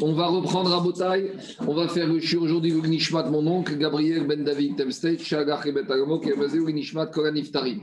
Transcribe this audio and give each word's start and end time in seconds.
On 0.00 0.12
va 0.12 0.28
reprendre 0.28 0.72
à 0.72 0.80
Botaï. 0.80 1.32
On 1.66 1.74
va 1.74 1.88
faire 1.88 2.06
le 2.06 2.20
chir 2.20 2.40
aujourd'hui 2.40 2.70
le 2.70 2.86
Nishmat, 2.86 3.24
mon 3.24 3.44
oncle, 3.46 3.76
Gabriel 3.76 4.26
Ben 4.26 4.44
David 4.44 4.76
Temstet, 4.76 5.18
Shagach 5.18 5.66
et 5.66 5.72
Betagamo, 5.72 6.20
qui 6.20 6.30
a 6.30 6.36
basé 6.36 6.58
le 6.58 6.70
Nishmat 6.70 7.06
Koranif 7.06 7.50
Tarim. 7.50 7.82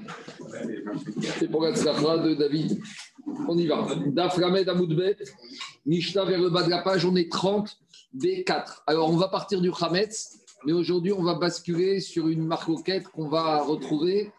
C'est 1.38 1.50
pour 1.50 1.64
la 1.64 1.72
de 1.72 2.34
David. 2.36 2.80
On 3.48 3.58
y 3.58 3.68
va. 3.68 3.86
Daframed 4.08 4.68
Amoudbet, 4.70 5.18
Mishnah 5.86 6.24
vers 6.24 6.42
le 6.42 6.50
bas 6.50 6.64
de 6.64 6.70
la 6.70 6.82
page, 6.82 7.06
on 7.06 7.16
est 7.16 7.30
30, 7.30 7.78
B4. 8.18 8.84
Alors 8.88 9.10
on 9.10 9.18
va 9.18 9.28
partir 9.28 9.60
du 9.60 9.72
Hametz, 9.80 10.40
mais 10.66 10.74
aujourd'hui 10.74 11.12
on 11.12 11.22
va 11.22 11.36
basculer 11.36 12.00
sur 12.00 12.28
une 12.30 12.46
marcoquette 12.46 13.10
qu'on 13.10 13.28
va 13.28 13.62
retrouver 13.62 14.32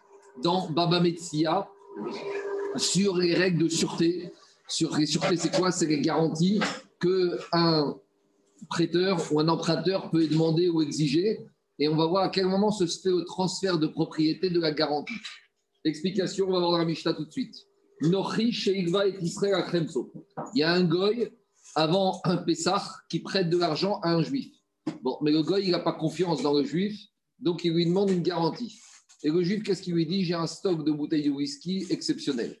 dans 0.43 0.67
Baba 0.69 0.99
Metsia 0.99 1.69
sur 2.75 3.17
les 3.17 3.35
règles 3.35 3.63
de 3.63 3.69
sûreté. 3.69 4.31
Sur 4.67 4.97
les 4.97 5.05
sûretés, 5.05 5.37
c'est 5.37 5.55
quoi? 5.55 5.71
C'est 5.71 5.85
les 5.85 6.01
garanties 6.01 6.59
qu'un 7.01 7.95
prêteur 8.69 9.19
ou 9.31 9.39
un 9.39 9.47
emprunteur 9.47 10.09
peut 10.11 10.27
demander 10.27 10.69
ou 10.69 10.81
exiger. 10.81 11.39
Et 11.79 11.87
on 11.87 11.95
va 11.95 12.05
voir 12.05 12.23
à 12.25 12.29
quel 12.29 12.45
moment 12.45 12.71
se 12.71 12.85
fait 12.85 13.09
le 13.09 13.25
transfert 13.25 13.79
de 13.79 13.87
propriété 13.87 14.49
de 14.49 14.59
la 14.59 14.71
garantie. 14.71 15.15
Explication, 15.83 16.47
on 16.47 16.51
va 16.51 16.59
voir 16.59 16.71
dans 16.71 16.77
la 16.77 16.85
Mishnah 16.85 17.13
tout 17.13 17.25
de 17.25 17.31
suite. 17.31 17.55
Nochi 18.01 18.69
et 18.69 18.79
Israël 18.79 19.15
Il 19.21 20.59
y 20.59 20.63
a 20.63 20.73
un 20.73 20.83
goy 20.83 21.31
avant 21.75 22.21
un 22.23 22.37
Pessah 22.37 22.83
qui 23.09 23.19
prête 23.19 23.49
de 23.49 23.57
l'argent 23.57 23.99
à 24.01 24.13
un 24.13 24.21
juif. 24.21 24.53
Bon, 25.01 25.17
mais 25.21 25.31
le 25.31 25.41
goy, 25.41 25.63
il 25.65 25.71
n'a 25.71 25.79
pas 25.79 25.93
confiance 25.93 26.41
dans 26.41 26.53
le 26.53 26.63
juif, 26.63 26.99
donc 27.39 27.63
il 27.63 27.73
lui 27.73 27.85
demande 27.85 28.11
une 28.11 28.21
garantie. 28.21 28.79
Et 29.23 29.29
le 29.29 29.41
juif, 29.43 29.63
qu'est-ce 29.63 29.81
qu'il 29.81 29.93
lui 29.93 30.05
dit? 30.05 30.23
J'ai 30.23 30.33
un 30.33 30.47
stock 30.47 30.83
de 30.83 30.91
bouteilles 30.91 31.23
de 31.23 31.29
whisky 31.29 31.85
exceptionnel. 31.89 32.60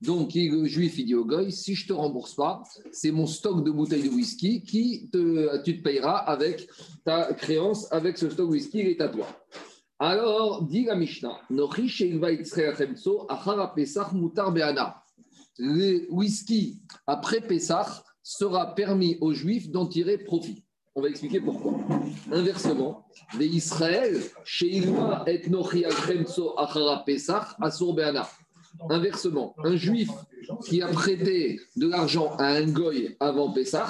Donc, 0.00 0.32
le 0.34 0.64
juif, 0.64 0.98
il 0.98 1.06
dit 1.06 1.14
au 1.14 1.24
goy, 1.24 1.52
si 1.52 1.74
je 1.74 1.84
ne 1.84 1.88
te 1.88 1.92
rembourse 1.92 2.34
pas, 2.34 2.62
c'est 2.90 3.10
mon 3.10 3.26
stock 3.26 3.64
de 3.64 3.70
bouteilles 3.70 4.08
de 4.08 4.08
whisky 4.08 4.62
qui 4.62 5.10
te, 5.12 5.62
tu 5.62 5.78
te 5.78 5.82
payeras 5.82 6.16
avec 6.16 6.68
ta 7.04 7.34
créance, 7.34 7.92
avec 7.92 8.16
ce 8.16 8.30
stock 8.30 8.46
de 8.46 8.52
whisky, 8.52 8.78
il 8.80 8.86
est 8.88 9.00
à 9.00 9.08
toi. 9.08 9.26
Alors, 9.98 10.62
dit 10.62 10.84
la 10.84 10.96
Mishnah, 10.96 11.38
le 15.58 16.06
whisky 16.10 16.80
après 17.06 17.42
Pessah 17.42 18.02
sera 18.22 18.74
permis 18.74 19.18
aux 19.20 19.34
juifs 19.34 19.70
d'en 19.70 19.86
tirer 19.86 20.16
profit. 20.16 20.64
On 20.94 21.02
va 21.02 21.08
expliquer 21.08 21.40
pourquoi. 21.40 21.78
Inversement, 22.32 23.06
les 23.38 23.46
Israël, 23.46 24.20
chez 24.44 24.82
et 25.26 25.48
Nochi 25.48 25.84
Achara 25.84 27.04
Pesach, 27.04 27.44
Asur 27.60 27.94
Be'ana. 27.94 28.26
Inversement, 28.88 29.54
un 29.64 29.76
juif 29.76 30.08
qui 30.64 30.80
a 30.82 30.88
prêté 30.88 31.60
de 31.76 31.88
l'argent 31.88 32.32
à 32.38 32.46
un 32.46 32.66
goy 32.66 33.16
avant 33.20 33.52
Pessah, 33.52 33.88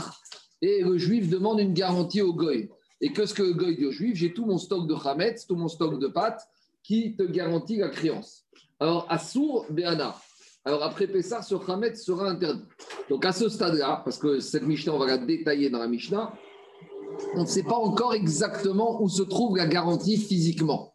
et 0.62 0.82
le 0.82 0.98
juif 0.98 1.28
demande 1.28 1.60
une 1.60 1.72
garantie 1.72 2.22
au 2.22 2.34
goy. 2.34 2.68
Et 3.00 3.12
que 3.12 3.24
ce 3.24 3.34
que 3.34 3.42
le 3.42 3.54
goy 3.54 3.76
dit 3.76 3.86
au 3.86 3.92
juif? 3.92 4.16
J'ai 4.16 4.32
tout 4.32 4.44
mon 4.44 4.58
stock 4.58 4.86
de 4.86 4.94
chametz, 4.94 5.46
tout 5.46 5.56
mon 5.56 5.68
stock 5.68 5.98
de 5.98 6.08
pâtes 6.08 6.42
qui 6.82 7.14
te 7.16 7.22
garantit 7.22 7.76
la 7.76 7.88
créance. 7.88 8.44
Alors, 8.78 9.06
Assour 9.08 9.66
Béana. 9.70 10.16
Alors, 10.64 10.82
après 10.82 11.06
Pessah, 11.06 11.42
ce 11.42 11.54
chametz 11.66 12.02
sera 12.02 12.28
interdit. 12.28 12.64
Donc, 13.08 13.24
à 13.24 13.32
ce 13.32 13.48
stade-là, 13.48 14.02
parce 14.04 14.18
que 14.18 14.40
cette 14.40 14.64
Mishnah, 14.64 14.92
on 14.92 14.98
va 14.98 15.06
la 15.06 15.18
détailler 15.18 15.70
dans 15.70 15.78
la 15.78 15.88
Mishnah, 15.88 16.32
on 17.34 17.42
ne 17.42 17.46
sait 17.46 17.62
pas 17.62 17.76
encore 17.76 18.14
exactement 18.14 19.02
où 19.02 19.08
se 19.08 19.22
trouve 19.22 19.56
la 19.56 19.66
garantie 19.66 20.16
physiquement 20.16 20.94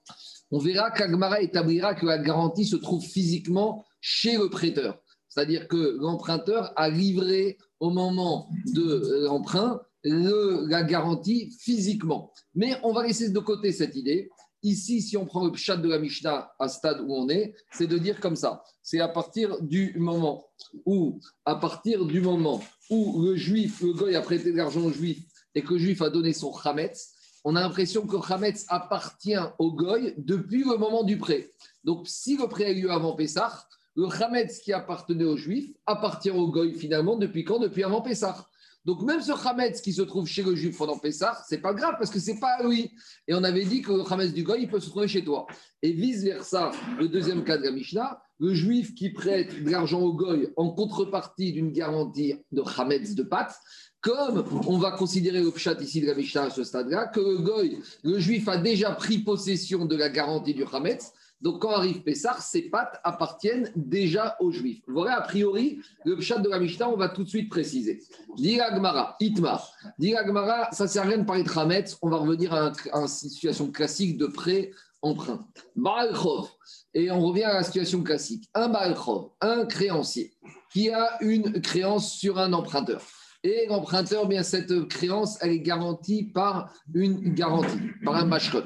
on 0.52 0.60
verra 0.60 0.92
qu'Agmara 0.92 1.42
établira 1.42 1.96
que 1.96 2.06
la 2.06 2.18
garantie 2.18 2.66
se 2.66 2.76
trouve 2.76 3.04
physiquement 3.04 3.86
chez 4.02 4.38
le 4.38 4.50
prêteur. 4.50 5.00
C'est-à-dire 5.28 5.68
que 5.68 5.98
l'emprunteur 6.00 6.72
a 6.76 6.90
livré 6.90 7.58
au 7.80 7.90
moment 7.90 8.50
de 8.74 9.26
l'emprunt 9.26 9.82
la 10.04 10.84
garantie 10.84 11.52
physiquement. 11.60 12.32
Mais 12.54 12.76
on 12.84 12.94
va 12.94 13.06
laisser 13.06 13.30
de 13.30 13.40
côté 13.40 13.72
cette 13.72 13.96
idée. 13.96 14.30
Ici, 14.64 15.02
si 15.02 15.18
on 15.18 15.26
prend 15.26 15.46
le 15.46 15.54
chat 15.56 15.78
de 15.78 15.90
la 15.90 16.00
Mishnah 16.00 16.52
à 16.58 16.68
stade 16.68 17.02
où 17.02 17.14
on 17.14 17.30
est, 17.30 17.54
c'est 17.72 17.88
de 17.88 17.98
dire 17.98 18.20
comme 18.20 18.36
ça. 18.36 18.64
C'est 18.82 19.00
à 19.00 19.08
partir 19.08 19.62
du 19.62 19.94
moment 19.98 20.46
où, 20.86 21.20
à 21.44 21.56
partir 21.56 22.06
du 22.06 22.22
moment 22.22 22.62
où 22.90 23.24
le 23.24 23.36
juif, 23.36 23.82
le 23.82 23.94
goy 23.94 24.16
a 24.16 24.22
prêté 24.22 24.52
de 24.52 24.58
l'argent 24.58 24.82
au 24.82 24.92
juif 24.92 25.24
et 25.54 25.62
que 25.62 25.74
le 25.74 25.80
juif 25.80 26.02
a 26.02 26.10
donné 26.10 26.34
son 26.34 26.54
chametz, 26.54 27.15
on 27.46 27.56
a 27.56 27.62
l'impression 27.62 28.08
que 28.08 28.18
Hametz 28.34 28.66
appartient 28.70 29.38
au 29.60 29.72
Goy 29.72 30.16
depuis 30.18 30.64
le 30.64 30.78
moment 30.78 31.04
du 31.04 31.18
prêt. 31.20 31.52
Donc, 31.84 32.08
si 32.08 32.38
le 32.38 32.48
prêt 32.48 32.66
a 32.66 32.72
eu 32.72 32.82
lieu 32.82 32.92
avant 32.92 33.14
Pessah, 33.14 33.68
le 33.96 34.08
Hametz 34.08 34.60
qui 34.60 34.74
appartenait 34.74 35.26
aux 35.26 35.38
Juifs 35.38 35.72
appartient 35.86 36.32
au 36.32 36.48
Goy 36.48 36.74
finalement 36.74 37.16
depuis 37.18 37.44
quand? 37.44 37.60
Depuis 37.60 37.84
avant 37.84 38.02
Pessah. 38.02 38.48
Donc, 38.84 39.04
même 39.04 39.22
ce 39.22 39.32
Hametz 39.32 39.80
qui 39.82 39.94
se 39.94 40.02
trouve 40.02 40.28
chez 40.28 40.42
le 40.42 40.56
Juif 40.56 40.76
pendant 40.76 40.98
Pessah, 40.98 41.40
c'est 41.48 41.60
pas 41.60 41.76
grave 41.76 41.96
parce 42.00 42.10
que 42.10 42.20
c'est 42.20 42.40
pas 42.40 42.64
lui. 42.64 42.92
Et 43.28 43.36
on 43.36 43.44
avait 43.44 43.66
dit 43.66 43.84
que 43.84 43.92
le 43.92 44.12
Hametz 44.12 44.34
du 44.34 44.44
Goy, 44.44 44.64
il 44.64 44.68
peut 44.68 44.80
se 44.80 44.90
trouver 44.90 45.08
chez 45.08 45.24
toi. 45.24 45.46
Et 45.84 45.92
vice-versa, 45.92 46.72
le 46.98 47.08
deuxième 47.08 47.44
cas 47.44 47.58
de 47.58 47.64
la 47.64 47.72
Mishnah, 47.72 48.22
le 48.40 48.56
Juif 48.56 48.96
qui 48.96 49.12
prête 49.12 49.64
de 49.64 49.70
l'argent 49.70 50.02
au 50.02 50.14
Goy 50.14 50.50
en 50.58 50.72
contrepartie 50.72 51.54
d'une 51.54 51.72
garantie 51.72 52.36
de 52.52 52.64
Hametz 52.76 53.14
de 53.14 53.24
pâte, 53.24 53.56
comme 54.06 54.46
on 54.68 54.78
va 54.78 54.92
considérer 54.92 55.42
le 55.42 55.50
pshat 55.50 55.82
ici 55.82 56.00
de 56.00 56.06
la 56.06 56.14
Mishnah 56.14 56.44
à 56.44 56.50
ce 56.52 56.64
stade-là, 56.64 57.08
que 57.08 57.20
le 57.20 57.40
goy, 57.40 57.80
le 58.04 58.20
juif 58.20 58.48
a 58.48 58.58
déjà 58.58 58.92
pris 58.92 59.18
possession 59.18 59.86
de 59.86 59.96
la 59.96 60.10
garantie 60.10 60.54
du 60.54 60.64
Hametz, 60.72 61.12
donc 61.42 61.64
quand 61.64 61.72
arrive 61.72 62.04
Pessah, 62.04 62.38
ces 62.40 62.70
pattes 62.70 63.00
appartiennent 63.04 63.72
déjà 63.76 64.36
aux 64.40 64.52
juifs. 64.52 64.84
Voilà 64.88 65.18
a 65.18 65.22
priori 65.22 65.80
le 66.06 66.18
pshat 66.18 66.38
de 66.38 66.50
la 66.50 66.60
Mishnah, 66.60 66.88
on 66.88 66.98
va 66.98 67.10
tout 67.10 67.24
de 67.24 67.30
suite 67.30 67.50
préciser. 67.50 68.04
Diragmara, 68.38 69.16
Itmar. 69.20 69.72
Diragmara, 69.98 70.70
ça 70.72 70.88
sert 70.88 71.02
à 71.02 71.08
rien 71.08 71.18
de 71.18 71.26
parler 71.26 71.44
de 71.44 71.58
Hametz, 71.58 71.98
on 72.04 72.10
va 72.10 72.18
revenir 72.18 72.54
à, 72.54 72.74
une 72.94 73.08
situation 73.08 73.72
classique 73.72 74.20
de 74.20 74.28
prêt-emprunt. 74.28 75.48
Baalchov. 75.76 76.50
Et 76.94 77.10
on 77.10 77.22
revient 77.22 77.46
à 77.46 77.56
la 77.56 77.64
situation 77.64 78.04
classique. 78.04 78.48
Un 78.54 78.68
Baalchov, 78.68 79.32
un 79.42 79.66
créancier, 79.66 80.32
qui 80.72 80.92
a 80.92 81.18
une 81.22 81.60
créance 81.60 82.14
sur 82.14 82.38
un 82.38 82.54
emprunteur. 82.54 83.02
Et 83.46 83.68
l'emprunteur, 83.68 84.28
bien 84.28 84.42
cette 84.42 84.88
créance, 84.88 85.38
elle 85.40 85.52
est 85.52 85.60
garantie 85.60 86.24
par 86.24 86.74
une 86.96 87.36
garantie, 87.36 87.78
par 88.04 88.16
un 88.16 88.26
mashkon. 88.26 88.64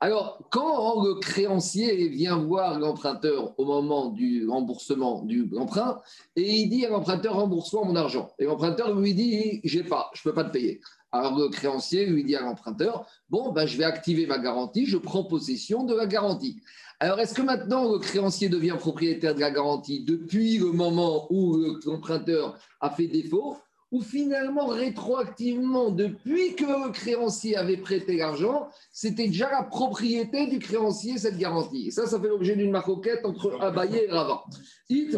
Alors, 0.00 0.46
quand 0.50 1.02
le 1.02 1.14
créancier 1.14 2.08
vient 2.08 2.36
voir 2.36 2.78
l'emprunteur 2.78 3.58
au 3.58 3.64
moment 3.64 4.10
du 4.10 4.46
remboursement 4.46 5.22
du 5.22 5.48
emprunt, 5.56 6.02
et 6.36 6.56
il 6.56 6.68
dit 6.68 6.84
à 6.84 6.90
l'emprunteur, 6.90 7.36
rembourse-moi 7.36 7.86
mon 7.86 7.96
argent. 7.96 8.30
Et 8.38 8.44
l'emprunteur 8.44 8.94
lui 9.00 9.14
dit, 9.14 9.62
j'ai 9.64 9.82
pas, 9.82 10.10
je 10.12 10.22
peux 10.22 10.34
pas 10.34 10.44
te 10.44 10.52
payer. 10.52 10.82
Alors 11.10 11.38
le 11.38 11.48
créancier 11.48 12.04
lui 12.04 12.22
dit 12.22 12.36
à 12.36 12.42
l'emprunteur, 12.42 13.06
bon, 13.30 13.52
ben, 13.52 13.64
je 13.64 13.78
vais 13.78 13.84
activer 13.84 14.26
ma 14.26 14.38
garantie, 14.38 14.84
je 14.84 14.98
prends 14.98 15.24
possession 15.24 15.84
de 15.84 15.94
la 15.94 16.04
garantie. 16.04 16.60
Alors, 17.00 17.18
est-ce 17.18 17.32
que 17.32 17.40
maintenant 17.42 17.90
le 17.90 17.98
créancier 17.98 18.50
devient 18.50 18.76
propriétaire 18.78 19.34
de 19.34 19.40
la 19.40 19.50
garantie 19.50 20.04
depuis 20.04 20.58
le 20.58 20.72
moment 20.72 21.28
où 21.30 21.56
l'emprunteur 21.86 22.58
a 22.82 22.90
fait 22.90 23.06
défaut? 23.06 23.56
Ou 23.90 24.02
finalement, 24.02 24.66
rétroactivement, 24.66 25.90
depuis 25.90 26.54
que 26.54 26.64
le 26.64 26.92
créancier 26.92 27.56
avait 27.56 27.78
prêté 27.78 28.16
l'argent, 28.16 28.68
c'était 28.92 29.28
déjà 29.28 29.50
la 29.50 29.62
propriété 29.62 30.46
du 30.46 30.58
créancier, 30.58 31.16
cette 31.16 31.38
garantie. 31.38 31.88
Et 31.88 31.90
ça, 31.90 32.06
ça 32.06 32.20
fait 32.20 32.28
l'objet 32.28 32.54
d'une 32.54 32.70
maroquette 32.70 33.24
entre 33.24 33.58
Abaye 33.60 33.96
et 33.96 34.10
Rava. 34.10 34.44
It 34.90 35.16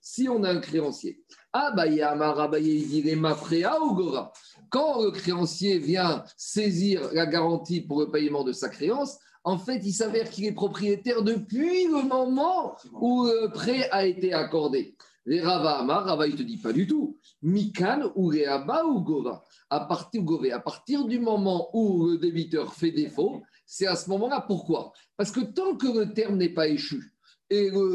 si 0.00 0.28
on 0.28 0.42
a 0.42 0.50
un 0.50 0.60
créancier. 0.60 1.22
Abaye 1.52 2.02
Amar 2.02 2.40
Abaye, 2.40 2.88
il 2.92 3.02
dit 3.02 3.14
ou 3.14 3.94
Gora? 3.94 4.32
Quand 4.68 5.02
le 5.02 5.12
créancier 5.12 5.78
vient 5.78 6.24
saisir 6.36 7.10
la 7.12 7.26
garantie 7.26 7.82
pour 7.82 8.00
le 8.00 8.10
paiement 8.10 8.42
de 8.42 8.52
sa 8.52 8.68
créance, 8.68 9.18
en 9.44 9.58
fait, 9.58 9.80
il 9.84 9.92
s'avère 9.92 10.28
qu'il 10.30 10.46
est 10.46 10.52
propriétaire 10.52 11.22
depuis 11.22 11.86
le 11.86 12.02
moment 12.02 12.74
où 12.94 13.26
le 13.26 13.52
prêt 13.52 13.88
a 13.90 14.06
été 14.06 14.32
accordé. 14.32 14.96
Les 15.26 15.40
Rava 15.40 15.78
Amar, 15.78 16.04
Rava, 16.04 16.26
il 16.26 16.36
te 16.36 16.42
dit 16.42 16.58
pas 16.58 16.72
du 16.72 16.86
tout. 16.86 17.18
Mikan 17.42 18.12
ou 18.14 18.26
Reaba 18.26 18.84
ou 18.84 19.00
Gova. 19.00 19.42
À 19.70 19.80
partir, 19.80 20.22
à 20.52 20.60
partir 20.60 21.06
du 21.06 21.18
moment 21.18 21.70
où 21.72 22.08
le 22.08 22.18
débiteur 22.18 22.74
fait 22.74 22.90
défaut, 22.90 23.42
c'est 23.64 23.86
à 23.86 23.96
ce 23.96 24.10
moment-là. 24.10 24.44
Pourquoi? 24.46 24.92
Parce 25.16 25.30
que 25.30 25.40
tant 25.40 25.76
que 25.76 25.86
le 25.86 26.12
terme 26.12 26.36
n'est 26.36 26.52
pas 26.52 26.68
échu, 26.68 27.13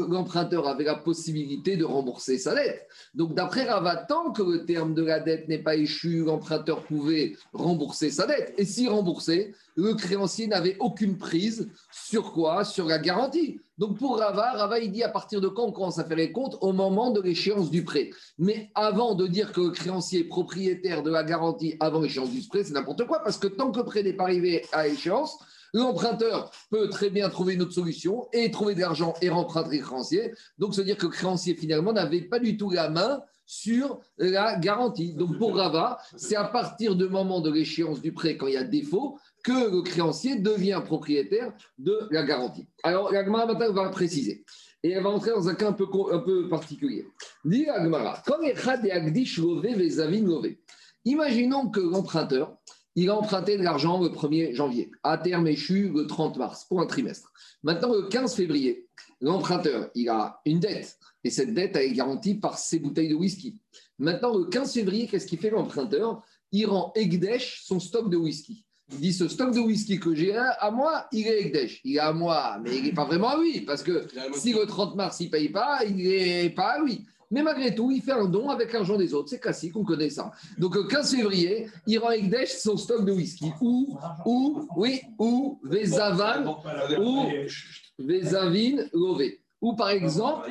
l'emprunteur 0.08 0.66
avait 0.68 0.84
la 0.84 0.94
possibilité 0.94 1.76
de 1.76 1.84
rembourser 1.84 2.38
sa 2.38 2.54
dette. 2.54 2.86
Donc, 3.14 3.34
d'après 3.34 3.64
Rava, 3.64 3.96
tant 3.96 4.32
que 4.32 4.42
le 4.42 4.64
terme 4.64 4.94
de 4.94 5.02
la 5.02 5.20
dette 5.20 5.48
n'est 5.48 5.62
pas 5.62 5.76
échu, 5.76 6.24
l'emprunteur 6.24 6.82
pouvait 6.82 7.36
rembourser 7.52 8.10
sa 8.10 8.26
dette. 8.26 8.54
Et 8.58 8.64
s'il 8.64 8.88
remboursait, 8.88 9.52
le 9.76 9.94
créancier 9.94 10.46
n'avait 10.46 10.76
aucune 10.78 11.16
prise 11.16 11.70
sur 11.90 12.32
quoi? 12.32 12.64
Sur 12.64 12.86
la 12.86 12.98
garantie. 12.98 13.60
Donc, 13.78 13.98
pour 13.98 14.18
Rava, 14.18 14.52
Rava, 14.52 14.78
il 14.78 14.92
dit 14.92 15.02
à 15.02 15.08
partir 15.08 15.40
de 15.40 15.48
quand 15.48 15.64
on 15.64 15.72
commence 15.72 15.98
à 15.98 16.04
faire 16.04 16.16
les 16.16 16.32
comptes? 16.32 16.58
Au 16.60 16.72
moment 16.72 17.10
de 17.10 17.20
l'échéance 17.20 17.70
du 17.70 17.82
prêt. 17.82 18.10
Mais 18.38 18.70
avant 18.74 19.14
de 19.14 19.26
dire 19.26 19.52
que 19.52 19.60
le 19.60 19.70
créancier 19.70 20.20
est 20.20 20.24
propriétaire 20.24 21.02
de 21.02 21.10
la 21.10 21.24
garantie 21.24 21.76
avant 21.80 22.00
l'échéance 22.00 22.30
du 22.30 22.46
prêt, 22.46 22.62
c'est 22.64 22.74
n'importe 22.74 23.06
quoi, 23.06 23.20
parce 23.22 23.38
que 23.38 23.46
tant 23.46 23.70
que 23.70 23.78
le 23.78 23.84
prêt 23.84 24.02
n'est 24.02 24.12
pas 24.12 24.24
arrivé 24.24 24.64
à 24.72 24.86
échéance, 24.86 25.38
L'emprunteur 25.72 26.50
peut 26.70 26.88
très 26.88 27.10
bien 27.10 27.28
trouver 27.28 27.54
une 27.54 27.62
autre 27.62 27.72
solution 27.72 28.28
et 28.32 28.50
trouver 28.50 28.74
de 28.74 28.80
l'argent 28.80 29.14
et 29.22 29.28
remprunter 29.28 29.78
créancier. 29.80 30.32
Donc, 30.58 30.74
se 30.74 30.80
dire 30.80 30.96
que 30.96 31.06
le 31.06 31.12
créancier, 31.12 31.54
finalement, 31.54 31.92
n'avait 31.92 32.22
pas 32.22 32.38
du 32.38 32.56
tout 32.56 32.70
la 32.70 32.88
main 32.88 33.22
sur 33.50 33.98
la 34.16 34.56
garantie. 34.56 35.12
Donc 35.14 35.36
pour 35.36 35.56
Rava, 35.56 35.98
c'est 36.16 36.36
à 36.36 36.44
partir 36.44 36.94
du 36.94 37.08
moment 37.08 37.40
de 37.40 37.50
l'échéance 37.50 38.00
du 38.00 38.12
prêt, 38.12 38.36
quand 38.36 38.46
il 38.46 38.54
y 38.54 38.56
a 38.56 38.62
défaut, 38.62 39.18
que 39.42 39.72
le 39.72 39.82
créancier 39.82 40.36
devient 40.36 40.80
propriétaire 40.84 41.52
de 41.76 42.06
la 42.12 42.22
garantie. 42.22 42.68
Alors 42.84 43.10
la 43.12 43.24
maintenant 43.24 43.72
va 43.72 43.88
préciser. 43.88 44.44
Et 44.84 44.92
elle 44.92 45.02
va 45.02 45.10
entrer 45.10 45.32
dans 45.32 45.48
un 45.48 45.56
cas 45.56 45.68
un 45.68 45.72
peu, 45.72 45.88
un 46.12 46.20
peu 46.20 46.48
particulier. 46.48 47.08
Dit 47.44 47.68
Agmara, 47.68 48.22
Imaginons 51.04 51.70
que 51.70 51.80
l'emprunteur, 51.80 52.56
il 52.96 53.08
a 53.10 53.16
emprunté 53.16 53.56
de 53.56 53.62
l'argent 53.62 54.00
le 54.02 54.08
1er 54.08 54.54
janvier, 54.54 54.90
à 55.02 55.16
terme 55.18 55.46
échu 55.46 55.90
le 55.94 56.06
30 56.06 56.36
mars, 56.36 56.64
pour 56.64 56.80
un 56.80 56.86
trimestre. 56.86 57.32
Maintenant, 57.62 57.92
le 57.92 58.08
15 58.08 58.34
février, 58.34 58.86
l'emprunteur, 59.20 59.90
il 59.94 60.08
a 60.08 60.40
une 60.44 60.60
dette, 60.60 60.98
et 61.22 61.30
cette 61.30 61.54
dette 61.54 61.76
est 61.76 61.92
garantie 61.92 62.34
par 62.34 62.58
ses 62.58 62.78
bouteilles 62.78 63.08
de 63.08 63.14
whisky. 63.14 63.56
Maintenant, 63.98 64.36
le 64.36 64.46
15 64.46 64.72
février, 64.72 65.06
qu'est-ce 65.06 65.26
qu'il 65.26 65.38
fait 65.38 65.50
l'emprunteur? 65.50 66.22
Il 66.52 66.66
rend 66.66 66.92
Egdesh 66.96 67.62
son 67.64 67.78
stock 67.78 68.10
de 68.10 68.16
whisky. 68.16 68.64
Il 68.92 68.98
dit 68.98 69.12
ce 69.12 69.28
stock 69.28 69.54
de 69.54 69.60
whisky 69.60 70.00
que 70.00 70.14
j'ai 70.14 70.34
à 70.36 70.70
moi, 70.72 71.06
il 71.12 71.28
est 71.28 71.42
Egdesh. 71.42 71.80
Il 71.84 71.96
est 71.96 72.00
à 72.00 72.12
moi, 72.12 72.58
mais 72.60 72.76
il 72.78 72.82
n'est 72.82 72.92
pas 72.92 73.04
vraiment 73.04 73.28
à 73.28 73.38
lui, 73.38 73.60
parce 73.60 73.84
que 73.84 74.06
si 74.34 74.52
le 74.52 74.66
30 74.66 74.96
mars, 74.96 75.20
il 75.20 75.26
ne 75.26 75.30
paye 75.30 75.48
pas, 75.48 75.84
il 75.84 75.96
n'est 75.96 76.50
pas 76.50 76.72
à 76.72 76.80
lui. 76.80 77.06
Mais 77.30 77.42
malgré 77.42 77.74
tout, 77.74 77.90
il 77.90 78.02
fait 78.02 78.12
un 78.12 78.24
don 78.24 78.48
avec 78.48 78.72
l'argent 78.72 78.96
des 78.96 79.14
autres. 79.14 79.28
C'est 79.28 79.38
classique, 79.38 79.76
on 79.76 79.84
connaît 79.84 80.10
ça. 80.10 80.32
Donc, 80.58 80.74
le 80.74 80.84
15 80.84 81.14
février, 81.14 81.68
il 81.86 81.98
rend 81.98 82.10
Egdesh 82.10 82.56
son 82.56 82.76
stock 82.76 83.04
de 83.04 83.12
whisky. 83.12 83.52
Ou, 83.60 83.96
ou, 84.26 84.66
oui, 84.76 85.00
ou 85.18 85.60
Vezavan, 85.62 86.60
ou 86.98 87.26
Vezavin 87.98 88.84
Lové. 88.92 89.40
Ou 89.60 89.74
par 89.74 89.90
exemple, 89.90 90.50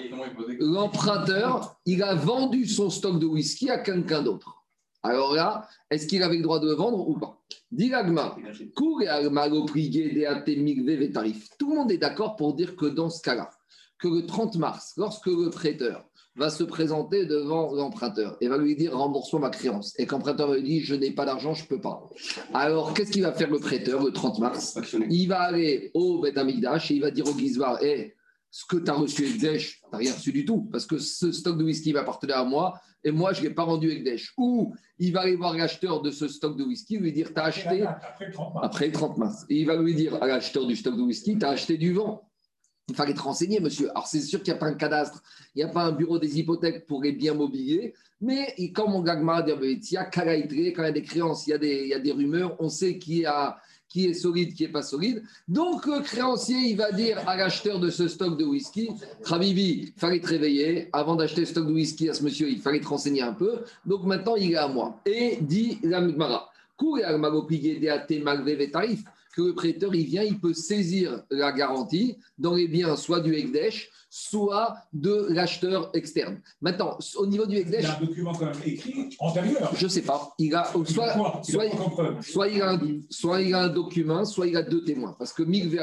l'emprunteur, 0.60 1.80
il 1.86 2.02
a 2.04 2.16
vendu 2.16 2.66
son 2.66 2.90
stock 2.90 3.20
de 3.20 3.26
whisky 3.26 3.70
à 3.70 3.80
quelqu'un 3.80 4.22
d'autre. 4.22 4.56
Alors 5.02 5.34
là, 5.34 5.68
est-ce 5.90 6.08
qu'il 6.08 6.22
avait 6.24 6.38
le 6.38 6.44
droit 6.44 6.60
de 6.60 6.68
le 6.68 6.74
vendre 6.74 7.08
ou 7.08 7.18
pas? 7.18 7.42
Tout 11.58 11.70
le 11.70 11.76
monde 11.76 11.92
est 11.92 11.98
d'accord 11.98 12.36
pour 12.36 12.54
dire 12.54 12.76
que 12.76 12.86
dans 12.86 13.10
ce 13.10 13.22
cas-là, 13.22 13.50
que 13.98 14.08
le 14.08 14.26
30 14.26 14.58
mars, 14.58 14.94
lorsque 14.98 15.28
le 15.28 15.50
prêteur 15.50 16.09
va 16.40 16.50
se 16.50 16.64
présenter 16.64 17.26
devant 17.26 17.74
l'emprunteur 17.74 18.38
et 18.42 18.48
va 18.48 18.58
lui 18.58 18.76
dire 18.76 18.98
rembourse-moi 18.98 19.42
ma 19.42 19.50
créance. 19.50 19.94
Et 20.00 20.06
qu'emprunteur 20.06 20.54
lui 20.54 20.64
dit 20.64 20.80
je 20.80 20.96
n'ai 20.96 21.12
pas 21.12 21.26
d'argent, 21.26 21.54
je 21.54 21.64
ne 21.64 21.68
peux 21.68 21.82
pas. 21.82 22.10
Alors 22.54 22.94
qu'est-ce 22.94 23.12
qu'il 23.12 23.24
va 23.24 23.34
faire 23.34 23.52
le 23.52 23.60
prêteur 23.60 24.04
le 24.04 24.12
30 24.12 24.40
mars? 24.40 24.80
Il 25.10 25.28
va 25.28 25.42
aller 25.42 25.92
au 25.94 26.22
Beth 26.22 26.38
et 26.38 26.94
il 26.94 27.02
va 27.02 27.12
dire 27.12 27.28
au 27.28 27.38
Gizbar 27.38 27.84
hé, 27.84 28.16
ce 28.50 28.66
que 28.66 28.78
tu 28.78 28.90
as 28.90 28.96
reçu 28.96 29.28
Ekdesh, 29.28 29.82
tu 29.82 29.86
n'as 29.92 29.98
rien 30.00 30.14
reçu 30.14 30.32
du 30.32 30.46
tout, 30.46 30.68
parce 30.72 30.86
que 30.86 30.98
ce 30.98 31.32
stock 31.32 31.58
de 31.58 31.64
whisky 31.64 31.92
va 31.92 32.00
appartenir 32.00 32.38
à 32.38 32.46
moi, 32.46 32.74
et 33.04 33.12
moi, 33.12 33.32
je 33.32 33.42
ne 33.42 33.48
l'ai 33.48 33.54
pas 33.54 33.64
rendu 33.64 33.90
Ekdesh. 33.92 34.34
Ou 34.38 34.74
il 34.98 35.14
va 35.14 35.22
aller 35.22 35.36
voir 35.36 35.56
l'acheteur 35.56 36.02
de 36.02 36.12
ce 36.12 36.28
stock 36.28 36.58
de 36.58 36.64
whisky, 36.64 36.98
lui 36.98 37.14
dire, 37.14 37.34
tu 37.34 37.40
as 37.40 37.46
acheté? 37.46 37.86
Après 38.62 38.88
le 38.88 38.92
30 38.92 39.18
mars. 39.18 39.46
Et 39.50 39.60
il 39.60 39.68
va 39.68 39.78
lui 39.78 39.94
dire 39.94 40.22
à 40.22 40.28
l'acheteur 40.28 40.66
du 40.66 40.76
stock 40.76 40.98
de 40.98 41.02
whisky, 41.04 41.38
tu 41.38 41.46
as 41.46 41.50
acheté 41.50 41.78
du 41.78 41.94
vent. 41.94 42.29
Il 42.90 42.96
fallait 42.96 43.14
te 43.14 43.22
renseigner, 43.22 43.60
monsieur. 43.60 43.90
Alors, 43.92 44.08
c'est 44.08 44.22
sûr 44.22 44.42
qu'il 44.42 44.52
n'y 44.52 44.58
a 44.58 44.60
pas 44.60 44.68
un 44.68 44.74
cadastre, 44.74 45.22
il 45.56 45.60
n'y 45.60 45.64
a 45.64 45.72
pas 45.72 45.84
un 45.84 45.92
bureau 45.92 46.20
des 46.20 46.40
hypothèques 46.40 46.86
pour 46.86 47.04
les 47.04 47.12
biens 47.12 47.34
mobiliers, 47.36 47.94
mais 48.22 48.54
comme 48.74 48.92
mon 48.92 49.02
gagma 49.02 49.46
il 49.48 49.80
y 49.92 49.98
a 49.98 50.06
quand 50.06 50.24
il 50.26 50.74
y 50.74 50.78
a 50.78 50.92
des 50.92 51.02
créances, 51.04 51.48
il 51.48 51.52
y 51.52 51.94
a 51.94 52.00
des, 52.00 52.12
rumeurs, 52.12 52.56
on 52.60 52.68
sait 52.68 52.98
qui 52.98 53.24
est 53.24 54.14
solide, 54.14 54.54
qui 54.54 54.64
n'est 54.64 54.70
pas 54.70 54.82
solide. 54.82 55.24
Donc, 55.48 55.86
le 55.86 56.02
créancier, 56.02 56.58
il 56.58 56.76
va 56.78 56.92
dire 56.92 57.18
à 57.28 57.38
l'acheteur 57.38 57.80
de 57.80 57.90
ce 57.90 58.08
stock 58.08 58.38
de 58.38 58.44
whisky, 58.44 58.90
Rabibi, 59.24 59.94
il 59.96 60.00
fallait 60.00 60.20
te 60.20 60.28
réveiller. 60.28 60.90
Avant 60.92 61.16
d'acheter 61.16 61.42
le 61.42 61.48
stock 61.48 61.68
de 61.68 61.74
whisky 61.74 62.10
à 62.10 62.14
ce 62.14 62.24
monsieur, 62.24 62.50
il 62.50 62.60
fallait 62.60 62.82
te 62.82 62.88
renseigner 62.88 63.22
un 63.22 63.34
peu. 63.34 63.64
Donc, 63.86 64.04
maintenant, 64.04 64.36
il 64.36 64.52
est 64.52 64.58
à 64.58 64.68
moi. 64.68 65.00
Et 65.06 65.38
dit 65.42 65.80
la 65.84 66.02
Mara, 66.02 66.50
que 69.36 69.42
le 69.42 69.56
prêteur, 69.56 69.94
il 69.96 70.06
vient, 70.06 70.24
il 70.24 70.40
peut 70.40 70.54
saisir 70.54 71.24
la 71.30 71.52
garantie 71.52 72.18
dans 72.38 72.56
les 72.56 72.68
biens, 72.68 72.96
soit 72.96 73.20
du 73.20 73.34
Ekdesh, 73.36 73.90
soit 74.10 74.76
de 74.92 75.28
l'acheteur 75.30 75.92
externe. 75.94 76.42
Maintenant, 76.62 76.98
au 77.18 77.28
niveau 77.28 77.46
du 77.46 77.58
Ekdesh. 77.58 77.84
Il 77.84 77.88
y 77.88 77.88
a 77.88 77.98
un 77.98 78.02
document 78.02 78.34
quand 78.34 78.46
même 78.46 78.56
écrit 78.66 79.16
antérieur. 79.20 79.72
Je 79.76 79.84
ne 79.84 79.90
sais 79.90 80.02
pas. 80.02 80.34
Il 80.40 80.56
a, 80.56 80.66
soit, 80.86 81.14
soit, 81.44 82.48
il, 82.48 82.62
a 82.62 82.72
un, 82.72 82.80
soit 83.10 83.42
il 83.42 83.54
a 83.54 83.62
un 83.62 83.70
document, 83.70 84.26
soit 84.26 84.48
il 84.48 84.58
a 84.58 84.64
deux 84.64 84.84
témoins. 84.84 85.16
Parce 85.18 85.32
que 85.32 85.44
Mikve 85.44 85.78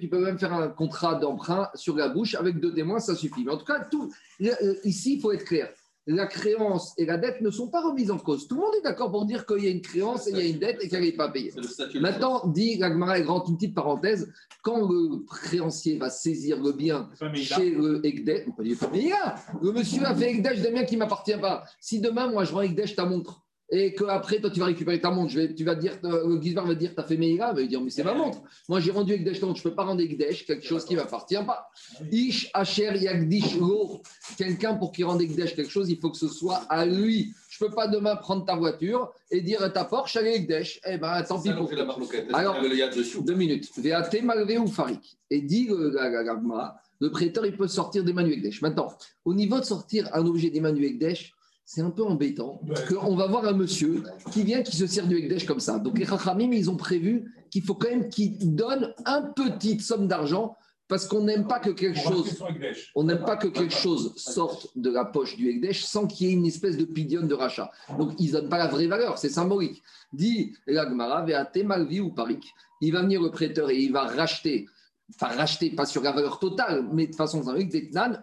tu 0.00 0.08
peux 0.08 0.24
même 0.24 0.38
faire 0.38 0.52
un 0.52 0.68
contrat 0.68 1.16
d'emprunt 1.16 1.68
sur 1.74 1.96
la 1.96 2.08
bouche 2.08 2.34
avec 2.34 2.60
deux 2.60 2.72
témoins, 2.72 3.00
ça 3.00 3.16
suffit. 3.16 3.44
Mais 3.44 3.52
en 3.52 3.56
tout 3.56 3.64
cas, 3.64 3.80
tout, 3.90 4.12
euh, 4.42 4.74
ici, 4.84 5.14
il 5.14 5.20
faut 5.20 5.32
être 5.32 5.44
clair 5.44 5.68
la 6.06 6.26
créance 6.26 6.92
et 6.98 7.06
la 7.06 7.16
dette 7.16 7.40
ne 7.40 7.50
sont 7.50 7.68
pas 7.68 7.82
remises 7.82 8.10
en 8.10 8.18
cause. 8.18 8.46
Tout 8.46 8.56
le 8.56 8.60
monde 8.60 8.74
est 8.78 8.82
d'accord 8.82 9.10
pour 9.10 9.24
dire 9.24 9.46
qu'il 9.46 9.64
y 9.64 9.68
a 9.68 9.70
une 9.70 9.80
créance 9.80 10.26
et 10.26 10.30
il 10.30 10.36
y 10.36 10.40
a 10.40 10.44
une 10.44 10.58
dette 10.58 10.78
et 10.82 10.88
qu'elle 10.88 11.02
n'est 11.02 11.12
pas 11.12 11.30
payée. 11.30 11.52
Maintenant, 12.00 12.46
dit 12.46 12.76
Gagmara, 12.78 13.20
grande 13.20 13.48
une 13.48 13.56
petite 13.56 13.74
parenthèse, 13.74 14.30
quand 14.62 14.86
le 14.88 15.24
créancier 15.26 15.96
va 15.96 16.10
saisir 16.10 16.60
le 16.62 16.72
bien 16.72 17.08
chez 17.34 17.70
le 17.70 18.04
Ekdesh, 18.04 18.46
le 18.58 19.72
monsieur 19.72 20.04
a 20.04 20.14
fait 20.14 20.30
Ekdesh 20.30 20.60
d'un 20.62 20.72
bien 20.72 20.84
qui 20.84 20.94
ne 20.94 21.00
m'appartient 21.00 21.36
pas. 21.36 21.64
Si 21.80 22.00
demain, 22.00 22.30
moi, 22.30 22.44
je 22.44 22.52
rends 22.52 22.62
Ekdesh 22.62 22.96
ta 22.96 23.06
montre, 23.06 23.43
et 23.70 23.94
qu'après, 23.94 24.40
toi, 24.40 24.50
tu 24.50 24.60
vas 24.60 24.66
récupérer 24.66 25.00
ta 25.00 25.10
montre. 25.10 25.30
Je 25.30 25.40
vais, 25.40 25.54
tu 25.54 25.64
vas 25.64 25.74
dire, 25.74 25.98
euh, 26.04 26.28
le 26.28 26.40
Gizbar 26.40 26.66
va 26.66 26.74
dire, 26.74 26.94
tu 26.94 27.00
as 27.00 27.04
fait 27.04 27.16
Meïla, 27.16 27.52
il 27.56 27.62
va 27.62 27.66
dire, 27.66 27.80
mais 27.80 27.90
c'est 27.90 28.04
ma 28.04 28.14
montre. 28.14 28.42
Moi, 28.68 28.80
j'ai 28.80 28.90
rendu 28.90 29.14
Ekdesh 29.14 29.40
je 29.40 29.46
ne 29.46 29.52
peux 29.54 29.74
pas 29.74 29.84
rendre 29.84 30.02
Ekdesh 30.02 30.46
quelque 30.46 30.64
chose 30.64 30.84
qui 30.84 30.94
ne 30.94 31.00
m'appartient 31.00 31.42
pas. 31.46 31.68
Ish, 32.10 32.50
Asher, 32.52 32.96
Yagdish, 32.96 33.56
Lo. 33.56 34.02
Quelqu'un, 34.36 34.74
pour 34.74 34.92
qu'il 34.92 35.06
rende 35.06 35.22
Ekdesh 35.22 35.56
quelque 35.56 35.70
chose, 35.70 35.88
il 35.90 35.98
faut 35.98 36.10
que 36.10 36.18
ce 36.18 36.28
soit 36.28 36.62
à 36.68 36.84
lui. 36.84 37.32
Je 37.48 37.64
ne 37.64 37.68
peux 37.68 37.74
pas 37.74 37.88
demain 37.88 38.16
prendre 38.16 38.44
ta 38.44 38.54
voiture 38.54 39.12
et 39.30 39.40
dire 39.40 39.72
ta 39.72 39.84
Porsche, 39.84 40.16
allez 40.16 40.34
Ekdesh. 40.34 40.80
Eh 40.86 40.98
bien, 40.98 41.22
tant 41.22 41.40
pis 41.40 41.50
pour. 41.52 41.70
Alors, 42.34 42.56
deux 42.60 43.34
minutes. 43.34 43.70
Veate, 43.78 44.22
Malvé 44.22 44.58
ou 44.58 44.66
Farik. 44.66 45.16
Et 45.30 45.40
dit 45.40 45.66
le, 45.68 45.96
le 47.00 47.10
prêteur, 47.10 47.46
il 47.46 47.56
peut 47.56 47.68
sortir 47.68 48.04
des 48.04 48.12
manuels 48.12 48.38
Ekdesh. 48.38 48.62
Maintenant, 48.62 48.92
au 49.24 49.34
niveau 49.34 49.58
de 49.58 49.64
sortir 49.64 50.08
un 50.12 50.26
objet 50.26 50.50
des 50.50 50.60
manuels 50.60 50.92
Ekdesh, 50.92 51.34
c'est 51.64 51.80
un 51.80 51.90
peu 51.90 52.04
embêtant 52.04 52.60
qu'on 52.88 53.16
va 53.16 53.26
voir 53.26 53.46
un 53.46 53.52
monsieur 53.52 54.02
qui 54.32 54.42
vient, 54.42 54.62
qui 54.62 54.76
se 54.76 54.86
sert 54.86 55.06
du 55.06 55.16
Ekdesh 55.16 55.46
comme 55.46 55.60
ça. 55.60 55.78
Donc 55.78 55.98
les 55.98 56.04
Chachamim, 56.04 56.52
ils 56.52 56.70
ont 56.70 56.76
prévu 56.76 57.32
qu'il 57.50 57.62
faut 57.62 57.74
quand 57.74 57.88
même 57.88 58.08
qu'il 58.08 58.54
donne 58.54 58.92
un 59.06 59.22
petite 59.22 59.82
somme 59.82 60.06
d'argent 60.06 60.56
parce 60.86 61.06
qu'on 61.06 61.22
n'aime 61.22 61.46
pas 61.46 61.60
que 61.60 61.70
quelque 61.70 61.98
chose, 61.98 62.44
on 62.94 63.04
n'aime 63.04 63.24
pas 63.24 63.36
que 63.36 63.48
quelque 63.48 63.72
chose 63.72 64.12
sorte 64.16 64.68
de 64.76 64.90
la 64.90 65.06
poche 65.06 65.36
du 65.36 65.48
Ekdesh 65.48 65.84
sans 65.84 66.06
qu'il 66.06 66.26
y 66.26 66.30
ait 66.30 66.34
une 66.34 66.44
espèce 66.44 66.76
de 66.76 66.84
pidion 66.84 67.22
de 67.22 67.34
rachat. 67.34 67.70
Donc 67.98 68.12
ils 68.18 68.32
donnent 68.32 68.50
pas 68.50 68.58
la 68.58 68.66
vraie 68.66 68.86
valeur, 68.86 69.16
c'est 69.16 69.30
symbolique. 69.30 69.82
Dit 70.12 70.54
l'Agmara, 70.66 71.24
Veate 71.24 71.64
Malvi 71.64 72.00
ou 72.00 72.10
Parik. 72.10 72.44
Il 72.82 72.92
va 72.92 73.00
venir 73.00 73.22
le 73.22 73.30
prêteur 73.30 73.70
et 73.70 73.78
il 73.78 73.92
va 73.92 74.02
racheter 74.02 74.66
pas 75.18 75.28
racheter, 75.28 75.70
pas 75.70 75.86
sur 75.86 76.02
la 76.02 76.12
valeur 76.12 76.38
totale, 76.38 76.88
mais 76.92 77.06
de 77.06 77.14
façon 77.14 77.42
symbolique, 77.42 77.74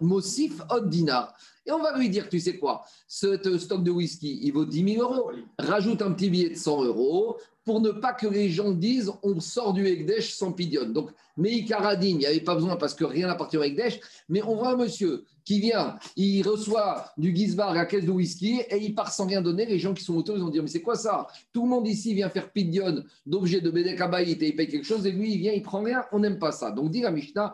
Mosif 0.02 0.62
od 0.70 0.90
dinar. 0.90 1.36
Et 1.66 1.72
on 1.72 1.80
va 1.80 1.98
lui 1.98 2.10
dire, 2.10 2.28
tu 2.28 2.40
sais 2.40 2.58
quoi, 2.58 2.84
ce 3.08 3.38
stock 3.58 3.84
de 3.84 3.92
whisky, 3.92 4.40
il 4.42 4.52
vaut 4.52 4.66
10 4.66 4.96
000 4.96 5.04
euros. 5.04 5.32
Rajoute 5.60 6.02
un 6.02 6.12
petit 6.12 6.30
billet 6.30 6.50
de 6.50 6.56
100 6.56 6.84
euros 6.86 7.38
pour 7.64 7.82
ne 7.82 7.92
pas 7.92 8.14
que 8.14 8.28
les 8.28 8.50
gens 8.50 8.72
disent 8.72 9.12
on 9.24 9.40
sort 9.40 9.74
du 9.74 9.86
Ekdesh 9.86 10.34
sans 10.34 10.52
pidion. 10.52 10.90
Donc, 10.90 11.12
Meikaradine, 11.38 12.18
il 12.18 12.20
n'y 12.20 12.26
avait 12.26 12.42
pas 12.42 12.56
besoin 12.56 12.76
parce 12.76 12.94
que 12.94 13.06
rien 13.06 13.28
n'appartient 13.28 13.58
au 13.58 13.64
Ekdesh, 13.64 14.00
mais 14.30 14.42
on 14.44 14.56
voit 14.56 14.74
un 14.74 14.78
monsieur 14.78 15.24
qui 15.44 15.60
vient, 15.60 15.98
il 16.16 16.44
reçoit 16.44 17.12
du 17.18 17.36
Gizbar 17.36 17.70
à 17.70 17.74
la 17.74 17.86
caisse 17.86 18.06
de 18.06 18.12
whisky 18.12 18.62
et 18.70 18.78
il 18.78 18.94
part 18.94 19.12
sans 19.12 19.26
rien 19.26 19.42
donner. 19.42 19.66
Les 19.66 19.80
gens 19.80 19.94
qui 19.94 20.04
sont 20.04 20.16
autour, 20.16 20.36
ils 20.38 20.42
vont 20.42 20.50
dire 20.50 20.62
Mais 20.62 20.70
c'est 20.70 20.82
quoi 20.82 20.96
ça? 20.96 21.28
Tout 21.52 21.64
le 21.64 21.70
monde 21.70 21.88
ici 21.88 22.14
vient 22.14 22.30
faire 22.30 22.52
pidion 22.52 23.04
d'objets 23.26 23.62
de 23.62 23.72
Bedek 23.72 24.00
et 24.00 24.48
il 24.48 24.56
paye 24.56 24.68
quelque 24.68 24.86
chose 24.86 25.06
et 25.06 25.12
lui, 25.12 25.34
il 25.34 25.40
vient, 25.40 25.52
il 25.52 25.64
prend 25.64 25.82
rien. 25.82 26.04
On 26.12 26.20
n'aime 26.20 26.38
pas 26.38 26.52
ça. 26.52 26.72
Donc, 26.72 26.92
dit 26.92 27.02
la 27.02 27.12
Mishnah 27.12 27.54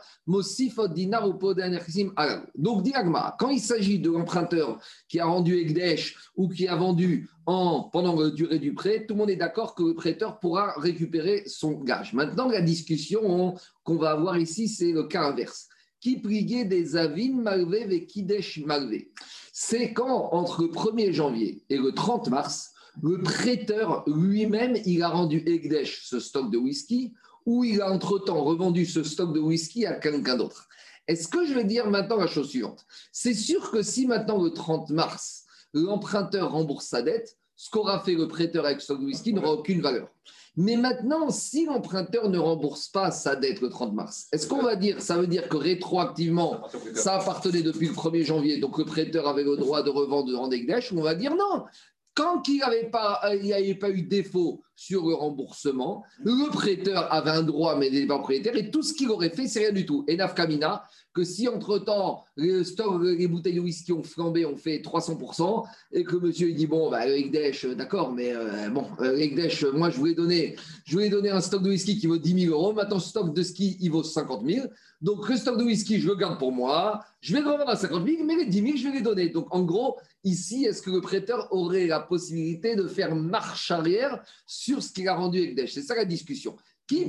dinar 0.93 1.29
Donc, 2.55 2.83
dit 2.83 2.93
quand 3.39 3.49
il 3.49 3.59
s'agit 3.59 3.99
de 3.99 4.09
l'emprunteur 4.09 4.79
qui 5.07 5.19
a 5.19 5.25
rendu 5.25 5.57
Ekdesh 5.57 6.15
ou 6.35 6.49
qui 6.49 6.67
a 6.67 6.75
vendu 6.75 7.29
en, 7.47 7.83
pendant 7.83 8.19
la 8.19 8.29
durée 8.29 8.59
du 8.59 8.73
prêt, 8.73 9.05
tout 9.07 9.13
le 9.13 9.19
monde 9.19 9.29
est 9.29 9.37
d'accord 9.37 9.73
que 9.73 9.83
le 9.83 9.95
prêteur 9.95 10.39
pourra 10.39 10.73
récupérer 10.77 11.43
son 11.47 11.79
gage. 11.79 12.13
Maintenant, 12.13 12.49
la 12.49 12.61
discussion 12.61 13.55
qu'on 13.83 13.95
va 13.95 14.11
avoir 14.11 14.37
ici, 14.37 14.67
c'est 14.67 14.91
le 14.91 15.03
cas 15.03 15.23
inverse 15.23 15.69
qui 15.99 16.19
priait 16.19 16.65
des 16.65 16.95
avin 16.95 17.33
malvé 17.33 17.87
et 17.89 18.05
kidesh 18.05 18.59
malvé? 18.65 19.11
C'est 19.51 19.93
quand, 19.93 20.29
entre 20.33 20.61
le 20.63 20.67
1er 20.67 21.11
janvier 21.11 21.63
et 21.69 21.77
le 21.77 21.91
30 21.91 22.29
mars, 22.29 22.73
le 23.01 23.21
prêteur 23.21 24.03
lui-même, 24.07 24.77
il 24.85 25.01
a 25.03 25.09
rendu 25.09 25.43
Egdesh 25.45 26.03
ce 26.05 26.19
stock 26.19 26.51
de 26.51 26.57
whisky, 26.57 27.13
ou 27.45 27.63
il 27.63 27.81
a 27.81 27.91
entre-temps 27.91 28.43
revendu 28.43 28.85
ce 28.85 29.03
stock 29.03 29.33
de 29.33 29.39
whisky 29.39 29.85
à 29.85 29.93
quelqu'un 29.93 30.35
d'autre. 30.35 30.67
Est-ce 31.07 31.27
que 31.27 31.45
je 31.45 31.53
vais 31.53 31.63
dire 31.63 31.89
maintenant 31.89 32.17
la 32.17 32.27
chose 32.27 32.49
suivante? 32.49 32.85
C'est 33.11 33.33
sûr 33.33 33.71
que 33.71 33.81
si 33.81 34.05
maintenant, 34.05 34.43
le 34.43 34.51
30 34.51 34.89
mars, 34.89 35.45
l'emprunteur 35.73 36.51
rembourse 36.51 36.85
sa 36.85 37.01
dette, 37.01 37.37
ce 37.55 37.69
qu'aura 37.69 37.99
fait 37.99 38.13
le 38.13 38.27
prêteur 38.27 38.65
avec 38.65 38.79
de 38.87 38.93
whisky 39.05 39.33
n'aura 39.33 39.53
aucune 39.53 39.81
valeur. 39.81 40.09
Mais 40.55 40.75
maintenant, 40.75 41.29
si 41.29 41.65
l'emprunteur 41.65 42.29
ne 42.29 42.39
rembourse 42.39 42.87
pas 42.87 43.11
sa 43.11 43.35
dette 43.35 43.61
le 43.61 43.69
30 43.69 43.93
mars, 43.93 44.27
est-ce 44.31 44.47
qu'on 44.47 44.61
va 44.61 44.75
dire, 44.75 45.01
ça 45.01 45.17
veut 45.17 45.27
dire 45.27 45.49
que 45.49 45.57
rétroactivement, 45.57 46.67
ça 46.95 47.15
appartenait 47.15 47.61
depuis 47.61 47.87
le 47.87 47.93
1er 47.93 48.23
janvier, 48.23 48.59
donc 48.59 48.77
le 48.77 48.85
prêteur 48.85 49.27
avait 49.27 49.43
le 49.43 49.55
droit 49.55 49.83
de 49.83 49.89
revendre 49.89 50.39
en 50.39 50.49
Egdesh, 50.49 50.91
ou 50.91 50.99
on 50.99 51.03
va 51.03 51.13
dire 51.13 51.35
non, 51.35 51.65
quand 52.17 52.47
il 52.47 52.55
n'y 52.55 52.61
avait, 52.63 52.89
pas, 52.89 53.19
avait 53.21 53.75
pas 53.75 53.91
eu 53.91 54.01
défaut 54.01 54.63
sur 54.75 55.07
le 55.07 55.13
remboursement, 55.13 56.03
le 56.23 56.49
prêteur 56.49 57.13
avait 57.13 57.29
un 57.29 57.43
droit, 57.43 57.77
mais 57.77 57.87
il 57.87 57.93
n'était 57.93 58.07
pas 58.07 58.17
propriétaire, 58.17 58.55
et 58.55 58.71
tout 58.71 58.81
ce 58.81 58.93
qu'il 58.93 59.09
aurait 59.11 59.29
fait, 59.29 59.47
c'est 59.47 59.59
rien 59.59 59.71
du 59.71 59.85
tout. 59.85 60.03
Et 60.07 60.17
Nafkamina, 60.17 60.83
que 61.13 61.23
si 61.23 61.47
entre-temps, 61.47 62.25
les, 62.35 62.63
les 63.17 63.27
bouteilles 63.27 63.55
de 63.55 63.59
whisky 63.59 63.93
ont 63.93 64.03
flambé, 64.03 64.47
ont 64.47 64.55
fait 64.55 64.79
300%, 64.79 65.63
et 65.91 66.03
que 66.03 66.15
monsieur 66.15 66.51
dit, 66.53 66.65
bon, 66.65 66.89
bah, 66.89 67.05
le 67.05 67.75
d'accord, 67.75 68.11
mais 68.11 68.33
euh, 68.35 68.69
bon, 68.69 68.87
moi, 69.73 69.89
je 69.91 69.97
voulais, 69.97 70.15
donner, 70.15 70.55
je 70.85 70.93
voulais 70.93 71.09
donner 71.09 71.29
un 71.29 71.41
stock 71.41 71.61
de 71.61 71.69
whisky 71.69 71.99
qui 71.99 72.07
vaut 72.07 72.17
10 72.17 72.45
000 72.45 72.53
euros, 72.53 72.73
maintenant, 72.73 72.99
ce 72.99 73.09
stock 73.09 73.31
de 73.31 73.43
ski, 73.43 73.77
il 73.79 73.91
vaut 73.91 74.03
50 74.03 74.43
000. 74.43 74.67
Donc, 75.01 75.27
le 75.29 75.35
stock 75.35 75.57
de 75.57 75.63
whisky, 75.63 75.99
je 75.99 76.07
le 76.07 76.15
garde 76.15 76.39
pour 76.39 76.51
moi, 76.51 77.03
je 77.21 77.33
vais 77.33 77.41
le 77.41 77.47
revendre 77.47 77.69
à 77.69 77.75
50 77.75 78.05
000, 78.05 78.23
mais 78.23 78.35
les 78.35 78.45
10 78.45 78.61
000, 78.61 78.77
je 78.77 78.83
vais 78.87 78.93
les 78.95 79.01
donner. 79.01 79.29
Donc, 79.29 79.53
en 79.53 79.63
gros, 79.63 79.97
ici, 80.23 80.65
est-ce 80.65 80.81
que 80.81 80.89
le 80.89 81.01
prêteur 81.01 81.47
aurait 81.51 81.85
la 81.85 81.99
possibilité 81.99 82.75
de 82.75 82.87
faire 82.87 83.15
marche 83.15 83.69
arrière 83.69 84.23
sur 84.45 84.81
ce 84.81 84.91
qu'il 84.91 85.07
a 85.07 85.15
rendu 85.15 85.39
Ekdesh 85.39 85.73
C'est 85.73 85.83
ça 85.83 85.95
la 85.95 86.05
discussion. 86.05 86.55
Qui 86.87 87.05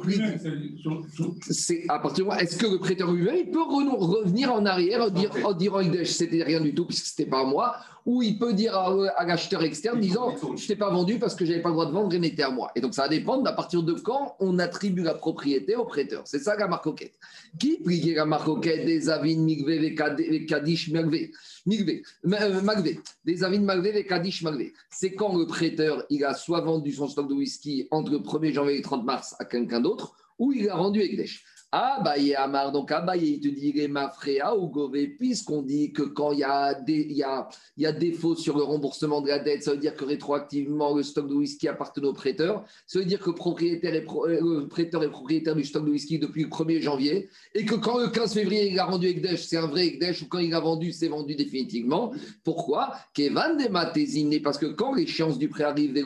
C'est 1.40 1.84
à 1.88 2.00
partir 2.00 2.24
moment 2.24 2.36
est-ce 2.36 2.58
que 2.58 2.66
le 2.66 2.78
prêteur 2.78 3.12
lui-même 3.12 3.52
peut 3.52 3.62
revenir 3.62 4.52
en 4.52 4.66
arrière 4.66 5.02
en, 5.02 5.08
dire, 5.08 5.30
en 5.44 5.52
disant 5.52 6.04
c'était 6.04 6.42
rien 6.42 6.60
du 6.60 6.74
tout 6.74 6.84
puisque 6.84 7.06
c'était 7.06 7.30
pas 7.30 7.44
moi, 7.44 7.76
ou 8.08 8.22
il 8.22 8.38
peut 8.38 8.54
dire 8.54 8.74
à, 8.74 9.26
l'acheteur 9.26 9.62
externe 9.62 10.00
disant 10.00 10.34
je 10.56 10.66
t'ai 10.66 10.76
pas 10.76 10.88
vendu 10.88 11.18
parce 11.18 11.34
que 11.34 11.44
j'avais 11.44 11.60
pas 11.60 11.68
le 11.68 11.74
droit 11.74 11.84
de 11.84 11.92
vendre, 11.92 12.14
il 12.14 12.22
n'était 12.22 12.42
à 12.42 12.50
moi. 12.50 12.72
Et 12.74 12.80
donc 12.80 12.94
ça 12.94 13.02
va 13.02 13.08
dépendre 13.08 13.42
d'à 13.42 13.52
partir 13.52 13.82
de 13.82 13.92
quand 13.92 14.34
on 14.40 14.58
attribue 14.58 15.02
la 15.02 15.12
propriété 15.12 15.76
au 15.76 15.84
prêteur. 15.84 16.22
C'est 16.24 16.38
ça 16.38 16.56
la 16.56 16.68
marcoquette. 16.68 17.12
Qui 17.58 17.76
plie 17.76 18.14
la 18.14 18.24
marcoquette 18.24 18.86
des 18.86 19.10
avines 19.10 19.44
migvé 19.44 19.94
kadish 19.94 20.90
migvé 20.90 22.02
magvé 22.24 22.98
des 23.26 23.44
avines 23.44 23.64
magvé 23.64 24.06
kadish 24.06 24.42
magvé. 24.42 24.72
C'est 24.88 25.12
quand 25.12 25.36
le 25.36 25.46
prêteur 25.46 26.06
il 26.08 26.24
a 26.24 26.32
soit 26.32 26.62
vendu 26.62 26.92
son 26.92 27.08
stock 27.08 27.28
de 27.28 27.34
whisky 27.34 27.88
entre 27.90 28.12
le 28.12 28.20
1er 28.20 28.54
janvier 28.54 28.72
et 28.72 28.78
le 28.78 28.84
30 28.84 29.04
mars 29.04 29.36
à 29.38 29.44
quelqu'un 29.44 29.80
d'autre, 29.80 30.16
ou 30.38 30.52
il 30.52 30.70
a 30.70 30.76
rendu 30.76 31.02
Ekdesh. 31.02 31.44
Abaye 31.70 32.34
Amar, 32.34 32.72
donc 32.72 32.90
Abaye, 32.90 33.34
il 33.34 33.40
te 33.40 33.48
dit 33.48 33.88
Mafrea 33.88 34.56
ou 34.56 34.68
Gové, 34.68 35.06
puisqu'on 35.08 35.60
dit 35.60 35.92
que 35.92 36.02
quand 36.02 36.32
il 36.32 36.38
y, 36.38 36.44
a 36.44 36.80
il, 36.86 37.12
y 37.12 37.22
a, 37.22 37.46
il 37.76 37.82
y 37.82 37.86
a 37.86 37.92
défaut 37.92 38.34
sur 38.34 38.56
le 38.56 38.62
remboursement 38.62 39.20
de 39.20 39.28
la 39.28 39.38
dette, 39.38 39.64
ça 39.64 39.72
veut 39.72 39.76
dire 39.76 39.94
que 39.94 40.06
rétroactivement 40.06 40.94
le 40.94 41.02
stock 41.02 41.28
de 41.28 41.34
whisky 41.34 41.68
appartient 41.68 42.00
au 42.00 42.14
prêteur, 42.14 42.64
ça 42.86 42.98
veut 42.98 43.04
dire 43.04 43.20
que 43.20 43.30
propriétaire 43.30 43.94
est 43.94 44.06
euh, 44.08 44.60
le 44.60 44.68
prêteur 44.68 45.02
est 45.04 45.10
propriétaire 45.10 45.54
du 45.54 45.64
stock 45.64 45.84
de 45.84 45.90
whisky 45.90 46.18
depuis 46.18 46.44
le 46.44 46.48
1er 46.48 46.80
janvier, 46.80 47.28
et 47.54 47.66
que 47.66 47.74
quand 47.74 47.98
le 47.98 48.08
15 48.08 48.32
février 48.32 48.70
il 48.70 48.78
a 48.78 48.86
rendu 48.86 49.06
Ekdesh, 49.06 49.44
c'est 49.44 49.58
un 49.58 49.66
vrai 49.66 49.86
Ekdesh, 49.86 50.22
ou 50.22 50.28
quand 50.28 50.38
il 50.38 50.54
a 50.54 50.60
vendu, 50.60 50.92
c'est 50.92 51.08
vendu 51.08 51.34
définitivement. 51.34 52.12
Pourquoi? 52.44 52.94
Kevan 53.12 53.58
des 53.58 54.40
parce 54.40 54.56
que 54.56 54.66
quand 54.66 54.94
l'échéance 54.94 55.38
du 55.38 55.48
prêt 55.48 55.64
arrive 55.64 55.96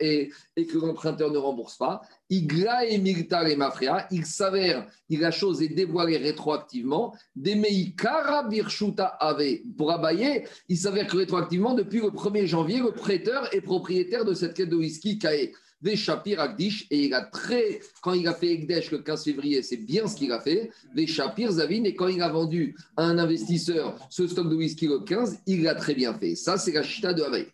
et, 0.00 0.30
et 0.56 0.66
que 0.66 0.78
l'emprunteur 0.78 1.30
ne 1.32 1.38
rembourse 1.38 1.76
pas, 1.76 2.02
Igra 2.30 2.84
et 2.86 2.94
et 2.96 3.56
Mafrea, 3.56 4.06
il 4.10 4.26
s'avère, 4.26 4.86
la 5.08 5.30
chose 5.30 5.62
est 5.62 5.68
dévoilée 5.68 6.18
rétroactivement, 6.18 7.14
des 7.34 7.54
Meikara 7.54 8.42
Birshuta 8.48 9.06
Ave. 9.20 9.60
Pour 9.76 9.90
Abaye, 9.90 10.44
il 10.68 10.76
s'avère 10.76 11.06
que 11.06 11.16
rétroactivement, 11.16 11.74
depuis 11.74 12.00
le 12.00 12.08
1er 12.08 12.46
janvier, 12.46 12.80
le 12.80 12.92
prêteur 12.92 13.52
est 13.54 13.62
propriétaire 13.62 14.24
de 14.24 14.34
cette 14.34 14.54
quête 14.54 14.68
de 14.68 14.76
whisky 14.76 15.18
Kae. 15.18 15.52
Des 15.80 15.94
Shapir 15.94 16.40
Agdish, 16.40 16.88
et 16.90 17.04
il 17.04 17.14
a 17.14 17.22
très, 17.22 17.78
quand 18.02 18.12
il 18.12 18.26
a 18.26 18.34
fait 18.34 18.52
Egdesh 18.52 18.90
le 18.90 18.98
15 18.98 19.22
février, 19.22 19.62
c'est 19.62 19.76
bien 19.76 20.08
ce 20.08 20.16
qu'il 20.16 20.32
a 20.32 20.40
fait, 20.40 20.70
des 20.92 21.06
Zavin, 21.06 21.84
et 21.84 21.94
quand 21.94 22.08
il 22.08 22.20
a 22.20 22.28
vendu 22.28 22.74
à 22.96 23.04
un 23.04 23.16
investisseur 23.16 23.96
ce 24.10 24.26
stock 24.26 24.50
de 24.50 24.56
whisky 24.56 24.88
le 24.88 24.98
15, 24.98 25.38
il 25.46 25.62
l'a 25.62 25.76
très 25.76 25.94
bien 25.94 26.12
fait. 26.18 26.34
Ça, 26.34 26.58
c'est 26.58 26.72
la 26.72 26.82
chita 26.82 27.14
de 27.14 27.22
Abaye. 27.22 27.46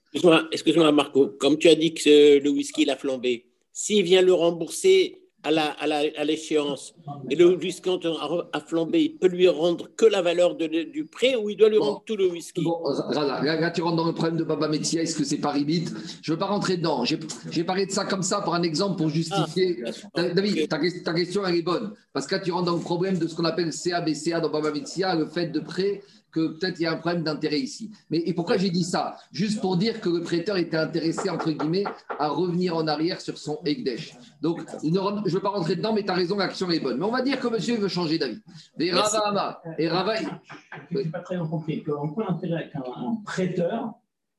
Excuse-moi, 0.50 0.90
Marco, 0.90 1.36
comme 1.38 1.58
tu 1.58 1.68
as 1.68 1.74
dit 1.74 1.92
que 1.92 2.42
le 2.42 2.48
whisky 2.48 2.86
l'a 2.86 2.96
flambé, 2.96 3.44
s'il 3.74 4.04
vient 4.04 4.22
le 4.22 4.32
rembourser 4.32 5.20
à, 5.42 5.50
la, 5.50 5.74
à, 5.78 6.24
l'échéance 6.24 6.94
et 7.28 7.36
le 7.36 7.54
whisky 7.56 7.90
a 7.90 8.60
flambé, 8.60 9.02
il 9.02 9.18
peut 9.18 9.26
lui 9.26 9.46
rendre 9.46 9.88
que 9.94 10.06
la 10.06 10.22
valeur 10.22 10.54
du 10.54 11.04
prêt 11.04 11.36
ou 11.36 11.50
il 11.50 11.56
doit 11.56 11.68
lui 11.68 11.76
rendre 11.76 12.02
tout 12.06 12.16
le 12.16 12.28
whisky? 12.28 12.62
Bon, 12.64 12.82
là, 13.12 13.70
tu 13.70 13.82
rentres 13.82 13.96
dans 13.96 14.06
le 14.06 14.14
problème 14.14 14.38
de 14.38 14.44
Baba 14.44 14.68
Metia, 14.68 15.02
est-ce 15.02 15.16
que 15.16 15.24
c'est 15.24 15.36
pas 15.36 15.54
Je 15.54 15.60
ne 15.60 16.30
veux 16.30 16.38
pas 16.38 16.46
rentrer 16.46 16.78
dedans. 16.78 17.04
J'ai 17.04 17.64
parlé 17.64 17.84
de 17.84 17.90
ça 17.90 18.06
comme 18.06 18.22
ça 18.22 18.40
pour 18.40 18.54
un 18.54 18.62
exemple 18.62 18.96
pour 18.96 19.10
justifier. 19.10 19.84
Ah, 20.14 20.30
David, 20.30 20.68
ta, 20.68 20.78
question 21.12 21.44
elle 21.44 21.56
est 21.56 21.62
bonne. 21.62 21.92
Parce 22.14 22.26
que 22.26 22.36
là, 22.36 22.40
tu 22.40 22.50
rentres 22.50 22.66
dans 22.66 22.76
le 22.76 22.80
problème 22.80 23.18
de 23.18 23.26
ce 23.26 23.34
qu'on 23.34 23.44
appelle 23.44 23.70
CABCA 23.70 24.40
dans 24.40 24.48
Baba 24.48 24.70
Metia, 24.70 25.14
le 25.14 25.26
fait 25.26 25.48
de 25.48 25.60
prêt 25.60 26.00
que 26.34 26.48
peut-être 26.48 26.80
il 26.80 26.82
y 26.82 26.86
a 26.86 26.92
un 26.92 26.96
problème 26.96 27.22
d'intérêt 27.22 27.60
ici. 27.60 27.92
Mais 28.10 28.18
et 28.18 28.34
pourquoi 28.34 28.56
j'ai 28.56 28.70
dit 28.70 28.82
ça? 28.82 29.16
Juste 29.30 29.60
pour 29.60 29.76
dire 29.76 30.00
que 30.00 30.08
le 30.08 30.22
prêteur 30.22 30.56
était 30.56 30.76
intéressé, 30.76 31.30
entre 31.30 31.50
guillemets, 31.52 31.84
à 32.18 32.28
revenir 32.28 32.76
en 32.76 32.86
arrière 32.88 33.20
sur 33.20 33.38
son 33.38 33.60
Egdesh. 33.64 34.16
Donc, 34.42 34.66
je 34.82 34.88
ne 34.88 35.30
veux 35.30 35.40
pas 35.40 35.50
rentrer 35.50 35.76
dedans, 35.76 35.92
mais 35.94 36.02
tu 36.02 36.10
as 36.10 36.14
raison, 36.14 36.36
l'action 36.36 36.68
est 36.70 36.80
bonne. 36.80 36.98
Mais 36.98 37.04
on 37.04 37.12
va 37.12 37.22
dire 37.22 37.38
que 37.38 37.46
monsieur 37.46 37.76
veut 37.76 37.88
changer 37.88 38.18
d'avis. 38.18 38.40
Et 38.78 38.90
Rava 38.90 39.62
et 39.78 39.88
Rava. 39.88 40.14
Je 40.90 40.98
n'ai 40.98 41.04
pas 41.04 41.20
très 41.20 41.36
bien 41.36 41.46
compris. 41.46 41.84
En 41.96 42.08
quoi 42.08 42.26
l'intérêt 42.28 42.68
qu'un 42.70 42.82
prêteur, 43.24 43.94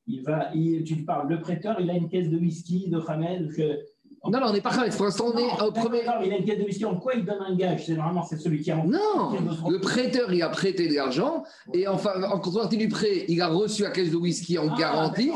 il 0.06 0.22
va, 0.22 0.50
tu 0.84 0.96
parles, 1.04 1.28
le 1.28 1.40
prêteur, 1.40 1.80
il 1.80 1.90
a 1.90 1.94
une 1.94 2.08
caisse 2.08 2.28
de 2.28 2.36
whisky, 2.36 2.88
de 2.90 3.00
Hamel, 3.08 3.52
que 3.56 3.80
non, 4.24 4.40
non, 4.40 4.46
on 4.48 4.52
n'est 4.52 4.60
pas 4.60 4.70
Khamet. 4.70 4.90
Pour 4.90 5.04
l'instant, 5.04 5.32
on 5.32 5.38
est 5.38 5.62
au 5.62 5.70
premier. 5.70 6.00
il 6.24 6.32
a 6.32 6.36
une 6.36 6.44
caisse 6.44 6.58
de 6.58 6.64
mission. 6.64 6.90
En 6.90 6.96
quoi 6.96 7.14
il 7.14 7.24
donne 7.24 7.40
un 7.40 7.54
gage? 7.54 7.86
C'est 7.86 7.94
normalement 7.94 8.24
c'est 8.24 8.38
celui 8.38 8.60
qui 8.60 8.70
a. 8.70 8.76
Non, 8.76 9.32
le 9.68 9.80
prêteur, 9.80 10.32
il 10.32 10.42
a 10.42 10.48
prêté 10.48 10.88
de 10.88 10.94
l'argent 10.94 11.44
et 11.72 11.86
enfin, 11.86 12.22
en 12.22 12.40
contrepartie 12.40 12.76
du 12.76 12.88
prêt, 12.88 13.24
il 13.28 13.40
a 13.40 13.48
reçu 13.48 13.82
la 13.82 13.90
caisse 13.90 14.10
de 14.10 14.16
whisky 14.16 14.58
en 14.58 14.68
ah, 14.72 14.76
garantie. 14.78 15.30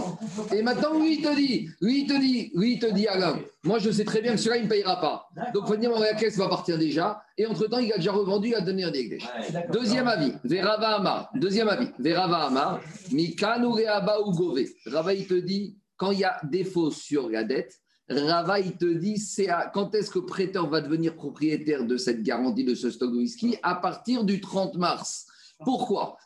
Et 0.52 0.62
maintenant, 0.62 0.98
lui, 0.98 1.16
il 1.18 1.22
te 1.22 1.34
dit, 1.34 1.68
lui, 1.80 2.02
il 2.02 2.06
te 2.06 2.18
dit, 2.20 2.50
lui, 2.54 2.72
il 2.74 2.78
te 2.78 2.86
dit, 2.92 3.06
Alain, 3.06 3.38
moi, 3.64 3.78
je 3.78 3.90
sais 3.90 4.04
très 4.04 4.22
bien 4.22 4.32
que 4.32 4.38
celui-là, 4.38 4.56
il 4.56 4.60
ne 4.60 4.64
me 4.64 4.70
payera 4.70 5.00
pas. 5.00 5.28
Donc, 5.54 5.66
faut 5.66 5.76
dire, 5.76 5.90
la 5.98 6.14
caisse 6.14 6.36
va 6.36 6.48
partir 6.48 6.78
déjà. 6.78 7.22
Et 7.36 7.46
entre-temps, 7.46 7.78
il 7.78 7.92
a 7.92 7.96
déjà 7.96 8.12
revendu, 8.12 8.54
a 8.54 8.60
donné 8.60 8.84
un 8.84 8.90
dégage. 8.90 9.28
Deuxième 9.72 10.08
avis, 10.08 10.32
Verava 10.44 10.96
Amar. 10.96 11.30
Deuxième 11.34 11.68
avis, 11.68 11.88
Verava 11.98 12.46
Amar. 12.46 12.80
Mikanu 13.12 13.68
Reaba 13.68 14.18
Ugove. 14.26 14.66
Rava, 14.86 15.14
il 15.14 15.26
te 15.26 15.34
dit, 15.34 15.76
quand 15.96 16.10
il 16.10 16.20
y 16.20 16.24
a 16.24 16.40
défaut 16.44 16.90
sur 16.90 17.28
la 17.28 17.44
dette, 17.44 17.80
Rava, 18.10 18.58
il 18.58 18.76
te 18.76 18.84
dit, 18.84 19.18
c'est 19.18 19.48
quand 19.72 19.94
est-ce 19.94 20.10
que 20.10 20.18
le 20.18 20.26
prêteur 20.26 20.68
va 20.68 20.80
devenir 20.80 21.14
propriétaire 21.14 21.84
de 21.86 21.96
cette 21.96 22.22
garantie 22.22 22.64
de 22.64 22.74
ce 22.74 22.90
stock 22.90 23.12
de 23.12 23.18
whisky? 23.18 23.56
À 23.62 23.76
partir 23.76 24.24
du 24.24 24.40
30 24.40 24.76
mars. 24.76 25.26
Pourquoi? 25.64 26.16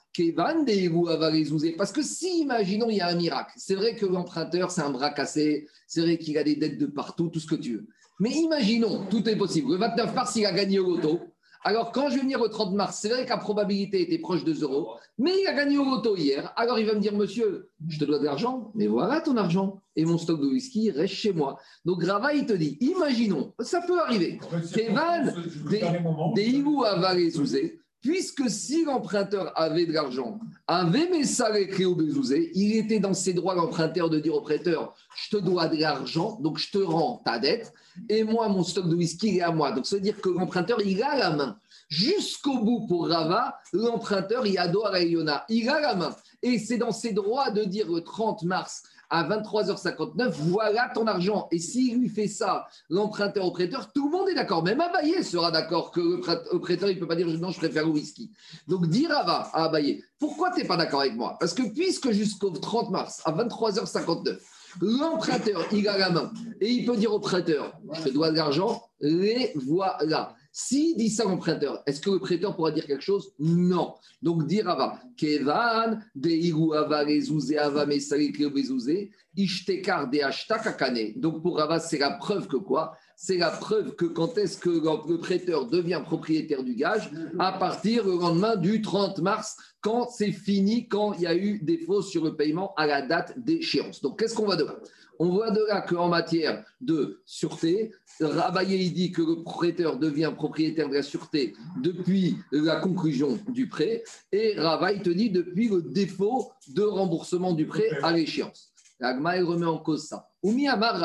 Parce 1.77 1.93
que 1.93 2.03
si, 2.03 2.41
imaginons, 2.41 2.89
il 2.89 2.97
y 2.97 3.01
a 3.01 3.09
un 3.09 3.17
miracle, 3.17 3.53
c'est 3.57 3.75
vrai 3.75 3.97
que 3.97 4.07
l'emprunteur, 4.07 4.71
c'est 4.71 4.83
un 4.83 4.91
bras 4.91 5.11
cassé, 5.11 5.67
c'est 5.89 6.03
vrai 6.03 6.19
qu'il 6.19 6.39
a 6.39 6.45
des 6.45 6.55
dettes 6.55 6.79
de 6.79 6.87
partout, 6.87 7.29
tout 7.29 7.41
ce 7.41 7.47
que 7.47 7.57
tu 7.57 7.75
veux. 7.75 7.87
Mais 8.21 8.31
imaginons, 8.31 9.07
tout 9.11 9.29
est 9.29 9.37
possible. 9.37 9.73
Le 9.73 9.79
29 9.79 10.15
mars, 10.15 10.37
il 10.37 10.47
a 10.47 10.53
gagné 10.53 10.79
au 10.79 10.97
loto. 10.97 11.21
Alors, 11.67 11.93
quand 11.93 12.11
je 12.11 12.17
vais 12.17 12.21
venir 12.21 12.43
au 12.43 12.49
30 12.49 12.75
mars, 12.75 12.99
c'est 13.01 13.09
vrai 13.09 13.25
que 13.25 13.31
la 13.31 13.39
probabilité 13.39 14.03
était 14.03 14.19
proche 14.19 14.45
de 14.45 14.53
0, 14.53 14.97
mais 15.17 15.33
il 15.41 15.47
a 15.47 15.55
gagné 15.55 15.79
au 15.79 15.85
loto 15.85 16.15
hier. 16.15 16.53
Alors, 16.57 16.79
il 16.79 16.85
va 16.85 16.93
me 16.93 17.01
dire, 17.01 17.15
monsieur, 17.15 17.71
je 17.89 17.99
te 17.99 18.05
dois 18.05 18.19
de 18.19 18.25
l'argent, 18.25 18.71
mais 18.75 18.87
voilà 18.87 19.23
ton 19.23 19.39
argent. 19.39 19.81
Et 19.97 20.05
mon 20.05 20.19
stock 20.19 20.41
de 20.41 20.47
whisky 20.47 20.91
reste 20.91 21.15
chez 21.15 21.33
moi. 21.33 21.59
Donc, 21.87 22.05
Rava, 22.05 22.35
il 22.35 22.45
te 22.45 22.53
dit, 22.53 22.77
imaginons, 22.83 23.55
ça 23.61 23.81
peut 23.81 23.99
arriver. 23.99 24.39
Kevan, 24.75 25.33
des 26.35 26.45
higous 26.45 26.85
à 26.85 26.97
puisque 28.05 28.51
si 28.51 28.85
l'emprunteur 28.85 29.59
avait 29.59 29.87
de 29.87 29.93
l'argent, 29.93 30.39
avait 30.67 31.09
mes 31.09 31.25
salaires 31.25 31.75
au 31.89 31.95
Bézouzé, 31.95 32.51
il 32.55 32.77
était 32.77 33.01
dans 33.01 33.15
ses 33.15 33.33
droits, 33.33 33.55
l'emprunteur, 33.55 34.11
de 34.11 34.21
dire 34.21 34.35
au 34.35 34.43
prêteur 34.43 34.95
Je 35.17 35.37
te 35.37 35.43
dois 35.43 35.69
de 35.69 35.79
l'argent, 35.79 36.39
donc 36.43 36.59
je 36.59 36.71
te 36.71 36.79
rends 36.79 37.23
ta 37.25 37.39
dette, 37.39 37.73
et 38.11 38.23
moi, 38.23 38.49
mon 38.49 38.63
stock 38.63 38.89
de 38.89 38.95
whisky 38.95 39.39
est 39.39 39.41
à 39.41 39.51
moi. 39.51 39.73
Donc, 39.73 39.87
ça 39.87 39.97
veut 39.97 40.03
dire 40.03 40.21
que 40.21 40.29
l'emprunteur, 40.29 40.83
il 40.83 41.03
a 41.03 41.17
la 41.17 41.31
main. 41.31 41.57
Jusqu'au 41.89 42.59
bout, 42.59 42.87
pour 42.87 43.09
Rava, 43.09 43.59
l'emprunteur, 43.73 44.47
il 44.47 44.59
a 44.59 44.65
à 44.65 45.03
il 45.49 45.69
a 45.69 45.81
la 45.81 45.95
main. 45.95 46.15
Et 46.43 46.59
c'est 46.59 46.77
dans 46.77 46.93
ses 46.93 47.13
droits 47.13 47.51
de 47.51 47.65
dire 47.65 47.91
le 47.91 48.03
30 48.03 48.43
mars, 48.43 48.83
à 49.11 49.29
23h59, 49.29 50.33
voilà 50.39 50.91
ton 50.95 51.07
argent. 51.07 51.49
Et 51.51 51.59
s'il 51.59 51.99
lui 51.99 52.09
fait 52.09 52.29
ça, 52.29 52.67
l'emprunteur 52.89 53.45
au 53.45 53.51
prêteur, 53.51 53.93
tout 53.93 54.07
le 54.11 54.17
monde 54.17 54.29
est 54.29 54.35
d'accord. 54.35 54.63
Même 54.63 54.81
Abaye 54.81 55.23
sera 55.23 55.51
d'accord 55.51 55.91
que 55.91 56.01
le 56.01 56.59
prêteur, 56.59 56.91
il 56.91 56.97
ne 56.97 57.01
peut 57.01 57.07
pas 57.07 57.17
dire 57.17 57.27
non, 57.27 57.51
je 57.51 57.59
préfère 57.59 57.85
le 57.85 57.91
whisky. 57.91 58.31
Donc, 58.69 58.87
dire 58.89 59.11
à 59.13 59.65
Abaye, 59.65 60.03
pourquoi 60.19 60.51
tu 60.51 60.61
n'es 60.61 60.67
pas 60.67 60.77
d'accord 60.77 61.01
avec 61.01 61.15
moi? 61.15 61.37
Parce 61.39 61.55
que 61.55 61.63
puisque 61.63 62.11
jusqu'au 62.11 62.51
30 62.51 62.91
mars, 62.91 63.23
à 63.25 63.33
23h59, 63.33 64.39
l'emprunteur, 64.81 65.65
il 65.73 65.89
a 65.89 65.99
la 65.99 66.11
main 66.11 66.33
et 66.61 66.71
il 66.71 66.85
peut 66.85 66.97
dire 66.97 67.13
au 67.13 67.21
prêteur, 67.21 67.73
je 67.93 68.03
te 68.03 68.09
dois 68.11 68.31
de 68.31 68.37
l'argent, 68.37 68.83
les 69.01 69.53
voilà. 69.67 70.35
S'il 70.57 70.97
dit 70.97 71.11
ça 71.11 71.25
l'emprunteur, 71.25 71.83
est-ce 71.85 72.01
que 72.01 72.11
le 72.11 72.21
prêteur 72.21 72.55
pourra 72.55 72.71
dire 72.71 72.87
quelque 72.87 73.03
chose? 73.03 73.33
Non. 73.41 73.97
Donc 74.23 74.47
dire 74.47 74.69
Ava, 74.69 75.01
Kevan, 75.17 76.01
Ava, 76.77 77.05
Ava, 77.59 77.87
Ishtekar 79.37 80.09
de 80.09 80.19
Kakane. 80.63 81.13
Donc 81.17 81.43
pour 81.43 81.59
Rava, 81.59 81.81
c'est 81.81 81.99
la 81.99 82.13
preuve 82.13 82.47
que 82.47 82.57
quoi? 82.57 82.97
C'est 83.17 83.39
la 83.39 83.51
preuve 83.51 83.95
que 83.95 84.07
quand 84.07 84.37
est-ce 84.39 84.59
que 84.59 84.71
le 84.71 85.19
prêteur 85.19 85.67
devient 85.67 86.03
propriétaire 86.05 86.63
du 86.63 86.75
gage? 86.75 87.11
À 87.39 87.53
partir 87.53 88.05
le 88.05 88.13
lendemain 88.13 88.57
du 88.57 88.83
30 88.83 89.19
mars, 89.21 89.57
quand 89.81 90.09
c'est 90.09 90.33
fini, 90.33 90.89
quand 90.89 91.13
il 91.15 91.23
y 91.23 91.27
a 91.27 91.35
eu 91.35 91.61
fausses 91.87 92.09
sur 92.09 92.25
le 92.25 92.37
paiement 92.37 92.75
à 92.77 92.87
la 92.87 93.03
date 93.03 93.39
d'échéance. 93.39 94.01
Donc 94.01 94.19
qu'est-ce 94.19 94.35
qu'on 94.35 94.47
va 94.47 94.57
de 94.57 94.65
là? 94.65 94.77
On 95.21 95.29
voit 95.29 95.53
de 95.53 95.65
là 95.69 95.81
qu'en 95.81 96.09
matière 96.09 96.65
de 96.81 97.21
sûreté, 97.25 97.93
Rabaye 98.21 98.91
dit 98.91 99.13
que 99.13 99.23
le 99.23 99.45
prêteur 99.45 99.99
devient 99.99 100.33
propriétaire 100.35 100.89
de 100.89 100.95
la 100.95 101.03
sûreté 101.03 101.55
depuis 101.81 102.37
la 102.51 102.77
conclusion 102.77 103.39
du 103.49 103.69
prêt 103.69 104.03
et 104.33 104.55
Ravaille 104.59 105.03
te 105.03 105.11
dit 105.11 105.31
depuis 105.31 105.69
le 105.69 105.83
défaut 105.83 106.51
de 106.69 106.83
remboursement 106.83 107.53
du 107.53 107.67
prêt 107.67 107.91
à 108.03 108.13
l'échéance. 108.13 108.73
L'agma, 108.99 109.35
remet 109.41 109.67
en 109.67 109.79
cause 109.79 110.05
ça. 110.05 110.29
Oumi 110.43 110.67
Amar 110.69 110.99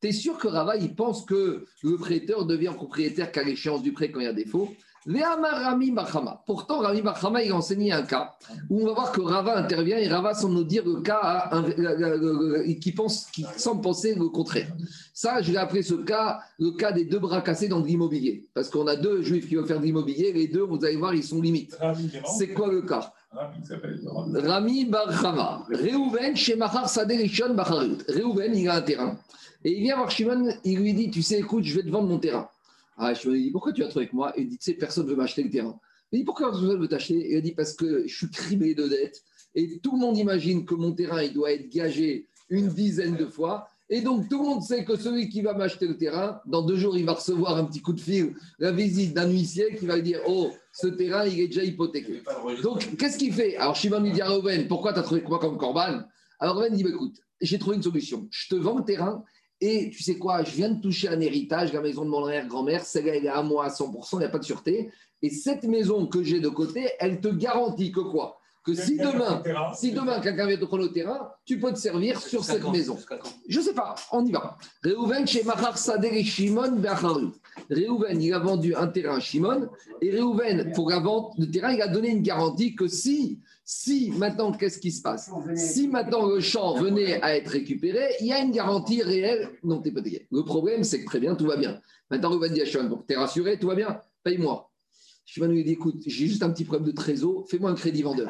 Ravahi. 0.00 0.02
Tu 0.02 0.08
es 0.08 0.12
sûr 0.12 0.38
que 0.38 0.48
Rava, 0.48 0.76
il 0.76 0.94
pense 0.94 1.24
que 1.24 1.66
le 1.82 1.96
prêteur 1.96 2.46
devient 2.46 2.72
propriétaire 2.74 3.30
qu'à 3.32 3.42
l'échéance 3.42 3.82
du 3.82 3.92
prêt 3.92 4.10
quand 4.10 4.20
il 4.20 4.26
y 4.26 4.28
a 4.28 4.32
défaut? 4.32 4.68
Rami 5.06 5.94
Pourtant, 6.44 6.80
Rami 6.80 7.00
Bachama, 7.00 7.42
il 7.42 7.50
a 7.52 7.56
enseigné 7.56 7.90
un 7.90 8.02
cas 8.02 8.34
où 8.68 8.82
on 8.82 8.86
va 8.86 8.92
voir 8.92 9.12
que 9.12 9.22
Rava 9.22 9.56
intervient 9.56 9.96
et 9.96 10.06
Rava 10.06 10.34
semble 10.34 10.54
nous 10.54 10.64
dire 10.64 10.84
le 10.84 11.00
cas 11.00 11.50
qui, 12.80 12.92
pense, 12.92 13.26
qui 13.32 13.46
semble 13.56 13.80
penser 13.80 14.14
le 14.14 14.28
contraire. 14.28 14.68
Ça, 15.14 15.40
je 15.40 15.52
vais 15.52 15.58
appeler 15.58 15.82
ce 15.82 15.94
cas 15.94 16.40
le 16.58 16.72
cas 16.72 16.92
des 16.92 17.06
deux 17.06 17.18
bras 17.18 17.40
cassés 17.40 17.68
dans 17.68 17.82
l'immobilier. 17.82 18.46
Parce 18.52 18.68
qu'on 18.68 18.86
a 18.86 18.96
deux 18.96 19.22
juifs 19.22 19.48
qui 19.48 19.54
veulent 19.54 19.66
faire 19.66 19.80
de 19.80 19.86
l'immobilier, 19.86 20.32
les 20.32 20.48
deux, 20.48 20.64
vous 20.64 20.84
allez 20.84 20.96
voir, 20.96 21.14
ils 21.14 21.24
sont 21.24 21.40
limites. 21.40 21.78
C'est 22.36 22.48
quoi 22.48 22.70
le 22.70 22.82
cas? 22.82 23.10
Rami 23.32 24.84
Barhama, 24.84 25.64
Reuven, 25.70 26.36
chez 26.36 26.56
Mahar 26.56 26.90
Saderishon 26.90 27.54
Bacharut. 27.54 28.04
Reuven, 28.06 28.54
il 28.54 28.68
a 28.68 28.74
un 28.76 28.82
terrain. 28.82 29.18
Et 29.64 29.72
il 29.76 29.82
vient 29.82 29.96
voir 29.96 30.10
Shimon, 30.10 30.52
il 30.64 30.78
lui 30.78 30.94
dit 30.94 31.10
Tu 31.10 31.22
sais, 31.22 31.38
écoute, 31.38 31.64
je 31.64 31.74
vais 31.74 31.82
te 31.82 31.90
vendre 31.90 32.08
mon 32.08 32.18
terrain. 32.18 32.48
Ah, 32.96 33.14
Shimon 33.14 33.34
lui 33.34 33.44
dit 33.44 33.50
Pourquoi 33.50 33.72
tu 33.72 33.82
vas 33.82 33.88
trouver 33.88 34.04
avec 34.04 34.14
moi? 34.14 34.32
Et 34.38 34.42
il 34.42 34.48
dit 34.48 34.58
Tu 34.58 34.64
sais, 34.64 34.74
personne 34.74 35.04
ne 35.04 35.10
veut 35.10 35.16
m'acheter 35.16 35.42
le 35.42 35.50
terrain. 35.50 35.78
Il 36.12 36.20
dit 36.20 36.24
Pourquoi 36.24 36.50
personne 36.50 36.68
ne 36.68 36.76
veut 36.76 36.88
t'acheter 36.88 37.30
Il 37.30 37.36
a 37.36 37.40
dit 37.40 37.52
Parce 37.52 37.74
que 37.74 38.06
je 38.06 38.14
suis 38.14 38.30
criblé 38.30 38.74
de 38.74 38.88
dettes. 38.88 39.22
Et 39.54 39.78
tout 39.78 39.92
le 39.92 39.98
monde 39.98 40.16
imagine 40.16 40.64
que 40.64 40.74
mon 40.74 40.92
terrain, 40.92 41.22
il 41.22 41.32
doit 41.32 41.52
être 41.52 41.68
gagé 41.68 42.26
une 42.48 42.68
dizaine 42.68 43.16
de 43.16 43.26
fois. 43.26 43.68
Et 43.92 44.00
donc, 44.00 44.28
tout 44.28 44.40
le 44.40 44.48
monde 44.48 44.62
sait 44.62 44.84
que 44.84 44.96
celui 44.96 45.28
qui 45.28 45.42
va 45.42 45.52
m'acheter 45.52 45.88
le 45.88 45.96
terrain, 45.96 46.40
dans 46.46 46.62
deux 46.62 46.76
jours, 46.76 46.96
il 46.96 47.04
va 47.04 47.14
recevoir 47.14 47.56
un 47.56 47.64
petit 47.64 47.82
coup 47.82 47.92
de 47.92 48.00
fil, 48.00 48.34
la 48.60 48.70
visite 48.70 49.14
d'un 49.14 49.28
huissier 49.28 49.74
qui 49.76 49.86
va 49.86 49.96
lui 49.96 50.04
dire 50.04 50.20
Oh, 50.28 50.52
ce 50.72 50.86
terrain, 50.86 51.26
il 51.26 51.40
est 51.40 51.48
déjà 51.48 51.64
hypothéqué. 51.64 52.22
Donc, 52.62 52.96
qu'est-ce 52.96 53.18
qu'il 53.18 53.32
fait? 53.32 53.56
Alors, 53.56 53.74
Shimon 53.74 54.00
lui 54.00 54.12
dit 54.12 54.22
à 54.22 54.28
Reuven 54.28 54.68
Pourquoi 54.68 54.92
tu 54.92 55.00
as 55.00 55.02
trouvé 55.02 55.22
quoi 55.22 55.40
comme 55.40 55.58
corban? 55.58 56.02
Alors, 56.38 56.56
Reuven 56.56 56.74
dit 56.74 56.84
bah, 56.84 56.90
Écoute, 56.90 57.16
j'ai 57.40 57.58
trouvé 57.58 57.76
une 57.76 57.82
solution. 57.82 58.28
Je 58.30 58.48
te 58.48 58.54
vends 58.54 58.78
le 58.78 58.84
terrain 58.84 59.24
et 59.60 59.90
tu 59.90 60.02
sais 60.02 60.16
quoi 60.16 60.42
Je 60.42 60.52
viens 60.52 60.70
de 60.70 60.80
toucher 60.80 61.08
un 61.08 61.20
héritage, 61.20 61.72
la 61.72 61.80
maison 61.80 62.04
de 62.04 62.10
mon 62.10 62.24
arrière-grand-mère. 62.24 62.84
Celle-là, 62.84 63.16
elle 63.16 63.26
est 63.26 63.28
à 63.28 63.42
moi 63.42 63.66
à 63.66 63.68
100%, 63.68 64.08
il 64.14 64.18
n'y 64.18 64.24
a 64.24 64.28
pas 64.28 64.38
de 64.38 64.44
sûreté. 64.44 64.90
Et 65.22 65.30
cette 65.30 65.64
maison 65.64 66.06
que 66.06 66.22
j'ai 66.22 66.40
de 66.40 66.48
côté, 66.48 66.88
elle 66.98 67.20
te 67.20 67.28
garantit 67.28 67.92
que 67.92 68.00
quoi? 68.00 68.39
Que 68.64 68.74
si 68.74 68.96
demain, 68.96 69.42
si 69.74 69.92
demain 69.92 70.20
quelqu'un 70.20 70.46
vient 70.46 70.56
te 70.56 70.64
prendre 70.64 70.84
le 70.84 70.92
terrain, 70.92 71.30
tu 71.44 71.58
peux 71.58 71.72
te 71.72 71.78
servir 71.78 72.20
sur 72.20 72.44
cette 72.44 72.66
maison. 72.68 72.98
Je 73.48 73.58
ne 73.58 73.64
sais 73.64 73.74
pas, 73.74 73.94
on 74.12 74.24
y 74.24 74.32
va. 74.32 74.58
Réhouven 74.82 75.26
chez 75.26 75.42
Mahar 75.44 75.78
Sader 75.78 76.10
et 76.12 76.24
Shimon 76.24 76.80
Réhouven, 77.70 78.20
il 78.20 78.34
a 78.34 78.38
vendu 78.38 78.74
un 78.74 78.88
terrain 78.88 79.16
à 79.16 79.20
Shimon 79.20 79.68
et 80.02 80.10
Réhouven, 80.10 80.72
pour 80.74 80.90
la 80.90 81.00
vente 81.00 81.38
de 81.38 81.46
terrain, 81.46 81.72
il 81.72 81.80
a 81.80 81.88
donné 81.88 82.10
une 82.10 82.22
garantie 82.22 82.74
que 82.74 82.86
si, 82.86 83.40
si 83.64 84.10
maintenant, 84.10 84.52
qu'est-ce 84.52 84.78
qui 84.78 84.92
se 84.92 85.00
passe? 85.00 85.30
Si 85.54 85.88
maintenant 85.88 86.26
le 86.26 86.40
champ 86.40 86.74
venait 86.74 87.22
à 87.22 87.36
être 87.36 87.48
récupéré, 87.48 88.08
il 88.20 88.26
y 88.26 88.32
a 88.32 88.40
une 88.40 88.52
garantie 88.52 89.02
réelle 89.02 89.50
non 89.64 89.80
t'es 89.80 89.90
pas 89.90 90.00
Le 90.30 90.42
problème, 90.42 90.84
c'est 90.84 91.00
que 91.00 91.06
très 91.06 91.20
bien, 91.20 91.34
tout 91.34 91.46
va 91.46 91.56
bien. 91.56 91.80
Maintenant, 92.10 92.30
Réhouven 92.30 92.52
dit 92.52 92.62
à 92.62 92.66
Shimon, 92.66 92.88
bon, 92.88 93.04
t'es 93.06 93.16
rassuré, 93.16 93.58
tout 93.58 93.68
va 93.68 93.74
bien, 93.74 94.00
paye-moi. 94.22 94.69
Shimon 95.32 95.46
lui 95.46 95.62
dit 95.62 95.74
écoute, 95.74 96.02
j'ai 96.04 96.26
juste 96.26 96.42
un 96.42 96.50
petit 96.50 96.64
problème 96.64 96.88
de 96.88 96.92
trésor, 96.92 97.46
fais-moi 97.48 97.70
un 97.70 97.76
crédit 97.76 98.02
vendeur. 98.02 98.28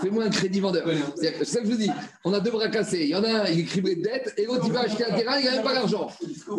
Fais-moi 0.00 0.22
un 0.22 0.30
crédit 0.30 0.60
vendeur. 0.60 0.88
C'est 1.16 1.44
ça 1.44 1.58
que 1.58 1.66
je 1.66 1.72
vous 1.72 1.78
dis. 1.78 1.90
On 2.24 2.32
a 2.32 2.38
deux 2.38 2.52
bras 2.52 2.68
cassés. 2.68 3.02
Il 3.02 3.08
y 3.08 3.16
en 3.16 3.24
a 3.24 3.40
un, 3.40 3.46
il 3.46 3.58
est 3.58 3.64
criblé 3.64 3.96
de 3.96 4.02
dette, 4.02 4.34
et 4.36 4.44
l'autre, 4.46 4.62
il 4.68 4.72
va 4.72 4.82
acheter 4.82 5.04
un 5.04 5.16
terrain, 5.16 5.36
il 5.36 5.46
n'a 5.46 5.54
même 5.54 5.64
pas 5.64 5.74
d'argent. 5.74 6.08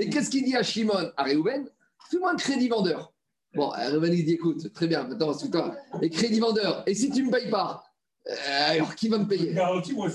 Et 0.01 0.09
qu'est-ce 0.09 0.29
qu'il 0.29 0.43
dit 0.43 0.53
à 0.53 0.63
Shimon 0.63 1.11
À 1.15 1.23
Réhouven 1.23 1.65
Fais-moi 2.11 2.33
un 2.33 2.35
crédit 2.35 2.67
vendeur. 2.67 3.13
Bon, 3.55 3.69
Réhouven, 3.69 4.11
il 4.11 4.25
dit 4.25 4.33
écoute, 4.33 4.73
très 4.73 4.87
bien, 4.87 5.07
maintenant, 5.07 5.31
c'est 5.31 5.49
toi. 5.49 5.73
Et 6.01 6.09
crédit 6.09 6.41
vendeur, 6.41 6.83
et 6.85 6.93
si 6.93 7.09
tu 7.09 7.21
ne 7.21 7.27
me 7.27 7.31
payes 7.31 7.49
pas 7.49 7.81
euh, 8.27 8.33
alors, 8.71 8.95
qui 8.95 9.07
va 9.07 9.17
me 9.17 9.27
payer? 9.27 9.55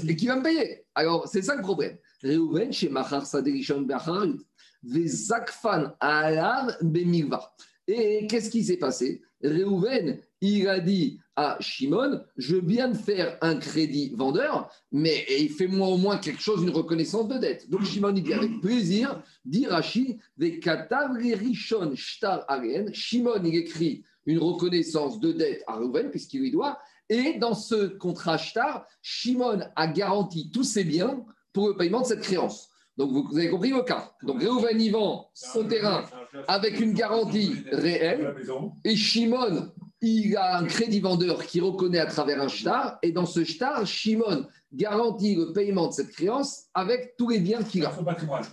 Et 0.07 0.15
qui 0.15 0.27
va 0.27 0.37
me 0.37 0.43
payer? 0.43 0.85
Alors, 0.95 1.27
c'est 1.27 1.41
ça 1.41 1.57
le 1.57 1.63
problème. 1.63 1.97
Réhouven, 2.23 2.71
chez 2.71 2.91
Machar 2.91 3.25
Saderishon 3.25 3.81
Becharit, 3.81 4.37
Vezakfan 4.83 5.95
Alav 6.01 6.77
Bemilva. 6.83 7.55
Et 7.87 8.27
qu'est-ce 8.27 8.51
qui 8.51 8.63
s'est 8.63 8.77
passé? 8.77 9.23
Réhouven, 9.45 10.19
il 10.41 10.69
a 10.69 10.81
dit 10.81 11.21
à 11.37 11.57
Shimon, 11.61 12.21
je 12.37 12.57
viens 12.57 12.89
de 12.89 12.97
faire 12.97 13.37
un 13.41 13.57
crédit 13.57 14.13
vendeur, 14.15 14.71
mais 14.93 15.27
fais-moi 15.57 15.89
au 15.89 15.97
moins 15.97 16.19
quelque 16.19 16.41
chose, 16.41 16.63
une 16.63 16.71
reconnaissance 16.71 17.29
de 17.29 17.39
dette. 17.39 17.69
Donc 17.71 17.85
Shimon, 17.85 18.15
il 18.15 18.23
dit 18.23 18.33
avec 18.33 18.61
plaisir, 18.61 19.23
dit 19.45 19.67
Rashi, 19.67 20.19
Rishon 20.39 21.95
Shtar 21.97 22.47
Shimon, 22.93 23.43
il 23.45 23.57
écrit 23.57 24.05
une 24.27 24.39
reconnaissance 24.39 25.21
de 25.21 25.33
dette 25.33 25.63
à 25.67 25.77
Réhouven, 25.77 26.11
puisqu'il 26.11 26.41
lui 26.41 26.51
doit, 26.51 26.79
et 27.09 27.35
dans 27.39 27.55
ce 27.55 27.87
contrat 27.87 28.39
Shtar, 28.39 28.87
Shimon 29.03 29.61
a 29.77 29.87
garanti 29.87 30.51
tous 30.51 30.65
ses 30.65 30.85
biens 30.85 31.25
pour 31.53 31.69
le 31.69 31.77
paiement 31.77 32.01
de 32.01 32.07
cette 32.07 32.23
créance. 32.23 32.71
Donc, 32.97 33.11
vous, 33.11 33.37
avez 33.37 33.51
compris 33.51 33.71
le 33.71 33.83
cas. 33.83 34.13
Donc, 34.23 34.41
Réhouven 34.41 34.81
y 34.81 34.91
vend 34.91 35.31
son 35.35 35.65
terrain 35.65 36.05
avec 36.47 36.81
une 36.81 36.93
garantie 36.93 37.53
réelle. 37.73 38.35
Et 38.85 38.95
Shimon, 38.95 39.73
il 40.01 40.37
a 40.37 40.59
un 40.59 40.65
crédit 40.65 41.01
vendeur 41.01 41.45
qui 41.45 41.61
reconnaît 41.61 41.99
à 41.99 42.07
travers 42.07 42.41
un 42.41 42.49
shtar. 42.49 42.99
Et 43.03 43.11
dans 43.11 43.27
ce 43.27 43.43
shtar, 43.43 43.85
Shimon 43.87 44.47
garantit 44.73 45.35
le 45.35 45.53
paiement 45.53 45.89
de 45.89 45.93
cette 45.93 46.11
créance 46.11 46.65
avec 46.75 47.15
tous 47.17 47.29
les 47.29 47.39
biens 47.39 47.63
qu'il 47.63 47.85
a. 47.85 47.93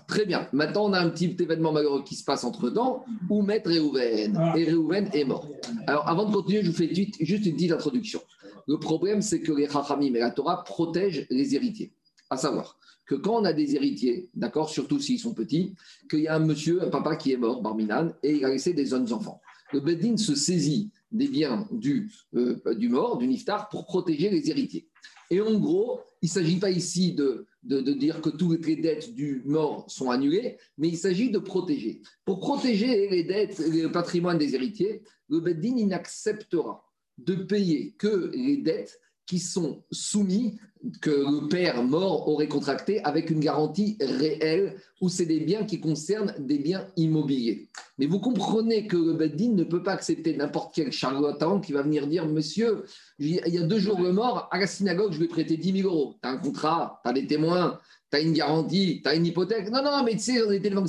Très 0.08 0.26
bien. 0.26 0.48
Maintenant, 0.54 0.86
on 0.86 0.94
a 0.94 1.00
un 1.00 1.10
petit 1.10 1.36
événement 1.40 1.72
malheureux 1.72 2.04
qui 2.04 2.16
se 2.16 2.24
passe 2.24 2.44
entre-temps 2.44 3.04
où 3.30 3.42
Maître 3.42 3.70
Réhouven. 3.70 4.38
Ah. 4.38 4.54
Et 4.58 4.64
Réhouven 4.64 5.10
est 5.14 5.26
mort. 5.26 5.48
Alors, 5.88 6.08
avant 6.08 6.26
de 6.26 6.34
continuer, 6.34 6.64
je 6.64 6.72
vous 6.72 6.78
fais 6.78 6.94
juste 6.94 7.46
une 7.46 7.56
petite 7.56 7.72
introduction. 7.72 8.22
Le 8.68 8.80
problème, 8.80 9.22
c'est 9.22 9.42
que 9.42 9.52
les 9.52 9.68
Chachamim 9.68 10.14
et 10.16 10.20
la 10.20 10.32
Torah 10.32 10.64
protègent 10.64 11.28
les 11.30 11.56
héritiers. 11.56 11.94
À 12.32 12.38
savoir, 12.38 12.80
que 13.06 13.16
quand 13.16 13.42
on 13.42 13.44
a 13.44 13.52
des 13.52 13.76
héritiers, 13.76 14.30
d'accord, 14.34 14.70
surtout 14.70 15.02
s'ils 15.02 15.20
sont 15.20 15.34
petits, 15.34 15.76
qu'il 16.10 16.22
y 16.22 16.30
a 16.30 16.36
un 16.38 16.40
monsieur, 16.40 16.82
un 16.82 16.90
papa 16.90 17.18
qui 17.18 17.34
est 17.34 17.38
mort, 17.38 17.62
Barminan, 17.62 18.14
et 18.24 18.38
il 18.38 18.46
a 18.46 18.50
laissé 18.50 18.72
des 18.72 18.86
jeunes 18.86 19.12
enfants. 19.12 19.42
Le 19.74 19.82
Beddin 19.82 20.16
se 20.16 20.34
saisit 20.34 20.92
des 21.12 21.28
biens 21.28 21.68
du, 21.72 22.10
euh, 22.36 22.56
du 22.74 22.88
mort, 22.88 23.18
du 23.18 23.28
niftar, 23.28 23.68
pour 23.68 23.86
protéger 23.86 24.30
les 24.30 24.50
héritiers. 24.50 24.88
Et 25.30 25.42
en 25.42 25.60
gros, 25.60 26.00
il 26.22 26.28
ne 26.28 26.32
s'agit 26.32 26.58
pas 26.58 26.72
ici 26.72 27.12
de, 27.12 27.48
de, 27.64 27.82
dire 27.92 28.22
que 28.22 28.30
toutes 28.30 28.66
les 28.66 28.78
dettes 28.78 29.14
du 29.14 29.42
mort 29.44 29.84
sont 29.90 30.10
annulées, 30.10 30.58
mais 30.78 30.88
il 30.88 30.98
s'agit 30.98 31.32
de 31.32 31.40
protéger. 31.40 32.02
Pour 32.24 32.40
protéger 32.40 33.10
les 33.10 33.26
dettes, 33.26 33.60
le 33.60 33.88
patrimoine 33.88 34.38
des 34.38 34.56
héritiers, 34.56 35.04
le 35.28 35.42
Beddin, 35.42 35.76
il 35.76 35.88
n'acceptera 35.90 36.90
de 37.18 37.36
payer 37.36 37.94
que 37.98 38.32
les 38.34 38.56
dettes 38.56 39.01
qui 39.26 39.40
sont 39.40 39.84
soumis 39.92 40.60
que 41.02 41.12
le 41.12 41.48
père 41.48 41.84
mort 41.84 42.28
aurait 42.28 42.48
contracté 42.48 43.04
avec 43.04 43.30
une 43.30 43.40
garantie 43.40 43.98
réelle 44.02 44.76
où 45.00 45.10
c'est 45.10 45.26
des 45.26 45.40
biens 45.40 45.64
qui 45.64 45.80
concernent 45.80 46.34
des 46.40 46.58
biens 46.58 46.88
immobiliers. 46.98 47.70
Mais 47.98 48.08
vous 48.08 48.20
comprenez 48.20 48.88
que 48.88 48.98
le 48.98 49.14
Beddin 49.14 49.54
ne 49.54 49.64
peut 49.64 49.84
pas 49.84 49.94
accepter 49.94 50.36
n'importe 50.36 50.74
quel 50.74 50.92
charlatan 50.92 51.60
qui 51.60 51.72
va 51.72 51.84
venir 51.84 52.08
dire 52.08 52.26
Monsieur, 52.26 52.84
il 53.20 53.42
y 53.46 53.58
a 53.58 53.64
deux 53.64 53.80
jours 53.80 54.02
le 54.02 54.12
mort, 54.12 54.50
à 54.52 54.60
la 54.60 54.68
synagogue, 54.68 55.14
je 55.14 55.20
lui 55.20 55.26
ai 55.26 55.30
prêté 55.30 55.58
10 55.58 55.82
000 55.82 55.88
euros. 55.88 56.16
Tu 56.22 56.28
as 56.28 56.32
un 56.32 56.38
contrat, 56.38 57.00
tu 57.04 57.10
as 57.10 57.14
des 57.14 57.28
témoins, 57.28 57.80
tu 58.12 58.18
as 58.18 58.22
une 58.22 58.34
garantie, 58.34 59.02
tu 59.04 59.10
as 59.10 59.16
une 59.16 59.26
hypothèque. 59.26 59.70
Non, 59.70 59.84
non, 59.84 60.04
mais 60.04 60.14
tu 60.14 60.20
sais, 60.20 60.44
on 60.44 60.52
était 60.52 60.70
devant 60.70 60.82
le 60.82 60.88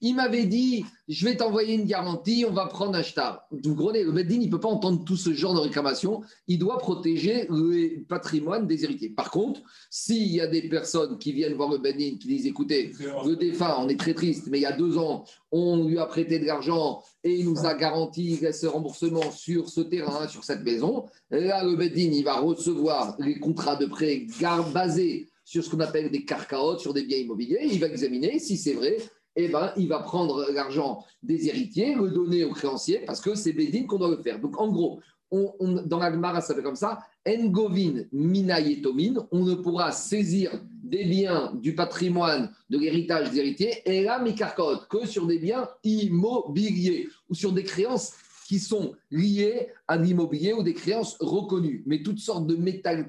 il 0.00 0.14
m'avait 0.14 0.44
dit, 0.44 0.84
je 1.08 1.26
vais 1.26 1.36
t'envoyer 1.36 1.74
une 1.74 1.86
garantie, 1.86 2.44
on 2.48 2.52
va 2.52 2.66
prendre 2.66 2.94
un 2.96 3.02
shtar. 3.02 3.46
Vous 3.50 3.74
comprenez, 3.74 4.04
le 4.04 4.12
Beddin, 4.12 4.40
il 4.40 4.46
ne 4.46 4.50
peut 4.50 4.60
pas 4.60 4.68
entendre 4.68 5.04
tout 5.04 5.16
ce 5.16 5.32
genre 5.32 5.54
de 5.54 5.60
réclamation. 5.60 6.22
Il 6.46 6.58
doit 6.58 6.78
protéger 6.78 7.46
le 7.50 8.04
patrimoine 8.04 8.66
des 8.66 8.84
héritiers. 8.84 9.10
Par 9.10 9.30
contre, 9.30 9.60
s'il 9.90 10.28
y 10.28 10.40
a 10.40 10.46
des 10.46 10.68
personnes 10.68 11.18
qui 11.18 11.32
viennent 11.32 11.54
voir 11.54 11.70
le 11.70 11.78
Beddin, 11.78 12.16
qui 12.20 12.28
disent, 12.28 12.46
écoutez, 12.46 12.92
le 13.00 13.34
défunt, 13.34 13.76
on 13.78 13.88
est 13.88 13.98
très 13.98 14.14
triste, 14.14 14.46
mais 14.50 14.58
il 14.58 14.62
y 14.62 14.66
a 14.66 14.72
deux 14.76 14.98
ans, 14.98 15.24
on 15.50 15.84
lui 15.84 15.98
a 15.98 16.06
prêté 16.06 16.38
de 16.38 16.44
l'argent 16.44 17.02
et 17.24 17.34
il 17.34 17.46
nous 17.46 17.66
a 17.66 17.74
garanti 17.74 18.38
ce 18.52 18.66
remboursement 18.66 19.30
sur 19.32 19.68
ce 19.68 19.80
terrain, 19.80 20.28
sur 20.28 20.44
cette 20.44 20.62
maison. 20.62 21.06
Là, 21.30 21.64
le 21.64 21.74
Beddin, 21.74 22.10
il 22.12 22.24
va 22.24 22.38
recevoir 22.38 23.16
les 23.18 23.40
contrats 23.40 23.76
de 23.76 23.86
prêt 23.86 24.26
basés 24.72 25.28
sur 25.44 25.64
ce 25.64 25.70
qu'on 25.70 25.80
appelle 25.80 26.10
des 26.10 26.24
carcaotes, 26.24 26.80
sur 26.80 26.92
des 26.92 27.04
biens 27.04 27.18
immobiliers. 27.18 27.60
Il 27.64 27.80
va 27.80 27.86
examiner 27.86 28.38
si 28.38 28.58
c'est 28.58 28.74
vrai 28.74 28.98
eh 29.40 29.48
ben, 29.48 29.72
il 29.76 29.88
va 29.88 30.00
prendre 30.00 30.50
l'argent 30.52 31.04
des 31.22 31.46
héritiers, 31.46 31.94
le 31.94 32.10
donner 32.10 32.42
aux 32.42 32.52
créanciers, 32.52 33.04
parce 33.06 33.20
que 33.20 33.36
c'est 33.36 33.52
Bédine 33.52 33.86
qu'on 33.86 33.98
doit 33.98 34.10
le 34.10 34.20
faire. 34.20 34.40
Donc, 34.40 34.60
en 34.60 34.68
gros, 34.68 35.00
dans 35.30 35.98
la 35.98 36.40
ça 36.40 36.54
fait 36.54 36.62
comme 36.62 36.74
ça, 36.74 36.98
Engovin 37.26 38.02
Minayetomin, 38.10 39.26
on 39.30 39.44
ne 39.44 39.54
pourra 39.54 39.92
saisir 39.92 40.60
des 40.82 41.04
biens 41.04 41.52
du 41.54 41.74
patrimoine 41.74 42.50
de 42.68 42.78
l'héritage 42.78 43.30
des 43.30 43.38
héritiers, 43.38 43.82
et 43.84 44.02
là, 44.02 44.18
Mikarkot, 44.18 44.86
que 44.90 45.06
sur 45.06 45.26
des 45.26 45.38
biens 45.38 45.68
immobiliers 45.84 47.08
ou 47.28 47.34
sur 47.34 47.52
des 47.52 47.62
créances 47.62 48.14
qui 48.48 48.58
sont 48.58 48.94
liées 49.10 49.68
à 49.86 49.96
l'immobilier 49.98 50.54
ou 50.54 50.64
des 50.64 50.74
créances 50.74 51.16
reconnues. 51.20 51.84
Mais 51.86 52.02
toutes 52.02 52.18
sortes 52.18 52.46
de 52.46 52.56
métal 52.56 53.08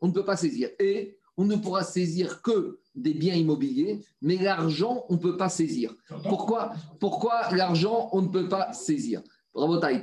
on 0.00 0.08
ne 0.08 0.12
peut 0.12 0.24
pas 0.24 0.36
saisir. 0.36 0.70
Et 0.78 1.18
on 1.36 1.44
ne 1.44 1.56
pourra 1.56 1.82
saisir 1.82 2.40
que 2.40 2.78
des 2.96 3.14
biens 3.14 3.34
immobiliers, 3.34 4.00
mais 4.22 4.36
l'argent, 4.36 5.04
on 5.08 5.14
ne 5.14 5.18
peut 5.18 5.36
pas 5.36 5.48
saisir. 5.48 5.94
Pourquoi, 6.28 6.72
Pourquoi 6.98 7.54
l'argent, 7.54 8.08
on 8.12 8.22
ne 8.22 8.28
peut 8.28 8.48
pas 8.48 8.72
saisir? 8.72 9.22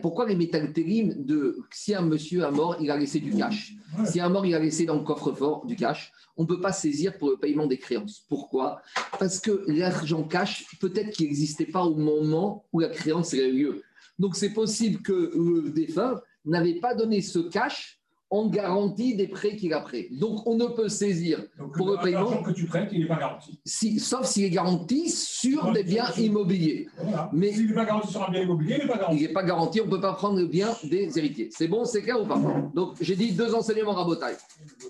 Pourquoi 0.01 0.27
les 0.27 0.35
métaltérim 0.35 1.13
de 1.25 1.59
si 1.71 1.93
un 1.93 2.01
monsieur 2.01 2.43
a 2.43 2.49
mort, 2.49 2.77
il 2.79 2.89
a 2.89 2.97
laissé 2.97 3.19
du 3.19 3.35
cash? 3.35 3.73
Si 4.05 4.19
un 4.19 4.29
mort, 4.29 4.45
il 4.45 4.55
a 4.55 4.59
laissé 4.59 4.85
dans 4.85 4.95
le 4.95 5.03
coffre-fort 5.03 5.65
du 5.67 5.75
cash, 5.75 6.11
on 6.37 6.43
ne 6.43 6.47
peut 6.47 6.59
pas 6.59 6.71
saisir 6.71 7.17
pour 7.19 7.29
le 7.29 7.37
paiement 7.37 7.67
des 7.67 7.77
créances. 7.77 8.25
Pourquoi? 8.27 8.81
Parce 9.19 9.39
que 9.39 9.63
l'argent 9.67 10.23
cash, 10.23 10.65
peut-être 10.79 11.11
qu'il 11.11 11.27
n'existait 11.27 11.67
pas 11.67 11.83
au 11.83 11.95
moment 11.95 12.65
où 12.73 12.79
la 12.79 12.89
créance 12.89 13.33
a 13.35 13.37
eu 13.37 13.51
lieu. 13.51 13.83
Donc 14.17 14.35
c'est 14.35 14.53
possible 14.53 15.03
que 15.03 15.31
le 15.35 15.69
défunt 15.69 16.19
n'avait 16.45 16.79
pas 16.79 16.95
donné 16.95 17.21
ce 17.21 17.39
cash 17.39 17.99
en 18.33 18.47
garantie 18.47 19.15
des 19.15 19.27
prêts 19.27 19.55
qu'il 19.55 19.73
a 19.73 19.79
pris. 19.79 20.07
Donc, 20.09 20.47
on 20.47 20.55
ne 20.55 20.65
peut 20.65 20.89
saisir 20.89 21.43
pour 21.75 21.91
le 21.91 21.97
paiement. 21.97 22.41
que 22.41 22.49
tu 22.49 22.65
prêtes, 22.65 22.89
il 22.91 23.01
n'est 23.01 23.07
pas 23.07 23.19
garanti. 23.19 23.59
Si, 23.63 23.99
sauf 23.99 24.25
s'il 24.25 24.45
est 24.45 24.49
garanti 24.49 25.07
sur 25.07 25.71
des 25.71 25.83
biens 25.83 26.11
immobiliers. 26.17 26.89
Mais 27.31 27.51
s'il 27.51 27.67
n'est 27.67 27.75
pas 27.75 27.85
garanti 27.85 28.11
sur 28.11 28.27
un 28.27 28.31
bien 28.31 28.41
immobilier, 28.41 28.77
il 28.79 28.87
n'est 28.87 28.91
pas 28.91 28.97
garanti. 28.97 29.17
Il 29.17 29.27
n'est 29.27 29.33
pas 29.33 29.43
garanti, 29.43 29.81
on 29.81 29.85
ne 29.85 29.91
peut 29.91 30.01
pas 30.01 30.13
prendre 30.13 30.39
le 30.39 30.47
bien 30.47 30.75
des 30.83 31.15
héritiers. 31.15 31.49
C'est 31.51 31.67
bon, 31.67 31.85
c'est 31.85 32.01
clair 32.01 32.19
ou 32.19 32.25
pas? 32.25 32.41
Donc, 32.73 32.95
j'ai 32.99 33.15
dit 33.15 33.33
deux 33.33 33.53
enseignements 33.53 33.93
rabotaille. 33.93 34.37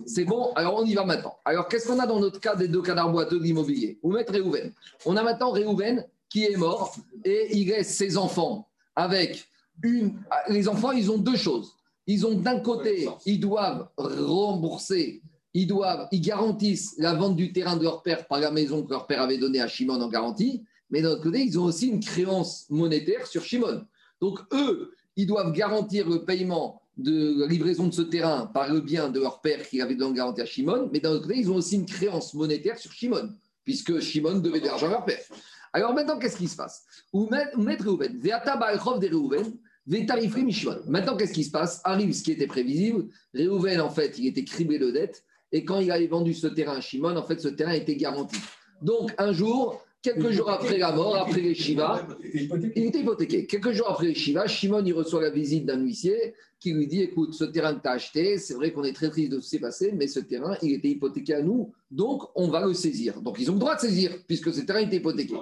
C'est 0.05 0.23
bon, 0.23 0.53
alors 0.55 0.75
on 0.77 0.85
y 0.85 0.93
va 0.93 1.03
maintenant. 1.03 1.35
Alors, 1.43 1.67
qu'est-ce 1.67 1.85
qu'on 1.85 1.99
a 1.99 2.07
dans 2.07 2.21
notre 2.21 2.39
cas 2.39 2.55
des 2.55 2.69
deux 2.69 2.81
canards 2.81 3.11
boiteux 3.11 3.39
de 3.39 3.43
l'immobilier 3.43 3.99
Vous 4.01 4.11
mettez 4.11 4.31
Réhouven. 4.31 4.71
On 5.05 5.17
a 5.17 5.23
maintenant 5.23 5.51
Réhouven 5.51 6.05
qui 6.29 6.45
est 6.45 6.55
mort 6.55 6.95
et 7.25 7.57
il 7.57 7.67
laisse 7.67 7.93
ses 7.93 8.17
enfants 8.17 8.69
avec 8.95 9.49
une. 9.81 10.15
Les 10.47 10.69
enfants, 10.69 10.91
ils 10.91 11.11
ont 11.11 11.17
deux 11.17 11.35
choses 11.35 11.75
ils 12.07 12.25
ont 12.25 12.33
d'un 12.33 12.59
côté, 12.59 13.07
ils 13.25 13.39
doivent 13.39 13.87
rembourser, 13.97 15.21
ils 15.53 15.67
doivent, 15.67 16.07
ils 16.11 16.21
garantissent 16.21 16.95
la 16.97 17.13
vente 17.13 17.35
du 17.35 17.53
terrain 17.53 17.77
de 17.77 17.83
leur 17.83 18.01
père 18.01 18.27
par 18.27 18.39
la 18.39 18.51
maison 18.51 18.83
que 18.83 18.89
leur 18.89 19.07
père 19.07 19.21
avait 19.21 19.37
donnée 19.37 19.61
à 19.61 19.67
Shimon 19.67 20.01
en 20.01 20.09
garantie, 20.09 20.63
mais 20.89 21.01
d'un 21.01 21.11
autre 21.11 21.23
côté, 21.23 21.41
ils 21.41 21.59
ont 21.59 21.65
aussi 21.65 21.87
une 21.87 21.99
créance 21.99 22.65
monétaire 22.69 23.25
sur 23.27 23.43
Shimon. 23.43 23.85
Donc 24.19 24.39
eux, 24.51 24.93
ils 25.15 25.27
doivent 25.27 25.51
garantir 25.53 26.09
le 26.09 26.23
paiement 26.25 26.81
de 26.97 27.39
la 27.39 27.47
livraison 27.47 27.87
de 27.87 27.93
ce 27.93 28.01
terrain 28.01 28.45
par 28.47 28.71
le 28.71 28.79
bien 28.81 29.09
de 29.09 29.19
leur 29.19 29.41
père 29.41 29.67
qui 29.67 29.81
avait 29.81 29.95
donné 29.95 30.11
en 30.11 30.13
garantie 30.13 30.41
à 30.41 30.45
Shimon, 30.45 30.89
mais 30.91 30.99
d'un 30.99 31.11
autre 31.11 31.23
côté, 31.23 31.39
ils 31.39 31.49
ont 31.51 31.55
aussi 31.55 31.75
une 31.75 31.85
créance 31.85 32.33
monétaire 32.33 32.77
sur 32.77 32.91
Shimon, 32.91 33.29
puisque 33.63 33.99
Shimon 33.99 34.39
devait 34.39 34.59
de 34.59 34.65
l'argent 34.65 34.87
à 34.87 34.91
leur 34.91 35.05
père. 35.05 35.23
Alors 35.71 35.93
maintenant, 35.93 36.19
qu'est-ce 36.19 36.37
qui 36.37 36.47
se 36.47 36.55
passe? 36.55 36.85
Ou 37.11 37.27
mettre 37.57 37.87
Reuven, 37.87 38.19
Veata 38.19 38.59
des 38.99 39.09
Reuven, 39.09 39.57
Maintenant, 39.85 41.17
qu'est-ce 41.17 41.33
qui 41.33 41.43
se 41.43 41.51
passe? 41.51 41.81
Arrive 41.83 42.13
ce 42.13 42.23
qui 42.23 42.31
était 42.31 42.47
prévisible. 42.47 43.05
Réhouven, 43.33 43.81
en 43.81 43.89
fait, 43.89 44.17
il 44.17 44.27
était 44.27 44.45
criblé 44.45 44.79
de 44.79 44.91
dettes. 44.91 45.23
Et 45.51 45.65
quand 45.65 45.79
il 45.79 45.91
avait 45.91 46.07
vendu 46.07 46.33
ce 46.33 46.47
terrain 46.47 46.77
à 46.77 46.81
Shimon, 46.81 47.15
en 47.15 47.23
fait, 47.23 47.39
ce 47.39 47.49
terrain 47.49 47.73
était 47.73 47.95
garanti. 47.95 48.37
Donc, 48.81 49.13
un 49.17 49.31
jour, 49.31 49.85
quelques 50.01 50.31
jours 50.31 50.49
après 50.49 50.77
la 50.77 50.91
mort, 50.91 51.15
après 51.15 51.41
les 51.41 51.53
Shiva, 51.53 52.07
il 52.33 52.85
était 52.85 53.01
hypothéqué. 53.01 53.45
Quelques 53.45 53.71
jours 53.71 53.89
après 53.89 54.07
les 54.07 54.15
Shiva, 54.15 54.47
Shimon, 54.47 54.83
il 54.85 54.93
reçoit 54.93 55.21
la 55.21 55.29
visite 55.29 55.65
d'un 55.65 55.79
huissier 55.79 56.33
qui 56.59 56.73
lui 56.73 56.87
dit 56.87 57.01
Écoute, 57.01 57.33
ce 57.33 57.43
terrain 57.43 57.75
que 57.75 57.81
tu 57.81 57.87
as 57.87 57.91
acheté, 57.91 58.37
c'est 58.37 58.55
vrai 58.55 58.71
qu'on 58.71 58.83
est 58.83 58.93
très 58.93 59.09
triste 59.09 59.31
de 59.31 59.39
ce 59.39 59.43
qui 59.43 59.49
s'est 59.49 59.59
passé, 59.59 59.91
mais 59.93 60.07
ce 60.07 60.19
terrain, 60.19 60.57
il 60.61 60.73
était 60.73 60.89
hypothéqué 60.89 61.35
à 61.35 61.41
nous, 61.41 61.73
donc 61.91 62.23
on 62.35 62.47
va 62.47 62.65
le 62.65 62.73
saisir. 62.73 63.21
Donc, 63.21 63.37
ils 63.39 63.51
ont 63.51 63.53
le 63.53 63.59
droit 63.59 63.75
de 63.75 63.81
saisir, 63.81 64.11
puisque 64.27 64.51
ce 64.53 64.61
terrain 64.61 64.79
était 64.79 64.97
hypothéqué. 64.97 65.35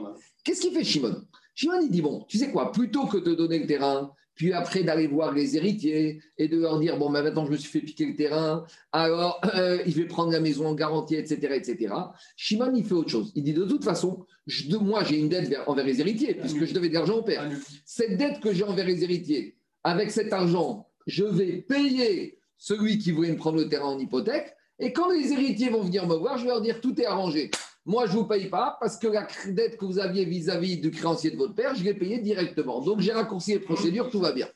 Qu'est-ce 0.43 0.61
qu'il 0.61 0.73
fait 0.73 0.83
Shimon? 0.83 1.21
Shimon, 1.55 1.81
il 1.81 1.89
dit 1.89 2.01
Bon, 2.01 2.25
tu 2.27 2.37
sais 2.37 2.51
quoi, 2.51 2.71
plutôt 2.71 3.05
que 3.05 3.17
de 3.17 3.33
donner 3.33 3.59
le 3.59 3.67
terrain, 3.67 4.11
puis 4.41 4.53
après 4.53 4.81
d'aller 4.81 5.05
voir 5.05 5.33
les 5.33 5.55
héritiers 5.55 6.19
et 6.39 6.47
de 6.47 6.57
leur 6.57 6.79
dire 6.79 6.97
bon 6.97 7.11
ben 7.11 7.21
maintenant 7.21 7.45
je 7.45 7.51
me 7.51 7.57
suis 7.57 7.69
fait 7.69 7.85
piquer 7.85 8.07
le 8.07 8.15
terrain, 8.15 8.65
alors 8.91 9.39
euh, 9.53 9.77
il 9.85 9.93
va 9.93 10.07
prendre 10.07 10.31
la 10.31 10.39
maison 10.39 10.65
en 10.65 10.73
garantie, 10.73 11.13
etc., 11.13 11.53
etc. 11.53 11.93
Shimon 12.35 12.73
il 12.73 12.83
fait 12.83 12.95
autre 12.95 13.11
chose. 13.11 13.31
Il 13.35 13.43
dit 13.43 13.53
de 13.53 13.65
toute 13.65 13.83
façon, 13.83 14.25
je, 14.47 14.75
moi 14.77 15.03
j'ai 15.03 15.19
une 15.19 15.29
dette 15.29 15.55
envers 15.67 15.85
les 15.85 16.01
héritiers 16.01 16.33
puisque 16.33 16.65
je 16.65 16.73
devais 16.73 16.89
de 16.89 16.95
l'argent 16.95 17.17
au 17.17 17.21
père. 17.21 17.47
Cette 17.85 18.17
dette 18.17 18.39
que 18.39 18.51
j'ai 18.51 18.63
envers 18.63 18.87
les 18.87 19.03
héritiers, 19.03 19.57
avec 19.83 20.09
cet 20.09 20.33
argent, 20.33 20.87
je 21.05 21.23
vais 21.23 21.57
payer 21.57 22.39
celui 22.57 22.97
qui 22.97 23.11
voulait 23.11 23.33
me 23.33 23.37
prendre 23.37 23.57
le 23.57 23.69
terrain 23.69 23.89
en 23.89 23.99
hypothèque. 23.99 24.55
Et 24.79 24.91
quand 24.91 25.11
les 25.11 25.33
héritiers 25.33 25.69
vont 25.69 25.83
venir 25.83 26.07
me 26.07 26.15
voir, 26.15 26.39
je 26.39 26.45
vais 26.45 26.49
leur 26.49 26.61
dire 26.61 26.81
tout 26.81 26.99
est 26.99 27.05
arrangé. 27.05 27.51
Moi, 27.85 28.05
je 28.05 28.13
ne 28.13 28.17
vous 28.17 28.25
paye 28.25 28.47
pas 28.47 28.77
parce 28.79 28.97
que 28.97 29.07
la 29.07 29.27
dette 29.47 29.77
que 29.77 29.85
vous 29.85 29.97
aviez 29.97 30.25
vis-à-vis 30.25 30.77
du 30.77 30.91
créancier 30.91 31.31
de 31.31 31.37
votre 31.37 31.55
père, 31.55 31.73
je 31.73 31.83
l'ai 31.83 31.95
payé 31.95 32.19
directement. 32.19 32.81
Donc, 32.81 32.99
j'ai 32.99 33.11
raccourci 33.11 33.53
les 33.53 33.59
procédures, 33.59 34.09
tout 34.09 34.19
va 34.19 34.31
bien. 34.31 34.47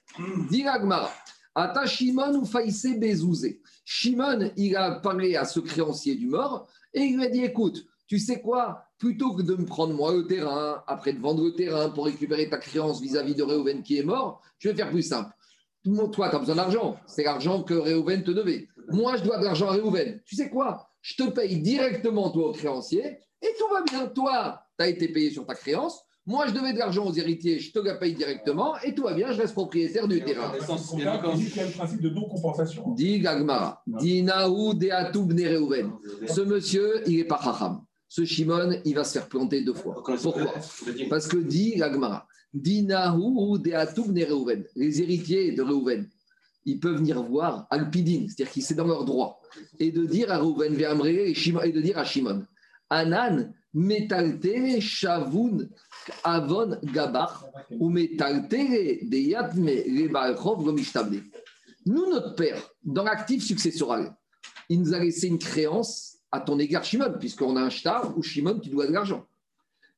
Diragmara. 0.49 1.11
Ata 1.55 1.85
Shimon 1.85 2.35
ou 2.35 2.45
Faïsé 2.45 2.95
Bezouzé. 2.95 3.61
Shimon, 3.83 4.51
il 4.57 4.75
a 4.75 4.99
parlé 4.99 5.35
à 5.35 5.45
ce 5.45 5.59
créancier 5.59 6.15
du 6.15 6.27
mort 6.27 6.67
et 6.93 7.01
il 7.01 7.17
lui 7.17 7.25
a 7.25 7.29
dit 7.29 7.43
écoute, 7.43 7.85
tu 8.07 8.19
sais 8.19 8.41
quoi 8.41 8.83
Plutôt 8.97 9.33
que 9.33 9.41
de 9.41 9.55
me 9.55 9.65
prendre 9.65 9.93
moi 9.93 10.13
le 10.13 10.25
terrain, 10.25 10.83
après 10.88 11.11
de 11.11 11.19
vendre 11.19 11.43
le 11.43 11.53
terrain 11.53 11.89
pour 11.89 12.05
récupérer 12.05 12.49
ta 12.49 12.57
créance 12.57 13.01
vis-à-vis 13.01 13.35
de 13.35 13.43
Réhouven 13.43 13.83
qui 13.83 13.97
est 13.97 14.03
mort, 14.03 14.41
je 14.57 14.69
vais 14.69 14.75
faire 14.75 14.89
plus 14.89 15.03
simple. 15.03 15.31
Toi, 15.83 16.29
tu 16.29 16.35
as 16.35 16.39
besoin 16.39 16.55
d'argent. 16.55 16.97
C'est 17.05 17.23
l'argent 17.23 17.63
que 17.63 17.73
Réhouven 17.73 18.23
te 18.23 18.31
devait. 18.31 18.67
Moi, 18.89 19.17
je 19.17 19.23
dois 19.23 19.38
de 19.38 19.43
l'argent 19.43 19.67
à 19.67 19.73
Réhouven. 19.73 20.21
Tu 20.25 20.35
sais 20.35 20.49
quoi? 20.49 20.89
Je 21.06 21.15
te 21.15 21.30
paye 21.30 21.62
directement 21.62 22.32
toi 22.32 22.50
au 22.50 22.52
créancier 22.52 23.20
et 23.39 23.50
tout 23.60 23.72
va 23.72 23.84
bien. 23.84 24.08
Toi, 24.08 24.60
tu 24.78 24.86
as 24.86 24.88
été 24.88 25.08
payé 25.08 25.30
sur 25.30 25.46
ta 25.46 25.54
créance. 25.54 26.02
Moi, 26.26 26.48
je 26.48 26.54
devais 26.54 26.74
de 26.74 26.80
l'argent 26.80 27.06
aux 27.06 27.13
héritiers, 27.13 27.60
je 27.60 27.72
te 27.72 27.78
la 27.78 27.94
paye 27.94 28.15
directement 28.15 28.76
et 28.80 28.96
tout 28.96 29.04
va 29.04 29.13
bien, 29.13 29.32
je 29.32 29.39
reste 29.39 29.54
propriétaire 29.54 30.08
du 30.08 30.24
terrain. 30.24 30.52
Il 30.94 31.04
y 31.04 31.08
a 31.08 31.22
le 31.22 31.72
principe 31.72 32.02
de 32.02 32.10
non-compensation. 32.10 32.91
Dit 32.96 33.20
Gagmara, 33.20 33.84
dit 33.86 34.26
Ce 36.28 36.41
monsieur, 36.41 37.08
il 37.08 37.18
n'est 37.18 37.26
pas 37.26 37.39
Chacham. 37.44 37.84
Ce 38.10 38.26
Shimon, 38.26 38.82
il 38.84 38.96
va 38.96 39.04
se 39.04 39.13
faire 39.13 39.28
planter 39.28 39.62
deux 39.62 39.76
fois. 39.76 39.94
Pourquoi 39.94 40.15
Parce 41.08 41.28
que 41.28 41.38
dit 41.38 41.76
Gagmara, 41.76 42.28
Dinahu 42.52 43.60
Les 44.76 45.02
héritiers 45.04 45.52
de 45.52 45.62
Reuven, 45.62 46.10
ils 46.65 46.80
peuvent 46.80 46.98
venir 46.98 47.22
voir 47.22 47.68
Alpidine, 47.70 48.28
c'est-à-dire 48.28 48.52
qu'ils 48.52 48.63
sont 48.63 48.74
dans 48.74 48.88
leur 48.88 49.06
droit, 49.06 49.39
et 49.80 49.91
de 49.91 50.06
dire 50.06 50.32
à 50.32 50.38
Rouven 50.38 50.74
et, 50.74 51.72
de 51.72 51.82
dire 51.82 51.98
à 51.98 52.06
Shimon, 52.06 52.44
Anan, 52.89 53.54
metalte 53.74 54.80
shavun 54.80 55.68
avon 56.24 56.78
gabar, 56.84 57.46
ou 57.72 57.89
metalte 57.89 58.56
deyatme 59.04 59.68
rebalchov 59.68 60.63
gomishtable. 60.63 61.24
Nous, 61.86 62.10
notre 62.10 62.36
père, 62.36 62.62
dans 62.84 63.04
l'actif 63.04 63.44
successoral, 63.44 64.15
il 64.70 64.82
nous 64.82 64.94
a 64.94 65.00
laissé 65.00 65.28
une 65.28 65.38
créance 65.38 66.18
à 66.32 66.39
ton 66.39 66.58
égard, 66.58 66.84
Shimon, 66.84 67.15
puisqu'on 67.20 67.56
a 67.56 67.62
un 67.62 67.70
shtar 67.70 68.18
où 68.18 68.24
Shimon, 68.24 68.60
tu 68.60 68.70
dois 68.70 68.88
de 68.88 68.94
l'argent. 68.94 69.26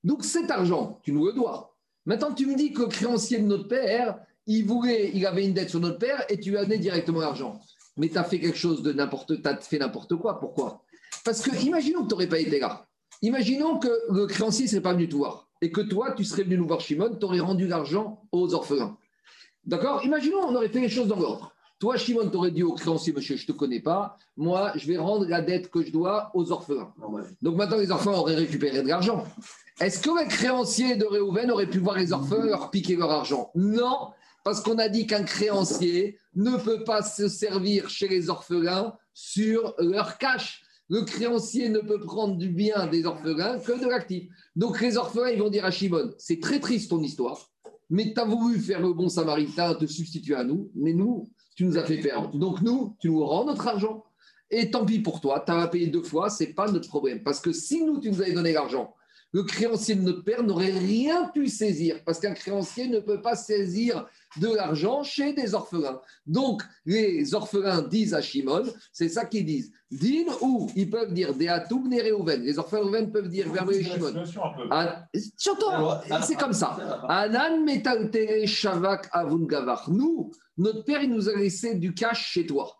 Donc 0.03 0.23
cet 0.23 0.51
argent, 0.51 0.99
tu 1.03 1.11
nous 1.11 1.25
le 1.25 1.33
dois. 1.33 1.75
Maintenant, 2.05 2.33
tu 2.33 2.45
me 2.45 2.55
dis 2.55 2.71
que 2.71 2.81
le 2.81 2.87
créancier 2.87 3.39
de 3.39 3.45
notre 3.45 3.67
père, 3.67 4.19
il 4.45 4.65
voulait, 4.65 5.11
il 5.13 5.25
avait 5.25 5.45
une 5.45 5.53
dette 5.53 5.69
sur 5.69 5.79
notre 5.79 5.99
père 5.99 6.23
et 6.29 6.39
tu 6.39 6.51
lui 6.51 6.57
as 6.57 6.63
donné 6.63 6.77
directement 6.77 7.19
l'argent. 7.19 7.59
Mais 7.97 8.09
tu 8.09 8.17
as 8.17 8.23
fait 8.23 8.39
quelque 8.39 8.57
chose 8.57 8.83
de 8.83 8.93
n'importe, 8.93 9.33
fait 9.61 9.79
n'importe 9.79 10.15
quoi. 10.15 10.39
Pourquoi? 10.39 10.83
Parce 11.23 11.41
que 11.41 11.55
imaginons 11.65 12.03
que 12.03 12.07
tu 12.07 12.13
n'aurais 12.13 12.27
pas 12.27 12.39
été 12.39 12.59
là. 12.59 12.85
Imaginons 13.21 13.79
que 13.79 13.89
le 14.11 14.27
créancier 14.27 14.65
ne 14.65 14.69
serait 14.69 14.81
pas 14.81 14.93
venu 14.93 15.09
te 15.09 15.15
voir 15.15 15.47
et 15.61 15.71
que 15.71 15.81
toi, 15.81 16.11
tu 16.11 16.23
serais 16.23 16.43
venu 16.43 16.57
nous 16.57 16.67
voir 16.67 16.81
Shimon, 16.81 17.17
tu 17.19 17.25
aurais 17.25 17.39
rendu 17.39 17.67
l'argent 17.67 18.21
aux 18.31 18.53
orphelins. 18.53 18.95
D'accord? 19.65 20.03
Imaginons, 20.05 20.39
on 20.43 20.55
aurait 20.55 20.69
fait 20.69 20.79
les 20.79 20.89
choses 20.89 21.07
dans 21.07 21.19
l'ordre. 21.19 21.51
Toi, 21.79 21.97
Shimon, 21.97 22.29
tu 22.29 22.37
aurais 22.37 22.51
dit 22.51 22.63
au 22.63 22.73
créancier, 22.73 23.13
monsieur, 23.13 23.35
je 23.35 23.43
ne 23.43 23.47
te 23.47 23.51
connais 23.51 23.79
pas. 23.79 24.17
Moi, 24.35 24.71
je 24.75 24.87
vais 24.87 24.97
rendre 24.97 25.25
la 25.27 25.41
dette 25.41 25.69
que 25.69 25.83
je 25.83 25.91
dois 25.91 26.31
aux 26.33 26.51
orphelins. 26.51 26.93
Donc 27.41 27.55
maintenant, 27.55 27.77
les 27.77 27.91
orphelins 27.91 28.17
auraient 28.17 28.35
récupéré 28.35 28.81
de 28.81 28.87
l'argent. 28.87 29.25
Est-ce 29.79 29.99
que 30.01 30.09
le 30.09 30.27
créancier 30.27 30.95
de 30.95 31.05
Réhouven 31.05 31.51
aurait 31.51 31.69
pu 31.69 31.77
voir 31.79 31.97
les 31.97 32.13
orphelins 32.13 32.45
leur 32.45 32.71
piquer 32.71 32.95
leur 32.95 33.11
argent? 33.11 33.51
Non, 33.53 34.09
parce 34.47 34.61
qu'on 34.61 34.77
a 34.77 34.87
dit 34.87 35.05
qu'un 35.05 35.23
créancier 35.23 36.17
ne 36.33 36.55
peut 36.55 36.85
pas 36.85 37.01
se 37.01 37.27
servir 37.27 37.89
chez 37.89 38.07
les 38.07 38.29
orphelins 38.29 38.95
sur 39.13 39.75
leur 39.77 40.17
cash. 40.19 40.63
Le 40.87 41.01
créancier 41.01 41.67
ne 41.67 41.79
peut 41.79 41.99
prendre 41.99 42.37
du 42.37 42.47
bien 42.47 42.87
des 42.87 43.05
orphelins 43.05 43.59
que 43.59 43.77
de 43.77 43.89
l'actif. 43.89 44.29
Donc 44.55 44.79
les 44.79 44.95
orphelins, 44.95 45.31
ils 45.31 45.39
vont 45.39 45.49
dire 45.49 45.65
à 45.65 45.71
Shimon, 45.71 46.13
c'est 46.17 46.39
très 46.39 46.61
triste 46.61 46.91
ton 46.91 47.03
histoire, 47.03 47.51
mais 47.89 48.13
tu 48.13 48.21
as 48.21 48.23
voulu 48.23 48.57
faire 48.57 48.79
le 48.79 48.93
bon 48.93 49.09
samaritain, 49.09 49.75
te 49.75 49.85
substituer 49.85 50.35
à 50.35 50.45
nous, 50.45 50.71
mais 50.75 50.93
nous, 50.93 51.29
tu 51.57 51.65
nous 51.65 51.77
as 51.77 51.83
fait 51.83 51.97
perdre. 51.97 52.31
Donc 52.37 52.61
nous, 52.61 52.95
tu 53.01 53.09
nous 53.09 53.25
rends 53.25 53.43
notre 53.43 53.67
argent. 53.67 54.05
Et 54.49 54.71
tant 54.71 54.85
pis 54.85 54.99
pour 54.99 55.19
toi, 55.19 55.43
tu 55.45 55.51
as 55.51 55.67
payé 55.67 55.87
deux 55.87 56.03
fois, 56.03 56.29
ce 56.29 56.45
n'est 56.45 56.53
pas 56.53 56.71
notre 56.71 56.87
problème. 56.87 57.21
Parce 57.21 57.41
que 57.41 57.51
si 57.51 57.83
nous, 57.83 57.99
tu 57.99 58.09
nous 58.09 58.21
avais 58.21 58.31
donné 58.31 58.53
l'argent, 58.53 58.95
le 59.33 59.43
créancier 59.43 59.95
de 59.95 60.01
notre 60.01 60.23
père 60.23 60.41
n'aurait 60.43 60.71
rien 60.71 61.27
pu 61.29 61.47
saisir, 61.47 62.03
parce 62.05 62.19
qu'un 62.19 62.33
créancier 62.33 62.87
ne 62.87 62.99
peut 62.99 63.21
pas 63.21 63.35
saisir 63.35 64.07
de 64.39 64.47
l'argent 64.47 65.03
chez 65.03 65.33
des 65.33 65.53
orphelins. 65.53 65.99
Donc, 66.25 66.63
les 66.85 67.33
orphelins 67.33 67.81
disent 67.81 68.13
à 68.13 68.21
Shimon, 68.21 68.63
c'est 68.91 69.09
ça 69.09 69.25
qu'ils 69.25 69.45
disent. 69.45 69.71
Din 69.91 70.25
ou 70.41 70.69
ils 70.75 70.89
peuvent 70.89 71.13
dire 71.13 71.33
des 71.33 71.47
atoum 71.47 71.93
Reuven. 71.93 72.41
Les 72.41 72.59
orphelins 72.59 73.05
peuvent 73.05 73.29
dire 73.29 73.51
vers 73.51 73.69
Shimon. 73.71 74.13
Ah, 74.69 75.07
c'est 76.21 76.35
comme 76.35 76.53
ça. 76.53 77.05
Anan 77.07 77.63
metaltere 77.63 78.45
shavak 78.45 79.07
avun 79.11 79.45
gavar. 79.45 79.89
Nous, 79.89 80.31
notre 80.57 80.83
père, 80.83 81.01
il 81.03 81.11
nous 81.11 81.29
a 81.29 81.35
laissé 81.35 81.75
du 81.75 81.93
cash 81.93 82.31
chez 82.31 82.45
toi. 82.45 82.75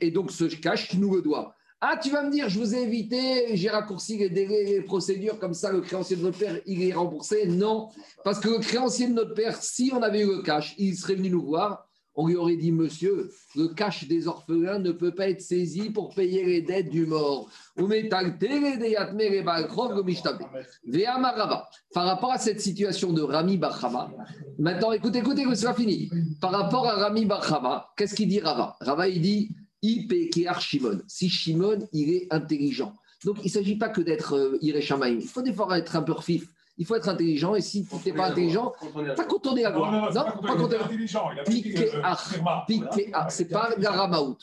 Et 0.00 0.10
donc 0.10 0.30
ce 0.30 0.44
cash, 0.44 0.88
tu 0.88 0.98
nous 0.98 1.14
le 1.14 1.22
dois. 1.22 1.54
Ah, 1.84 1.96
tu 2.00 2.10
vas 2.10 2.22
me 2.22 2.30
dire, 2.30 2.48
je 2.48 2.60
vous 2.60 2.76
ai 2.76 2.82
évité, 2.82 3.56
j'ai 3.56 3.68
raccourci 3.68 4.16
les 4.16 4.30
délais, 4.30 4.62
les 4.62 4.82
procédures, 4.82 5.40
comme 5.40 5.52
ça, 5.52 5.72
le 5.72 5.80
créancier 5.80 6.14
de 6.14 6.22
notre 6.22 6.38
père, 6.38 6.60
il 6.64 6.80
est 6.80 6.92
remboursé. 6.92 7.44
Non, 7.48 7.88
parce 8.22 8.38
que 8.38 8.50
le 8.50 8.58
créancier 8.58 9.08
de 9.08 9.14
notre 9.14 9.34
père, 9.34 9.60
si 9.60 9.90
on 9.92 10.00
avait 10.00 10.20
eu 10.20 10.26
le 10.28 10.42
cash, 10.42 10.76
il 10.78 10.96
serait 10.96 11.16
venu 11.16 11.30
nous 11.30 11.44
voir, 11.44 11.88
on 12.14 12.28
lui 12.28 12.36
aurait 12.36 12.54
dit, 12.54 12.70
monsieur, 12.70 13.32
le 13.56 13.66
cash 13.74 14.06
des 14.06 14.28
orphelins 14.28 14.78
ne 14.78 14.92
peut 14.92 15.12
pas 15.12 15.28
être 15.28 15.40
saisi 15.40 15.90
pour 15.90 16.14
payer 16.14 16.44
les 16.44 16.62
dettes 16.62 16.88
du 16.88 17.04
mort. 17.04 17.50
Par 21.92 22.06
rapport 22.06 22.30
à 22.30 22.38
cette 22.38 22.60
situation 22.60 23.12
de 23.12 23.22
Rami 23.22 23.56
Bachama, 23.56 24.08
maintenant 24.56 24.92
écoutez, 24.92 25.18
écoutez, 25.18 25.44
c'est 25.54 25.66
pas 25.66 25.74
fini. 25.74 26.08
Par 26.40 26.52
rapport 26.52 26.86
à 26.86 26.92
Rami 26.92 27.24
Bachama, 27.24 27.88
qu'est-ce 27.96 28.14
qu'il 28.14 28.28
dit 28.28 28.38
Rava? 28.38 28.76
Rava, 28.80 29.08
il 29.08 29.20
dit 29.20 29.56
Shimon. 30.60 31.00
Si 31.06 31.28
Shimon, 31.28 31.78
il 31.92 32.10
est 32.10 32.26
intelligent. 32.30 32.96
Donc, 33.24 33.38
il 33.40 33.46
ne 33.46 33.50
s'agit 33.50 33.76
pas 33.76 33.88
que 33.88 34.00
d'être 34.00 34.34
euh, 34.36 34.58
Il 34.62 35.28
faut 35.28 35.42
des 35.42 35.52
fois 35.52 35.78
être 35.78 35.96
un 35.96 36.02
peu 36.02 36.14
fif. 36.20 36.46
Il 36.78 36.86
faut 36.86 36.94
être 36.94 37.08
intelligent. 37.08 37.54
Et 37.54 37.60
si 37.60 37.86
tu 37.86 37.94
n'es 38.06 38.16
pas 38.16 38.30
intelligent, 38.30 38.72
pas 39.14 39.24
contourner 39.24 39.62
la 39.62 39.70
loi. 39.70 39.90
Non, 39.90 40.00
non, 40.00 40.10
pas 40.10 40.56
contourner. 40.56 40.78
Piqué 41.44 41.90
c'est 43.28 43.48
pas 43.48 43.70
Garamaout. 43.78 44.38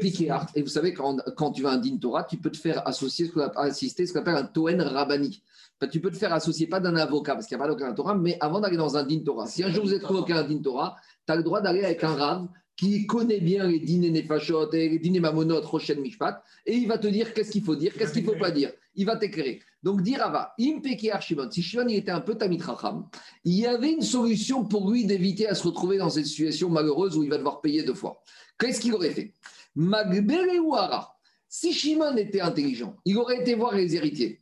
Piqué 0.00 0.32
Et 0.54 0.62
vous 0.62 0.68
savez, 0.68 0.94
quand, 0.94 1.18
quand 1.36 1.52
tu 1.52 1.62
vas 1.62 1.70
à 1.70 1.74
un 1.74 1.78
din 1.78 1.96
Torah, 1.98 2.24
tu 2.24 2.36
peux 2.36 2.50
te 2.50 2.56
faire 2.56 2.86
associer, 2.86 3.26
ce 3.26 3.32
qu'on 3.32 3.40
assister, 3.40 4.06
ce 4.06 4.12
qu'on 4.12 4.20
appelle 4.20 4.36
un 4.36 4.44
Toen 4.44 4.80
Rabani. 4.80 5.42
Tu 5.90 6.00
peux 6.00 6.12
te 6.12 6.16
faire 6.16 6.32
associer 6.32 6.68
pas 6.68 6.78
d'un 6.78 6.94
avocat, 6.94 7.34
parce 7.34 7.46
qu'il 7.46 7.56
n'y 7.56 7.62
a 7.62 7.66
pas 7.66 7.68
d'avocat 7.68 7.92
Torah, 7.92 8.14
mais 8.14 8.38
avant 8.40 8.60
d'aller 8.60 8.76
dans 8.76 8.96
un 8.96 9.02
din 9.02 9.18
Torah. 9.24 9.48
Si 9.48 9.64
un 9.64 9.70
jour 9.72 9.84
vous 9.84 9.92
êtes 9.92 10.02
convoqué 10.02 10.32
à 10.32 10.38
un 10.38 10.44
din 10.44 10.62
Torah, 10.62 10.96
tu 11.26 11.32
as 11.32 11.36
le 11.36 11.42
droit 11.42 11.60
d'aller 11.60 11.84
avec 11.84 12.04
un 12.04 12.14
rave 12.14 12.46
qui 12.76 13.06
connaît 13.06 13.40
bien 13.40 13.66
les 13.66 13.78
dîners 13.78 14.10
nefashot 14.10 14.72
et 14.72 14.88
les 14.88 14.98
dîners 14.98 15.20
mamonot, 15.20 15.60
rochen 15.62 16.00
mishpat, 16.00 16.42
et 16.66 16.74
il 16.74 16.88
va 16.88 16.98
te 16.98 17.06
dire 17.06 17.34
qu'est-ce 17.34 17.50
qu'il 17.50 17.62
faut 17.62 17.76
dire, 17.76 17.92
qu'est-ce 17.94 18.12
qu'il 18.12 18.24
ne 18.24 18.30
faut 18.30 18.38
pas 18.38 18.50
dire. 18.50 18.72
Il 18.94 19.06
va 19.06 19.16
t'éclairer. 19.16 19.60
Donc, 19.82 20.02
dire 20.02 20.22
Ava, 20.22 20.54
Shimon, 21.20 21.50
si 21.50 21.62
Shimon 21.62 21.88
était 21.88 22.10
un 22.10 22.20
peu 22.20 22.36
Tamit 22.36 22.60
il 23.44 23.54
y 23.54 23.66
avait 23.66 23.92
une 23.92 24.02
solution 24.02 24.64
pour 24.64 24.90
lui 24.90 25.04
d'éviter 25.04 25.48
à 25.48 25.54
se 25.54 25.64
retrouver 25.64 25.98
dans 25.98 26.10
cette 26.10 26.26
situation 26.26 26.68
malheureuse 26.68 27.16
où 27.16 27.24
il 27.24 27.30
va 27.30 27.38
devoir 27.38 27.60
payer 27.60 27.82
deux 27.82 27.94
fois. 27.94 28.22
Qu'est-ce 28.58 28.80
qu'il 28.80 28.94
aurait 28.94 29.10
fait? 29.10 29.34
Magbere 29.74 31.16
Si 31.48 31.72
Shimon 31.72 32.16
était 32.16 32.40
intelligent, 32.40 32.96
il 33.04 33.16
aurait 33.18 33.40
été 33.40 33.54
voir 33.54 33.74
les 33.74 33.96
héritiers. 33.96 34.40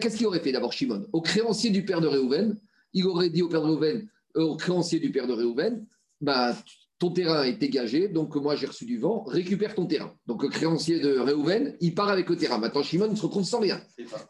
Qu'est-ce 0.00 0.16
qu'il 0.16 0.26
aurait 0.26 0.40
fait 0.40 0.52
d'abord, 0.52 0.72
Shimon? 0.72 1.06
Au 1.12 1.20
créancier 1.20 1.70
du 1.70 1.84
père 1.84 2.00
de 2.00 2.06
Réhouven, 2.06 2.58
il 2.92 3.06
aurait 3.06 3.30
dit 3.30 3.42
au 3.42 3.48
père 3.48 3.62
de 3.62 3.66
Réhouven, 3.66 4.08
euh, 4.36 4.42
au 4.42 4.56
créancier 4.56 4.98
du 4.98 5.10
père 5.10 5.26
de 5.26 5.32
Réhouven, 5.32 5.86
bah, 6.20 6.56
ton 7.00 7.10
terrain 7.10 7.44
est 7.44 7.54
dégagé, 7.54 8.08
donc 8.08 8.36
moi 8.36 8.54
j'ai 8.56 8.66
reçu 8.66 8.84
du 8.84 8.98
vent, 8.98 9.24
récupère 9.24 9.74
ton 9.74 9.86
terrain. 9.86 10.14
Donc 10.26 10.42
le 10.42 10.50
créancier 10.50 11.00
de 11.00 11.18
Réhouven, 11.18 11.74
il 11.80 11.94
part 11.94 12.10
avec 12.10 12.28
le 12.28 12.36
terrain. 12.36 12.58
Maintenant, 12.58 12.82
Shimon, 12.82 13.08
il 13.10 13.16
se 13.16 13.22
retrouve 13.22 13.44
sans 13.44 13.58
rien. 13.58 13.80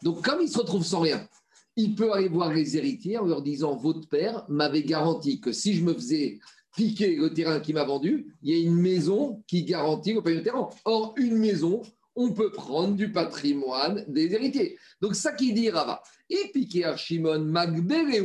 Donc 0.01 0.23
comme 0.23 0.41
il 0.41 0.47
se 0.47 0.57
retrouve 0.57 0.85
sans 0.85 1.01
rien, 1.01 1.27
il 1.75 1.95
peut 1.95 2.13
aller 2.13 2.29
voir 2.29 2.53
les 2.53 2.77
héritiers 2.77 3.17
en 3.17 3.25
leur 3.25 3.41
disant 3.41 3.75
Votre 3.75 4.07
père 4.07 4.45
m'avait 4.47 4.83
garanti 4.83 5.41
que 5.41 5.51
si 5.51 5.73
je 5.73 5.83
me 5.83 5.93
faisais 5.93 6.39
piquer 6.77 7.17
le 7.17 7.33
terrain 7.33 7.59
qu'il 7.59 7.75
m'a 7.75 7.83
vendu, 7.83 8.33
il 8.41 8.55
y 8.55 8.57
a 8.57 8.63
une 8.63 8.77
maison 8.77 9.43
qui 9.47 9.65
garantit 9.65 10.13
le 10.13 10.21
paiement 10.21 10.37
du 10.37 10.43
terrain. 10.43 10.69
Or, 10.85 11.13
une 11.17 11.37
maison, 11.37 11.81
on 12.15 12.31
peut 12.31 12.51
prendre 12.51 12.95
du 12.95 13.11
patrimoine 13.11 14.05
des 14.07 14.33
héritiers. 14.33 14.77
Donc 15.01 15.15
ça 15.15 15.33
qui 15.33 15.51
dit 15.51 15.69
Rava. 15.69 16.01
Et 16.29 16.49
piquer 16.53 16.93
Shimon 16.95 17.39
Magbele 17.39 18.21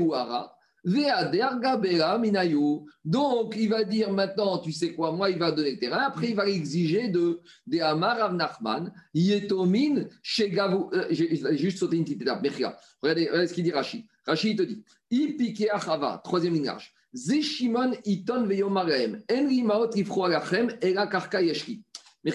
donc, 3.04 3.54
il 3.56 3.68
va 3.68 3.82
dire 3.82 4.12
maintenant, 4.12 4.58
tu 4.58 4.70
sais 4.70 4.94
quoi, 4.94 5.10
moi, 5.10 5.30
il 5.30 5.38
va 5.38 5.50
donner 5.50 5.72
le 5.72 5.78
terrain. 5.80 6.04
Après, 6.06 6.28
il 6.28 6.36
va 6.36 6.48
exiger 6.48 7.08
de, 7.08 7.40
des 7.66 7.80
Amar 7.80 8.22
Avnachman, 8.22 8.92
Yetomin, 9.12 10.04
Shegavu. 10.22 10.84
Euh, 10.92 11.06
j'ai 11.10 11.56
juste 11.56 11.78
sauté 11.78 11.96
une 11.96 12.04
petite 12.04 12.22
étape. 12.22 12.40
Mais 12.40 12.50
regardez, 12.50 12.78
regardez 13.02 13.48
ce 13.48 13.54
qu'il 13.54 13.64
dit 13.64 13.72
Rachid. 13.72 14.04
Rachid, 14.24 14.50
il 14.52 14.56
te 14.56 14.62
dit 14.62 14.84
Ipike 15.10 15.68
Achava, 15.72 16.20
troisième 16.22 16.54
lignage. 16.54 16.94
Zeshimon 17.12 17.92
Iton 18.04 18.46
Veyomarem, 18.46 19.22
Enri 19.28 19.64
Maot 19.64 19.90
Ifro 19.96 20.26
Alachem, 20.26 20.68
Ela 20.80 21.08
Karka 21.08 21.42
Yeshki. 21.42 21.82
Mais 22.22 22.32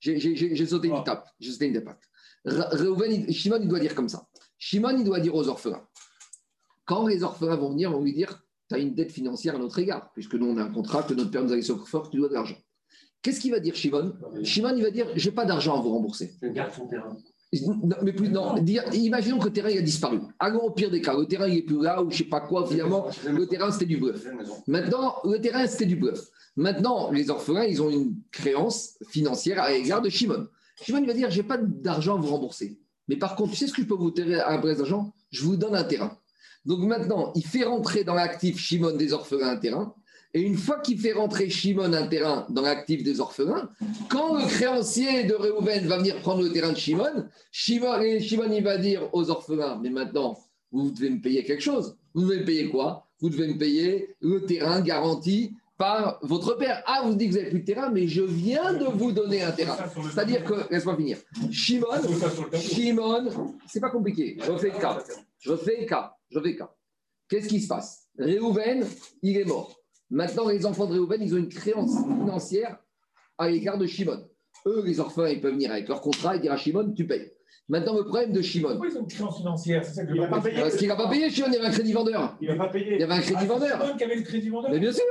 j'ai 0.00 0.66
sauté 0.66 0.88
une 0.88 0.96
étape. 0.96 1.30
J'ai 1.40 1.50
sauté 1.50 1.68
une 1.68 1.76
étape. 1.76 2.00
Shimon, 3.30 3.58
il 3.62 3.68
doit 3.68 3.80
dire 3.80 3.94
comme 3.94 4.10
ça. 4.10 4.26
Shimon, 4.58 4.98
il 4.98 5.04
doit 5.04 5.20
dire 5.20 5.34
aux 5.34 5.48
orphelins 5.48 5.82
quand 6.86 7.06
les 7.06 7.22
orphelins 7.22 7.56
vont 7.56 7.70
venir, 7.70 7.90
on 7.90 7.98
va 7.98 8.04
lui 8.04 8.14
dire 8.14 8.42
Tu 8.68 8.74
as 8.74 8.78
une 8.78 8.94
dette 8.94 9.12
financière 9.12 9.56
à 9.56 9.58
notre 9.58 9.78
égard, 9.78 10.10
puisque 10.14 10.34
nous, 10.34 10.46
on 10.46 10.56
a 10.56 10.62
un 10.62 10.70
contrat 10.70 11.02
que 11.02 11.12
notre 11.12 11.30
père 11.30 11.44
nous 11.44 11.52
a 11.52 11.56
laissé 11.56 11.72
au 11.72 11.76
fort, 11.76 12.08
tu 12.08 12.16
dois 12.16 12.28
de 12.28 12.34
l'argent. 12.34 12.56
Qu'est-ce 13.20 13.40
qu'il 13.40 13.50
va 13.50 13.60
dire, 13.60 13.74
Shimon? 13.74 14.14
Shimon, 14.42 14.74
il 14.76 14.82
va 14.82 14.90
dire 14.90 15.08
J'ai 15.16 15.32
pas 15.32 15.44
d'argent 15.44 15.78
à 15.78 15.82
vous 15.82 15.90
rembourser. 15.90 16.32
Je 16.40 16.48
garde 16.48 16.72
son 16.72 16.86
terrain. 16.86 17.16
Non, 17.62 17.96
mais 18.02 18.12
plus, 18.12 18.28
non, 18.28 18.56
imaginons 18.92 19.38
que 19.38 19.46
le 19.46 19.52
terrain 19.52 19.70
il 19.70 19.78
a 19.78 19.82
disparu. 19.82 20.18
Allons 20.38 20.64
au 20.64 20.70
pire 20.70 20.90
des 20.90 21.00
cas, 21.00 21.16
le 21.16 21.26
terrain 21.26 21.46
il 21.46 21.54
n'est 21.54 21.62
plus 21.62 21.80
là 21.80 22.02
ou 22.02 22.10
je 22.10 22.14
ne 22.14 22.18
sais 22.18 22.28
pas 22.28 22.40
quoi, 22.40 22.66
finalement, 22.66 23.06
le 23.24 23.46
terrain 23.46 23.70
c'était 23.70 23.86
du 23.86 23.96
bluff. 23.96 24.26
Maintenant, 24.66 25.14
le 25.24 25.40
terrain 25.40 25.66
c'était 25.66 25.86
du 25.86 25.96
bluff. 25.96 26.20
Maintenant, 26.56 27.10
les 27.12 27.30
orphelins, 27.30 27.64
ils 27.64 27.80
ont 27.80 27.88
une 27.88 28.16
créance 28.32 28.98
financière 29.08 29.62
à 29.62 29.70
l'égard 29.70 30.02
de 30.02 30.08
Shimon. 30.08 30.48
Shimon 30.82 30.98
il 30.98 31.06
va 31.06 31.14
dire 31.14 31.30
J'ai 31.30 31.44
pas 31.44 31.56
d'argent 31.56 32.16
à 32.16 32.20
vous 32.20 32.28
rembourser. 32.28 32.78
Mais 33.08 33.16
par 33.16 33.36
contre, 33.36 33.52
tu 33.52 33.56
sais 33.56 33.68
ce 33.68 33.72
que 33.72 33.82
je 33.82 33.86
peux 33.86 33.94
vous 33.94 34.10
tirer 34.10 34.40
à 34.40 34.50
un 34.50 34.58
prêt 34.58 34.74
d'argent? 34.74 35.14
Je 35.30 35.44
vous 35.44 35.56
donne 35.56 35.76
un 35.76 35.84
terrain. 35.84 36.18
Donc 36.66 36.80
maintenant, 36.80 37.32
il 37.34 37.46
fait 37.46 37.64
rentrer 37.64 38.04
dans 38.04 38.14
l'actif 38.14 38.58
Shimon 38.58 38.96
des 38.96 39.12
orphelins 39.12 39.50
un 39.50 39.56
terrain. 39.56 39.94
Et 40.34 40.40
une 40.40 40.56
fois 40.56 40.80
qu'il 40.80 40.98
fait 40.98 41.12
rentrer 41.12 41.48
Shimon 41.48 41.92
un 41.92 42.06
terrain 42.08 42.46
dans 42.50 42.62
l'actif 42.62 43.02
des 43.02 43.20
orphelins, 43.20 43.70
quand 44.10 44.36
le 44.36 44.46
créancier 44.46 45.24
de 45.24 45.34
Réhouven 45.34 45.86
va 45.86 45.98
venir 45.98 46.20
prendre 46.20 46.42
le 46.42 46.52
terrain 46.52 46.72
de 46.72 46.76
Shimon, 46.76 47.26
Shimon, 47.52 48.00
et 48.00 48.20
Shimon 48.20 48.52
il 48.52 48.62
va 48.62 48.76
dire 48.76 49.08
aux 49.12 49.30
orphelins, 49.30 49.78
mais 49.80 49.90
maintenant, 49.90 50.36
vous 50.72 50.90
devez 50.90 51.10
me 51.10 51.20
payer 51.20 51.44
quelque 51.44 51.62
chose. 51.62 51.96
Vous 52.12 52.22
devez 52.22 52.40
me 52.40 52.44
payer 52.44 52.68
quoi? 52.68 53.06
Vous 53.20 53.30
devez 53.30 53.48
me 53.48 53.56
payer 53.56 54.14
le 54.20 54.44
terrain 54.44 54.80
garanti 54.80 55.54
par 55.78 56.18
votre 56.22 56.54
père. 56.54 56.82
Ah, 56.86 57.02
vous 57.04 57.14
dites 57.14 57.28
que 57.28 57.32
vous 57.32 57.38
n'avez 57.38 57.50
plus 57.50 57.60
de 57.60 57.64
terrain, 57.64 57.90
mais 57.90 58.08
je 58.08 58.22
viens 58.22 58.74
de 58.74 58.86
vous 58.86 59.12
donner 59.12 59.42
un 59.42 59.52
terrain. 59.52 59.76
C'est-à-dire 60.12 60.44
que, 60.44 60.70
laisse-moi 60.70 60.96
finir. 60.96 61.18
Shimon, 61.50 61.86
Shimon, 62.54 63.54
c'est 63.66 63.80
pas 63.80 63.90
compliqué. 63.90 64.36
Je 64.44 64.50
refais 64.50 64.70
le 64.70 64.80
cas. 64.80 64.98
Je 65.38 65.52
refais 65.52 65.78
le 65.80 65.86
cas. 65.86 66.15
Je 66.30 66.38
vais 66.38 66.56
cas. 66.56 66.74
Qu'est-ce 67.28 67.48
qui 67.48 67.60
se 67.60 67.68
passe? 67.68 68.08
Réhouven, 68.18 68.86
il 69.22 69.36
est 69.36 69.44
mort. 69.44 69.76
Maintenant, 70.10 70.48
les 70.48 70.64
enfants 70.66 70.86
de 70.86 70.92
Réhouven, 70.92 71.22
ils 71.22 71.34
ont 71.34 71.38
une 71.38 71.48
créance 71.48 71.96
financière 72.04 72.78
à 73.38 73.48
l'égard 73.48 73.78
de 73.78 73.86
Shimon. 73.86 74.28
Eux, 74.66 74.82
les 74.84 75.00
orphelins, 75.00 75.30
ils 75.30 75.40
peuvent 75.40 75.54
venir 75.54 75.70
avec 75.70 75.88
leur 75.88 76.00
contrat 76.00 76.36
et 76.36 76.40
dire 76.40 76.52
à 76.52 76.56
Shimon, 76.56 76.92
tu 76.92 77.06
payes. 77.06 77.30
Maintenant, 77.68 77.96
le 77.96 78.04
problème 78.04 78.32
de 78.32 78.40
Shimon. 78.42 78.70
Pourquoi 78.70 78.88
ils 78.88 78.96
ont 78.96 79.00
une 79.00 79.08
créance 79.08 79.38
financière? 79.38 79.84
C'est 79.84 79.94
ça 79.94 80.04
que 80.04 80.12
il 80.14 80.20
va 80.20 80.28
pas 80.28 80.40
payer. 80.40 80.60
Parce 80.60 80.76
qu'il 80.76 80.86
n'a 80.86 80.94
pas 80.94 81.08
payé, 81.08 81.28
Shimon, 81.30 81.48
il 81.48 81.54
y 81.54 81.56
avait 81.56 81.66
un 81.66 81.72
crédit 81.72 81.92
vendeur. 81.92 82.36
Il 82.40 82.48
va 82.48 82.56
pas 82.56 82.68
payer. 82.68 82.94
Il 82.94 83.00
y 83.00 83.02
avait 83.02 83.14
un 83.14 83.20
crédit 83.20 83.40
ah, 83.40 83.44
vendeur. 83.44 83.80
Shimon 83.82 83.96
qui 83.96 84.04
avait 84.04 84.16
le 84.16 84.22
crédit 84.22 84.48
vendeur? 84.48 84.70
Mais 84.70 84.78
bien 84.78 84.92
sûr, 84.92 85.04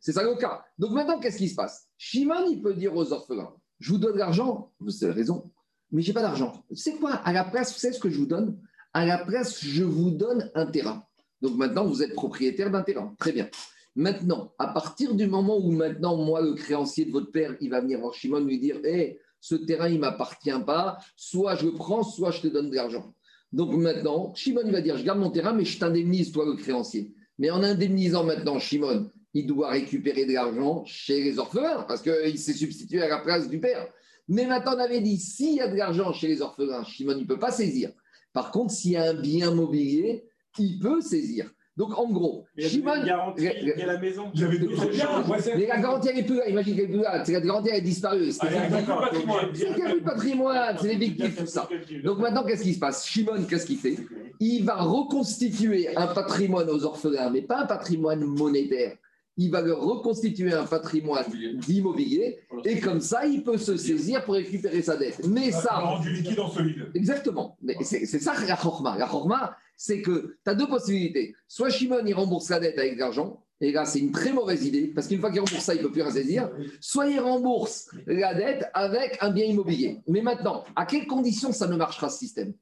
c'est 0.00 0.12
ça 0.12 0.22
le 0.22 0.36
cas. 0.36 0.62
Donc 0.78 0.92
maintenant, 0.92 1.18
qu'est-ce 1.18 1.38
qui 1.38 1.48
se 1.48 1.54
passe? 1.54 1.88
Shimon, 1.96 2.50
il 2.50 2.60
peut 2.60 2.74
dire 2.74 2.94
aux 2.94 3.12
orphelins 3.12 3.54
Je 3.80 3.92
vous 3.92 3.98
donne 3.98 4.12
de 4.12 4.18
l'argent, 4.18 4.72
vous 4.78 5.04
avez 5.04 5.14
raison, 5.14 5.42
mais 5.90 6.02
je 6.02 6.08
n'ai 6.08 6.14
pas 6.14 6.22
d'argent. 6.22 6.64
C'est 6.74 6.96
quoi? 6.96 7.12
À 7.12 7.32
la 7.32 7.44
place, 7.44 7.72
vous 7.72 7.78
savez 7.78 7.94
ce 7.94 8.00
que 8.00 8.10
je 8.10 8.18
vous 8.18 8.26
donne? 8.26 8.60
À 8.98 9.06
la 9.06 9.18
place, 9.18 9.64
je 9.64 9.84
vous 9.84 10.10
donne 10.10 10.50
un 10.54 10.66
terrain. 10.66 11.04
Donc 11.40 11.56
maintenant, 11.56 11.86
vous 11.86 12.02
êtes 12.02 12.14
propriétaire 12.14 12.70
d'un 12.70 12.82
terrain. 12.82 13.14
Très 13.18 13.30
bien. 13.30 13.48
Maintenant, 13.94 14.52
à 14.58 14.68
partir 14.68 15.14
du 15.14 15.28
moment 15.28 15.56
où 15.56 15.70
maintenant, 15.70 16.16
moi, 16.16 16.40
le 16.40 16.54
créancier 16.54 17.04
de 17.04 17.12
votre 17.12 17.30
père, 17.30 17.56
il 17.60 17.70
va 17.70 17.80
venir 17.80 18.00
voir 18.00 18.12
Shimon 18.12 18.40
lui 18.40 18.58
dire 18.58 18.80
Hé, 18.84 19.20
ce 19.40 19.54
terrain, 19.54 19.88
il 19.88 19.94
ne 19.94 20.00
m'appartient 20.00 20.50
pas, 20.66 20.98
soit 21.16 21.54
je 21.54 21.66
le 21.66 21.74
prends, 21.74 22.02
soit 22.02 22.32
je 22.32 22.40
te 22.40 22.48
donne 22.48 22.70
de 22.70 22.74
l'argent. 22.74 23.14
Donc 23.52 23.72
maintenant, 23.72 24.34
Shimon, 24.34 24.62
il 24.66 24.72
va 24.72 24.80
dire 24.80 24.96
Je 24.96 25.04
garde 25.04 25.20
mon 25.20 25.30
terrain, 25.30 25.52
mais 25.52 25.64
je 25.64 25.78
t'indemnise, 25.78 26.32
toi, 26.32 26.44
le 26.44 26.54
créancier. 26.54 27.14
Mais 27.38 27.50
en 27.50 27.62
indemnisant 27.62 28.24
maintenant 28.24 28.58
Shimon, 28.58 29.10
il 29.32 29.46
doit 29.46 29.70
récupérer 29.70 30.24
de 30.24 30.32
l'argent 30.32 30.84
chez 30.86 31.22
les 31.22 31.38
orphelins 31.38 31.84
parce 31.86 32.02
qu'il 32.02 32.38
s'est 32.38 32.52
substitué 32.52 33.00
à 33.00 33.08
la 33.08 33.18
place 33.18 33.48
du 33.48 33.60
père. 33.60 33.86
Mais 34.26 34.46
maintenant, 34.46 34.74
on 34.74 34.80
avait 34.80 35.00
dit 35.00 35.18
s'il 35.18 35.54
y 35.54 35.60
a 35.60 35.68
de 35.68 35.76
l'argent 35.76 36.12
chez 36.12 36.26
les 36.26 36.42
orphelins, 36.42 36.82
Shimon 36.82 37.14
ne 37.14 37.24
peut 37.24 37.38
pas 37.38 37.52
saisir. 37.52 37.92
Par 38.32 38.50
contre, 38.50 38.72
s'il 38.72 38.92
y 38.92 38.96
a 38.96 39.10
un 39.10 39.14
bien 39.14 39.50
mobilier, 39.52 40.24
il 40.58 40.78
peut 40.78 41.00
saisir. 41.00 41.50
Donc 41.76 41.96
en 41.96 42.10
gros, 42.10 42.44
Il 42.56 42.64
y 42.64 42.66
a 42.66 42.68
Shimon. 42.70 43.04
garantie, 43.04 43.44
le- 43.44 43.72
il 43.74 43.78
y 43.78 43.82
a 43.82 43.86
la 43.86 43.98
maison. 43.98 44.32
Mais 44.34 45.66
la 45.66 45.78
garantie, 45.80 46.08
elle 46.10 46.18
est 46.18 46.22
plus 46.24 46.36
là. 46.36 46.48
Imagine 46.48 46.74
qu'elle 46.74 46.84
est 46.86 46.88
plus 46.88 47.00
là. 47.02 47.24
C'est 47.24 47.32
la 47.32 47.40
garantie, 47.40 47.68
elle 47.70 47.78
est 47.78 47.82
disparue. 47.82 48.32
C'est 48.32 48.40
Ah, 48.48 48.68
d'accord. 48.68 49.00
patrimoine. 49.00 49.46
c'est 49.54 49.66
qu'il 49.66 49.76
n'y 49.76 49.82
a 49.82 49.90
plus 49.90 50.00
de 50.00 50.04
patrimoine. 50.04 50.76
C'est 50.80 50.88
les 50.88 50.96
victimes, 50.96 51.32
tout 51.36 51.46
ça. 51.46 51.68
Donc 52.02 52.18
maintenant, 52.18 52.44
qu'est-ce 52.44 52.64
qui 52.64 52.74
se 52.74 52.80
passe? 52.80 53.06
Shimon, 53.06 53.44
qu'est-ce 53.48 53.66
qu'il 53.66 53.78
fait? 53.78 53.96
Il 54.40 54.64
va 54.64 54.74
reconstituer 54.82 55.96
un 55.96 56.08
patrimoine 56.08 56.68
aux 56.68 56.84
orphelins, 56.84 57.30
mais 57.30 57.42
pas 57.42 57.60
un 57.62 57.66
patrimoine 57.66 58.24
monétaire. 58.24 58.96
Il 59.38 59.50
va 59.50 59.62
leur 59.62 59.80
reconstituer 59.80 60.52
un 60.52 60.66
patrimoine 60.66 61.24
d'immobilier 61.66 62.40
et 62.64 62.80
comme 62.80 63.00
ça, 63.00 63.24
il 63.24 63.42
peut 63.42 63.56
se 63.56 63.76
saisir 63.76 64.24
pour 64.24 64.34
récupérer 64.34 64.82
sa 64.82 64.96
dette. 64.96 65.26
Mais 65.26 65.50
Ça 65.52 65.76
rendu 65.76 66.12
liquide 66.12 66.40
en 66.40 66.50
solide. 66.50 66.90
Exactement. 66.94 67.56
Mais 67.62 67.76
c'est 67.82 68.04
ça 68.06 68.34
la 68.46 68.56
chorma. 68.56 68.98
La 68.98 69.06
chorma, 69.06 69.56
c'est 69.76 70.02
que 70.02 70.36
tu 70.44 70.50
as 70.50 70.54
deux 70.54 70.66
possibilités. 70.66 71.34
Soit 71.46 71.70
Shimon, 71.70 72.04
il 72.04 72.14
rembourse 72.14 72.50
la 72.50 72.60
dette 72.60 72.78
avec 72.78 72.94
de 72.94 72.98
l'argent, 72.98 73.42
et 73.60 73.72
là, 73.72 73.84
c'est 73.84 73.98
une 73.98 74.12
très 74.12 74.32
mauvaise 74.32 74.64
idée, 74.64 74.88
parce 74.88 75.08
qu'une 75.08 75.20
fois 75.20 75.30
qu'il 75.30 75.40
rembourse 75.40 75.64
ça, 75.64 75.74
il 75.74 75.78
ne 75.78 75.86
peut 75.86 75.92
plus 75.92 76.02
rien 76.02 76.12
saisir. 76.12 76.50
Soit 76.80 77.08
il 77.08 77.18
rembourse 77.18 77.90
la 78.06 78.34
dette 78.34 78.66
avec 78.74 79.18
un 79.20 79.30
bien 79.30 79.46
immobilier. 79.46 80.00
Mais 80.06 80.22
maintenant, 80.22 80.64
à 80.76 80.86
quelles 80.86 81.06
conditions 81.06 81.52
ça 81.52 81.66
ne 81.66 81.76
marchera 81.76 82.08
ce 82.08 82.18
système? 82.18 82.54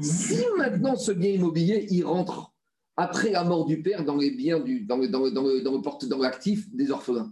Si 0.00 0.42
maintenant 0.56 0.96
ce 0.96 1.12
bien 1.12 1.30
immobilier, 1.30 1.86
il 1.90 2.04
rentre 2.04 2.51
après 2.96 3.30
la 3.30 3.44
mort 3.44 3.66
du 3.66 3.80
père 3.80 4.04
dans 4.04 4.16
les 4.16 4.30
biens, 4.30 4.60
du, 4.60 4.80
dans, 4.80 4.96
le, 4.96 5.08
dans, 5.08 5.24
le, 5.24 5.30
dans, 5.30 5.42
le, 5.42 5.60
dans, 5.60 5.72
le 5.72 5.80
porte, 5.80 6.04
dans 6.06 6.18
l'actif 6.18 6.74
des 6.74 6.90
orphelins, 6.90 7.30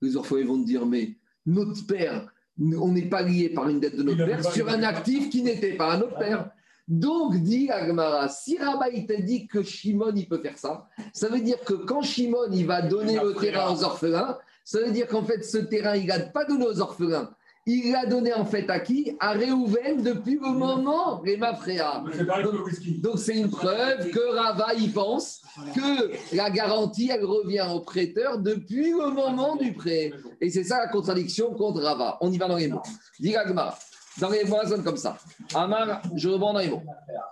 les 0.00 0.16
orphelins 0.16 0.46
vont 0.46 0.58
dire, 0.58 0.86
mais 0.86 1.16
notre 1.46 1.86
père, 1.86 2.32
on 2.58 2.92
n'est 2.92 3.08
pas 3.08 3.22
lié 3.22 3.50
par 3.50 3.68
une 3.68 3.80
dette 3.80 3.96
de 3.96 4.02
notre 4.02 4.24
père 4.24 4.52
sur 4.52 4.68
un 4.68 4.82
actif 4.82 5.30
qui 5.30 5.42
n'était 5.42 5.74
pas 5.74 5.92
à 5.92 5.96
notre 5.98 6.18
père. 6.18 6.50
Donc, 6.88 7.36
dit 7.36 7.70
Agmara, 7.70 8.28
si 8.28 8.58
Rabat 8.58 8.90
il 8.90 9.06
t'a 9.06 9.16
dit 9.16 9.46
que 9.46 9.62
Shimon 9.62 10.12
il 10.16 10.28
peut 10.28 10.40
faire 10.40 10.58
ça, 10.58 10.88
ça 11.12 11.28
veut 11.28 11.40
dire 11.40 11.60
que 11.60 11.74
quand 11.74 12.02
Shimon 12.02 12.50
il 12.52 12.66
va 12.66 12.82
donner 12.82 13.18
le 13.22 13.34
terrain 13.34 13.72
aux 13.72 13.84
orphelins, 13.84 14.36
ça 14.64 14.80
veut 14.80 14.90
dire 14.90 15.06
qu'en 15.06 15.24
fait 15.24 15.42
ce 15.44 15.58
terrain 15.58 15.96
il 15.96 16.06
n'a 16.06 16.20
pas 16.20 16.44
donné 16.44 16.66
aux 16.66 16.80
orphelins, 16.80 17.30
il 17.64 17.92
l'a 17.92 18.06
donné 18.06 18.32
en 18.32 18.44
fait 18.44 18.68
à 18.70 18.80
qui? 18.80 19.16
À 19.20 19.32
Réhouven 19.32 20.02
depuis 20.02 20.34
le 20.34 20.50
moment, 20.50 21.22
le 21.24 22.64
whisky. 22.64 22.98
Donc 23.00 23.18
c'est 23.18 23.36
une 23.36 23.50
preuve 23.50 24.10
que 24.10 24.34
Rava 24.34 24.74
il 24.76 24.92
pense 24.92 25.42
que 25.74 26.34
la 26.34 26.50
garantie 26.50 27.10
elle 27.12 27.24
revient 27.24 27.66
au 27.72 27.80
prêteur 27.80 28.38
depuis 28.38 28.90
le 28.90 29.10
moment 29.10 29.54
du 29.54 29.72
prêt. 29.72 30.12
Et 30.40 30.50
c'est 30.50 30.64
ça 30.64 30.78
la 30.78 30.88
contradiction 30.88 31.54
contre 31.54 31.82
Rava. 31.82 32.18
On 32.20 32.32
y 32.32 32.38
va 32.38 32.48
dans 32.48 32.56
les 32.56 32.68
mots. 32.68 32.82
Dit 33.20 33.36
Agmara. 33.36 33.78
Dans 34.20 34.28
les 34.28 34.44
mots, 34.44 34.58
ça 34.66 34.76
comme 34.78 34.96
ça. 34.96 35.16
Amar, 35.54 36.02
je 36.16 36.28
reprends 36.28 36.52
dans 36.52 36.58
les 36.58 36.68
mots. 36.68 36.82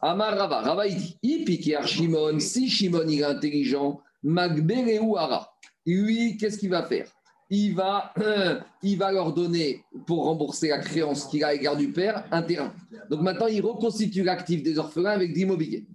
Amar 0.01 0.39
Rava. 0.39 0.61
Rava, 0.61 0.87
il 0.87 0.97
dit 0.97 1.19
Il 1.23 1.45
pique 1.45 1.75
Shimon. 1.85 2.39
Si 2.39 2.71
Shimon, 2.71 3.07
il 3.09 3.21
est 3.21 3.25
intelligent, 3.25 4.01
Magbereu 4.23 5.17
Ara. 5.17 5.53
Lui, 5.85 6.37
qu'est-ce 6.37 6.59
qu'il 6.59 6.71
va 6.71 6.85
faire? 6.85 7.09
Il 7.51 7.75
va, 7.75 8.15
il 8.83 8.97
va 8.97 9.13
leur 9.13 9.35
donner, 9.35 9.85
pour 10.07 10.25
rembourser 10.25 10.69
la 10.69 10.79
créance 10.79 11.27
qu'il 11.27 11.45
a 11.45 11.49
à 11.49 11.53
l'égard 11.53 11.77
du 11.77 11.93
père, 11.93 12.25
un 12.31 12.43
terrain. 12.43 12.73
Donc 13.11 13.21
maintenant, 13.21 13.49
il 13.49 13.61
reconstitue 13.61 14.23
l'actif 14.23 14.63
des 14.63 14.79
orphelins 14.79 15.11
avec 15.11 15.33
de 15.33 15.39
l'immobilier. 15.39 15.87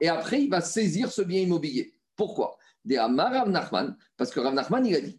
Et 0.00 0.08
après, 0.08 0.42
il 0.42 0.50
va 0.50 0.60
saisir 0.60 1.10
ce 1.12 1.22
bien 1.22 1.40
immobilier. 1.40 1.94
Pourquoi? 2.16 2.56
Parce 4.16 4.30
que 4.30 4.40
Rav 4.40 4.54
Nachman, 4.54 4.86
il 4.86 4.94
a 4.96 5.00
dit. 5.00 5.18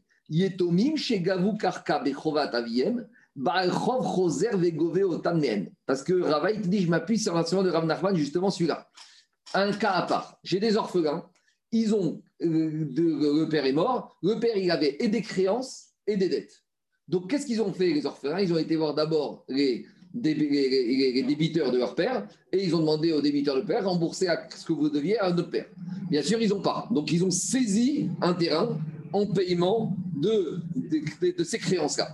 Parce 5.85 6.03
que 6.03 6.21
Rava, 6.21 6.51
il 6.51 6.61
te 6.61 6.67
dit 6.67 6.81
Je 6.81 6.89
m'appuie 6.89 7.19
sur 7.19 7.33
l'enseignement 7.33 7.63
de 7.63 7.69
Rav 7.69 7.85
Nachman, 7.85 8.15
justement 8.15 8.49
celui-là. 8.49 8.87
Un 9.53 9.71
cas 9.73 9.91
à 9.91 10.01
part. 10.03 10.39
J'ai 10.43 10.59
des 10.59 10.77
orphelins, 10.77 11.29
ils 11.71 11.93
ont. 11.93 12.21
Euh, 12.41 12.85
le 12.95 13.47
père 13.49 13.65
est 13.65 13.71
mort, 13.73 14.17
le 14.21 14.39
père, 14.39 14.57
il 14.57 14.69
avait 14.71 14.97
et 14.99 15.07
des 15.07 15.21
créances 15.21 15.87
et 16.07 16.17
des 16.17 16.29
dettes. 16.29 16.63
Donc, 17.07 17.29
qu'est-ce 17.29 17.45
qu'ils 17.45 17.61
ont 17.61 17.71
fait, 17.71 17.91
les 17.93 18.05
orphelins? 18.05 18.39
Ils 18.39 18.51
ont 18.51 18.57
été 18.57 18.75
voir 18.75 18.93
d'abord 18.95 19.45
les, 19.47 19.85
dé- 20.13 20.33
les- 20.33 20.49
les- 20.49 21.11
les 21.13 21.23
débiteurs 21.23 21.71
de 21.71 21.77
leur 21.77 21.93
père 21.95 22.27
et 22.51 22.63
ils 22.63 22.75
ont 22.75 22.79
demandé 22.79 23.11
aux 23.11 23.21
débiteurs 23.21 23.55
de 23.55 23.61
père 23.61 23.85
rembourser 23.85 24.27
à 24.27 24.47
ce 24.55 24.65
que 24.65 24.73
vous 24.73 24.89
deviez 24.89 25.19
à 25.19 25.31
notre 25.31 25.49
père. 25.51 25.67
Bien 26.09 26.23
sûr, 26.23 26.41
ils 26.41 26.49
n'ont 26.49 26.61
pas. 26.61 26.87
Donc, 26.91 27.11
ils 27.11 27.23
ont 27.23 27.31
saisi 27.31 28.09
un 28.21 28.33
terrain 28.33 28.77
en 29.13 29.27
paiement 29.27 29.95
de, 30.15 30.59
de, 30.75 31.31
de 31.37 31.43
ces 31.43 31.59
créances-là. 31.59 32.13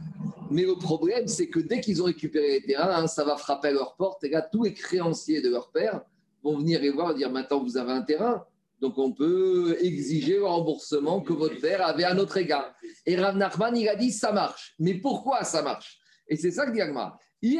Mais 0.49 0.63
le 0.63 0.75
problème, 0.75 1.27
c'est 1.27 1.47
que 1.47 1.59
dès 1.61 1.79
qu'ils 1.79 2.01
ont 2.01 2.05
récupéré 2.05 2.59
les 2.59 2.61
terrains, 2.61 3.03
hein, 3.03 3.07
ça 3.07 3.23
va 3.23 3.37
frapper 3.37 3.69
à 3.69 3.71
leur 3.71 3.95
porte. 3.95 4.23
Et 4.25 4.29
là, 4.29 4.41
tous 4.41 4.63
les 4.63 4.73
créanciers 4.73 5.41
de 5.41 5.49
leur 5.49 5.71
père 5.71 6.01
vont 6.43 6.57
venir 6.57 6.81
les 6.81 6.89
voir 6.89 7.11
et 7.11 7.15
dire 7.15 7.31
maintenant, 7.31 7.63
vous 7.63 7.77
avez 7.77 7.93
un 7.93 8.01
terrain. 8.01 8.43
Donc, 8.81 8.97
on 8.97 9.11
peut 9.13 9.77
exiger 9.81 10.37
le 10.37 10.45
remboursement 10.45 11.21
que 11.21 11.33
votre 11.33 11.61
père 11.61 11.85
avait 11.85 12.03
à 12.03 12.13
notre 12.13 12.37
égard. 12.37 12.73
Et 13.05 13.15
Rav 13.15 13.37
Nachman, 13.37 13.77
il 13.77 13.87
a 13.87 13.95
dit 13.95 14.11
ça 14.11 14.31
marche. 14.31 14.73
Mais 14.79 14.95
pourquoi 14.95 15.43
ça 15.43 15.61
marche? 15.61 15.99
Et 16.27 16.35
c'est 16.35 16.51
ça 16.51 16.65
que 16.65 16.71
dit 16.71 16.81
Agma. 16.81 17.17
Si 17.43 17.57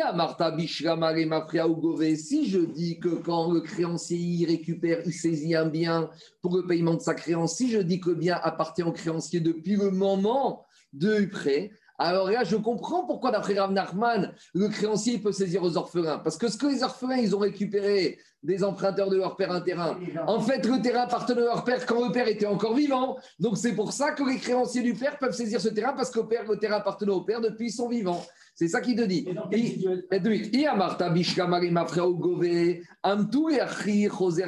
je 2.50 2.60
dis 2.66 3.00
que 3.00 3.10
quand 3.10 3.52
le 3.52 3.62
créancier 3.62 4.18
il 4.18 4.46
récupère, 4.46 5.02
il 5.06 5.14
saisit 5.14 5.56
un 5.56 5.66
bien 5.66 6.10
pour 6.42 6.56
le 6.56 6.68
paiement 6.68 6.94
de 6.94 7.02
sa 7.02 7.16
créance, 7.16 7.58
si 7.58 7.72
je 7.72 7.80
dis 7.80 8.00
que 8.00 8.10
le 8.10 8.16
bien 8.16 8.40
appartient 8.44 8.84
au 8.84 8.92
créancier 8.92 9.40
depuis 9.40 9.76
le 9.76 9.90
moment 9.90 10.66
du 10.94 11.30
prêt, 11.30 11.72
alors 12.08 12.30
là, 12.30 12.44
je 12.44 12.56
comprends 12.56 13.06
pourquoi, 13.06 13.32
d'après 13.32 13.54
Rav 13.60 13.72
Nachman, 13.72 14.34
le 14.54 14.68
créancier 14.70 15.20
peut 15.20 15.32
saisir 15.32 15.64
aux 15.64 15.78
orphelins. 15.78 16.20
Parce 16.20 16.38
que 16.38 16.50
ce 16.50 16.58
que 16.58 16.68
les 16.68 16.84
orphelins, 16.84 17.18
ils 17.18 17.36
ont 17.36 17.40
récupéré 17.40 18.20
des 18.44 18.64
emprunteurs 18.64 19.10
de 19.10 19.18
leur 19.18 19.36
père 19.36 19.52
un 19.52 19.62
terrain. 19.62 20.00
En 20.26 20.42
fait, 20.42 20.66
le 20.66 20.82
terrain 20.82 21.02
appartenait 21.02 21.42
à 21.42 21.46
leur 21.46 21.64
père 21.64 21.86
quand 21.86 22.06
le 22.06 22.12
père 22.12 22.28
était 22.28 22.48
encore 22.48 22.76
vivant. 22.76 23.18
Donc, 23.40 23.58
c'est 23.58 23.76
pour 23.76 23.94
ça 23.94 24.12
que 24.12 24.24
les 24.24 24.38
créanciers 24.38 24.82
du 24.82 24.96
père 24.96 25.20
peuvent 25.20 25.36
saisir 25.36 25.62
ce 25.62 25.70
terrain 25.70 25.94
parce 25.94 26.10
que 26.10 26.20
le, 26.20 26.28
père, 26.28 26.44
le 26.50 26.58
terrain 26.58 26.78
appartenait 26.78 27.12
au 27.12 27.22
père 27.22 27.40
depuis 27.40 27.72
son 27.72 27.88
vivant. 27.88 28.26
C'est 28.62 28.68
ça 28.68 28.80
qu'il 28.80 28.96
te 28.96 29.02
dit. 29.02 29.26
Et 29.52 29.80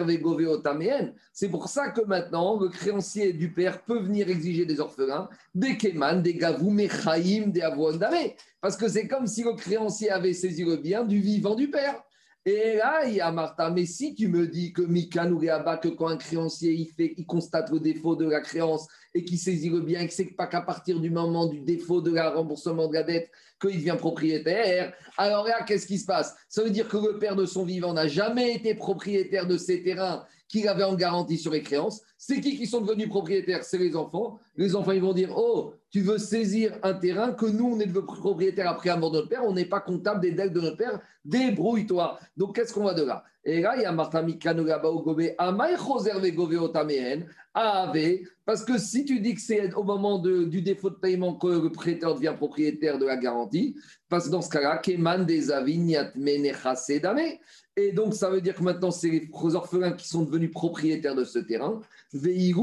Vegové 0.03 0.45
Otaméen. 0.45 1.15
C'est 1.31 1.49
pour 1.49 1.67
ça 1.67 1.89
que 1.89 2.01
maintenant, 2.05 2.59
le 2.59 2.69
créancier 2.69 3.33
du 3.33 3.51
père 3.51 3.81
peut 3.81 4.03
venir 4.03 4.29
exiger 4.29 4.67
des 4.67 4.79
orphelins, 4.79 5.27
des 5.55 5.77
Keman, 5.77 6.21
des 6.21 6.35
Gavou, 6.35 6.69
Mechaïm, 6.69 7.51
des 7.51 7.61
Avouandame. 7.61 8.13
Parce 8.61 8.77
que 8.77 8.87
c'est 8.87 9.07
comme 9.07 9.25
si 9.25 9.43
le 9.43 9.53
créancier 9.53 10.11
avait 10.11 10.33
saisi 10.33 10.63
le 10.63 10.77
bien 10.77 11.03
du 11.03 11.19
vivant 11.19 11.55
du 11.55 11.71
père. 11.71 12.03
Et 12.45 12.75
là, 12.75 13.07
il 13.07 13.15
y 13.15 13.21
a 13.21 13.31
Martha, 13.31 13.69
mais 13.69 13.85
si 13.85 14.13
tu 14.13 14.27
me 14.27 14.45
dis 14.47 14.73
que 14.73 14.81
Mika 14.81 15.25
Nouriaba, 15.25 15.77
que 15.77 15.87
quand 15.87 16.09
un 16.09 16.17
créancier 16.17 16.73
il, 16.73 16.87
fait, 16.87 17.13
il 17.15 17.25
constate 17.25 17.71
le 17.71 17.79
défaut 17.79 18.17
de 18.17 18.29
la 18.29 18.41
créance 18.41 18.85
et 19.15 19.23
qu'il 19.23 19.39
saisit 19.39 19.69
le 19.69 19.79
bien, 19.79 20.01
et 20.01 20.07
que 20.07 20.13
c'est 20.13 20.25
pas 20.25 20.47
qu'à 20.47 20.59
partir 20.59 20.99
du 20.99 21.09
moment 21.09 21.45
du 21.45 21.61
défaut 21.61 22.01
de 22.01 22.11
la 22.13 22.31
remboursement 22.31 22.89
de 22.89 22.95
la 22.95 23.03
dette 23.03 23.31
qu'il 23.65 23.79
devient 23.79 23.97
propriétaire, 23.97 24.93
alors 25.17 25.45
là, 25.47 25.63
qu'est-ce 25.63 25.87
qui 25.87 25.97
se 25.97 26.05
passe? 26.05 26.35
Ça 26.49 26.63
veut 26.63 26.69
dire 26.69 26.87
que 26.87 26.97
le 26.97 27.19
père 27.19 27.35
de 27.35 27.45
son 27.45 27.63
vivant 27.63 27.93
n'a 27.93 28.07
jamais 28.07 28.53
été 28.53 28.75
propriétaire 28.75 29.47
de 29.47 29.57
ces 29.57 29.83
terrains 29.83 30.25
qu'il 30.47 30.67
avait 30.67 30.83
en 30.83 30.95
garantie 30.95 31.37
sur 31.37 31.51
les 31.51 31.61
créances. 31.61 32.01
C'est 32.17 32.39
qui 32.41 32.57
qui 32.57 32.67
sont 32.67 32.81
devenus 32.81 33.09
propriétaires? 33.09 33.63
C'est 33.63 33.77
les 33.77 33.95
enfants. 33.95 34.39
Les 34.55 34.75
enfants, 34.75 34.91
ils 34.91 35.01
vont 35.01 35.13
dire 35.13 35.33
Oh, 35.35 35.73
tu 35.89 36.01
veux 36.01 36.17
saisir 36.17 36.77
un 36.83 36.93
terrain 36.93 37.33
que 37.33 37.45
nous, 37.45 37.75
on 37.75 37.79
est 37.79 37.85
devenu 37.85 38.05
propriétaire 38.05 38.69
après 38.69 38.89
la 38.89 38.97
mort 38.97 39.11
de 39.11 39.17
notre 39.17 39.29
père, 39.29 39.43
on 39.45 39.53
n'est 39.53 39.65
pas 39.65 39.79
comptable 39.79 40.21
des 40.21 40.31
dettes 40.31 40.53
de 40.53 40.61
notre 40.61 40.77
père, 40.77 40.99
débrouille-toi. 41.23 42.19
Donc, 42.35 42.55
qu'est-ce 42.55 42.73
qu'on 42.73 42.85
va 42.85 42.93
de 42.93 43.03
là? 43.03 43.23
Et 43.45 43.61
là, 43.61 43.75
il 43.75 43.81
y 43.81 43.85
a 43.85 43.91
Martha 43.91 44.21
Mikano 44.21 44.63
Gobe, 44.63 45.19
Vegove 45.19 46.63
Otamehen, 46.63 47.27
AAV, 47.53 48.19
parce 48.45 48.63
que 48.63 48.77
si 48.77 49.03
tu 49.03 49.19
dis 49.19 49.35
que 49.35 49.41
c'est 49.41 49.73
au 49.73 49.83
moment 49.83 50.17
du 50.17 50.61
défaut 50.61 50.89
de 50.89 50.95
paiement 50.95 51.35
que 51.35 51.47
le 51.47 51.71
prêteur 51.71 52.15
devient 52.15 52.33
propriétaire 52.35 52.97
de 52.97 53.05
la 53.05 53.17
garantie, 53.17 53.75
parce 54.07 54.25
que 54.25 54.31
dans 54.31 54.41
ce 54.41 54.49
cas-là, 54.49 54.77
Keman 54.77 55.25
des 55.25 55.51
Aviniat 55.51 56.11
Menechase 56.15 57.01
Dame. 57.01 57.37
Et 57.75 57.91
donc, 57.91 58.13
ça 58.13 58.29
veut 58.29 58.41
dire 58.41 58.53
que 58.53 58.61
maintenant, 58.61 58.91
c'est 58.91 59.09
les 59.09 59.29
orphelins 59.55 59.93
qui 59.93 60.07
sont 60.07 60.23
devenus 60.23 60.51
propriétaires 60.51 61.15
de 61.15 61.23
ce 61.23 61.39
terrain. 61.39 61.81
Et. 62.13 62.53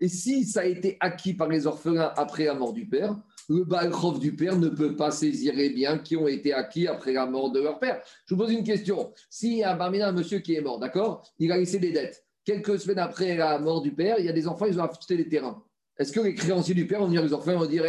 Et 0.00 0.08
si 0.08 0.44
ça 0.44 0.60
a 0.60 0.64
été 0.64 0.96
acquis 1.00 1.34
par 1.34 1.48
les 1.48 1.66
orphelins 1.66 2.12
après 2.16 2.44
la 2.44 2.54
mort 2.54 2.72
du 2.72 2.86
père, 2.86 3.14
le 3.48 3.64
Balchov 3.64 4.18
du 4.18 4.34
père 4.34 4.56
ne 4.58 4.68
peut 4.68 4.96
pas 4.96 5.10
saisir 5.10 5.54
les 5.54 5.70
biens 5.70 5.98
qui 5.98 6.16
ont 6.16 6.26
été 6.26 6.54
acquis 6.54 6.88
après 6.88 7.12
la 7.12 7.26
mort 7.26 7.52
de 7.52 7.60
leur 7.60 7.78
père. 7.78 8.00
Je 8.24 8.34
vous 8.34 8.40
pose 8.40 8.52
une 8.52 8.64
question. 8.64 9.12
Si 9.28 9.62
Barmina, 9.62 10.08
un 10.08 10.12
monsieur 10.12 10.38
qui 10.38 10.54
est 10.54 10.62
mort, 10.62 10.78
d'accord? 10.78 11.30
Il 11.38 11.52
a 11.52 11.58
laissé 11.58 11.78
des 11.78 11.92
dettes. 11.92 12.24
Quelques 12.44 12.80
semaines 12.80 13.00
après 13.00 13.36
la 13.36 13.58
mort 13.58 13.82
du 13.82 13.92
père, 13.92 14.16
il 14.18 14.24
y 14.24 14.28
a 14.28 14.32
des 14.32 14.48
enfants, 14.48 14.66
ils 14.66 14.80
ont 14.80 14.84
acheté 14.84 15.16
des 15.16 15.28
terrains. 15.28 15.62
Est-ce 15.98 16.12
que 16.12 16.20
les 16.20 16.34
créanciers 16.34 16.74
du 16.74 16.86
père 16.86 17.00
vont 17.00 17.06
venir 17.06 17.22
les 17.22 17.32
orphelins 17.32 17.58
vont 17.58 17.66
dire 17.66 17.84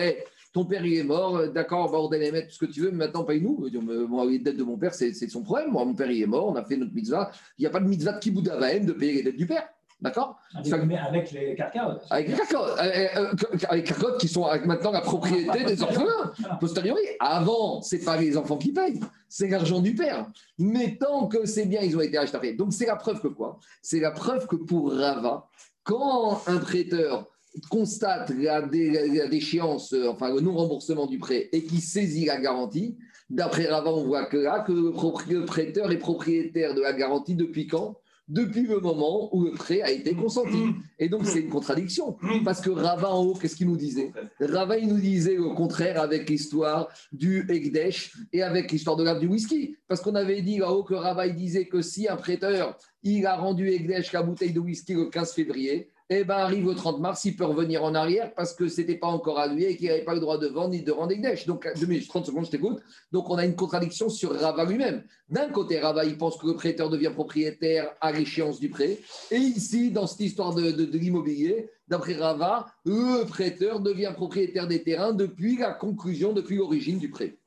ton 0.57 0.65
père 0.65 0.83
il 0.83 0.97
est 0.97 1.03
mort, 1.03 1.37
euh, 1.37 1.47
d'accord, 1.49 1.85
on 1.85 1.91
va 1.91 1.99
ordonner 1.99 2.31
mettre 2.31 2.47
tout 2.47 2.53
ce 2.53 2.65
que 2.65 2.71
tu 2.71 2.81
veux, 2.81 2.89
mais 2.89 3.05
maintenant 3.05 3.23
paye-nous. 3.23 3.69
Mais 3.71 4.07
Moi, 4.07 4.25
les 4.25 4.39
dettes 4.39 4.57
de 4.57 4.63
mon 4.63 4.75
père, 4.75 4.93
c'est 4.93 5.13
son 5.29 5.43
problème. 5.43 5.71
Moi, 5.71 5.85
mon 5.85 5.93
père 5.93 6.09
il 6.09 6.23
est 6.23 6.25
mort, 6.25 6.47
on 6.47 6.55
a 6.55 6.65
fait 6.65 6.77
notre 6.77 6.93
mitzvah. 6.93 7.29
Il 7.57 7.61
n'y 7.61 7.67
a 7.67 7.69
pas 7.69 7.79
de 7.79 7.87
mitzvah 7.87 8.13
de 8.13 8.19
kibbutz 8.19 8.45
de 8.45 8.93
payer 8.93 9.13
les 9.13 9.23
dettes 9.23 9.37
du 9.37 9.45
père. 9.45 9.67
D'accord? 9.99 10.39
Avec, 10.53 10.83
mais 10.85 10.97
avec 10.97 11.31
les 11.31 11.55
carcas. 11.55 11.99
Avec 12.09 12.27
les 12.27 12.35
carcottes, 12.35 12.79
euh, 12.79 13.07
euh, 13.17 13.33
avec 13.69 13.89
les 13.89 13.95
qui 14.19 14.27
sont 14.27 14.47
maintenant 14.65 14.91
la 14.91 15.01
propriété 15.01 15.63
des 15.63 15.81
orphelins. 15.81 16.31
Posteriori, 16.59 17.01
avant, 17.19 17.81
c'est 17.81 18.03
pas 18.03 18.17
les 18.17 18.37
enfants 18.37 18.57
qui 18.57 18.71
payent, 18.71 18.99
c'est 19.27 19.47
l'argent 19.47 19.79
du 19.79 19.95
père. 19.95 20.27
Mais 20.59 20.97
tant 20.99 21.27
que 21.27 21.45
c'est 21.45 21.65
bien, 21.65 21.81
ils 21.81 21.95
ont 21.97 22.01
été 22.01 22.17
achetés. 22.17 22.53
Donc 22.53 22.73
c'est 22.73 22.85
la 22.85 22.95
preuve 22.95 23.21
que 23.21 23.27
quoi? 23.27 23.59
C'est 23.81 23.99
la 23.99 24.11
preuve 24.11 24.45
que 24.45 24.55
pour 24.55 24.93
Rava, 24.93 25.47
quand 25.83 26.41
un 26.45 26.57
prêteur 26.57 27.25
constate 27.69 28.31
la, 28.37 28.61
dé- 28.61 28.89
la 28.91 29.27
déchéance, 29.27 29.93
euh, 29.93 30.09
enfin 30.09 30.33
le 30.33 30.41
non-remboursement 30.41 31.05
du 31.07 31.17
prêt 31.17 31.49
et 31.51 31.63
qui 31.63 31.81
saisit 31.81 32.25
la 32.25 32.39
garantie, 32.39 32.97
d'après 33.29 33.65
Rava, 33.65 33.91
on 33.91 34.05
voit 34.05 34.25
que 34.25 34.37
là, 34.37 34.59
que 34.65 34.71
le, 34.71 35.45
prêteur 35.45 35.91
est 35.91 35.97
propriétaire 35.97 36.73
de 36.73 36.81
la 36.81 36.93
garantie 36.93 37.35
depuis 37.35 37.67
quand? 37.67 37.97
Depuis 38.29 38.63
le 38.63 38.81
moment 38.81 39.33
où 39.33 39.45
le 39.45 39.51
prêt 39.51 39.81
a 39.81 39.89
été 39.89 40.13
consenti. 40.13 40.57
Et 40.99 41.07
donc 41.07 41.25
c'est 41.25 41.39
une 41.39 41.49
contradiction. 41.49 42.17
Parce 42.43 42.59
que 42.59 42.69
Rava 42.69 43.09
en 43.09 43.23
haut, 43.23 43.33
qu'est-ce 43.33 43.55
qu'il 43.55 43.67
nous 43.67 43.77
disait? 43.77 44.11
Rava, 44.41 44.77
il 44.77 44.89
nous 44.89 44.99
disait 44.99 45.35
le 45.35 45.53
contraire 45.55 46.01
avec 46.01 46.29
l'histoire 46.29 46.89
du 47.13 47.45
Ekdesh 47.49 48.17
et 48.33 48.43
avec 48.43 48.69
l'histoire 48.69 48.97
de 48.97 49.05
l'ave 49.05 49.21
du 49.21 49.27
whisky. 49.27 49.77
Parce 49.87 50.01
qu'on 50.01 50.15
avait 50.15 50.41
dit 50.41 50.57
là-haut 50.57 50.83
que 50.83 50.93
Rava, 50.93 51.25
il 51.25 51.35
disait 51.35 51.67
que 51.67 51.81
si 51.81 52.09
un 52.09 52.17
prêteur, 52.17 52.77
il 53.01 53.25
a 53.25 53.37
rendu 53.37 53.69
Ekdesh 53.69 54.11
la 54.11 54.23
bouteille 54.23 54.51
de 54.51 54.59
whisky 54.59 54.93
le 54.93 55.05
15 55.05 55.31
février, 55.31 55.89
eh 56.09 56.23
ben 56.23 56.37
arrive 56.37 56.65
le 56.65 56.73
30 56.73 56.99
mars, 57.01 57.25
il 57.25 57.35
peut 57.35 57.43
revenir 57.43 57.83
en 57.83 57.93
arrière 57.93 58.33
parce 58.33 58.53
que 58.53 58.69
ce 58.69 58.79
n'était 58.79 58.95
pas 58.95 59.07
encore 59.07 59.39
à 59.39 59.47
lui 59.47 59.65
et 59.65 59.75
qu'il 59.75 59.89
n'avait 59.89 60.05
pas 60.05 60.13
le 60.13 60.21
droit 60.21 60.37
de 60.37 60.47
vendre 60.47 60.69
ni 60.69 60.81
de 60.81 60.91
rendre 60.91 61.11
Ekdesh. 61.11 61.45
Donc, 61.45 61.67
deux 61.77 61.85
minutes, 61.85 62.07
30 62.07 62.27
secondes, 62.27 62.45
je 62.45 62.51
t'écoute. 62.51 62.81
Donc, 63.11 63.29
on 63.29 63.35
a 63.35 63.45
une 63.45 63.55
contradiction 63.55 64.09
sur 64.09 64.33
Rava 64.33 64.63
lui-même. 64.63 65.03
D'un 65.27 65.49
côté, 65.49 65.79
Rava, 65.79 66.05
il 66.05 66.17
pense 66.17 66.37
que 66.37 66.47
le 66.47 66.55
prêteur 66.55 66.89
devient 66.89 67.11
propriétaire 67.13 67.93
à 67.99 68.13
l'échéance 68.13 68.59
du 68.59 68.69
prêt. 68.69 68.99
Et 69.31 69.37
ici, 69.37 69.91
dans 69.91 70.07
cette 70.07 70.21
histoire 70.21 70.55
de, 70.55 70.97
l'immobilier, 70.97 71.69
d'après 71.89 72.13
Rava, 72.13 72.67
le 72.85 73.25
prêteur 73.25 73.81
devient 73.81 74.13
propriétaire 74.15 74.67
des 74.67 74.83
terrains 74.83 75.11
depuis 75.11 75.57
la 75.57 75.73
conclusion, 75.73 76.31
depuis 76.31 76.55
l'origine 76.55 76.99
du 76.99 77.09
prêt. 77.09 77.37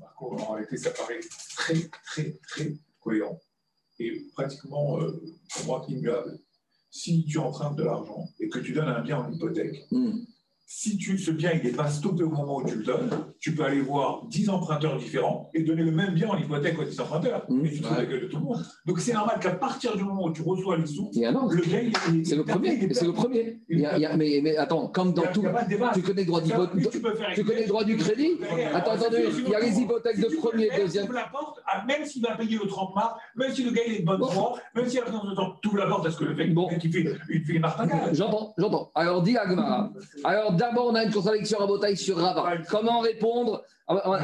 Marco, 0.00 0.36
en 0.40 0.52
réalité, 0.52 0.76
ça 0.76 0.90
paraît 0.90 1.20
très, 1.56 1.88
très, 2.04 2.36
très 2.48 2.76
cohérent. 3.00 3.40
Et 4.00 4.26
pratiquement, 4.34 5.00
euh, 5.00 5.22
pour 5.54 5.66
moi. 5.66 5.86
Si 6.98 7.26
tu 7.26 7.36
empruntes 7.38 7.76
de 7.76 7.84
l'argent 7.84 8.26
et 8.40 8.48
que 8.48 8.58
tu 8.58 8.72
donnes 8.72 8.88
un 8.88 9.02
bien 9.02 9.18
en 9.18 9.30
hypothèque, 9.30 9.86
Hmm. 9.90 10.12
Si 10.68 10.98
tu, 10.98 11.16
ce 11.16 11.30
bien 11.30 11.54
n'est 11.54 11.70
pas 11.70 11.88
stoppé 11.88 12.24
au 12.24 12.28
moment 12.28 12.56
où 12.56 12.64
tu 12.66 12.74
le 12.74 12.82
donnes, 12.82 13.08
tu 13.38 13.54
peux 13.54 13.62
aller 13.64 13.80
voir 13.80 14.24
10 14.28 14.50
emprunteurs 14.50 14.96
différents 14.98 15.48
et 15.54 15.62
donner 15.62 15.84
le 15.84 15.92
même 15.92 16.12
bien 16.14 16.28
en 16.28 16.36
hypothèque 16.36 16.76
aux 16.78 16.84
10 16.84 17.00
emprunteurs. 17.00 17.46
Mhm. 17.48 17.64
Et 17.66 17.70
tu 17.70 17.80
te 17.80 17.88
de 17.88 17.94
la 17.94 18.04
gueule 18.04 18.22
de 18.22 18.26
tout 18.26 18.38
le 18.38 18.42
monde. 18.42 18.64
Donc 18.84 18.98
c'est 18.98 19.12
normal 19.12 19.38
qu'à 19.40 19.52
partir 19.52 19.96
du 19.96 20.02
moment 20.02 20.24
où 20.24 20.32
tu 20.32 20.42
reçois 20.42 20.76
les 20.76 20.86
sous, 20.86 21.08
a 21.24 21.30
le 21.30 21.62
bien, 21.62 21.90
C'est 22.24 22.34
le 22.34 22.42
premier. 22.44 22.74
il 22.74 22.90
est- 22.90 22.94
C'est 22.94 23.04
le 23.06 23.12
premier. 23.12 23.60
Il 23.68 23.78
y 23.78 23.86
a- 23.86 23.96
il 23.96 24.02
y 24.02 24.06
a- 24.06 24.16
mais, 24.16 24.40
mais 24.42 24.56
attends, 24.56 24.88
comme 24.88 25.12
dans 25.12 25.22
a- 25.22 25.28
tout. 25.28 25.42
il 25.42 25.44
y 25.78 25.82
a. 25.82 25.92
Tu 25.94 26.02
connais 26.02 26.22
le 26.22 26.26
droit 26.26 26.40
d'hypothèque. 26.40 26.90
tu 27.34 27.44
connais 27.44 27.62
le 27.62 27.68
droit 27.68 27.84
du 27.84 27.96
crédit 27.96 28.32
Attends, 28.74 28.90
attendez, 28.92 29.28
il 29.38 29.48
y 29.48 29.54
a 29.54 29.60
les 29.60 29.78
hypothèques 29.80 30.18
de 30.20 30.36
premier, 30.36 30.68
deuxième. 30.76 31.06
Tu 31.06 31.12
la 31.12 31.28
porte, 31.30 31.60
à- 31.66 31.84
même 31.84 32.04
s'il 32.04 32.22
va 32.22 32.34
payer 32.36 32.58
le 32.60 32.66
30 32.66 32.92
mars, 32.96 33.14
même 33.36 33.52
si 33.54 33.62
le 33.62 33.70
gars 33.70 33.82
il 33.86 33.94
est 33.94 33.98
de 34.00 34.04
bonne 34.04 34.18
Bon. 34.18 34.26
foi, 34.26 34.54
même 34.74 34.88
si 34.88 34.98
à 34.98 35.04
la 35.04 35.12
fin 35.12 35.24
de 35.24 35.34
temps, 35.34 35.54
tu 35.62 35.68
ouvres 35.68 35.78
la 35.78 35.86
porte 35.86 36.02
parce 36.02 36.16
que 36.16 36.24
le 36.24 36.34
mec 36.34 36.52
Bon. 36.52 36.68
il 36.82 36.92
fait, 36.92 37.52
une 37.52 37.60
martingale. 37.60 38.12
J'entends, 38.14 38.52
j'entends. 38.58 38.90
Alors, 38.96 39.22
dit 39.22 39.36
Agmara. 39.36 39.92
Alors, 40.24 40.55
d'abord, 40.56 40.86
on 40.88 40.94
a 40.94 41.04
une 41.04 41.12
contradiction 41.12 41.60
à 41.60 41.66
Botaï 41.66 41.96
sur 41.96 42.16
Rava. 42.18 42.54
Comment 42.70 43.00
répondre 43.00 43.62
on 43.88 43.94
va, 43.94 44.02
on 44.04 44.10
va- 44.10 44.18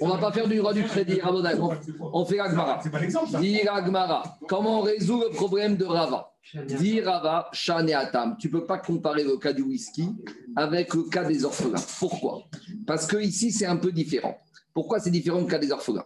on 0.00 0.08
va- 0.08 0.18
pas 0.18 0.32
faire 0.32 0.46
du 0.46 0.56
droit 0.58 0.74
du 0.74 0.82
crédit, 0.84 1.18
Rabotai. 1.18 1.54
On, 1.58 1.70
on 2.12 2.24
fait 2.26 2.38
Agmara. 2.38 2.78
C'est 2.82 2.90
pas 2.90 3.00
l'exemple, 3.00 3.30
ça. 3.30 3.38
Dit 3.40 3.66
Agmara. 3.66 4.22
Comment 4.48 4.80
on 4.80 4.82
résout 4.82 5.18
le 5.20 5.30
problème 5.30 5.76
de 5.78 5.86
Rava 5.86 6.30
Dit 6.66 7.00
Rava, 7.00 7.48
Shane 7.52 7.90
Atam. 7.92 8.36
Tu 8.38 8.50
peux 8.50 8.66
pas 8.66 8.76
comparer 8.76 9.24
le 9.24 9.38
cas 9.38 9.54
du 9.54 9.62
whisky 9.62 10.10
avec 10.56 10.92
le 10.92 11.04
cas 11.04 11.24
des 11.24 11.42
orphelins. 11.46 11.80
Pourquoi? 11.98 12.42
Parce 12.86 13.06
que 13.06 13.16
ici, 13.16 13.50
c'est 13.50 13.64
un 13.66 13.76
peu 13.76 13.90
différent. 13.92 14.36
Pourquoi 14.74 15.00
c'est 15.00 15.10
différent 15.10 15.40
du 15.40 15.46
cas 15.46 15.58
des 15.58 15.72
orphelins? 15.72 16.04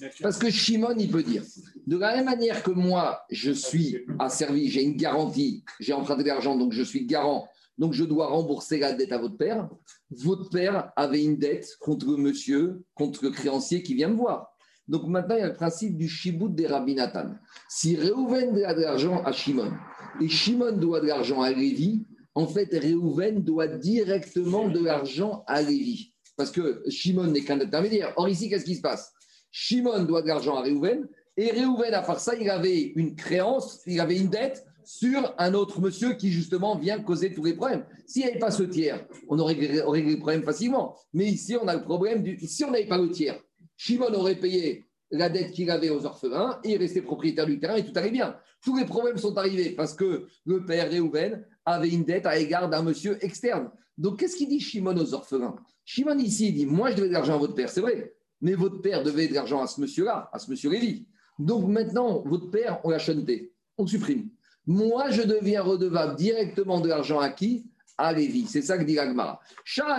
De. 0.00 0.22
Parce 0.22 0.38
que 0.38 0.50
Shimon, 0.50 0.94
il 0.98 1.10
peut 1.10 1.22
dire, 1.22 1.42
de 1.86 1.96
la 1.96 2.16
même 2.16 2.24
manière 2.24 2.62
que 2.62 2.70
moi, 2.70 3.22
je 3.30 3.52
suis 3.52 3.98
asservi, 4.18 4.68
j'ai 4.68 4.82
une 4.82 4.96
garantie, 4.96 5.64
j'ai 5.80 5.92
emprunté 5.92 6.22
de 6.22 6.28
l'argent, 6.28 6.56
donc 6.56 6.72
je 6.72 6.82
suis 6.82 7.06
garant, 7.06 7.48
donc 7.78 7.92
je 7.92 8.04
dois 8.04 8.26
rembourser 8.26 8.78
la 8.78 8.92
dette 8.92 9.12
à 9.12 9.18
votre 9.18 9.36
père. 9.36 9.68
Votre 10.10 10.50
père 10.50 10.92
avait 10.96 11.22
une 11.22 11.36
dette 11.36 11.76
contre 11.80 12.06
monsieur, 12.16 12.82
contre 12.94 13.24
le 13.24 13.30
créancier 13.30 13.82
qui 13.82 13.94
vient 13.94 14.08
me 14.08 14.16
voir. 14.16 14.48
Donc 14.88 15.06
maintenant, 15.06 15.36
il 15.36 15.40
y 15.40 15.44
a 15.44 15.48
le 15.48 15.54
principe 15.54 15.96
du 15.96 16.08
shibout 16.08 16.48
des 16.48 16.66
Rabinatan. 16.66 17.34
Si 17.68 17.96
Reuven 17.96 18.52
doit 18.52 18.74
de 18.74 18.80
l'argent 18.80 19.22
à 19.24 19.32
Shimon 19.32 19.72
et 20.20 20.28
Shimon 20.28 20.72
doit 20.72 21.00
de 21.00 21.06
l'argent 21.06 21.40
à 21.40 21.50
Lévi, 21.50 22.04
en 22.34 22.46
fait, 22.46 22.72
Reuven 22.72 23.42
doit 23.42 23.68
directement 23.68 24.68
de 24.68 24.82
l'argent 24.82 25.44
à 25.46 25.62
Lévi. 25.62 26.14
Parce 26.36 26.50
que 26.50 26.82
Shimon 26.88 27.26
n'est 27.26 27.42
qu'un 27.42 27.60
intermédiaire. 27.60 28.14
Or, 28.16 28.28
ici, 28.28 28.48
qu'est-ce 28.48 28.64
qui 28.64 28.76
se 28.76 28.80
passe? 28.80 29.12
Shimon 29.50 30.04
doit 30.04 30.22
de 30.22 30.28
l'argent 30.28 30.56
à 30.56 30.62
Reuven 30.62 31.06
et 31.36 31.50
Reuven, 31.50 31.94
à 31.94 32.02
part 32.02 32.20
ça, 32.20 32.34
il 32.34 32.48
avait 32.50 32.92
une 32.96 33.14
créance, 33.14 33.80
il 33.86 34.00
avait 34.00 34.16
une 34.16 34.28
dette 34.28 34.64
sur 34.84 35.34
un 35.38 35.54
autre 35.54 35.80
monsieur 35.80 36.14
qui, 36.14 36.30
justement, 36.30 36.76
vient 36.76 37.00
causer 37.00 37.32
tous 37.32 37.44
les 37.44 37.54
problèmes. 37.54 37.84
S'il 38.06 38.22
n'y 38.22 38.30
avait 38.30 38.38
pas 38.38 38.50
ce 38.50 38.64
tiers, 38.64 39.06
on 39.28 39.38
aurait 39.38 39.54
réglé 39.54 39.80
aurait 39.80 40.00
réglé 40.00 40.14
le 40.14 40.18
problème 40.18 40.42
facilement. 40.42 40.96
Mais 41.12 41.26
ici, 41.26 41.56
on 41.56 41.68
a 41.68 41.74
le 41.74 41.82
problème 41.82 42.22
du. 42.22 42.38
Si 42.46 42.64
on 42.64 42.70
n'avait 42.70 42.86
pas 42.86 42.98
le 42.98 43.10
tiers, 43.10 43.40
Shimon 43.76 44.12
aurait 44.14 44.36
payé 44.36 44.86
la 45.10 45.28
dette 45.28 45.52
qu'il 45.52 45.70
avait 45.70 45.90
aux 45.90 46.04
orphelins 46.04 46.58
et 46.64 46.72
il 46.72 46.78
restait 46.78 47.02
propriétaire 47.02 47.46
du 47.46 47.58
terrain 47.58 47.76
et 47.76 47.84
tout 47.84 47.92
allait 47.94 48.10
bien. 48.10 48.36
Tous 48.64 48.76
les 48.76 48.84
problèmes 48.84 49.18
sont 49.18 49.36
arrivés 49.36 49.70
parce 49.70 49.94
que 49.94 50.26
le 50.46 50.64
père 50.64 50.90
Réhouven 50.90 51.44
avait 51.64 51.90
une 51.90 52.04
dette 52.04 52.26
à 52.26 52.36
l'égard 52.36 52.68
d'un 52.68 52.82
monsieur 52.82 53.22
externe. 53.24 53.70
Donc, 53.98 54.18
qu'est-ce 54.18 54.36
qu'il 54.36 54.48
dit 54.48 54.60
Shimon 54.60 54.96
aux 54.96 55.14
orphelins? 55.14 55.56
Shimon, 55.84 56.18
ici, 56.18 56.48
il 56.48 56.54
dit 56.54 56.66
Moi, 56.66 56.90
je 56.90 56.96
devais 56.96 57.08
de 57.08 57.12
l'argent 57.12 57.34
à 57.34 57.38
votre 57.38 57.54
père, 57.54 57.68
c'est 57.68 57.80
vrai, 57.80 58.14
mais 58.40 58.54
votre 58.54 58.80
père 58.80 59.02
devait 59.02 59.28
de 59.28 59.34
l'argent 59.34 59.62
à 59.62 59.66
ce 59.66 59.80
monsieur-là, 59.80 60.30
à 60.32 60.38
ce 60.38 60.50
monsieur 60.50 60.70
Lévy. 60.70 61.06
Donc, 61.38 61.68
maintenant, 61.68 62.22
votre 62.26 62.50
père, 62.50 62.80
on 62.84 62.90
l'a 62.90 62.98
chanté, 62.98 63.52
on 63.78 63.86
supprime. 63.86 64.28
Moi, 64.66 65.10
je 65.10 65.22
deviens 65.22 65.62
redevable 65.62 66.16
directement 66.16 66.80
de 66.80 66.88
l'argent 66.88 67.18
à 67.18 67.30
qui? 67.30 67.66
À 68.04 68.12
Lévi. 68.12 68.46
C'est 68.48 68.62
ça 68.62 68.76
que 68.76 68.82
dit 68.82 68.96
l'Agmara. 68.96 69.40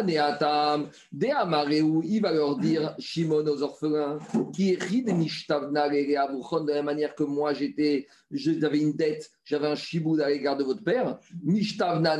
Et 0.10 0.18
Atam, 0.18 0.89
de 1.10 1.28
Amareu, 1.28 2.01
il 2.04 2.22
va 2.22 2.34
leur 2.34 2.58
dire, 2.58 2.93
Shimon 2.99 3.47
aux 3.47 3.64
orphelins, 3.64 4.20
qui 4.54 4.76
rid 4.76 5.08
mishtavna 5.16 5.88
de 5.88 6.74
la 6.74 6.84
manière 6.84 7.16
que 7.16 7.24
moi, 7.24 7.54
j'étais, 7.54 8.08
j'avais 8.30 8.80
une 8.80 8.91
dette, 8.91 9.32
j'avais 9.45 9.68
un 9.68 9.76
chiboud 9.76 10.20
à 10.20 10.28
l'égard 10.28 10.58
de 10.58 10.66
votre 10.66 10.84
père, 10.84 11.18
mishtavna. 11.45 12.18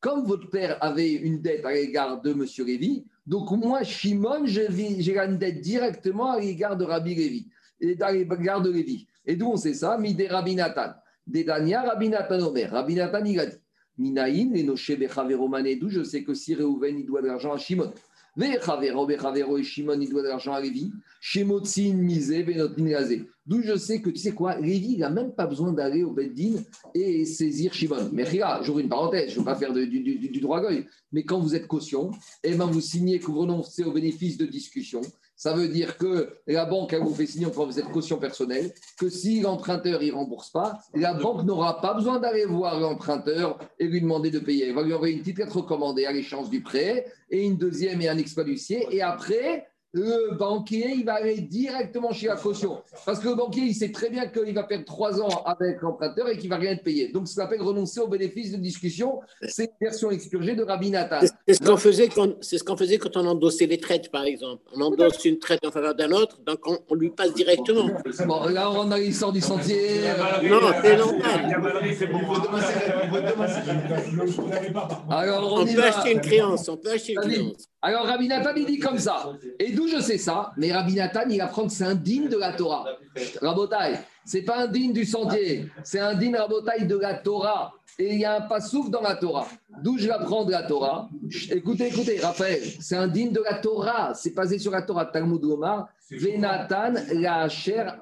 Comme 0.00 0.24
votre 0.26 0.50
père 0.50 0.76
avait 0.80 1.12
une 1.12 1.40
dette 1.40 1.64
à 1.64 1.72
l'égard 1.72 2.20
de 2.20 2.32
Monsieur 2.32 2.64
Lévi, 2.64 3.04
donc 3.24 3.52
moi, 3.52 3.84
Shimon, 3.84 4.44
j'ai 4.44 4.66
une 4.68 5.38
dette 5.38 5.60
directement 5.60 6.32
à 6.32 6.40
l'égard 6.40 6.76
de 6.76 6.84
Rabbi 6.84 7.14
Lévi, 7.14 7.46
et 7.80 7.96
à 8.00 8.10
l'égard 8.10 8.60
de 8.60 8.72
Lévi. 8.72 9.06
Et 9.24 9.36
d'où 9.36 9.52
on 9.52 9.56
sait 9.56 9.74
ça? 9.74 9.96
Mi 9.98 10.14
des 10.14 10.26
Rabbi 10.26 10.56
Nathan. 10.56 10.94
Des 11.28 11.44
Dania, 11.44 11.82
Rabbi 11.82 12.08
Nathan 12.08 12.40
Omer. 12.40 12.72
Rabbi 12.72 12.96
Nathan, 12.96 13.24
il 13.24 13.38
a 13.38 13.46
dit 13.46 13.56
Minaïn, 14.00 14.50
les 14.52 14.62
Noché, 14.62 14.96
Bechavero, 14.96 15.46
Manedou, 15.48 15.88
je 15.90 16.02
sais 16.02 16.24
que 16.24 16.34
si 16.34 16.54
Réhouven, 16.54 16.98
il 16.98 17.06
doit 17.06 17.22
de 17.22 17.26
l'argent 17.26 17.52
à 17.52 17.58
Shimon. 17.58 17.92
Bechavero, 18.36 19.06
Bechavero 19.06 19.58
et 19.58 19.62
Shimon, 19.62 20.00
il 20.00 20.08
doit 20.08 20.22
de 20.22 20.28
l'argent 20.28 20.54
à 20.54 20.60
Lévi. 20.60 20.92
Shemotzin, 21.20 21.94
Misé, 21.94 22.42
Benotin, 22.42 22.84
Gazé. 22.84 23.24
D'où 23.44 23.60
je 23.62 23.76
sais 23.76 24.00
que, 24.00 24.08
tu 24.08 24.18
sais 24.18 24.32
quoi, 24.32 24.58
Lévi, 24.58 24.92
il 24.92 24.98
n'a 25.00 25.10
même 25.10 25.32
pas 25.32 25.46
besoin 25.46 25.72
d'aller 25.72 26.02
au 26.04 26.12
Beddin 26.12 26.54
et 26.94 27.24
saisir 27.24 27.74
Shimon. 27.74 28.08
Mais 28.12 28.24
regarde, 28.24 28.64
j'ouvre 28.64 28.78
une 28.78 28.88
parenthèse, 28.88 29.30
je 29.30 29.34
ne 29.34 29.38
veux 29.40 29.44
pas 29.44 29.56
faire 29.56 29.72
de- 29.72 29.84
du, 29.84 30.00
du, 30.00 30.16
du, 30.28 30.40
droit 30.40 30.60
gueule, 30.62 30.86
mais 31.12 31.24
quand 31.24 31.40
vous 31.40 31.54
êtes 31.54 31.66
caution, 31.66 32.10
eh 32.44 32.54
ben 32.54 32.66
vous 32.66 32.80
signez 32.80 33.18
que 33.18 33.26
vous 33.26 33.38
renoncez 33.40 33.84
au 33.84 33.92
bénéfice 33.92 34.38
de 34.38 34.46
discussion. 34.46 35.00
Ça 35.40 35.54
veut 35.54 35.68
dire 35.68 35.96
que 35.96 36.34
la 36.46 36.66
banque, 36.66 36.92
elle 36.92 37.00
vous 37.00 37.14
fait 37.14 37.24
signer 37.24 37.46
quand 37.50 37.64
vous 37.64 37.78
êtes 37.78 37.90
caution 37.90 38.18
personnelle, 38.18 38.74
que 38.98 39.08
si 39.08 39.40
l'emprunteur 39.40 40.02
ne 40.02 40.12
rembourse 40.12 40.50
pas, 40.50 40.78
la 40.94 41.14
banque 41.14 41.44
n'aura 41.44 41.80
pas 41.80 41.94
besoin 41.94 42.20
d'aller 42.20 42.44
voir 42.44 42.78
l'emprunteur 42.78 43.58
et 43.78 43.86
lui 43.86 44.02
demander 44.02 44.30
de 44.30 44.38
payer. 44.38 44.68
Elle 44.68 44.74
va 44.74 44.82
lui 44.82 44.92
envoyer 44.92 45.14
une 45.14 45.20
petite 45.20 45.38
lettre 45.38 45.56
recommandée 45.56 46.04
à 46.04 46.12
l'échéance 46.12 46.50
du 46.50 46.60
prêt 46.60 47.06
et 47.30 47.42
une 47.42 47.56
deuxième 47.56 48.02
et 48.02 48.10
un 48.10 48.18
expalucier. 48.18 48.86
Et 48.90 49.00
après, 49.00 49.69
le 49.92 50.36
banquier, 50.36 50.92
il 50.94 51.04
va 51.04 51.14
aller 51.14 51.40
directement 51.40 52.12
chez 52.12 52.28
la 52.28 52.36
caution. 52.36 52.80
Parce 53.04 53.18
que 53.18 53.28
le 53.28 53.34
banquier, 53.34 53.62
il 53.62 53.74
sait 53.74 53.90
très 53.90 54.08
bien 54.08 54.26
qu'il 54.28 54.54
va 54.54 54.62
perdre 54.62 54.84
trois 54.84 55.20
ans 55.20 55.42
avec 55.44 55.82
l'emprunteur 55.82 56.28
et 56.28 56.36
qu'il 56.38 56.48
ne 56.48 56.54
va 56.54 56.60
rien 56.60 56.76
te 56.76 56.82
payer. 56.84 57.08
Donc, 57.08 57.26
ce 57.26 57.34
qu'on 57.34 57.42
appelle 57.42 57.62
renoncer 57.62 57.98
au 58.00 58.06
bénéfice 58.08 58.52
de 58.52 58.56
discussion, 58.58 59.20
c'est 59.48 59.64
une 59.80 59.86
version 59.88 60.10
expurgée 60.10 60.54
de 60.54 60.62
Rabbi 60.62 60.90
Nathan. 60.90 61.20
C'est 61.48 61.54
ce 61.54 61.60
qu'on 61.60 61.76
faisait, 61.76 62.08
quand- 62.08 62.34
c'est 62.40 62.58
ce 62.58 62.64
qu'on 62.64 62.76
faisait 62.76 62.98
quand 62.98 63.16
on 63.16 63.26
endossait 63.26 63.66
les 63.66 63.78
traites, 63.78 64.10
par 64.10 64.24
exemple. 64.24 64.62
On 64.76 64.80
endosse 64.80 65.24
une 65.24 65.38
traite 65.38 65.64
en 65.66 65.70
faveur 65.72 65.94
d'un 65.94 66.12
autre, 66.12 66.38
donc 66.46 66.58
on, 66.66 66.78
on 66.88 66.94
lui 66.94 67.10
passe 67.10 67.34
directement. 67.34 67.88
Bon, 68.26 68.44
là, 68.48 68.70
on 68.70 68.90
a 68.92 68.98
l'histoire 68.98 69.32
du 69.32 69.40
sentier. 69.40 70.02
euh, 70.04 70.48
Non, 70.48 70.60
c'est 70.82 70.96
normal. 70.96 71.60
Alors, 75.10 75.52
On 75.52 75.60
on 75.62 75.66
peut 75.66 75.72
va. 75.72 75.86
acheter 75.88 76.12
une 76.12 76.20
créance, 76.20 76.68
on 76.68 76.76
peut 76.76 76.90
acheter 76.92 77.12
une 77.14 77.20
créance. 77.20 77.66
Alors 77.82 78.06
Rabbi 78.06 78.28
Nathan, 78.28 78.50
il 78.56 78.66
dit 78.66 78.78
comme 78.78 78.98
ça. 78.98 79.32
Et 79.58 79.72
d'où 79.72 79.88
je 79.88 80.00
sais 80.00 80.18
ça 80.18 80.52
Mais 80.56 80.72
Rabbi 80.72 80.94
Nathan, 80.94 81.22
il 81.30 81.40
apprend 81.40 81.66
que 81.66 81.72
c'est 81.72 81.84
un 81.84 81.94
digne 81.94 82.28
de 82.28 82.36
la 82.36 82.52
Torah. 82.52 82.84
Rabotai, 83.40 83.98
c'est 84.24 84.42
pas 84.42 84.64
un 84.64 84.66
digne 84.66 84.92
du 84.92 85.06
sentier, 85.06 85.66
c'est 85.82 86.00
un 86.00 86.14
digne 86.14 86.36
Rabotai 86.36 86.84
de 86.84 86.96
la 86.96 87.14
Torah. 87.14 87.72
Et 87.98 88.14
il 88.14 88.20
y 88.20 88.24
a 88.24 88.36
un 88.36 88.40
passouf 88.42 88.90
dans 88.90 89.00
la 89.00 89.16
Torah. 89.16 89.46
D'où 89.82 89.98
je 89.98 90.08
l'apprends 90.08 90.44
de 90.44 90.52
la 90.52 90.62
Torah 90.62 91.08
Écoutez, 91.50 91.88
écoutez, 91.88 92.18
Raphaël, 92.20 92.62
c'est 92.80 92.96
un 92.96 93.08
digne 93.08 93.32
de 93.32 93.42
la 93.42 93.54
Torah. 93.54 94.14
C'est 94.14 94.34
basé 94.34 94.58
sur 94.58 94.72
la 94.72 94.82
Torah, 94.82 95.06
Talmud 95.06 95.44
Omar. 95.44 95.88
Venatan 96.10 96.94
la 97.12 97.48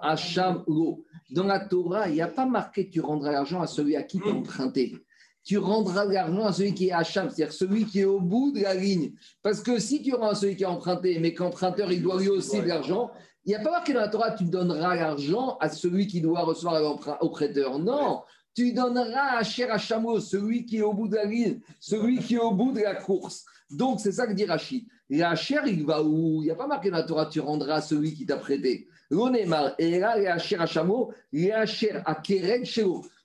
Hacham 0.03 0.65
Lo. 0.67 1.05
Dans 1.31 1.45
la 1.45 1.61
Torah, 1.61 2.09
il 2.09 2.15
n'y 2.15 2.23
a 2.23 2.29
pas 2.29 2.47
marqué 2.47 2.89
tu 2.89 3.01
rendras 3.01 3.33
l'argent 3.33 3.61
à 3.61 3.67
celui 3.67 3.97
à 3.97 4.03
qui 4.03 4.19
tu 4.19 4.29
emprunté 4.29 4.97
tu 5.49 5.57
rendras 5.57 6.05
l'argent 6.05 6.45
à 6.45 6.53
celui 6.53 6.75
qui 6.75 6.89
est 6.89 6.93
Hacham, 6.93 7.31
c'est-à-dire 7.31 7.55
celui 7.55 7.87
qui 7.87 8.01
est 8.01 8.05
au 8.05 8.21
bout 8.21 8.53
de 8.53 8.61
la 8.61 8.75
ligne. 8.75 9.13
Parce 9.43 9.63
que 9.63 9.79
si 9.79 10.03
tu 10.03 10.15
rends 10.15 10.29
à 10.29 10.35
celui 10.35 10.57
qui 10.57 10.65
a 10.65 10.71
emprunté, 10.71 11.19
mais 11.21 11.33
qu'emprunteur, 11.33 11.91
il 11.91 12.03
doit 12.03 12.21
lui 12.21 12.29
aussi 12.29 12.61
de 12.61 12.67
l'argent, 12.67 13.11
il 13.47 13.49
n'y 13.49 13.55
a 13.55 13.61
pas 13.61 13.71
marqué 13.71 13.95
dans 13.95 14.01
la 14.01 14.09
Torah, 14.09 14.33
tu 14.33 14.45
donneras 14.45 14.95
l'argent 14.95 15.57
à 15.59 15.71
celui 15.71 16.07
qui 16.07 16.21
doit 16.21 16.43
recevoir 16.43 16.99
au 17.23 17.31
prêteur. 17.31 17.79
Non, 17.79 18.21
tu 18.55 18.75
donneras 18.75 19.39
à 19.39 19.43
Cher 19.43 19.73
Hachamo, 19.73 20.21
celui 20.21 20.67
qui 20.67 20.77
est 20.79 20.83
au 20.83 20.93
bout 20.93 21.09
de 21.09 21.17
la 21.17 21.25
ligne, 21.25 21.61
celui 21.81 22.19
qui 22.19 22.35
est 22.35 22.41
au 22.41 22.51
bout 22.51 22.73
de 22.73 22.81
la 22.81 22.97
course. 22.97 23.47
Donc, 23.71 24.01
c'est 24.01 24.13
ça 24.13 24.27
que 24.27 24.35
dit 24.35 24.45
Rachid. 24.45 24.85
Et 25.09 25.23
Hacher, 25.23 25.61
il 25.67 25.87
va 25.87 26.03
où? 26.03 26.43
Il 26.43 26.45
n'y 26.45 26.51
a 26.51 26.57
pas 26.57 26.67
marqué 26.67 26.91
dans 26.91 26.99
la 26.99 27.05
Torah, 27.05 27.25
tu 27.25 27.41
rendras 27.41 27.77
à 27.77 27.81
celui 27.81 28.13
qui 28.13 28.27
t'a 28.27 28.37
prêté. 28.37 28.87
L'onemar, 29.11 29.73
et 29.79 29.99
là, 29.99 30.11
Hacher 30.35 30.57
Hachamo, 30.57 31.11
Hacher 31.55 32.03
à 32.05 32.17
Keren 32.17 32.67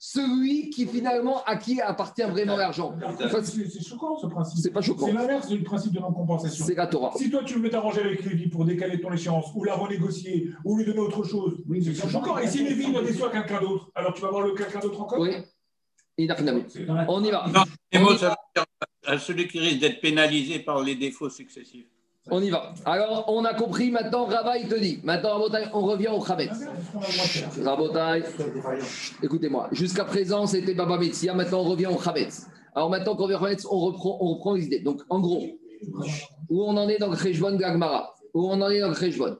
celui 0.05 0.69
qui 0.69 0.85
finalement 0.85 1.41
à 1.45 1.55
qui 1.55 1.79
appartient 1.79 2.23
vraiment 2.23 2.57
l'argent. 2.57 2.93
C'est 3.41 3.87
choquant 3.87 4.17
ce 4.17 4.27
principe. 4.27 4.59
C'est 4.59 4.71
pas 4.71 4.81
choquant. 4.81 5.05
C'est 5.05 5.13
l'inverse 5.13 5.47
du 5.47 5.63
principe 5.63 5.93
de 5.93 5.99
non-compensation. 5.99 6.65
C'est 6.65 6.75
la 6.75 6.87
Torah. 6.87 7.13
Si 7.15 7.29
toi 7.29 7.41
tu 7.45 7.57
veux 7.57 7.69
t'arranger 7.69 8.01
avec 8.01 8.25
Lévi 8.25 8.49
pour 8.49 8.65
décaler 8.65 8.99
ton 8.99 9.13
échéance 9.13 9.45
ou 9.55 9.63
la 9.63 9.75
renégocier 9.75 10.49
ou 10.65 10.77
lui 10.77 10.83
donner 10.83 10.99
autre 10.99 11.23
chose, 11.23 11.63
oui, 11.69 11.81
c'est 11.81 11.95
choquant. 12.09 12.37
Et 12.37 12.47
si 12.47 12.65
Lévi 12.65 12.91
doit 12.91 13.01
déçoir 13.01 13.31
quelqu'un 13.31 13.61
d'autre, 13.61 13.91
alors 13.95 14.13
tu 14.13 14.21
vas 14.21 14.29
voir 14.29 14.45
le 14.45 14.53
quelqu'un 14.53 14.81
d'autre 14.81 15.01
encore? 15.01 15.19
Oui. 15.21 15.35
On 17.07 17.23
y 17.23 17.31
va. 17.31 17.45
Non, 17.93 18.17
ça 18.17 18.29
veut 18.29 18.35
dire 18.55 18.65
à 19.05 19.17
celui 19.17 19.47
qui 19.47 19.59
risque 19.59 19.79
d'être 19.79 20.01
pénalisé 20.01 20.59
par 20.59 20.83
les 20.83 20.95
défauts 20.95 21.29
successifs. 21.29 21.87
On 22.29 22.41
y 22.41 22.49
va. 22.49 22.73
Alors, 22.85 23.25
on 23.27 23.43
a 23.43 23.53
compris, 23.53 23.91
maintenant, 23.91 24.25
Rabat, 24.25 24.57
il 24.57 24.69
te 24.69 24.75
dit. 24.75 24.99
Maintenant, 25.03 25.33
Rabotai, 25.33 25.65
on 25.73 25.81
revient 25.81 26.07
au 26.07 26.21
Khametz. 26.21 26.57
Rabotai, 27.63 28.23
écoutez-moi. 29.21 29.67
Jusqu'à 29.73 30.05
présent, 30.05 30.47
c'était 30.47 30.73
Baba 30.73 30.97
Metsia. 30.97 31.33
Maintenant, 31.33 31.59
on 31.59 31.69
revient 31.69 31.87
au 31.87 31.97
Khametz. 31.97 32.47
Alors, 32.75 32.89
maintenant 32.89 33.15
qu'on 33.15 33.23
revient 33.23 33.35
au 33.35 33.39
Khametz, 33.39 33.65
on 33.69 33.79
reprend, 33.79 34.17
on 34.21 34.35
reprend 34.35 34.53
les 34.53 34.65
idées. 34.65 34.79
Donc, 34.79 35.01
en 35.09 35.19
gros, 35.19 35.43
où 36.49 36.63
on 36.63 36.77
en 36.77 36.87
est 36.87 36.97
dans 36.97 37.09
le 37.11 37.57
Gagmara 37.57 38.13
Où 38.33 38.49
on 38.49 38.61
en 38.61 38.69
est 38.69 38.79
dans 38.79 38.89
le 38.89 39.37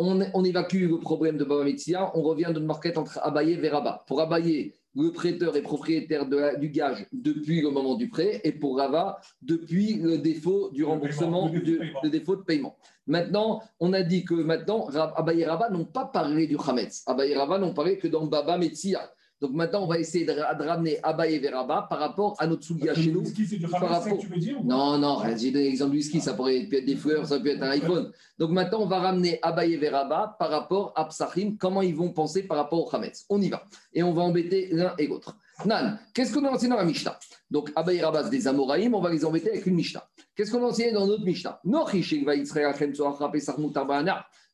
on, 0.00 0.44
évacue 0.44 0.88
le 0.88 1.00
problème 1.00 1.38
de 1.38 1.44
Baba 1.44 1.64
Metsia. 1.64 2.12
On 2.14 2.22
revient 2.22 2.52
de 2.54 2.60
marquette 2.60 2.98
entre 2.98 3.18
Abaye 3.22 3.58
et 3.60 3.68
Rabat. 3.68 4.04
Pour 4.06 4.20
Abaye, 4.20 4.74
le 4.98 5.12
prêteur 5.12 5.56
est 5.56 5.62
propriétaire 5.62 6.26
du 6.58 6.68
gage 6.70 7.06
depuis 7.12 7.60
le 7.60 7.70
moment 7.70 7.94
du 7.94 8.08
prêt 8.08 8.40
et 8.42 8.50
pour 8.50 8.78
Rava 8.78 9.20
depuis 9.40 9.94
le 9.94 10.18
défaut 10.18 10.70
du 10.70 10.84
remboursement, 10.84 11.48
le, 11.52 12.10
défaut 12.10 12.34
de 12.34 12.42
paiement. 12.42 12.76
Maintenant, 13.06 13.62
on 13.78 13.92
a 13.92 14.02
dit 14.02 14.24
que 14.24 14.34
maintenant, 14.34 14.88
Abaye 14.88 15.42
et 15.42 15.46
Rava 15.46 15.70
n'ont 15.70 15.84
pas 15.84 16.04
parlé 16.04 16.48
du 16.48 16.56
Hametz. 16.66 17.04
Abaye 17.06 17.30
et 17.30 17.36
Rava 17.36 17.58
n'ont 17.58 17.72
parlé 17.72 17.96
que 17.96 18.08
dans 18.08 18.26
Baba 18.26 18.58
Metsia. 18.58 19.08
Donc 19.40 19.52
maintenant, 19.52 19.84
on 19.84 19.86
va 19.86 19.98
essayer 20.00 20.24
de, 20.24 20.32
ramener 20.32 20.98
Abaye 21.02 21.34
et 21.34 21.38
Veraba 21.38 21.86
par 21.88 22.00
rapport 22.00 22.34
à 22.38 22.46
notre 22.46 22.64
Sugia 22.64 22.92
chez 22.94 23.12
nous. 23.12 23.20
Whisky, 23.20 23.46
c'est 23.46 23.56
du 23.56 23.68
par 23.68 23.88
rapport... 23.88 24.18
tu 24.18 24.26
veux 24.26 24.38
dire 24.38 24.60
Non, 24.64 24.98
non, 24.98 25.22
j'ai 25.36 25.52
donné 25.52 25.66
l'exemple 25.66 25.92
du 25.92 25.98
whisky, 25.98 26.20
ça 26.20 26.34
pourrait 26.34 26.62
être 26.62 26.84
des 26.84 26.96
fleurs, 26.96 27.24
ça 27.24 27.38
peut 27.38 27.50
être 27.50 27.62
un 27.62 27.70
iPhone. 27.70 28.10
Donc 28.38 28.50
maintenant, 28.50 28.80
on 28.80 28.86
va 28.86 28.98
ramener 28.98 29.38
Abaye 29.42 29.74
et 29.74 29.76
Veraba 29.76 30.36
par 30.38 30.50
rapport 30.50 30.92
à 30.96 31.04
Psachim, 31.04 31.56
comment 31.58 31.82
ils 31.82 31.94
vont 31.94 32.10
penser 32.10 32.42
par 32.42 32.56
rapport 32.56 32.86
au 32.86 32.96
Hametz. 32.96 33.26
On 33.28 33.40
y 33.40 33.48
va. 33.48 33.62
Et 33.92 34.02
on 34.02 34.12
va 34.12 34.22
embêter 34.22 34.70
l'un 34.72 34.94
et 34.98 35.06
l'autre. 35.06 35.36
Nan, 35.64 35.98
qu'est-ce 36.14 36.32
qu'on 36.32 36.44
a 36.44 36.50
enseigné 36.50 36.70
dans 36.70 36.76
la 36.76 36.84
Mishnah? 36.84 37.18
Donc 37.50 37.70
Abaye 37.76 37.98
et 37.98 38.02
Rabba, 38.02 38.24
c'est 38.24 38.30
des 38.30 38.48
Amoraïm, 38.48 38.94
on 38.94 39.00
va 39.00 39.10
les 39.10 39.24
embêter 39.24 39.50
avec 39.50 39.66
une 39.66 39.74
Mishnah. 39.74 40.04
Qu'est-ce 40.34 40.50
qu'on 40.50 40.64
a 40.64 40.68
enseigné 40.68 40.92
dans 40.92 41.06
notre 41.06 41.24
Mishnah? 41.24 41.60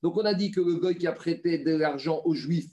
Donc 0.03 0.16
on 0.16 0.24
a 0.24 0.35
dit 0.35 0.51
que 0.51 0.61
le 0.61 0.74
goy 0.76 0.95
qui 0.97 1.07
a 1.07 1.12
prêté 1.12 1.59
de 1.59 1.74
l'argent 1.74 2.20
aux 2.24 2.35
Juifs 2.35 2.70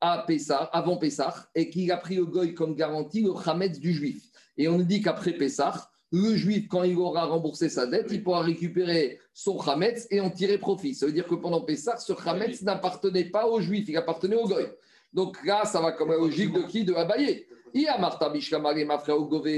à 0.00 0.24
Pessah, 0.26 0.70
avant 0.72 0.96
Pessah, 0.96 1.48
et 1.54 1.70
qu'il 1.70 1.90
a 1.90 1.96
pris 1.96 2.16
le 2.16 2.26
goy 2.26 2.54
comme 2.54 2.74
garantie 2.74 3.22
le 3.22 3.32
Hametz 3.46 3.78
du 3.78 3.92
juif. 3.92 4.22
Et 4.56 4.68
on 4.68 4.78
dit 4.78 5.02
qu'après 5.02 5.32
Pessah, 5.32 5.90
le 6.10 6.34
juif, 6.36 6.68
quand 6.68 6.84
il 6.84 6.96
aura 6.96 7.26
remboursé 7.26 7.68
sa 7.68 7.86
dette, 7.86 8.06
il 8.10 8.22
pourra 8.22 8.40
récupérer 8.40 9.18
son 9.34 9.58
Hametz 9.58 10.06
et 10.10 10.20
en 10.20 10.30
tirer 10.30 10.58
profit. 10.58 10.94
Ça 10.94 11.06
veut 11.06 11.12
dire 11.12 11.26
que 11.26 11.34
pendant 11.34 11.60
Pessah, 11.60 11.98
ce 11.98 12.12
Hametz 12.26 12.62
n'appartenait 12.62 13.26
pas 13.26 13.46
au 13.46 13.60
juif, 13.60 13.84
il 13.88 13.96
appartenait 13.96 14.36
au 14.36 14.48
goy. 14.48 14.66
Donc 15.12 15.44
là, 15.44 15.64
ça 15.64 15.80
va 15.80 15.92
comme 15.92 16.10
la 16.10 16.16
logique 16.16 16.52
de 16.52 16.62
qui 16.62 16.84
De 16.84 16.94
Abaye. 16.94 17.46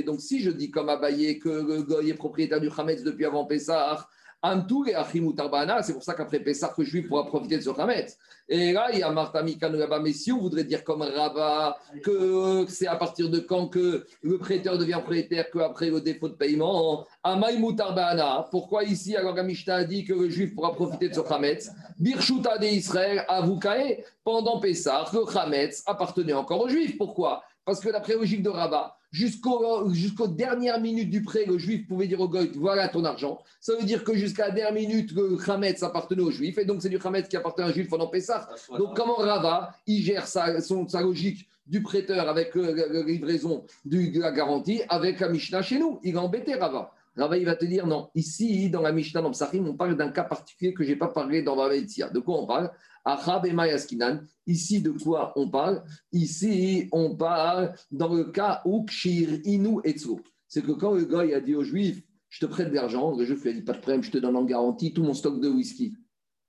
Donc 0.05 0.21
si 0.21 0.41
je 0.41 0.51
dis 0.51 0.71
comme 0.71 0.89
Abaye 0.89 1.39
que 1.39 1.49
le 1.49 1.83
goy 1.83 2.11
est 2.11 2.15
propriétaire 2.15 2.61
du 2.61 2.69
Hametz 2.77 3.05
depuis 3.05 3.25
avant 3.25 3.45
Pessah, 3.45 4.09
c'est 4.43 5.93
pour 5.93 6.03
ça 6.03 6.15
qu'après 6.15 6.41
Pessah, 6.41 6.73
le 6.79 6.85
juif 6.85 7.09
pourra 7.09 7.27
profiter 7.27 7.59
de 7.59 7.63
ce 7.63 7.71
Hametz. 7.79 8.17
Et 8.49 8.73
là, 8.73 8.89
il 8.93 8.99
y 8.99 9.03
a 9.03 9.11
Martha 9.11 9.43
Mikano 9.43 9.79
là-bas, 9.79 10.01
mais 10.01 10.13
si 10.13 10.33
on 10.33 10.39
voudrait 10.39 10.65
dire 10.65 10.83
comme 10.83 11.03
Rabat 11.03 11.77
que 12.03 12.65
c'est 12.69 12.87
à 12.87 12.97
partir 12.97 13.29
de 13.29 13.39
quand 13.39 13.69
que 13.69 14.07
le 14.23 14.39
prêteur 14.39 14.79
devient 14.79 14.95
propriétaire 14.95 15.51
qu'après 15.51 15.91
le 15.91 16.01
défaut 16.01 16.29
de 16.29 16.35
paiement, 16.35 17.07
Amaï 17.23 17.61
pourquoi 18.51 18.85
ici, 18.85 19.15
alors 19.15 19.35
la 19.35 19.43
Mishnah 19.43 19.77
a 19.77 19.85
dit 19.85 20.05
que 20.05 20.15
le 20.15 20.31
juif 20.31 20.55
pourra 20.55 20.75
profiter 20.75 21.09
de 21.11 21.15
ce 21.15 21.21
Hametz? 21.21 21.71
Birshuta 21.99 22.59
de 22.59 22.67
Israël, 22.67 23.25
Avoukae, 23.29 24.03
pendant 24.25 24.59
Pessah, 24.59 25.05
le 25.13 25.21
Hametz 25.37 25.83
appartenait 25.87 26.33
encore 26.33 26.63
aux 26.63 26.69
juifs. 26.69 26.97
Pourquoi? 26.97 27.43
Parce 27.65 27.79
que 27.79 27.91
d'après 27.91 28.15
logique 28.15 28.43
de 28.43 28.49
Rabat, 28.49 28.97
jusqu'aux 29.13 30.29
dernières 30.29 30.81
minutes 30.81 31.11
du 31.11 31.23
prêt, 31.23 31.45
le 31.47 31.59
juif 31.59 31.87
pouvait 31.87 32.07
dire 32.07 32.21
au 32.21 32.29
goy 32.29 32.51
voilà 32.57 32.89
ton 32.89 33.05
argent. 33.05 33.43
Ça 33.61 33.75
veut 33.77 33.85
dire 33.85 34.05
que 34.05 34.15
jusqu'à 34.15 34.49
la 34.49 34.55
dernière 34.55 34.89
minute, 34.89 35.13
le 35.13 35.39
Hametz 35.47 35.83
appartenait 35.83 36.23
au 36.23 36.31
juif, 36.31 36.59
et 36.59 36.65
donc 36.65 36.83
c'est 36.83 36.89
du 36.89 36.99
Hametz 37.03 37.29
qui 37.29 37.37
appartenait 37.37 37.67
à 37.67 37.71
un 37.71 37.73
juif 37.73 37.89
pendant 37.89 38.07
Pessah. 38.07 38.49
Donc 38.77 38.97
comment 38.97 39.17
Rava, 39.17 39.75
il 39.87 40.03
gère 40.03 40.27
sa, 40.27 40.61
son, 40.61 40.87
sa 40.89 41.01
logique 41.01 41.49
du 41.67 41.83
prêteur 41.83 42.29
avec 42.29 42.57
euh, 42.57 42.89
la 42.93 43.03
livraison 43.03 43.65
de 43.85 44.21
la 44.21 44.33
garantie 44.33 44.83
avec 44.89 45.21
la 45.21 45.29
Mishnah 45.29 45.63
chez 45.63 45.79
nous? 45.79 46.01
Il 46.03 46.17
a 46.17 46.23
embêté 46.23 46.55
Rava. 46.55 46.93
Rava, 47.17 47.37
il 47.37 47.45
va 47.45 47.57
te 47.57 47.65
dire 47.65 47.87
non. 47.87 48.09
Ici, 48.15 48.71
dans 48.71 48.83
la 48.83 48.93
Mishnah, 48.93 49.21
dans 49.21 49.31
Psachim, 49.31 49.67
on 49.67 49.75
parle 49.75 49.97
d'un 49.97 50.11
cas 50.11 50.25
particulier 50.25 50.73
que 50.73 50.85
je 50.85 50.91
n'ai 50.91 50.97
pas 50.97 51.09
parlé 51.09 51.43
dans 51.43 51.57
la 51.57 51.69
De 51.69 52.19
quoi 52.19 52.41
on 52.41 52.47
parle? 52.47 52.71
Ici, 54.47 54.83
de 54.83 54.91
quoi 54.91 55.33
on 55.37 55.49
parle? 55.49 55.83
Ici, 56.13 56.89
on 56.93 57.17
parle 57.17 57.75
dans 57.91 58.15
le 58.15 58.25
cas 58.25 58.63
où 58.65 58.85
Kshir 58.85 59.41
Inu 59.45 59.79
Etzo. 59.85 60.21
C'est 60.49 60.63
que 60.63 60.73
quand 60.73 60.95
le 60.95 61.05
gars 61.05 61.37
a 61.37 61.41
dit 61.41 61.55
aux 61.55 61.65
Juifs, 61.65 62.03
je 62.31 62.47
te 62.47 62.47
prête 62.47 62.71
de 62.71 62.75
l'argent, 62.75 63.15
le 63.17 63.25
juif 63.25 63.43
lui 63.43 63.51
a 63.51 63.53
dit, 63.53 63.63
pas 63.63 63.73
de 63.73 63.79
problème, 63.79 64.03
je 64.03 64.11
te 64.11 64.19
donne 64.19 64.37
en 64.37 64.45
garantie 64.45 64.93
tout 64.93 65.03
mon 65.03 65.15
stock 65.15 65.41
de 65.41 65.49
whisky. 65.49 65.95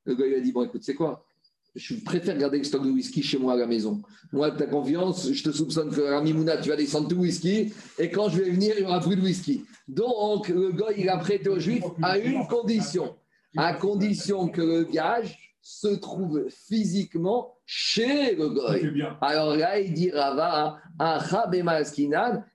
Le 0.06 0.16
gars 0.16 0.28
il 0.28 0.36
a 0.36 0.39
dit, 0.39 0.52
bon, 0.52 0.64
écoute, 0.64 0.84
c'est 0.84 0.93
quoi? 0.93 1.26
Je 1.74 1.95
préfère 1.95 2.38
garder 2.38 2.60
le 2.60 2.64
stock 2.64 2.84
de 2.84 2.91
whisky 2.91 3.24
chez 3.24 3.39
moi 3.39 3.54
à 3.54 3.56
la 3.56 3.66
maison. 3.66 4.02
Moi, 4.32 4.52
tu 4.52 4.62
as 4.62 4.68
confiance, 4.68 5.32
je 5.32 5.43
te 5.43 5.52
soupçonne 5.52 5.89
que 5.89 6.22
Mimouna, 6.22 6.58
tu 6.58 6.70
vas 6.70 6.76
descendre 6.76 7.08
tout 7.08 7.16
whisky, 7.16 7.74
et 7.97 8.10
quand 8.12 8.30
je 8.30 8.41
vais 8.41 8.52
venir, 8.52 8.76
il 8.78 8.84
y 8.84 8.86
aura 8.86 8.99
plus 8.99 9.16
de 9.16 9.22
whisky. 9.22 9.64
Donc, 9.88 10.49
le 10.49 10.72
gars, 10.72 10.91
il 10.95 11.10
a 11.10 11.18
prêté 11.18 11.49
aux 11.49 11.60
Juifs 11.60 11.84
à 12.04 12.20
une 12.20 12.45
condition, 12.47 13.16
à 13.58 13.74
condition 13.74 14.49
que 14.49 14.62
le 14.62 14.84
gage 14.84 15.51
se 15.62 15.88
trouve 15.88 16.47
physiquement 16.49 17.55
chez 17.66 18.36
le 18.36 18.49
goy. 18.49 19.03
Alors 19.22 19.55
là, 19.55 19.80
il 19.80 19.93
dit 19.93 20.12
Rava, 20.12 20.80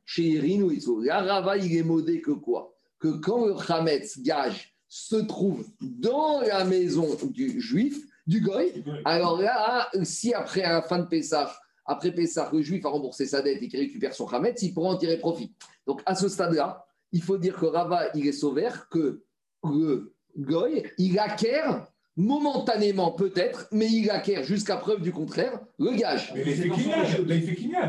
chez 0.05 0.23
Irinu 0.23 0.79
Là, 1.05 1.23
Rava, 1.23 1.57
il 1.57 1.77
est 1.77 1.83
modé 1.83 2.21
que 2.21 2.33
quoi? 2.33 2.75
Que 2.99 3.09
quand 3.09 3.47
le 3.47 3.55
Hametz 3.69 4.21
gage 4.21 4.75
se 4.89 5.17
trouve 5.17 5.67
dans 5.81 6.41
la 6.41 6.65
maison 6.65 7.07
du 7.31 7.61
juif, 7.61 7.99
du 8.27 8.41
goy, 8.41 8.85
alors 9.05 9.41
là, 9.41 9.89
si 10.03 10.35
après 10.35 10.63
la 10.63 10.83
fin 10.83 10.99
de 10.99 11.07
Pessah, 11.07 11.55
après 11.85 12.13
Pessah, 12.13 12.51
le 12.53 12.63
juif 12.63 12.85
a 12.85 12.89
remboursé 12.89 13.27
sa 13.27 13.43
dette 13.43 13.63
et 13.63 13.69
qu'il 13.69 13.79
récupère 13.79 14.15
son 14.15 14.27
Hametz, 14.27 14.61
il 14.63 14.75
pourra 14.75 14.91
en 14.91 14.97
tirer 14.97 15.19
profit. 15.19 15.55
Donc 15.87 16.03
à 16.07 16.17
ce 16.17 16.29
stade-là, 16.29 16.85
il 17.13 17.23
faut 17.23 17.39
dire 17.39 17.57
que 17.57 17.67
Rava, 17.67 18.09
il 18.15 18.27
est 18.27 18.33
sauvé, 18.33 18.69
que 18.91 19.23
le 19.63 20.13
goy, 20.37 20.83
il 20.99 21.19
acquiert 21.19 21.87
momentanément 22.17 23.11
peut-être, 23.11 23.69
mais 23.73 23.87
il 23.87 24.11
acquiert 24.11 24.43
jusqu'à 24.43 24.77
preuve 24.77 25.03
du 25.03 25.13
contraire 25.13 25.61
le 25.79 25.93
gage. 25.93 26.33
Mais 26.35 26.43
il 26.47 26.55
fait 26.55 26.71
quignage, 26.71 27.17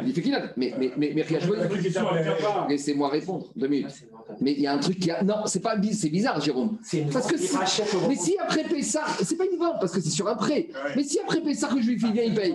il 0.05 0.13
fait. 0.13 0.21
Il. 0.21 0.51
Mais, 0.57 0.73
mais, 0.77 0.91
mais, 0.97 1.13
mais 1.15 1.25
laissez-moi 2.69 3.09
répondre 3.09 3.51
deux 3.55 3.67
minutes. 3.67 4.03
Mais 4.41 4.51
il 4.51 4.59
y 4.59 4.67
a 4.67 4.73
un 4.73 4.77
truc 4.77 4.99
qui 4.99 5.09
a... 5.09 5.23
Non, 5.23 5.45
c'est 5.45 5.61
pas 5.61 5.77
c'est 5.93 6.09
bizarre, 6.09 6.41
Jérôme. 6.41 6.77
Parce 7.13 7.27
que 7.27 7.37
mais 8.07 8.15
si 8.15 8.37
après 8.39 8.63
Pessah, 8.63 9.05
c'est 9.23 9.37
pas 9.37 9.45
une 9.45 9.57
vente 9.57 9.79
parce 9.79 9.93
que 9.93 10.01
c'est 10.01 10.09
sur 10.09 10.27
un 10.27 10.35
prêt. 10.35 10.67
Mais 10.95 11.03
si 11.03 11.19
après 11.19 11.41
Pessah 11.41 11.69
que 11.69 11.81
je 11.81 11.87
lui 11.87 11.95
vient, 11.95 12.23
il 12.23 12.33
paye. 12.33 12.53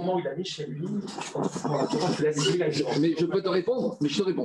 Mais 3.01 3.14
je 3.18 3.25
peux 3.25 3.43
te 3.43 3.49
répondre, 3.49 3.97
mais 4.01 4.09
je 4.09 4.18
te 4.18 4.23
réponds. 4.25 4.45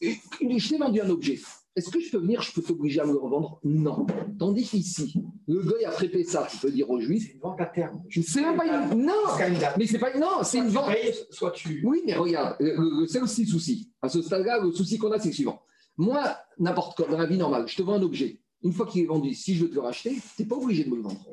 Je 0.00 0.68
t'ai 0.68 0.78
vendu 0.78 1.00
un 1.00 1.10
objet. 1.10 1.38
Est-ce 1.78 1.90
que 1.90 2.00
je 2.00 2.10
peux 2.10 2.18
venir, 2.18 2.42
je 2.42 2.52
peux 2.52 2.60
t'obliger 2.60 3.00
à 3.00 3.06
me 3.06 3.12
le 3.12 3.18
revendre 3.18 3.60
Non. 3.62 4.04
Tandis 4.38 4.64
qu'ici, 4.64 5.14
le 5.46 5.62
gars 5.62 5.88
a 5.88 5.92
prêté 5.92 6.24
ça, 6.24 6.48
tu 6.50 6.56
peux 6.58 6.72
dire 6.72 6.90
aux 6.90 6.98
juifs. 7.00 7.26
C'est 7.28 7.34
une 7.34 7.40
vente 7.40 7.60
à 7.60 7.66
terme. 7.66 8.02
C'est 8.10 8.40
même 8.40 8.56
pas 8.56 8.66
une. 8.66 9.04
Non 9.04 9.12
Mais 9.78 9.86
c'est 9.86 10.00
pas 10.00 10.12
Non, 10.18 10.42
c'est 10.42 10.58
une 10.58 10.68
vente. 10.68 10.90
Soit 11.30 11.52
tu. 11.52 11.82
Oui, 11.84 12.02
mais 12.04 12.14
regarde, 12.14 12.56
c'est 13.06 13.20
aussi 13.20 13.44
le 13.44 13.48
souci. 13.48 13.92
À 14.02 14.08
ce 14.08 14.20
stade-là, 14.22 14.60
le 14.60 14.72
souci 14.72 14.98
qu'on 14.98 15.12
a, 15.12 15.20
c'est 15.20 15.28
le 15.28 15.34
suivant. 15.34 15.62
Moi, 15.96 16.36
n'importe 16.58 16.96
quoi, 16.96 17.06
dans 17.08 17.18
la 17.18 17.26
vie 17.26 17.36
normale, 17.38 17.68
je 17.68 17.76
te 17.76 17.82
vends 17.82 17.94
un 17.94 18.02
objet. 18.02 18.40
Une 18.62 18.72
fois 18.72 18.86
qu'il 18.86 19.02
est 19.02 19.06
vendu, 19.06 19.34
si 19.34 19.54
je 19.54 19.64
veux 19.64 19.70
te 19.70 19.74
le 19.76 19.80
racheter, 19.80 20.10
tu 20.36 20.42
n'es 20.42 20.48
pas 20.48 20.56
obligé 20.56 20.84
de 20.84 20.90
me 20.90 20.96
le 20.96 21.02
vendre. 21.02 21.24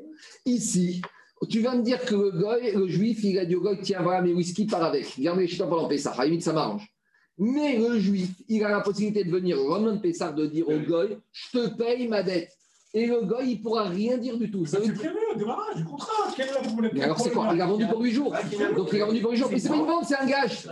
Ici, 0.44 1.02
tu 1.48 1.60
vas 1.60 1.74
me 1.74 1.82
dire 1.82 2.04
que 2.04 2.14
le 2.14 2.30
goy, 2.30 2.72
le 2.72 2.86
juif, 2.86 3.24
il 3.24 3.38
a 3.38 3.44
dit 3.44 3.56
au 3.56 3.60
goy, 3.60 3.78
tiens, 3.82 4.02
voilà 4.02 4.22
mes 4.22 4.32
whisky, 4.32 4.66
par 4.66 4.84
avec. 4.84 5.18
Garde 5.18 5.40
les 5.40 5.48
chitons 5.48 5.68
pendant 5.68 5.88
Pessah. 5.88 6.12
À 6.12 6.18
la 6.18 6.24
limite, 6.26 6.42
ça 6.42 6.52
m'arrange. 6.52 6.95
Mais 7.38 7.76
le 7.76 7.98
juif, 7.98 8.30
il 8.48 8.64
a 8.64 8.70
la 8.70 8.80
possibilité 8.80 9.24
de 9.24 9.30
venir 9.30 9.60
au 9.60 9.68
lendemain 9.68 9.94
de 9.94 10.00
Pessah 10.00 10.32
de 10.32 10.46
dire 10.46 10.68
au 10.68 10.78
goy, 10.78 11.18
je 11.32 11.58
te 11.58 11.68
paye 11.76 12.08
ma 12.08 12.22
dette. 12.22 12.50
Et 12.94 13.06
le 13.06 13.20
goy, 13.22 13.50
il 13.50 13.58
ne 13.58 13.62
pourra 13.62 13.84
rien 13.90 14.16
dire 14.16 14.38
du 14.38 14.50
tout. 14.50 14.64
Ça 14.64 14.78
c'est 14.82 14.94
prévu 14.94 15.18
au 15.34 15.38
démarrage 15.38 15.76
du 15.76 15.84
contrat. 15.84 16.32
Quel 16.34 16.48
est 16.48 16.52
le 16.52 16.66
problème? 16.66 16.92
Mais 16.94 17.02
alors, 17.02 17.20
c'est 17.20 17.30
quoi? 17.30 17.50
Il 17.52 17.60
a 17.60 17.66
vendu 17.66 17.86
pour 17.86 18.00
8 18.00 18.12
jours. 18.12 18.34
Donc, 18.74 18.88
il 18.90 19.02
a 19.02 19.04
vendu 19.04 19.20
pour 19.20 19.32
8 19.32 19.36
jours. 19.36 19.50
Mais 19.52 19.58
c'est 19.58 19.68
pas 19.68 19.76
une 19.76 19.84
vente, 19.84 20.04
c'est 20.06 20.16
un 20.16 20.24
gage. 20.24 20.66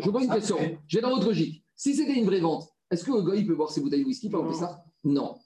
Je 0.00 0.10
vois 0.10 0.22
une 0.22 0.30
question. 0.30 0.56
J'ai 0.88 1.02
dans 1.02 1.10
votre 1.10 1.26
logique. 1.26 1.62
Si 1.76 1.94
c'était 1.94 2.14
une 2.14 2.24
vraie 2.24 2.40
vente, 2.40 2.66
est-ce 2.90 3.04
que 3.04 3.10
le 3.10 3.20
goy 3.20 3.44
peut 3.44 3.54
boire 3.54 3.70
ses 3.70 3.82
bouteilles 3.82 4.02
de 4.02 4.06
whisky 4.06 4.30
pendant 4.30 4.48
Pessah? 4.50 4.82
Non. 5.02 5.36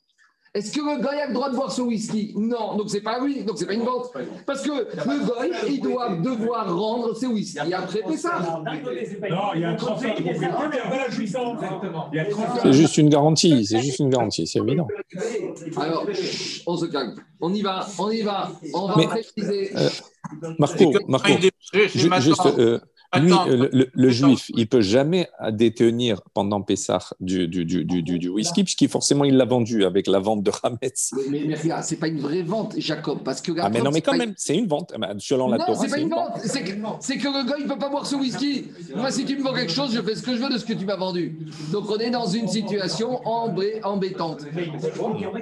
Est-ce 0.54 0.72
que 0.72 0.80
le 0.80 1.00
goy 1.02 1.20
a 1.20 1.26
le 1.28 1.34
droit 1.34 1.50
de 1.50 1.56
boire 1.56 1.70
ce 1.70 1.82
whisky? 1.82 2.34
Non, 2.36 2.76
donc 2.76 2.88
c'est 2.88 3.02
pas 3.02 3.18
oui, 3.22 3.44
donc 3.44 3.58
c'est 3.58 3.66
pas 3.66 3.74
une 3.74 3.84
vente. 3.84 4.10
Parce 4.46 4.62
que 4.62 4.70
le 4.70 5.26
goy, 5.26 5.50
il 5.68 5.80
doit 5.80 6.14
devoir 6.16 6.74
rendre 6.74 7.14
ses 7.14 7.26
whisky 7.26 7.72
après 7.72 8.16
ça. 8.16 8.40
Non, 8.40 9.38
il 9.54 9.60
y 9.60 9.64
a 9.64 9.70
un 9.70 9.74
transfert 9.76 10.14
de 10.14 10.22
propriété, 10.22 10.86
mais 10.90 10.98
la 10.98 11.10
jouissance. 11.10 11.58
C'est 12.62 12.72
juste 12.72 12.96
une 12.98 13.08
garantie, 13.08 13.66
c'est 13.66 13.80
juste 13.80 13.98
une 13.98 14.10
garantie, 14.10 14.46
c'est 14.46 14.60
évident. 14.60 14.88
Alors, 15.76 16.06
on 16.66 16.76
se 16.76 16.86
calme. 16.86 17.14
On 17.40 17.52
y 17.52 17.62
va, 17.62 17.86
on 17.98 18.10
y 18.10 18.22
va. 18.22 18.50
On 18.74 18.88
va 18.88 19.06
préciser. 19.06 19.70
Euh, 19.76 19.88
Marco, 20.58 20.92
Marco, 21.06 21.32
juste, 21.94 22.46
euh, 22.58 22.80
lui, 23.16 23.32
le, 23.94 24.10
juif, 24.10 24.50
il 24.54 24.68
peut 24.68 24.82
jamais 24.82 25.28
détenir 25.52 26.20
pendant 26.34 26.60
Pessah 26.60 26.98
du, 27.20 27.48
du, 27.48 27.64
du, 27.64 27.84
du, 27.84 28.28
whisky, 28.28 28.64
puisqu'il 28.64 28.88
forcément 28.88 29.24
il 29.24 29.36
l'a 29.36 29.46
vendu 29.46 29.84
avec 29.84 30.06
la 30.06 30.18
vente 30.18 30.42
de 30.42 30.50
Hametz. 30.62 31.12
Mais, 31.30 31.44
mais, 31.46 31.56
c'est 31.82 31.96
pas 31.96 32.08
une 32.08 32.20
vraie 32.20 32.42
vente, 32.42 32.74
Jacob, 32.76 33.20
parce 33.24 33.40
que 33.40 33.52
ah 33.58 33.70
mais 33.70 33.80
non, 33.80 33.90
mais 33.92 34.02
quand 34.02 34.16
même, 34.16 34.34
c'est 34.36 34.56
une 34.56 34.66
vente. 34.66 34.92
Selon 35.18 35.48
la 35.48 35.58
non, 35.58 35.74
c'est 35.74 35.88
pas 35.88 35.98
une 35.98 36.10
vente. 36.10 36.32
C'est 36.42 36.62
que, 36.62 36.72
que, 36.72 37.38
le 37.38 37.48
gars 37.48 37.56
il 37.58 37.66
peut 37.66 37.78
pas 37.78 37.88
boire 37.88 38.06
ce 38.06 38.16
whisky. 38.16 38.66
Moi, 38.94 39.10
si 39.10 39.24
tu 39.24 39.36
me 39.36 39.42
vends 39.42 39.54
quelque 39.54 39.72
chose, 39.72 39.94
je 39.94 40.02
fais 40.02 40.14
ce 40.14 40.22
que 40.22 40.36
je 40.36 40.42
veux 40.42 40.50
de 40.50 40.58
ce 40.58 40.64
que 40.64 40.74
tu 40.74 40.84
m'as 40.84 40.96
vendu. 40.96 41.38
Donc 41.72 41.90
on 41.90 41.98
est 41.98 42.10
dans 42.10 42.26
une 42.26 42.48
situation 42.48 43.20
embêtante. 43.26 44.44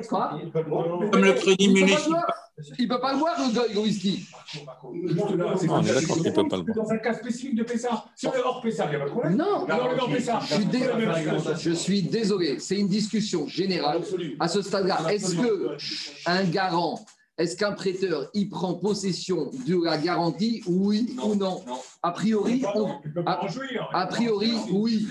Quoi? 0.08 0.40
Comme 1.10 1.24
le 1.24 1.32
crédit 1.32 1.68
municipal. 1.68 2.22
Il 2.78 2.88
ne 2.88 2.94
peut 2.94 3.00
pas 3.00 3.12
le 3.12 3.18
boire, 3.18 3.36
le 3.74 3.80
whisky. 3.80 4.26
on 4.82 4.94
est 4.94 5.14
d'accord 5.14 6.16
qu'il 6.16 6.22
ne 6.22 6.30
peut 6.30 6.48
pas 6.48 6.56
le 6.56 6.62
boire. 6.62 6.86
Dans 6.86 6.90
un 6.90 6.98
cas 6.98 7.12
spécifique 7.12 7.54
de 7.54 7.62
Pessar, 7.62 8.08
si 8.16 8.26
on 8.26 8.32
est 8.32 8.40
hors 8.42 8.62
Pessar, 8.62 8.86
il 8.86 8.90
n'y 8.90 8.96
a 8.96 8.98
pas 9.00 9.04
de 9.04 9.10
problème. 9.10 9.36
Non, 9.36 9.66
je 11.58 11.70
suis, 11.72 12.02
désolé. 12.02 12.58
C'est 12.58 12.78
une 12.78 12.88
discussion 12.88 13.46
générale. 13.46 14.00
À 14.40 14.48
ce 14.48 14.62
stade-là, 14.62 15.00
est-ce 15.10 15.36
qu'un 15.36 16.44
garant 16.44 17.04
est-ce 17.38 17.54
qu'un 17.54 17.72
prêteur 17.72 18.30
y 18.32 18.46
prend 18.46 18.74
possession 18.74 19.50
de 19.66 19.84
la 19.84 19.98
garantie, 19.98 20.62
oui 20.66 21.14
ou 21.22 21.34
non, 21.34 21.62
A 22.02 22.10
priori, 22.12 22.64
a, 23.92 24.06
priori, 24.06 24.52
oui. 24.72 25.06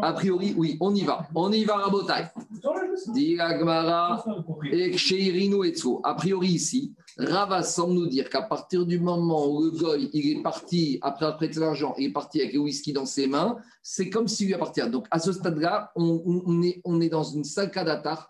A 0.00 0.12
priori, 0.12 0.54
oui. 0.56 0.76
On 0.80 0.94
y 0.94 1.02
va. 1.02 1.26
On 1.34 1.50
y 1.50 1.64
va, 1.64 1.76
Rabotai. 1.76 2.26
Dit 3.12 3.32
et 3.32 3.40
A 6.04 6.14
priori, 6.14 6.48
ici, 6.48 6.92
Rava 7.18 7.64
semble 7.64 7.94
nous 7.94 8.06
dire 8.06 8.30
qu'à 8.30 8.42
partir 8.42 8.86
du 8.86 9.00
moment 9.00 9.48
où 9.48 9.64
le 9.64 9.70
goy 9.70 10.10
il 10.12 10.38
est 10.38 10.42
parti, 10.42 10.98
après 11.02 11.26
avoir 11.26 11.38
prêté 11.38 11.58
l'argent, 11.58 11.94
il 11.98 12.06
est 12.06 12.12
parti 12.12 12.40
avec 12.40 12.54
le 12.54 12.60
whisky 12.60 12.92
dans 12.92 13.06
ses 13.06 13.26
mains, 13.26 13.56
c'est 13.82 14.08
comme 14.08 14.28
s'il 14.28 14.48
lui 14.48 14.54
appartient. 14.54 14.88
Donc 14.88 15.06
à 15.10 15.18
ce 15.18 15.32
stade-là, 15.32 15.92
on, 15.96 16.62
est, 16.62 16.80
on 16.84 17.00
est 17.00 17.08
dans 17.08 17.24
une 17.24 17.44
salle 17.44 17.70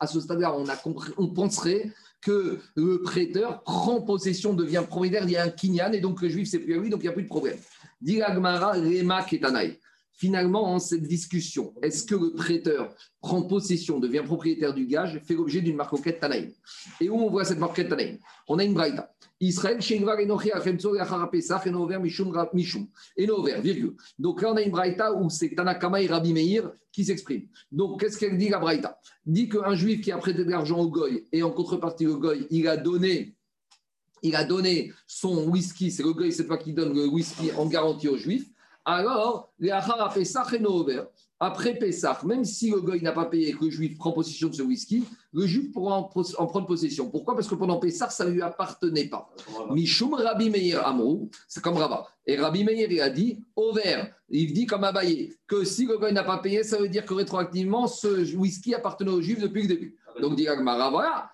À 0.01 0.07
ce 0.07 0.21
stade-là, 0.21 0.55
on, 0.57 0.69
a 0.69 0.75
on 1.17 1.29
penserait 1.29 1.93
que 2.25 2.59
le 2.75 3.03
prêteur 3.03 3.63
prend 3.63 4.01
possession, 4.01 4.55
devient 4.55 4.83
propriétaire, 4.89 5.25
il 5.25 5.31
y 5.31 5.37
a 5.37 5.45
un 5.45 5.51
kinyan, 5.51 5.93
et 5.93 6.01
donc 6.01 6.23
le 6.23 6.29
juif, 6.29 6.49
c'est 6.49 6.59
plus 6.59 6.75
à 6.75 6.79
lui, 6.79 6.89
donc 6.89 7.01
il 7.01 7.05
n'y 7.05 7.11
a 7.11 7.13
plus 7.13 7.23
de 7.23 7.29
problème. 7.29 7.59
Diragmara, 8.01 8.73
Rema, 8.73 9.23
Ketanai. 9.23 9.79
Finalement, 10.17 10.73
en 10.73 10.79
cette 10.79 11.03
discussion, 11.03 11.75
est-ce 11.83 12.05
que 12.05 12.15
le 12.15 12.33
prêteur 12.33 12.95
prend 13.21 13.43
possession, 13.43 13.99
devient 13.99 14.23
propriétaire 14.25 14.73
du 14.73 14.87
gage, 14.87 15.21
fait 15.25 15.35
l'objet 15.35 15.61
d'une 15.61 15.75
marquette 15.75 16.21
Tanaïm? 16.21 16.53
Et 17.01 17.09
où 17.09 17.17
on 17.17 17.31
voit 17.31 17.45
cette 17.45 17.59
marquette 17.59 17.89
Tanaïm? 17.89 18.19
On 18.47 18.59
a 18.61 18.65
une 18.65 18.75
braïta. 18.75 19.13
Israël. 19.41 19.81
Donc 24.19 24.43
là, 24.43 24.53
on 24.53 24.57
a 24.57 24.63
une 24.63 24.71
braïta 24.71 25.13
où 25.15 25.29
c'est 25.31 25.51
Tanakama 25.51 26.01
et 26.01 26.07
Rabbi 26.07 26.33
Meir 26.33 26.71
qui 26.93 27.05
s'expriment. 27.05 27.49
Donc, 27.73 28.01
qu'est-ce 28.01 28.17
qu'elle 28.17 28.39
dit, 28.39 28.49
la 28.49 28.61
braïta? 28.61 29.01
Dit 29.27 29.49
qu'un 29.49 29.75
juif 29.75 30.01
qui 30.01 30.13
a 30.13 30.19
prêté 30.19 30.45
de 30.45 30.51
l'argent 30.51 30.79
au 30.79 30.89
goy 30.89 31.25
et 31.33 31.43
en 31.43 31.51
contrepartie, 31.51 32.05
le 32.05 32.15
goy, 32.15 32.47
il 32.51 32.69
a 32.69 32.77
donné 32.77 33.35
il 34.23 34.37
a 34.37 34.45
donné 34.45 34.91
son 35.07 35.49
whisky, 35.49 35.91
c'est 35.91 36.03
le 36.03 36.15
goy 36.15 36.33
cette 36.33 36.47
fois 36.47 36.57
qui 36.57 36.73
donne 36.73 36.95
le 36.95 37.07
whisky 37.07 37.53
en 37.59 37.67
garantie 37.67 38.09
au 38.09 38.17
juif, 38.17 38.49
alors, 38.85 39.53
après 41.41 41.75
Pessah, 41.75 42.19
même 42.25 42.45
si 42.45 42.71
le 42.71 42.81
goy 42.81 43.03
n'a 43.03 43.13
pas 43.13 43.25
payé 43.25 43.49
et 43.49 43.53
que 43.53 43.65
le 43.65 43.71
juif 43.71 43.99
prend 43.99 44.13
possession 44.13 44.49
de 44.49 44.55
ce 44.55 44.63
whisky, 44.63 45.05
le 45.33 45.47
juif 45.47 45.73
pourra 45.73 45.97
en, 45.97 46.03
prendre 46.47 46.67
possession. 46.67 47.11
Pourquoi? 47.11 47.35
Parce 47.35 47.49
que 47.49 47.55
pendant 47.55 47.79
Pessah, 47.79 48.09
ça 48.11 48.25
ne 48.25 48.31
lui 48.31 48.43
appartenait 48.43 49.09
pas. 49.09 49.29
Mishum 49.71 50.15
Rabbi 50.15 50.51
Meir 50.51 50.87
Amrou, 50.87 51.31
c'est 51.49 51.63
comme 51.63 51.77
Rabat. 51.77 52.07
Et 52.27 52.37
Rabbi 52.37 52.65
Meir, 52.65 52.91
il 52.91 53.01
a 53.01 53.11
dit, 53.11 53.43
au 53.57 53.73
vert, 53.73 54.15
il 54.29 54.53
dit 54.53 54.67
comme 54.67 54.85
Abaye, 54.85 55.35
que 55.47 55.65
si 55.65 55.87
le 55.87 55.99
goy 55.99 56.13
n'a 56.13 56.25
pas 56.25 56.39
payé, 56.39 56.63
ça 56.63 56.79
veut 56.79 56.89
dire 56.89 57.05
que 57.05 57.15
rétroactivement, 57.15 57.87
ce 57.87 58.37
whisky 58.37 58.75
appartenait 58.75 59.11
au 59.11 59.21
juif 59.21 59.41
depuis 59.41 59.63
le 59.63 59.69
début. 59.69 59.97
Donc, 60.21 60.37
dit 60.37 60.47
Agmara, 60.47 60.91
voilà, 60.91 61.31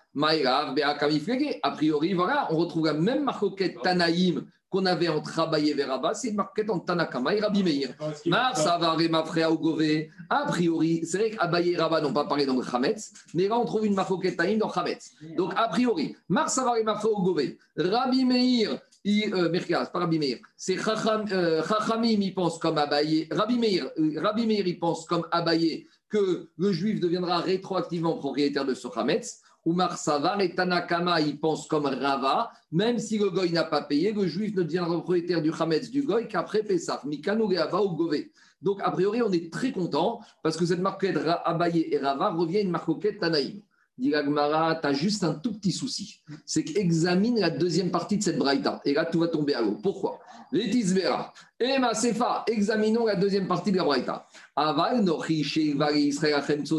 a 1.63 1.71
priori, 1.73 2.15
voilà, 2.15 2.49
on 2.51 2.57
retrouve 2.57 2.87
la 2.87 2.95
même 2.95 3.25
marcoquette 3.25 3.77
Tanaïm 3.83 4.47
qu'on 4.71 4.87
avait 4.87 5.09
en 5.09 5.21
Abaye 5.21 5.73
vers 5.73 5.91
Abba, 5.91 6.15
c'est 6.15 6.29
une 6.29 6.37
marquette 6.37 6.71
en 6.71 6.79
Tanakama 6.79 7.35
et 7.35 7.41
Rabbi 7.41 7.63
Meir. 7.63 7.91
Mar 8.27 8.57
Savare 8.57 9.01
Mafrea 9.11 9.51
Ogové. 9.51 10.11
A 10.29 10.47
priori, 10.47 11.01
c'est 11.05 11.19
vrai 11.19 11.31
qu'Abaye 11.31 11.73
et 11.73 11.77
Rabba 11.77 12.01
n'ont 12.01 12.13
pas 12.13 12.25
parlé 12.25 12.47
dans 12.47 12.57
le 12.57 12.63
Chametz, 12.63 13.13
mais 13.35 13.49
là 13.49 13.59
on 13.59 13.65
trouve 13.65 13.85
une 13.85 13.95
marquette 13.95 14.37
Taïm 14.37 14.59
dans 14.59 14.73
Chametz. 14.73 15.11
Donc 15.37 15.53
a 15.57 15.69
priori, 15.69 16.17
Mar 16.29 16.49
Savare 16.49 16.85
Mafrea 16.85 17.11
Ogové. 17.11 17.59
Rabbi 17.77 18.25
Meir, 18.25 18.79
euh, 19.07 19.87
pas 19.93 19.99
Rabbi 19.99 20.19
Meir, 20.19 20.39
c'est 20.57 20.77
euh, 20.79 21.63
Chachamim, 21.67 22.21
il 22.21 22.35
pense 22.35 22.59
comme 22.59 22.79
Abaye. 22.79 23.27
Rabbi 23.31 23.59
Meir, 23.59 23.91
euh, 23.99 24.21
Rabbi 24.21 24.47
Meir, 24.47 24.67
il 24.67 24.79
pense 24.79 25.07
comme 25.07 25.27
Abaye 25.33 25.87
que 26.09 26.49
le 26.59 26.73
juif 26.73 27.01
deviendra 27.01 27.39
rétroactivement 27.39 28.19
propriétaire 28.19 28.65
de 28.65 28.75
ce 28.75 28.89
Chametz. 28.93 29.41
Oumar 29.65 29.99
Savar 29.99 30.41
et 30.41 30.55
Tanakama, 30.55 31.21
il 31.21 31.39
pense 31.39 31.67
comme 31.67 31.87
Rava, 31.87 32.51
même 32.73 32.99
si 32.99 33.19
le 33.19 33.31
goy 33.31 33.51
n'a 33.51 33.65
pas 33.65 33.83
payé, 33.83 34.13
le 34.13 34.27
juif 34.27 34.55
ne 34.57 34.63
deviendra 34.63 34.95
propriétaire 34.95 35.43
du 35.43 35.53
Hametz 35.59 35.91
du 35.91 36.03
goy 36.03 36.29
qu'après 36.29 36.63
Pessah. 36.63 37.03
Mikano 37.05 37.47
ou 37.47 37.97
Gové. 37.97 38.33
Donc, 38.63 38.81
a 38.83 38.91
priori, 38.91 39.23
on 39.23 39.33
est 39.33 39.53
très 39.53 39.73
content 39.73 40.21
parce 40.43 40.57
que 40.57 40.67
cette 40.67 40.81
marquette 40.81 41.19
Abaye 41.45 41.89
et 41.91 41.99
Rava 41.99 42.31
revient 42.31 42.59
à 42.59 42.61
une 42.61 42.71
marquette 42.71 43.19
Tanaïm. 43.19 43.61
Dit 44.01 44.13
tu 44.13 44.17
as 44.17 44.93
juste 44.95 45.25
un 45.25 45.35
tout 45.35 45.53
petit 45.53 45.73
souci. 45.73 46.23
C'est 46.47 46.65
qu'examine 46.65 47.39
la 47.39 47.51
deuxième 47.51 47.91
partie 47.91 48.17
de 48.17 48.23
cette 48.23 48.39
braïta. 48.39 48.81
Et 48.87 48.95
là, 48.95 49.05
tout 49.05 49.21
va 49.21 49.29
tomber 49.29 49.53
à 49.53 49.61
l'eau. 49.61 49.79
Pourquoi? 49.83 50.21
Vera. 50.53 51.35
Et 51.61 51.79
ma 51.79 51.93
Sefa, 51.93 52.45
examinons 52.47 53.05
la 53.05 53.15
deuxième 53.15 53.47
partie 53.47 53.71
de 53.71 53.77
la 53.77 53.85
braïta. 53.85 54.27
Aval, 54.57 55.05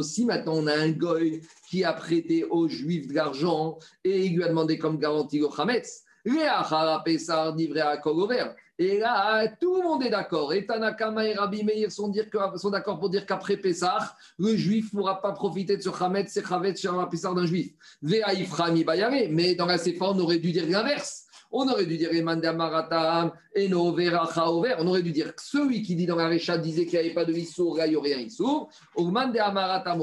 Si 0.04 0.26
maintenant 0.26 0.54
on 0.56 0.66
a 0.66 0.74
un 0.74 0.90
goy 0.90 1.42
qui 1.72 1.86
a 1.86 1.94
prêté 1.94 2.44
aux 2.44 2.68
juifs 2.68 3.08
de 3.08 3.14
l'argent 3.14 3.80
et 4.04 4.26
il 4.26 4.36
lui 4.36 4.44
a 4.44 4.50
demandé 4.50 4.78
comme 4.78 5.00
garantie 5.00 5.40
le 5.40 5.48
Hametz, 5.58 6.04
et 8.78 9.00
là, 9.00 9.48
tout 9.60 9.76
le 9.76 9.84
monde 9.84 10.04
est 10.04 10.10
d'accord. 10.10 10.54
Et 10.54 10.66
Tanakama 10.66 11.26
et 11.26 11.34
Rabbi 11.34 11.64
Meir 11.64 11.92
sont, 11.92 12.10
d'accord 12.10 13.00
pour 13.00 13.10
dire 13.10 13.26
qu'après 13.26 13.58
Pessah, 13.58 14.16
le 14.38 14.56
juif 14.56 14.94
ne 14.94 15.00
pourra 15.00 15.22
pas 15.22 15.32
profiter 15.32 15.78
de 15.78 15.82
ce 15.82 15.90
Hametz, 15.90 16.30
c'est 16.32 16.44
la 16.50 17.08
Pessah 17.08 17.34
d'un 17.34 17.46
juif. 17.46 17.72
Mais 18.02 19.56
dans 19.56 19.66
la 19.66 19.78
Sefa, 19.78 20.06
on 20.10 20.20
aurait 20.20 20.40
dû 20.40 20.52
dire 20.52 20.68
l'inverse. 20.68 21.26
On 21.52 21.68
aurait 21.68 21.86
dû 21.86 21.98
dire 21.98 22.10
Eno 22.14 23.98
On 24.80 24.88
aurait 24.88 25.04
dû 25.04 25.12
dire 25.12 25.36
que 25.36 25.42
celui 25.42 25.82
qui 25.82 25.96
dit 25.96 26.06
dans 26.06 26.16
la 26.16 26.28
Récha 26.28 26.58
disait 26.58 26.86
qu'il 26.86 27.00
n'y 27.00 27.06
avait 27.06 27.14
pas 27.14 27.26
de 27.26 27.34
Issour, 27.34 27.78
il 27.84 27.90
n'y 27.90 27.96
aurait 27.96 28.14
rien 28.14 28.26
Issour. 28.26 28.70
Maratam, 28.98 30.02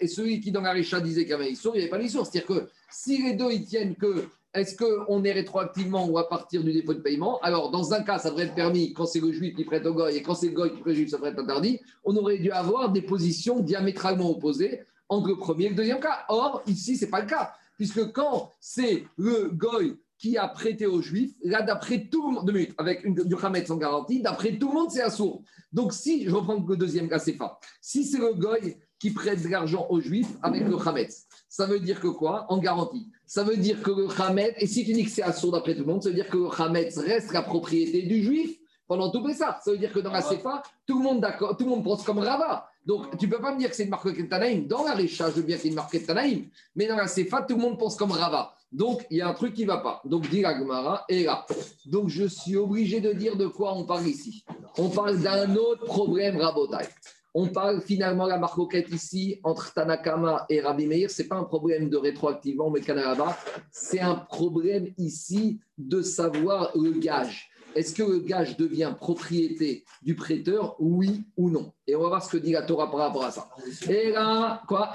Et 0.00 0.06
celui 0.06 0.40
qui 0.40 0.52
dans 0.52 0.60
la 0.60 0.72
Récha 0.72 1.00
disait 1.00 1.22
qu'il 1.22 1.30
y 1.30 1.34
avait 1.34 1.50
Issour, 1.50 1.74
il 1.74 1.78
n'y 1.78 1.84
avait 1.84 1.90
pas 1.90 1.98
d'Issour. 1.98 2.26
C'est-à-dire 2.26 2.46
que 2.46 2.68
si 2.90 3.22
les 3.22 3.34
deux 3.34 3.50
ils 3.50 3.64
tiennent 3.64 3.96
que 3.96 4.26
est-ce 4.54 4.76
qu'on 4.76 5.24
est 5.24 5.32
rétroactivement 5.32 6.06
ou 6.06 6.18
à 6.18 6.28
partir 6.28 6.62
du 6.62 6.74
dépôt 6.74 6.92
de 6.92 7.00
paiement? 7.00 7.40
Alors, 7.40 7.70
dans 7.70 7.94
un 7.94 8.02
cas, 8.02 8.18
ça 8.18 8.28
devrait 8.28 8.44
être 8.44 8.54
permis 8.54 8.92
quand 8.92 9.06
c'est 9.06 9.20
le 9.20 9.32
juif 9.32 9.56
qui 9.56 9.64
prête 9.64 9.86
au 9.86 9.94
goy 9.94 10.14
et 10.14 10.22
quand 10.22 10.34
c'est 10.34 10.48
le 10.48 10.52
goy 10.52 10.70
qui 10.70 10.80
prête 10.80 10.92
au 10.92 10.96
juif, 10.96 11.08
ça 11.08 11.16
devrait 11.16 11.30
être 11.30 11.38
interdit. 11.38 11.80
On 12.04 12.14
aurait 12.16 12.36
dû 12.36 12.50
avoir 12.50 12.92
des 12.92 13.00
positions 13.00 13.60
diamétralement 13.60 14.30
opposées 14.30 14.82
entre 15.08 15.28
le 15.28 15.36
premier 15.36 15.66
et 15.66 15.68
le 15.70 15.74
deuxième 15.74 16.00
cas. 16.00 16.26
Or, 16.28 16.62
ici, 16.66 16.98
ce 16.98 17.06
n'est 17.06 17.10
pas 17.10 17.22
le 17.22 17.26
cas, 17.26 17.54
puisque 17.78 18.12
quand 18.12 18.52
c'est 18.60 19.04
le 19.16 19.50
goy 19.54 19.96
qui 20.22 20.38
a 20.38 20.46
prêté 20.46 20.86
aux 20.86 21.02
juifs, 21.02 21.32
là, 21.42 21.62
d'après 21.62 22.06
tout 22.06 22.28
le 22.28 22.34
monde, 22.34 22.46
deux 22.46 22.52
minutes, 22.52 22.74
avec 22.78 23.02
une, 23.02 23.14
du 23.14 23.34
Hamet 23.42 23.66
sans 23.66 23.76
garantie, 23.76 24.22
d'après 24.22 24.56
tout 24.56 24.68
le 24.68 24.74
monde, 24.74 24.90
c'est 24.92 25.02
un 25.02 25.10
sourd. 25.10 25.42
Donc, 25.72 25.92
si, 25.92 26.24
je 26.24 26.30
reprends 26.30 26.64
le 26.66 26.76
deuxième 26.76 27.08
cas, 27.08 27.18
c'est 27.18 27.32
pas. 27.32 27.58
Si 27.80 28.04
c'est 28.04 28.18
le 28.18 28.32
goy 28.34 28.76
qui 29.00 29.10
prête 29.10 29.42
de 29.42 29.48
l'argent 29.48 29.84
aux 29.90 30.00
juifs 30.00 30.28
avec 30.40 30.62
le 30.62 30.76
Hametz, 30.76 31.26
ça 31.48 31.66
veut 31.66 31.80
dire 31.80 32.00
que 32.00 32.06
quoi? 32.06 32.46
En 32.50 32.58
garantie. 32.58 33.10
Ça 33.26 33.42
veut 33.42 33.56
dire 33.56 33.82
que 33.82 33.90
le 33.90 34.06
Hametz, 34.16 34.54
et 34.58 34.68
si 34.68 34.84
tu 34.84 34.92
dis 34.92 35.04
que 35.04 35.10
c'est 35.10 35.30
sourd 35.32 35.50
d'après 35.50 35.74
tout 35.74 35.80
le 35.80 35.86
monde, 35.86 36.04
ça 36.04 36.10
veut 36.10 36.14
dire 36.14 36.28
que 36.28 36.38
le 36.38 36.48
Hametz 36.56 36.98
reste 36.98 37.32
la 37.32 37.42
propriété 37.42 38.02
du 38.02 38.22
juif 38.22 38.56
pendant 38.86 39.10
tout 39.10 39.28
ça. 39.34 39.58
Ça 39.64 39.72
veut 39.72 39.78
dire 39.78 39.92
que 39.92 39.98
dans 39.98 40.12
la 40.12 40.22
CFA, 40.22 40.62
tout 40.86 40.98
le 40.98 41.04
monde, 41.04 41.20
d'accord, 41.20 41.56
tout 41.56 41.64
le 41.64 41.70
monde 41.70 41.82
pense 41.82 42.04
comme 42.04 42.20
Rava. 42.20 42.68
Donc, 42.86 43.18
tu 43.18 43.26
ne 43.26 43.32
peux 43.32 43.40
pas 43.40 43.52
me 43.52 43.58
dire 43.58 43.70
que 43.70 43.74
c'est 43.74 43.84
une 43.84 43.90
marque 43.90 44.28
Tanaïm. 44.28 44.68
Dans 44.68 44.84
la 44.84 44.92
Récha, 44.92 45.30
je 45.30 45.36
veux 45.36 45.42
bien 45.42 45.56
qu'il 45.56 45.64
y 45.64 45.68
ait 45.68 45.70
une 45.70 45.76
marque 45.76 46.06
Tanaïm, 46.06 46.46
mais 46.76 46.86
dans 46.86 46.96
la 46.96 47.06
CFA, 47.06 47.42
tout 47.42 47.56
le 47.56 47.60
monde 47.60 47.76
pense 47.76 47.96
comme 47.96 48.12
Rava. 48.12 48.54
Donc, 48.72 49.06
il 49.10 49.18
y 49.18 49.20
a 49.20 49.28
un 49.28 49.34
truc 49.34 49.54
qui 49.54 49.62
ne 49.62 49.68
va 49.68 49.78
pas. 49.78 50.00
Donc, 50.04 50.28
dit 50.30 50.44
Agmara, 50.44 51.04
et 51.08 51.24
là. 51.24 51.44
Donc, 51.86 52.08
je 52.08 52.24
suis 52.24 52.56
obligé 52.56 53.00
de 53.00 53.12
dire 53.12 53.36
de 53.36 53.46
quoi 53.46 53.74
on 53.74 53.84
parle 53.84 54.06
ici. 54.06 54.44
On 54.78 54.88
parle 54.88 55.20
d'un 55.20 55.54
autre 55.56 55.84
problème 55.84 56.38
Rabotai. 56.38 56.88
On 57.34 57.48
parle 57.48 57.80
finalement 57.80 58.26
la 58.26 58.36
marcoquette 58.38 58.90
ici 58.90 59.40
entre 59.42 59.72
Tanakama 59.72 60.44
et 60.50 60.60
Rabbi 60.60 60.86
Meir. 60.86 61.10
Ce 61.10 61.22
n'est 61.22 61.28
pas 61.28 61.36
un 61.36 61.44
problème 61.44 61.88
de 61.88 61.96
rétroactivement, 61.96 62.70
mais 62.70 62.80
Kanaraba. 62.80 63.36
C'est 63.70 64.00
un 64.00 64.16
problème 64.16 64.92
ici 64.98 65.60
de 65.78 66.02
savoir 66.02 66.70
le 66.76 66.92
gage. 66.92 67.50
Est-ce 67.74 67.94
que 67.94 68.02
le 68.02 68.18
gage 68.20 68.56
devient 68.56 68.94
propriété 68.98 69.84
du 70.02 70.14
prêteur, 70.14 70.76
oui 70.78 71.24
ou 71.36 71.50
non? 71.50 71.72
Et 71.86 71.96
on 71.96 72.02
va 72.02 72.08
voir 72.08 72.24
ce 72.24 72.30
que 72.30 72.36
dit 72.36 72.52
la 72.52 72.62
Torah 72.62 72.90
par 72.90 73.00
rapport 73.00 73.24
à 73.24 73.30
ça. 73.30 73.48
Et 73.88 74.10
là, 74.10 74.62
quoi 74.68 74.92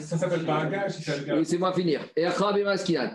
Ça 0.00 0.18
s'appelle 0.18 0.44
pas 0.44 0.60
un 0.60 0.70
gage, 0.70 0.94
c'est 1.44 1.58
moi 1.58 1.72
finir. 1.72 2.00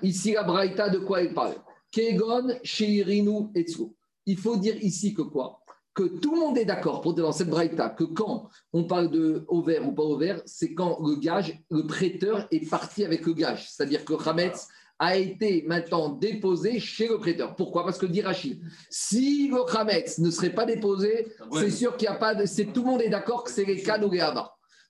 Ici, 0.01 0.33
la 0.33 0.43
Braïta, 0.43 0.89
de 0.89 0.99
quoi 0.99 1.21
il 1.21 1.33
parle? 1.33 1.55
Kegon, 1.91 2.49
Sheirinu, 2.63 3.47
Etsu. 3.55 3.83
Il 4.25 4.37
faut 4.37 4.57
dire 4.57 4.75
ici 4.83 5.13
que 5.13 5.21
quoi? 5.21 5.61
Que 5.93 6.03
tout 6.03 6.35
le 6.35 6.41
monde 6.41 6.57
est 6.57 6.65
d'accord 6.65 7.01
pour 7.01 7.15
dans 7.15 7.31
cette 7.31 7.49
braïta 7.49 7.89
que 7.89 8.03
quand 8.03 8.49
on 8.71 8.83
parle 8.83 9.09
de 9.09 9.45
ouvert 9.49 9.87
ou 9.87 9.93
pas 9.93 10.03
ouvert, 10.03 10.41
c'est 10.45 10.75
quand 10.75 10.99
le 11.01 11.15
gage, 11.15 11.59
le 11.71 11.87
prêteur 11.87 12.47
est 12.51 12.69
parti 12.69 13.03
avec 13.03 13.25
le 13.25 13.33
gage. 13.33 13.71
C'est-à-dire 13.71 14.05
que 14.05 14.13
Hametz 14.29 14.67
a 14.99 15.15
été 15.15 15.63
maintenant 15.67 16.09
déposé 16.09 16.79
chez 16.79 17.07
le 17.07 17.17
prêteur. 17.17 17.55
Pourquoi? 17.55 17.83
Parce 17.83 17.97
que 17.97 18.05
dit 18.05 18.21
Rachid, 18.21 18.61
si 18.89 19.47
le 19.49 19.61
Hametz 19.75 20.17
ne 20.19 20.31
serait 20.31 20.53
pas 20.53 20.65
déposé, 20.65 21.27
c'est 21.53 21.69
sûr 21.69 21.97
qu'il 21.97 22.09
n'y 22.09 22.15
a 22.15 22.17
pas 22.17 22.33
de. 22.33 22.45
Tout 22.71 22.81
le 22.81 22.87
monde 22.87 23.01
est 23.01 23.09
d'accord 23.09 23.43
que 23.43 23.51
c'est 23.51 23.65
les 23.65 23.81
cas 23.81 24.01
ou 24.01 24.11
les 24.11 24.25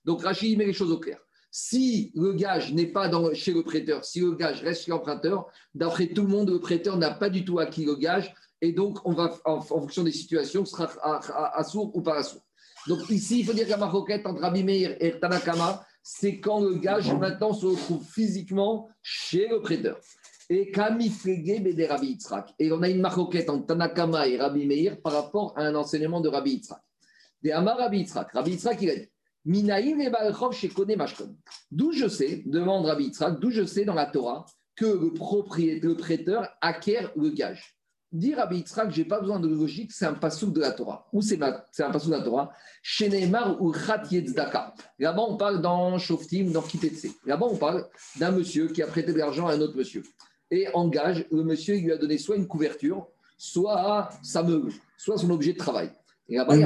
Donc 0.04 0.22
Rachid 0.22 0.56
met 0.56 0.66
les 0.66 0.72
choses 0.72 0.92
au 0.92 0.98
clair. 0.98 1.18
Si 1.50 2.12
le 2.14 2.34
gage 2.34 2.72
n'est 2.74 2.86
pas 2.86 3.08
dans, 3.08 3.32
chez 3.34 3.52
le 3.52 3.62
prêteur, 3.62 4.04
si 4.04 4.20
le 4.20 4.34
gage 4.34 4.62
reste 4.62 4.84
chez 4.84 4.90
l'emprunteur, 4.90 5.46
d'après 5.74 6.06
tout 6.08 6.22
le 6.22 6.28
monde, 6.28 6.50
le 6.50 6.60
prêteur 6.60 6.96
n'a 6.98 7.10
pas 7.10 7.30
du 7.30 7.44
tout 7.44 7.58
acquis 7.58 7.84
le 7.84 7.94
gage 7.94 8.34
et 8.60 8.72
donc 8.72 8.98
on 9.04 9.12
va, 9.12 9.34
en, 9.44 9.60
fonction 9.60 10.02
des 10.02 10.12
situations, 10.12 10.64
sera 10.64 10.90
à, 11.02 11.64
sourd 11.64 11.94
ou 11.94 12.02
pas 12.02 12.18
à 12.18 12.22
sourd. 12.22 12.42
Donc 12.86 13.08
ici, 13.10 13.40
il 13.40 13.46
faut 13.46 13.52
dire 13.52 13.66
que 13.66 13.70
la 13.70 13.76
maroquette 13.76 14.26
entre 14.26 14.40
Rabbi 14.40 14.62
Meir 14.62 14.96
et 15.00 15.18
Tanakama, 15.18 15.84
c'est 16.10 16.40
quand 16.40 16.60
le 16.60 16.76
gage 16.76 17.12
maintenant 17.12 17.52
se 17.52 17.66
retrouve 17.66 18.02
physiquement 18.02 18.88
chez 19.02 19.46
le 19.46 19.60
prêteur. 19.60 20.00
Et 20.48 20.72
Rabbi 20.74 21.12
Yitzhak. 22.06 22.54
Et 22.58 22.72
on 22.72 22.80
a 22.80 22.88
une 22.88 23.02
maroquette 23.02 23.50
entre 23.50 23.66
Tanakama 23.66 24.26
et 24.26 24.38
Rabbi 24.38 24.64
Meir 24.64 25.02
par 25.02 25.12
rapport 25.12 25.52
à 25.58 25.64
un 25.64 25.74
enseignement 25.74 26.22
de 26.22 26.30
Rabbi 26.30 26.52
Yitzhak. 26.52 26.80
De 27.42 27.50
Amar 27.50 27.76
Rabbi 27.76 27.98
Yitzhak. 27.98 28.32
Rabbi 28.32 28.52
Yitzhak, 28.52 28.80
il 28.80 28.90
a 28.90 28.96
dit 28.96 29.10
D'où 31.70 31.92
je 31.92 32.08
sais, 32.08 32.42
demande 32.46 32.86
Rabbi 32.86 33.04
Yitzhak, 33.04 33.38
d'où 33.38 33.50
je 33.50 33.64
sais 33.64 33.84
dans 33.84 33.92
la 33.92 34.06
Torah 34.06 34.46
que 34.76 34.86
le 34.86 35.12
propriétaire, 35.12 35.90
le 35.90 35.96
prêteur 35.96 36.48
acquiert 36.62 37.12
le 37.16 37.28
gage. 37.28 37.77
Dire 38.10 38.40
à 38.40 38.50
Yitzhak, 38.50 38.90
je 38.90 39.02
n'ai 39.02 39.04
pas 39.04 39.20
besoin 39.20 39.38
de 39.38 39.48
logique, 39.48 39.92
c'est 39.92 40.06
un 40.06 40.14
passouk 40.14 40.54
de 40.54 40.60
la 40.60 40.70
Torah. 40.72 41.06
Où 41.12 41.20
c'est 41.20 41.38
un 41.42 41.90
passouk 41.90 42.10
de 42.10 42.16
la 42.16 42.22
Torah 42.22 42.52
Chez 42.82 43.10
Neymar 43.10 43.60
ou 43.60 43.70
Khat 43.70 44.04
Yetzdaka. 44.10 44.74
Là-bas, 44.98 45.22
on 45.28 45.36
parle 45.36 45.60
dans 45.60 45.98
Shoftim, 45.98 46.50
dans 46.50 46.62
Kitetse. 46.62 47.08
Là-bas, 47.26 47.46
on 47.50 47.56
parle 47.56 47.86
d'un 48.18 48.30
monsieur 48.30 48.68
qui 48.68 48.82
a 48.82 48.86
prêté 48.86 49.12
de 49.12 49.18
l'argent 49.18 49.46
à 49.46 49.52
un 49.52 49.60
autre 49.60 49.76
monsieur. 49.76 50.02
Et 50.50 50.68
engage, 50.72 51.26
le 51.30 51.42
monsieur, 51.42 51.76
il 51.76 51.84
lui 51.84 51.92
a 51.92 51.98
donné 51.98 52.16
soit 52.16 52.36
une 52.36 52.46
couverture, 52.46 53.06
soit 53.36 54.08
sa 54.22 54.42
meuble, 54.42 54.72
soit 54.96 55.18
son 55.18 55.28
objet 55.28 55.52
de 55.52 55.58
travail. 55.58 55.90
Et 56.30 56.36
là-bas, 56.36 56.56
il, 56.56 56.62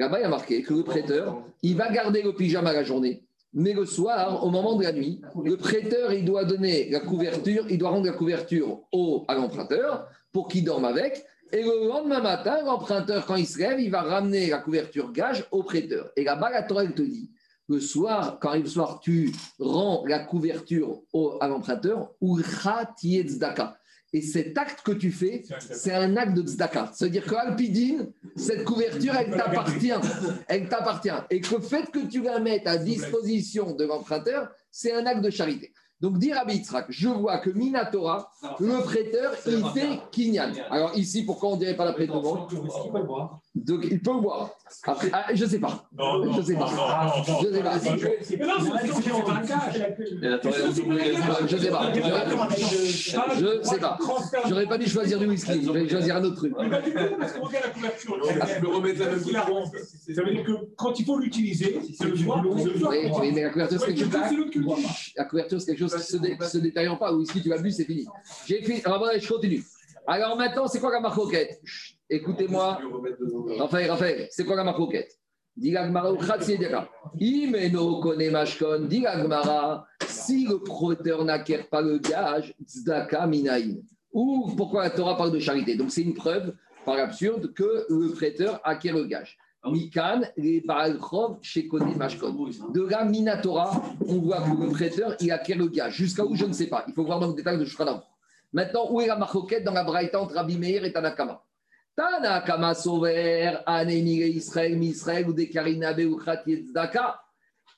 y 0.00 0.24
a 0.24 0.28
marqué 0.28 0.62
que 0.62 0.72
le 0.72 0.84
prêteur, 0.84 1.42
il 1.62 1.76
va 1.76 1.92
garder 1.92 2.22
le 2.22 2.34
pyjama 2.34 2.72
la 2.72 2.82
journée. 2.82 3.25
Mais 3.58 3.72
le 3.72 3.86
soir, 3.86 4.44
au 4.44 4.50
moment 4.50 4.76
de 4.76 4.82
la 4.82 4.92
nuit, 4.92 5.22
le 5.42 5.56
prêteur, 5.56 6.12
il 6.12 6.26
doit 6.26 6.44
donner 6.44 6.90
la 6.90 7.00
couverture, 7.00 7.64
il 7.70 7.78
doit 7.78 7.88
rendre 7.88 8.04
la 8.04 8.12
couverture 8.12 8.80
au, 8.92 9.24
à 9.28 9.34
l'emprunteur 9.34 10.06
pour 10.30 10.46
qu'il 10.46 10.62
dorme 10.62 10.84
avec. 10.84 11.24
Et 11.52 11.62
le 11.62 11.88
lendemain 11.88 12.20
matin, 12.20 12.62
l'emprunteur, 12.62 13.24
quand 13.24 13.36
il 13.36 13.46
se 13.46 13.58
lève, 13.58 13.80
il 13.80 13.90
va 13.90 14.02
ramener 14.02 14.48
la 14.50 14.58
couverture 14.58 15.10
gage 15.10 15.46
au 15.52 15.62
prêteur. 15.62 16.10
Et 16.16 16.24
là-bas, 16.24 16.50
la 16.50 16.64
Torah, 16.64 16.84
elle 16.84 16.92
te 16.92 17.00
dit, 17.00 17.30
le 17.66 17.80
soir, 17.80 18.38
quand 18.42 18.50
arrive 18.50 18.64
le 18.64 18.68
soir, 18.68 19.00
tu 19.00 19.32
rends 19.58 20.04
la 20.06 20.18
couverture 20.18 21.00
au, 21.14 21.38
à 21.40 21.48
l'emprunteur, 21.48 22.10
ou 22.20 22.38
tzedaka. 22.38 23.78
Et 24.12 24.22
cet 24.22 24.56
acte 24.56 24.82
que 24.82 24.92
tu 24.92 25.10
fais, 25.10 25.42
c'est 25.58 25.92
un 25.92 26.16
acte 26.16 26.34
de 26.34 26.42
tzedaka. 26.42 26.90
C'est-à-dire 26.94 27.24
qu'Alpidine, 27.26 28.12
cette 28.36 28.64
couverture, 28.64 29.14
elle 29.14 29.30
t'appartient. 29.30 29.92
Elle 30.48 30.68
t'appartient. 30.68 31.10
Et 31.30 31.40
que 31.40 31.54
le 31.56 31.60
fait 31.60 31.90
que 31.90 32.06
tu 32.06 32.22
la 32.22 32.38
mettes 32.38 32.66
à 32.66 32.76
disposition 32.76 33.74
de 33.74 33.84
l'emprunteur, 33.84 34.48
c'est 34.70 34.92
un 34.92 35.04
acte 35.06 35.22
de 35.22 35.30
charité. 35.30 35.72
Donc, 36.00 36.18
dire 36.18 36.38
à 36.38 36.44
je 36.90 37.08
vois 37.08 37.38
que 37.38 37.48
Minatora, 37.50 38.30
le 38.60 38.82
prêteur, 38.82 39.34
il 39.46 39.64
fait 39.72 39.98
Kinyan. 40.12 40.52
Alors, 40.70 40.94
ici, 40.96 41.24
pourquoi 41.24 41.50
on 41.50 41.54
ne 41.54 41.60
dirait 41.60 41.76
pas 41.76 41.86
la 41.86 41.94
prête 41.94 42.10
de 42.10 42.14
Donc, 43.64 43.86
il 43.90 44.00
peut 44.00 44.12
le 44.12 44.20
boire. 44.20 44.50
Après, 44.84 45.08
ah, 45.12 45.26
je 45.32 45.44
ne 45.44 45.48
sais 45.48 45.58
pas. 45.58 45.88
je 45.98 46.38
ne 46.38 46.42
sais 46.42 46.54
pas. 46.54 46.66
Je 47.40 47.46
ne 47.46 47.52
sais 47.52 47.62
pas. 47.62 47.78
Je 51.46 51.56
ne 51.56 51.60
sais 51.60 51.70
pas. 51.70 51.92
Je 53.34 53.58
ne 53.58 53.62
sais 53.62 53.78
pas. 53.78 53.98
J'aurais 54.46 54.66
pas 54.66 54.76
dû 54.76 54.86
choisir 54.86 55.18
du 55.18 55.26
whisky. 55.26 55.62
Je 55.62 55.70
vais 55.70 55.88
choisir 55.88 56.16
un 56.16 56.24
autre 56.24 56.36
truc. 56.36 56.52
Parce 56.54 57.32
qu'on 57.32 57.46
regarde 57.46 57.64
la 57.64 57.70
couverture. 57.70 58.16
Ça 60.14 60.22
veut 60.22 60.32
dire 60.32 60.44
que 60.44 60.52
quand 60.76 60.98
il 60.98 61.04
faut 61.06 61.18
l'utiliser, 61.18 61.80
c'est 61.98 62.08
le 62.08 62.16
soir. 62.16 62.44
Oui, 62.44 63.32
mais 63.34 63.42
la 63.42 63.50
couverture, 63.50 63.80
c'est 63.80 63.94
quelque 63.94 64.12
chose. 64.52 64.84
La 65.16 65.24
couverture, 65.24 65.60
c'est 65.60 65.66
quelque 65.74 65.88
chose 65.88 65.94
qui 65.94 66.18
ne 66.18 66.44
se, 66.44 66.58
détaille 66.58 66.98
pas. 66.98 67.12
Ou 67.12 67.20
whisky, 67.20 67.40
tu 67.40 67.48
vas 67.48 67.58
bu, 67.58 67.70
c'est 67.70 67.84
fini. 67.84 68.06
J'ai 68.46 68.62
fait. 68.62 68.82
je 68.84 69.28
continue. 69.28 69.64
Alors 70.06 70.36
maintenant, 70.36 70.68
c'est 70.68 70.78
quoi 70.78 70.92
la 70.92 71.00
marcoquette 71.00 71.60
Écoutez-moi. 72.08 72.78
Raphaël, 73.58 73.90
Raphaël, 73.90 74.28
c'est 74.30 74.44
quoi 74.44 74.56
la 74.56 74.64
marcoquette 74.64 75.18
si 75.58 75.70
le 80.46 80.62
prêteur 80.62 81.24
n'acquiert 81.24 81.66
pas 81.70 81.80
le 81.80 81.96
gage, 81.96 82.54
Ou 84.12 84.52
pourquoi 84.54 84.82
la 84.82 84.90
Torah 84.90 85.16
parle 85.16 85.32
de 85.32 85.38
charité? 85.38 85.76
Donc 85.76 85.90
c'est 85.90 86.02
une 86.02 86.12
preuve, 86.12 86.52
par 86.84 86.98
absurde, 86.98 87.54
que 87.54 87.86
le 87.88 88.12
prêteur 88.12 88.60
acquiert 88.64 88.94
le 88.94 89.04
gage. 89.04 89.38
Mikan, 89.64 90.20
les 90.36 90.62
chez 91.42 91.62
De 91.62 92.88
la 92.88 93.04
Minatora, 93.04 93.82
on 94.06 94.18
voit 94.18 94.42
que 94.42 94.62
le 94.62 94.70
prêteur, 94.70 95.16
il 95.20 95.32
acquiert 95.32 95.58
le 95.58 95.66
gage. 95.68 95.94
Jusqu'à 95.94 96.24
où, 96.24 96.36
je 96.36 96.44
ne 96.44 96.52
sais 96.52 96.68
pas. 96.68 96.84
Il 96.86 96.94
faut 96.94 97.04
voir 97.04 97.18
dans 97.18 97.26
le 97.28 97.34
détail 97.34 97.58
de 97.58 97.64
Shkranam. 97.64 98.00
Maintenant, 98.52 98.88
où 98.90 99.00
est 99.00 99.06
la 99.06 99.16
marcoquette 99.16 99.64
dans 99.64 99.72
la 99.72 99.84
braïta 99.84 100.20
entre 100.20 100.34
Rabbi 100.34 100.58
Meir 100.58 100.84
et 100.84 100.92
Tanakama? 100.92 101.42
Tanakama 101.96 102.74
Sover, 102.74 103.62
Anemi 103.64 104.16
Israël, 104.16 104.76
Misraël 104.76 105.28
ou 105.28 105.32
Dekarinabe 105.32 106.00
ou 106.00 106.20
Tzedaka. 106.20 107.20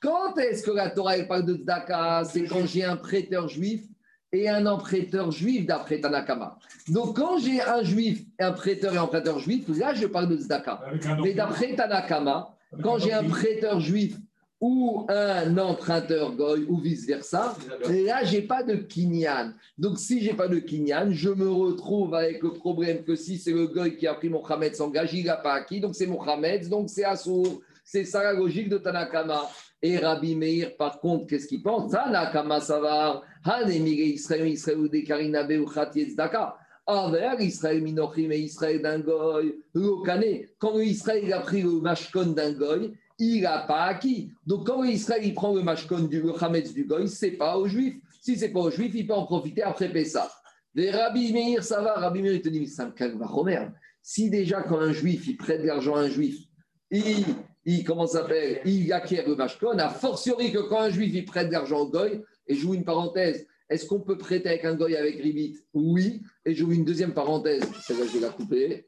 Quand 0.03 0.37
est-ce 0.39 0.63
que 0.65 0.73
la 0.73 0.91
Torah 0.91 1.19
parle 1.21 1.45
de 1.45 1.55
Tzedaka? 1.55 2.25
C'est 2.25 2.45
quand 2.45 2.67
j'ai 2.67 2.85
un 2.85 2.97
prêteur 2.97 3.49
juif 3.49 3.83
et 4.33 4.49
un 4.49 4.67
emprunteur 4.67 5.31
juif 5.31 5.67
d'après 5.67 6.01
Tanakama. 6.01 6.59
Donc 6.89 7.17
quand 7.17 7.39
j'ai 7.39 7.63
un 7.63 7.83
juif, 7.83 8.25
un 8.41 8.53
prêteur 8.53 8.93
et 8.93 8.99
un 8.99 9.07
prêteur 9.07 9.39
juif, 9.39 9.65
là 9.69 9.95
je 9.95 10.07
parle 10.07 10.29
de 10.29 10.37
Tzedaka. 10.37 10.81
Mais 11.23 11.33
d'après 11.33 11.77
Tanakama, 11.77 12.55
quand 12.83 12.99
j'ai 12.99 13.13
un 13.13 13.25
prêteur 13.25 13.81
juif 13.81 14.17
ou 14.61 15.07
un 15.09 15.57
emprunteur 15.57 16.35
goy 16.35 16.67
ou 16.69 16.79
vice-versa, 16.79 17.57
là, 17.89 18.25
j'ai 18.25 18.43
pas 18.43 18.63
de 18.63 18.75
kinyan. 18.75 19.53
Donc, 19.77 19.99
si 19.99 20.21
j'ai 20.21 20.35
pas 20.35 20.49
de 20.49 20.59
kinyan, 20.59 21.11
je 21.13 21.31
me 21.31 21.49
retrouve 21.49 22.15
avec 22.15 22.43
le 22.43 22.53
problème 22.53 23.05
que 23.05 23.15
si 23.15 23.39
c'est 23.39 23.53
le 23.53 23.69
goy 23.69 23.97
qui 23.97 24.07
a 24.07 24.15
pris 24.15 24.29
mon 24.29 24.45
Hametz 24.45 24.77
s'engage, 24.77 25.15
il 25.15 25.27
n'a 25.27 25.37
pas 25.37 25.55
acquis, 25.55 25.81
donc 25.81 25.95
c'est 25.95 26.07
mon 26.07 26.21
Hametz, 26.23 26.69
donc 26.69 26.91
c'est 26.91 27.05
Assour. 27.05 27.61
C'est 27.85 28.05
ça 28.05 28.23
la 28.23 28.33
logique 28.35 28.69
de 28.69 28.79
Tanakama. 28.79 29.49
Et 29.81 29.97
Rabbi 29.97 30.35
Meir, 30.35 30.77
par 30.77 31.01
contre, 31.01 31.27
qu'est-ce 31.29 31.47
qu'il 31.47 31.63
pense? 31.63 31.93
Tanakama 31.93 32.61
Savar, 32.61 33.23
Hanemire 33.45 34.07
Israël, 34.07 34.49
Israël 34.49 34.79
ou 34.79 34.89
Dekarinabe 34.89 35.53
ou 35.53 35.71
Daka. 36.17 36.57
Envers 36.85 37.41
Israël 37.41 37.83
Minochim 37.83 38.31
et 38.31 38.39
Israël 38.39 38.83
d'un 38.83 38.99
goy, 38.99 39.55
Quand 40.59 40.79
Israël 40.81 41.33
a 41.33 41.41
pris 41.41 41.63
le 41.63 41.81
mashkon 41.81 42.33
d'un 42.33 42.53
goy, 42.53 42.93
il 43.19 43.43
n'a 43.43 43.61
pas 43.61 43.85
acquis. 43.85 44.31
Donc, 44.47 44.67
quand 44.67 44.85
Israël 44.85 45.23
il 45.25 45.35
prend 45.35 45.55
le 45.55 45.63
mashkon 45.63 46.05
du 46.05 46.23
Hametz 46.41 46.73
du 46.73 46.85
Goy, 46.85 47.09
ce 47.09 47.27
n'est 47.27 47.33
pas 47.33 47.57
aux 47.59 47.67
Juifs. 47.67 47.97
Si 48.21 48.37
ce 48.37 48.45
n'est 48.45 48.53
pas 48.53 48.61
aux 48.61 48.71
Juifs, 48.71 48.93
il 48.95 49.07
peut 49.07 49.15
en 49.15 49.27
profiter 49.27 49.63
après 49.63 49.91
Pessah. 49.91 50.31
Les 50.75 50.91
Rabbi 50.91 51.33
Meir, 51.33 51.65
ça 51.65 51.81
va. 51.81 51.95
Rabbi 51.95 52.23
Meir, 52.23 52.35
il 52.35 52.43
te 52.43 52.49
dit, 52.49 52.67
c'est 52.67 52.83
un 52.83 52.91
calvaire. 52.91 53.73
Si 54.03 54.31
déjà, 54.31 54.63
quand 54.63 54.79
un 54.79 54.93
Juif, 54.93 55.27
il 55.27 55.37
prête 55.37 55.63
de 55.63 55.67
l'argent 55.67 55.97
à 55.97 56.01
un 56.01 56.09
Juif, 56.09 56.39
il, 56.91 57.25
il 57.65 57.85
comment 57.85 58.07
s'appelle 58.07 58.61
Il 58.65 58.93
acquiert 58.93 59.29
le 59.29 59.35
mashkon, 59.35 59.79
a 59.79 59.89
fortiori 59.89 60.53
que 60.53 60.59
quand 60.59 60.81
un 60.81 60.91
Juif, 60.91 61.13
il 61.15 61.25
prête 61.25 61.49
de 61.49 61.53
l'argent 61.53 61.81
au 61.81 61.91
Goy, 61.91 62.23
et 62.47 62.55
je 62.55 62.61
joue 62.61 62.75
une 62.75 62.85
parenthèse, 62.85 63.47
est-ce 63.69 63.87
qu'on 63.87 64.01
peut 64.01 64.17
prêter 64.17 64.49
avec 64.49 64.65
un 64.65 64.75
Goy 64.75 64.97
avec 64.97 65.17
Ribit 65.17 65.59
Oui. 65.75 66.23
Et 66.47 66.55
je 66.55 66.61
joue 66.61 66.73
une 66.73 66.85
deuxième 66.85 67.13
parenthèse, 67.13 67.63
celle-là, 67.87 68.05
je 68.07 68.19
vais 68.19 68.21
la 68.21 68.31
couper. 68.31 68.87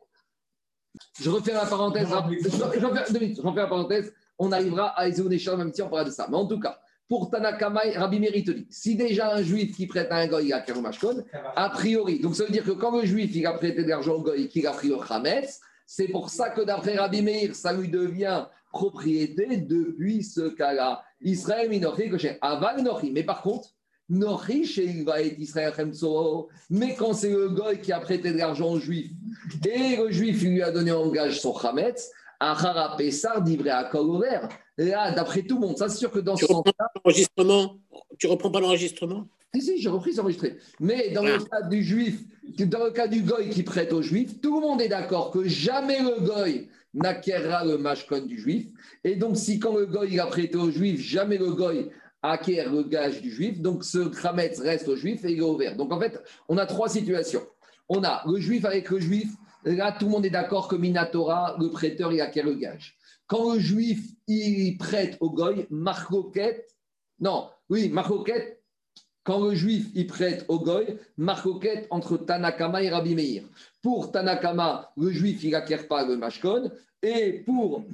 Je 1.18 1.30
refais 1.30 1.52
la 1.52 1.66
parenthèse. 1.66 2.08
Je, 2.08 2.48
je 2.48 3.42
refais 3.42 3.60
la 3.60 3.66
parenthèse 3.66 4.12
on 4.40 4.52
arrivera 4.52 4.88
à 4.98 5.06
Ezeonesham, 5.06 5.58
même 5.58 5.72
si 5.72 5.82
on 5.82 5.88
parlera 5.88 6.08
de 6.08 6.14
ça. 6.14 6.26
Mais 6.28 6.36
en 6.36 6.46
tout 6.46 6.58
cas, 6.58 6.80
pour 7.08 7.30
Tanakama, 7.30 7.82
Rabbi 7.94 8.18
Merit 8.18 8.66
si 8.70 8.96
déjà 8.96 9.34
un 9.34 9.42
juif 9.42 9.76
qui 9.76 9.86
prête 9.86 10.10
à 10.10 10.16
un 10.16 10.26
goy 10.26 10.52
à 10.52 10.60
Kerumashkon, 10.60 11.24
a 11.56 11.68
priori, 11.68 12.20
donc 12.20 12.34
ça 12.34 12.44
veut 12.44 12.50
dire 12.50 12.64
que 12.64 12.70
quand 12.70 12.96
le 12.96 13.04
juif 13.04 13.30
il 13.34 13.46
a 13.46 13.52
prêté 13.52 13.84
de 13.84 13.88
l'argent 13.88 14.14
au 14.14 14.22
goy 14.22 14.48
qu'il 14.48 14.66
a 14.66 14.72
pris 14.72 14.90
au 14.90 15.00
Hametz, 15.06 15.60
c'est 15.86 16.08
pour 16.08 16.30
ça 16.30 16.48
que 16.50 16.62
d'après 16.62 16.96
Rabbi 16.96 17.20
Meir, 17.20 17.54
ça 17.54 17.72
lui 17.74 17.88
devient 17.88 18.46
propriété 18.72 19.58
depuis 19.58 20.22
ce 20.22 20.48
cas-là. 20.48 21.02
Israël 21.20 21.68
Minochi, 21.68 22.10
Aval 22.40 22.82
Nochi. 22.82 23.10
Mais 23.10 23.24
par 23.24 23.42
contre, 23.42 23.68
Mais 26.70 26.94
quand 26.96 27.12
c'est 27.14 27.30
le 27.30 27.48
goy 27.48 27.80
qui 27.80 27.92
a 27.92 28.00
prêté 28.00 28.32
de 28.32 28.38
l'argent 28.38 28.72
au 28.72 28.80
juif 28.80 29.10
et 29.64 29.96
le 29.96 30.10
juif 30.10 30.42
lui 30.42 30.62
a 30.62 30.72
donné 30.72 30.90
en 30.90 31.08
gage 31.10 31.40
son 31.40 31.56
Hametz, 31.56 32.10
Achara 32.40 32.96
Pessar 32.96 33.40
divré 33.42 33.70
à 33.70 33.88
ouvert. 34.02 34.48
Là, 34.76 35.12
d'après 35.12 35.42
tout 35.42 35.54
le 35.56 35.60
monde, 35.60 35.78
ça 35.78 35.88
c'est 35.88 35.98
sûr 35.98 36.10
que 36.10 36.18
dans 36.18 36.34
tu 36.34 36.46
ce 36.46 36.52
sens 36.52 36.64
Tu 38.18 38.26
reprends 38.26 38.50
pas 38.50 38.60
l'enregistrement? 38.60 39.26
Si, 39.54 39.62
si, 39.62 39.80
j'ai 39.80 39.88
repris, 39.88 40.12
c'est 40.12 40.20
enregistré. 40.20 40.58
Mais 40.78 41.10
dans 41.10 41.22
le 41.22 41.34
ah. 41.34 41.44
cas 41.50 41.62
du 41.68 41.82
juif, 41.82 42.20
dans 42.58 42.84
le 42.84 42.90
cas 42.90 43.08
du 43.08 43.22
goy 43.22 43.50
qui 43.50 43.62
prête 43.62 43.92
au 43.92 44.00
juif, 44.00 44.40
tout 44.40 44.60
le 44.60 44.66
monde 44.66 44.80
est 44.80 44.88
d'accord 44.88 45.30
que 45.30 45.46
jamais 45.46 46.00
le 46.00 46.20
goy 46.20 46.68
n'acquérera 46.94 47.64
le 47.64 47.78
mashkon 47.78 48.26
du 48.26 48.38
juif. 48.38 48.66
Et 49.04 49.16
donc, 49.16 49.36
si 49.36 49.58
quand 49.58 49.76
le 49.76 49.86
goy 49.86 50.18
a 50.18 50.26
prêté 50.26 50.56
au 50.56 50.70
juif, 50.70 51.00
jamais 51.00 51.36
le 51.36 51.50
goy 51.52 51.90
acquiert 52.22 52.72
le 52.72 52.82
gage 52.82 53.22
du 53.22 53.30
juif, 53.30 53.60
donc 53.60 53.84
ce 53.84 53.98
krametz 54.08 54.60
reste 54.60 54.88
au 54.88 54.96
juif 54.96 55.24
et 55.24 55.32
il 55.32 55.38
est 55.38 55.42
ouvert. 55.42 55.76
Donc 55.76 55.92
en 55.92 56.00
fait, 56.00 56.20
on 56.48 56.58
a 56.58 56.66
trois 56.66 56.88
situations. 56.88 57.42
On 57.88 58.04
a 58.04 58.22
le 58.26 58.38
juif 58.38 58.64
avec 58.64 58.90
le 58.90 59.00
juif, 59.00 59.28
Là, 59.64 59.92
tout 59.92 60.06
le 60.06 60.10
monde 60.10 60.26
est 60.26 60.30
d'accord 60.30 60.68
que 60.68 60.76
Minatora, 60.76 61.56
le 61.60 61.68
prêteur, 61.68 62.12
il 62.12 62.20
acquiert 62.20 62.46
le 62.46 62.54
gage. 62.54 62.96
Quand 63.26 63.54
le 63.54 63.60
juif, 63.60 64.00
il 64.26 64.76
prête 64.78 65.16
au 65.20 65.30
goy, 65.30 65.66
marcoquette, 65.70 66.74
non, 67.20 67.48
oui, 67.68 67.90
marcoquette, 67.90 68.62
quand 69.22 69.40
le 69.44 69.54
juif, 69.54 69.86
il 69.94 70.06
prête 70.06 70.46
au 70.48 70.60
goy, 70.60 70.96
marcoquette 71.18 71.86
entre 71.90 72.16
Tanakama 72.16 72.82
et 72.82 72.88
Rabbi 72.88 73.14
Meir. 73.14 73.44
Pour 73.82 74.10
Tanakama, 74.10 74.92
le 74.96 75.10
juif, 75.10 75.44
il 75.44 75.50
n'acquiert 75.50 75.86
pas 75.86 76.06
le 76.06 76.16
mashkon, 76.16 76.70
et 77.02 77.42
pour 77.44 77.84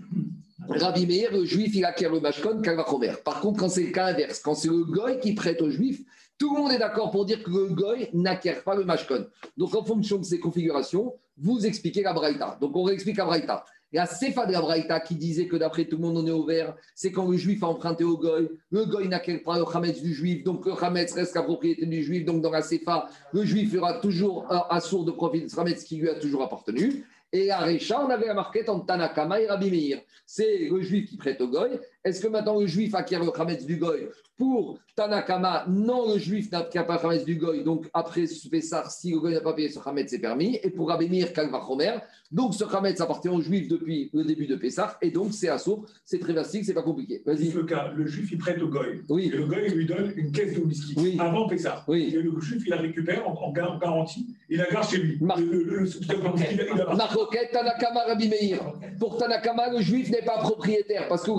Rabbi 0.69 1.07
Meir, 1.07 1.33
le 1.33 1.45
juif, 1.45 1.75
il 1.75 1.85
acquiert 1.85 2.12
le 2.12 2.21
mashkon, 2.21 2.61
kalvachomer. 2.61 3.14
Par 3.25 3.41
contre, 3.41 3.61
quand 3.61 3.69
c'est 3.69 3.85
le 3.85 3.93
cas 3.93 4.07
inverse, 4.07 4.41
quand 4.41 4.55
c'est 4.55 4.69
le 4.69 4.85
goy 4.85 5.19
qui 5.21 5.35
prête 5.35 5.62
au 5.62 5.71
juif, 5.71 6.01
tout 6.39 6.55
le 6.55 6.61
monde 6.61 6.73
est 6.73 6.79
d'accord 6.79 7.11
pour 7.11 7.25
dire 7.25 7.43
que 7.43 7.51
le 7.51 7.69
goy 7.69 8.09
n'acquiert 8.12 8.62
pas 8.62 8.75
le 8.75 8.85
mashkon. 8.85 9.27
Donc, 9.57 9.75
en 9.75 9.85
fonction 9.85 10.19
de 10.19 10.25
ces 10.25 10.39
configurations, 10.39 11.14
vous 11.39 11.67
expliquez 11.67 12.03
la 12.03 12.12
Braïta. 12.12 12.57
Donc 12.61 12.77
on 12.77 12.83
réexplique 12.83 13.19
la 13.19 13.27
Braïta. 13.27 13.64
Il 13.93 13.97
y 13.97 13.99
a 13.99 14.07
Sefa 14.07 14.47
de 14.47 14.53
la 14.53 14.61
Braïta 14.61 15.01
qui 15.01 15.14
disait 15.14 15.47
que 15.47 15.57
d'après 15.57 15.85
tout 15.85 15.97
le 15.97 16.03
monde, 16.03 16.17
on 16.17 16.27
est 16.27 16.33
ouvert. 16.33 16.75
C'est 16.95 17.12
quand 17.12 17.31
le 17.31 17.37
juif 17.37 17.62
a 17.62 17.69
emprunté 17.69 18.05
au 18.05 18.19
goy. 18.19 18.49
Le 18.71 18.85
goy 18.85 19.09
n'a 19.09 19.21
pas 19.21 19.59
le 19.59 19.64
Hametz 19.73 20.03
du 20.03 20.12
juif. 20.12 20.45
Donc 20.45 20.67
le 20.67 20.73
Hametz 20.83 21.12
reste 21.12 21.35
la 21.35 21.43
propriété 21.43 21.87
du 21.87 22.03
juif. 22.03 22.25
Donc 22.25 22.43
dans 22.43 22.51
la 22.51 22.62
Sefa, 22.62 23.09
le 23.33 23.45
juif 23.45 23.75
aura 23.77 24.01
toujours 24.01 24.47
un 24.51 24.81
sourd 24.81 25.05
de 25.05 25.12
profit 25.12 25.43
de 25.43 25.61
Hametz 25.61 25.85
qui 25.85 25.97
lui 25.97 26.09
a 26.09 26.14
toujours 26.14 26.43
appartenu. 26.43 27.05
Et 27.33 27.51
à 27.51 27.59
Récha, 27.59 28.01
on 28.01 28.09
avait 28.11 28.31
entre 28.68 28.87
Tanakama 28.87 29.41
et 29.41 29.47
Rabbi 29.47 29.70
Meir. 29.70 30.01
C'est 30.24 30.68
le 30.70 30.81
juif 30.81 31.09
qui 31.09 31.16
prête 31.16 31.41
au 31.41 31.49
goy. 31.49 31.79
Est-ce 32.07 32.20
que 32.20 32.28
maintenant 32.28 32.61
le 32.61 32.68
juif 32.68 32.94
acquiert 32.94 33.24
le 33.24 33.32
Hametz 33.36 33.66
du 33.66 33.76
goy 33.76 34.09
pour 34.38 34.78
Tanakama, 34.94 35.66
non, 35.68 36.12
le 36.12 36.18
juif 36.18 36.50
n'a 36.52 36.62
pas 36.62 36.94
Hametz 36.96 37.24
du 37.24 37.36
Goy, 37.36 37.62
donc 37.62 37.86
après 37.92 38.24
Pessar, 38.50 38.90
si 38.90 39.11
le 39.11 39.18
Goy 39.18 39.34
n'a 39.34 39.40
pas 39.40 39.52
payé 39.52 39.68
ce 39.68 39.78
Hametz, 39.84 40.09
c'est 40.09 40.18
permis. 40.18 40.59
Et 40.62 40.70
pour 40.70 40.90
Abémir, 40.90 41.34
Kalvachomer, 41.34 41.98
donc 42.32 42.54
ce 42.54 42.64
Hametz 42.64 43.00
appartient 43.00 43.28
au 43.28 43.40
juif 43.40 43.68
depuis 43.68 44.11
le 44.14 44.24
début 44.24 44.46
de 44.46 44.57
Pessar, 44.57 44.96
et 45.02 45.11
donc 45.11 45.34
c'est 45.34 45.48
assaut, 45.48 45.84
c'est 46.04 46.18
très 46.18 46.32
facile, 46.32 46.64
c'est 46.64 46.72
pas 46.72 46.82
compliqué. 46.82 47.22
Vas-y. 47.26 47.50
Le 47.50 47.64
cas, 47.64 47.92
le 47.94 48.07
juif 48.07 48.30
il 48.32 48.38
prête 48.38 48.61
au 48.62 48.68
Goy, 48.68 49.02
oui. 49.11 49.30
et 49.32 49.36
le 49.36 49.44
Goy 49.44 49.68
lui 49.68 49.84
donne 49.84 50.12
une 50.16 50.32
caisse 50.32 50.54
de 50.54 50.61
whisky 50.61 50.94
oui. 50.96 51.16
avant 51.18 51.46
Pessar. 51.46 51.84
Oui. 51.88 52.14
Et 52.14 52.22
le 52.22 52.40
juif 52.40 52.62
il 52.66 52.70
la 52.70 52.76
récupère 52.78 53.28
en, 53.28 53.52
garantie, 53.52 54.34
il 54.48 54.59
la 54.59 54.66
garde 54.66 54.88
chez 54.88 54.98
lui. 54.98 55.18
Mar 55.20 55.38
Tanakama, 57.52 58.00
Rabbi 58.07 58.28
Meir. 58.28 58.61
Pour 58.98 59.18
Tanakama, 59.18 59.70
le 59.72 59.80
juif 59.80 60.11
n'est 60.11 60.24
pas 60.24 60.38
propriétaire, 60.38 61.07
parce 61.09 61.22
que 61.22 61.30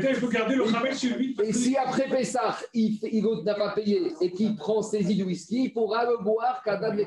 pas 0.00 0.26
garder 0.28 0.56
le 0.56 1.16
lui. 1.16 1.36
Et 1.42 1.52
si 1.52 1.76
après 1.76 2.08
Pessar, 2.08 2.62
il 2.74 2.98
il 3.02 3.44
n'a 3.44 3.54
pas 3.54 3.70
payé 3.70 4.12
et 4.20 4.30
qui 4.30 4.54
prend 4.54 4.82
saisie 4.82 5.16
du 5.16 5.24
whisky, 5.24 5.64
il 5.64 5.72
pourra 5.72 6.04
le 6.04 6.22
boire 6.22 6.62
Kadan 6.64 6.94
de 6.94 7.04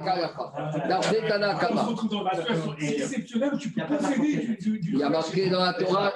D'après 0.88 1.28
Tanakama. 1.28 1.88
C'est 2.80 2.86
exceptionnel, 2.86 3.52
tu 3.60 3.72
peux 3.72 3.82
posséder 3.86 4.58
du, 4.60 4.82
Il 4.84 4.98
y 5.00 5.04
a 5.04 5.10
marqué 5.10 5.50
dans 5.50 5.64
la 5.64 5.74
Torah. 5.74 6.14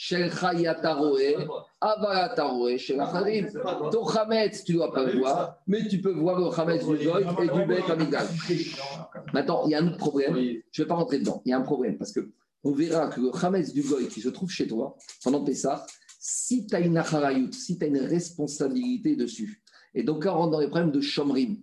Shel 0.00 0.30
Chayataroe, 0.30 1.44
Avalataroe, 1.80 2.78
Shel 2.78 3.00
Acharim. 3.00 3.48
Ton 3.90 4.06
Hametz, 4.06 4.64
tu 4.64 4.72
ne 4.72 4.78
dois 4.78 4.92
pas 4.92 5.04
le 5.04 5.18
voir, 5.18 5.56
mais 5.66 5.86
tu 5.88 6.00
peux 6.00 6.12
voir 6.12 6.38
le 6.38 6.46
Hametz 6.56 6.86
du 6.86 7.04
Goy 7.04 7.26
et 7.42 7.48
du 7.48 7.66
Beth 7.66 7.90
Amigal. 7.90 8.26
Maintenant, 9.32 9.62
il 9.66 9.72
y 9.72 9.74
a 9.74 9.78
un 9.78 9.88
autre 9.88 9.98
problème. 9.98 10.34
Je 10.36 10.40
ne 10.82 10.84
vais 10.84 10.88
pas 10.88 10.94
rentrer 10.94 11.18
dedans. 11.18 11.42
Il 11.44 11.50
y 11.50 11.52
a 11.52 11.58
un 11.58 11.62
problème 11.62 11.98
parce 11.98 12.12
que 12.12 12.30
on 12.64 12.72
verra 12.72 13.08
que 13.08 13.20
le 13.20 13.30
Hametz 13.34 13.72
du 13.72 13.82
Goy 13.82 14.08
qui 14.08 14.20
se 14.20 14.28
trouve 14.28 14.50
chez 14.50 14.66
toi 14.66 14.96
pendant 15.22 15.44
Pessah, 15.44 15.86
si 16.18 16.66
tu 16.66 16.74
as 16.74 16.80
une 16.80 17.02
si 17.52 17.78
tu 17.78 17.84
as 17.84 17.88
une 17.88 17.98
responsabilité 17.98 19.16
dessus, 19.16 19.62
et 19.94 20.02
donc 20.02 20.24
on 20.26 20.32
rentre 20.32 20.52
dans 20.52 20.60
les 20.60 20.68
problèmes 20.68 20.90
de 20.90 21.00
Shomrim, 21.00 21.56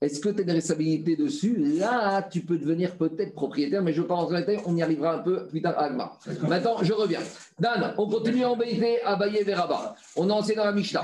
est-ce 0.00 0.20
que 0.20 0.28
tu 0.28 0.40
as 0.40 0.42
une 0.44 0.50
responsabilité 0.52 1.16
dessus? 1.16 1.56
Là, 1.56 2.22
tu 2.22 2.42
peux 2.42 2.56
devenir 2.56 2.96
peut-être 2.96 3.34
propriétaire, 3.34 3.82
mais 3.82 3.92
je 3.92 3.98
ne 3.98 4.02
veux 4.02 4.08
pas 4.08 4.14
rentrer 4.14 4.42
dans 4.42 4.52
les 4.52 4.60
on 4.64 4.76
y 4.76 4.82
arrivera 4.82 5.16
un 5.16 5.18
peu 5.18 5.48
plus 5.48 5.60
tard 5.60 5.76
à 5.76 5.86
Agma. 5.86 6.16
Maintenant, 6.48 6.76
je 6.82 6.92
reviens. 6.92 7.18
Dan, 7.58 7.94
on 7.98 8.08
continue 8.08 8.44
à 8.44 8.50
embêter 8.50 9.02
à 9.02 9.16
Baye 9.16 9.42
Veraba. 9.42 9.96
On 10.14 10.30
a 10.30 10.34
enseigné 10.34 10.56
dans 10.56 10.66
la 10.66 10.72
Mishnah. 10.72 11.02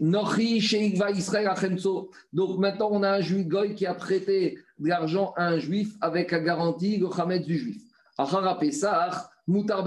Nochi 0.00 0.58
Sheikva 0.58 1.10
Israël 1.10 1.50
Donc 2.32 2.58
maintenant, 2.58 2.88
on 2.92 3.02
a 3.02 3.10
un 3.10 3.20
juif 3.20 3.46
goy 3.46 3.74
qui 3.74 3.84
a 3.84 3.92
prêté 3.92 4.58
de 4.78 4.88
l'argent 4.88 5.34
à 5.36 5.48
un 5.48 5.58
juif 5.58 5.90
avec 6.00 6.32
la 6.32 6.40
garantie 6.40 6.96
le 6.96 7.08
Hametz 7.14 7.44
du 7.44 7.58
juif. 7.58 7.82
Moutar 9.48 9.82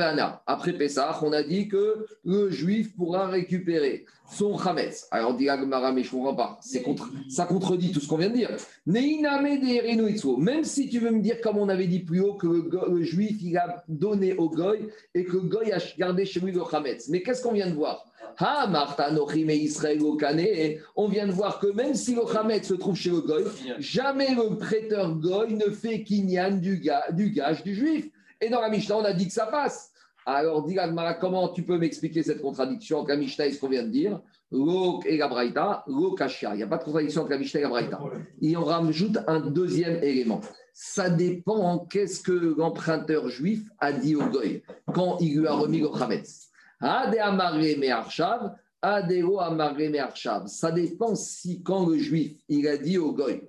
Après 0.47 0.73
Pessah, 0.73 1.19
on 1.21 1.31
a 1.33 1.43
dit 1.43 1.67
que 1.67 2.07
le 2.25 2.49
juif 2.49 2.95
pourra 2.95 3.27
récupérer 3.27 4.05
son 4.31 4.57
Hametz. 4.57 5.07
Alors, 5.11 5.35
dit 5.35 5.49
Agmara, 5.49 5.91
mais 5.91 6.01
je 6.01 6.07
ne 6.07 6.13
comprends 6.13 6.33
pas. 6.35 6.59
Contre, 6.83 7.11
ça 7.29 7.45
contredit 7.45 7.91
tout 7.91 7.99
ce 7.99 8.07
qu'on 8.07 8.17
vient 8.17 8.31
de 8.31 8.37
dire. 8.37 8.49
Même 8.87 10.63
si 10.63 10.89
tu 10.89 10.97
veux 10.97 11.11
me 11.11 11.21
dire, 11.21 11.39
comme 11.41 11.59
on 11.59 11.69
avait 11.69 11.85
dit 11.85 11.99
plus 11.99 12.21
haut, 12.21 12.33
que 12.33 12.47
le, 12.47 13.03
juif, 13.03 13.37
il 13.43 13.55
a 13.55 13.83
donné 13.87 14.33
au 14.33 14.49
goy 14.49 14.87
et 15.13 15.25
que 15.25 15.33
le 15.33 15.41
goy 15.41 15.71
a 15.71 15.77
gardé 15.95 16.25
chez 16.25 16.39
lui 16.39 16.51
le 16.51 16.63
Hametz. 16.71 17.09
Mais 17.09 17.21
qu'est-ce 17.21 17.43
qu'on 17.43 17.53
vient 17.53 17.69
de 17.69 17.75
voir? 17.75 18.05
Ha, 18.39 18.65
Martha, 18.65 19.11
Israël, 19.11 19.99
On 20.95 21.07
vient 21.07 21.27
de 21.27 21.33
voir 21.33 21.59
que 21.59 21.67
même 21.67 21.93
si 21.93 22.15
le 22.15 22.23
Hametz 22.35 22.67
se 22.67 22.73
trouve 22.73 22.95
chez 22.95 23.11
le 23.11 23.21
goy, 23.21 23.43
jamais 23.77 24.33
le 24.33 24.57
prêteur 24.57 25.13
goy 25.17 25.53
ne 25.53 25.69
fait 25.69 26.01
kinyan 26.01 26.57
du, 26.57 26.81
du 27.11 27.29
gage 27.29 27.63
du 27.63 27.75
juif. 27.75 28.09
Et 28.41 28.49
dans 28.49 28.59
la 28.61 28.69
Mishnah, 28.69 28.97
on 28.97 29.03
a 29.05 29.13
dit 29.13 29.27
que 29.27 29.33
ça 29.33 29.45
passe. 29.45 29.91
Alors, 30.25 30.63
dit 30.65 30.77
comment 31.19 31.49
tu 31.49 31.63
peux 31.63 31.77
m'expliquer 31.77 32.23
cette 32.23 32.41
contradiction 32.41 32.99
entre 32.99 33.09
la 33.09 33.17
Mishnah 33.17 33.47
et 33.47 33.51
ce 33.51 33.59
qu'on 33.59 33.69
vient 33.69 33.83
de 33.83 33.89
dire? 33.89 34.19
L'eau 34.51 34.99
et 35.05 35.17
la 35.17 35.27
Braïta, 35.27 35.83
Il 35.87 35.93
n'y 35.93 36.63
a 36.63 36.67
pas 36.67 36.77
de 36.77 36.83
contradiction 36.83 37.21
entre 37.21 37.31
la 37.31 37.37
Mishnah 37.37 37.59
et 37.61 37.63
la 37.63 37.69
Braïta. 37.69 37.99
Et 38.41 38.57
on 38.57 38.63
rajoute 38.63 39.17
un 39.27 39.39
deuxième 39.39 40.03
élément. 40.03 40.41
Ça 40.73 41.09
dépend 41.09 41.79
qu'est-ce 41.89 42.21
que 42.21 42.55
l'emprunteur 42.57 43.29
juif 43.29 43.63
a 43.79 43.91
dit 43.93 44.15
au 44.15 44.25
goy 44.25 44.63
quand 44.93 45.17
il 45.19 45.39
lui 45.39 45.47
a 45.47 45.53
remis 45.53 45.79
le 45.79 45.89
Hametz. 45.89 46.49
Ça 50.47 50.71
dépend 50.71 51.15
si 51.15 51.61
quand 51.63 51.85
le 51.87 51.97
juif, 51.97 52.33
il 52.49 52.67
a 52.67 52.77
dit 52.77 52.97
au 52.97 53.13
goy, 53.13 53.43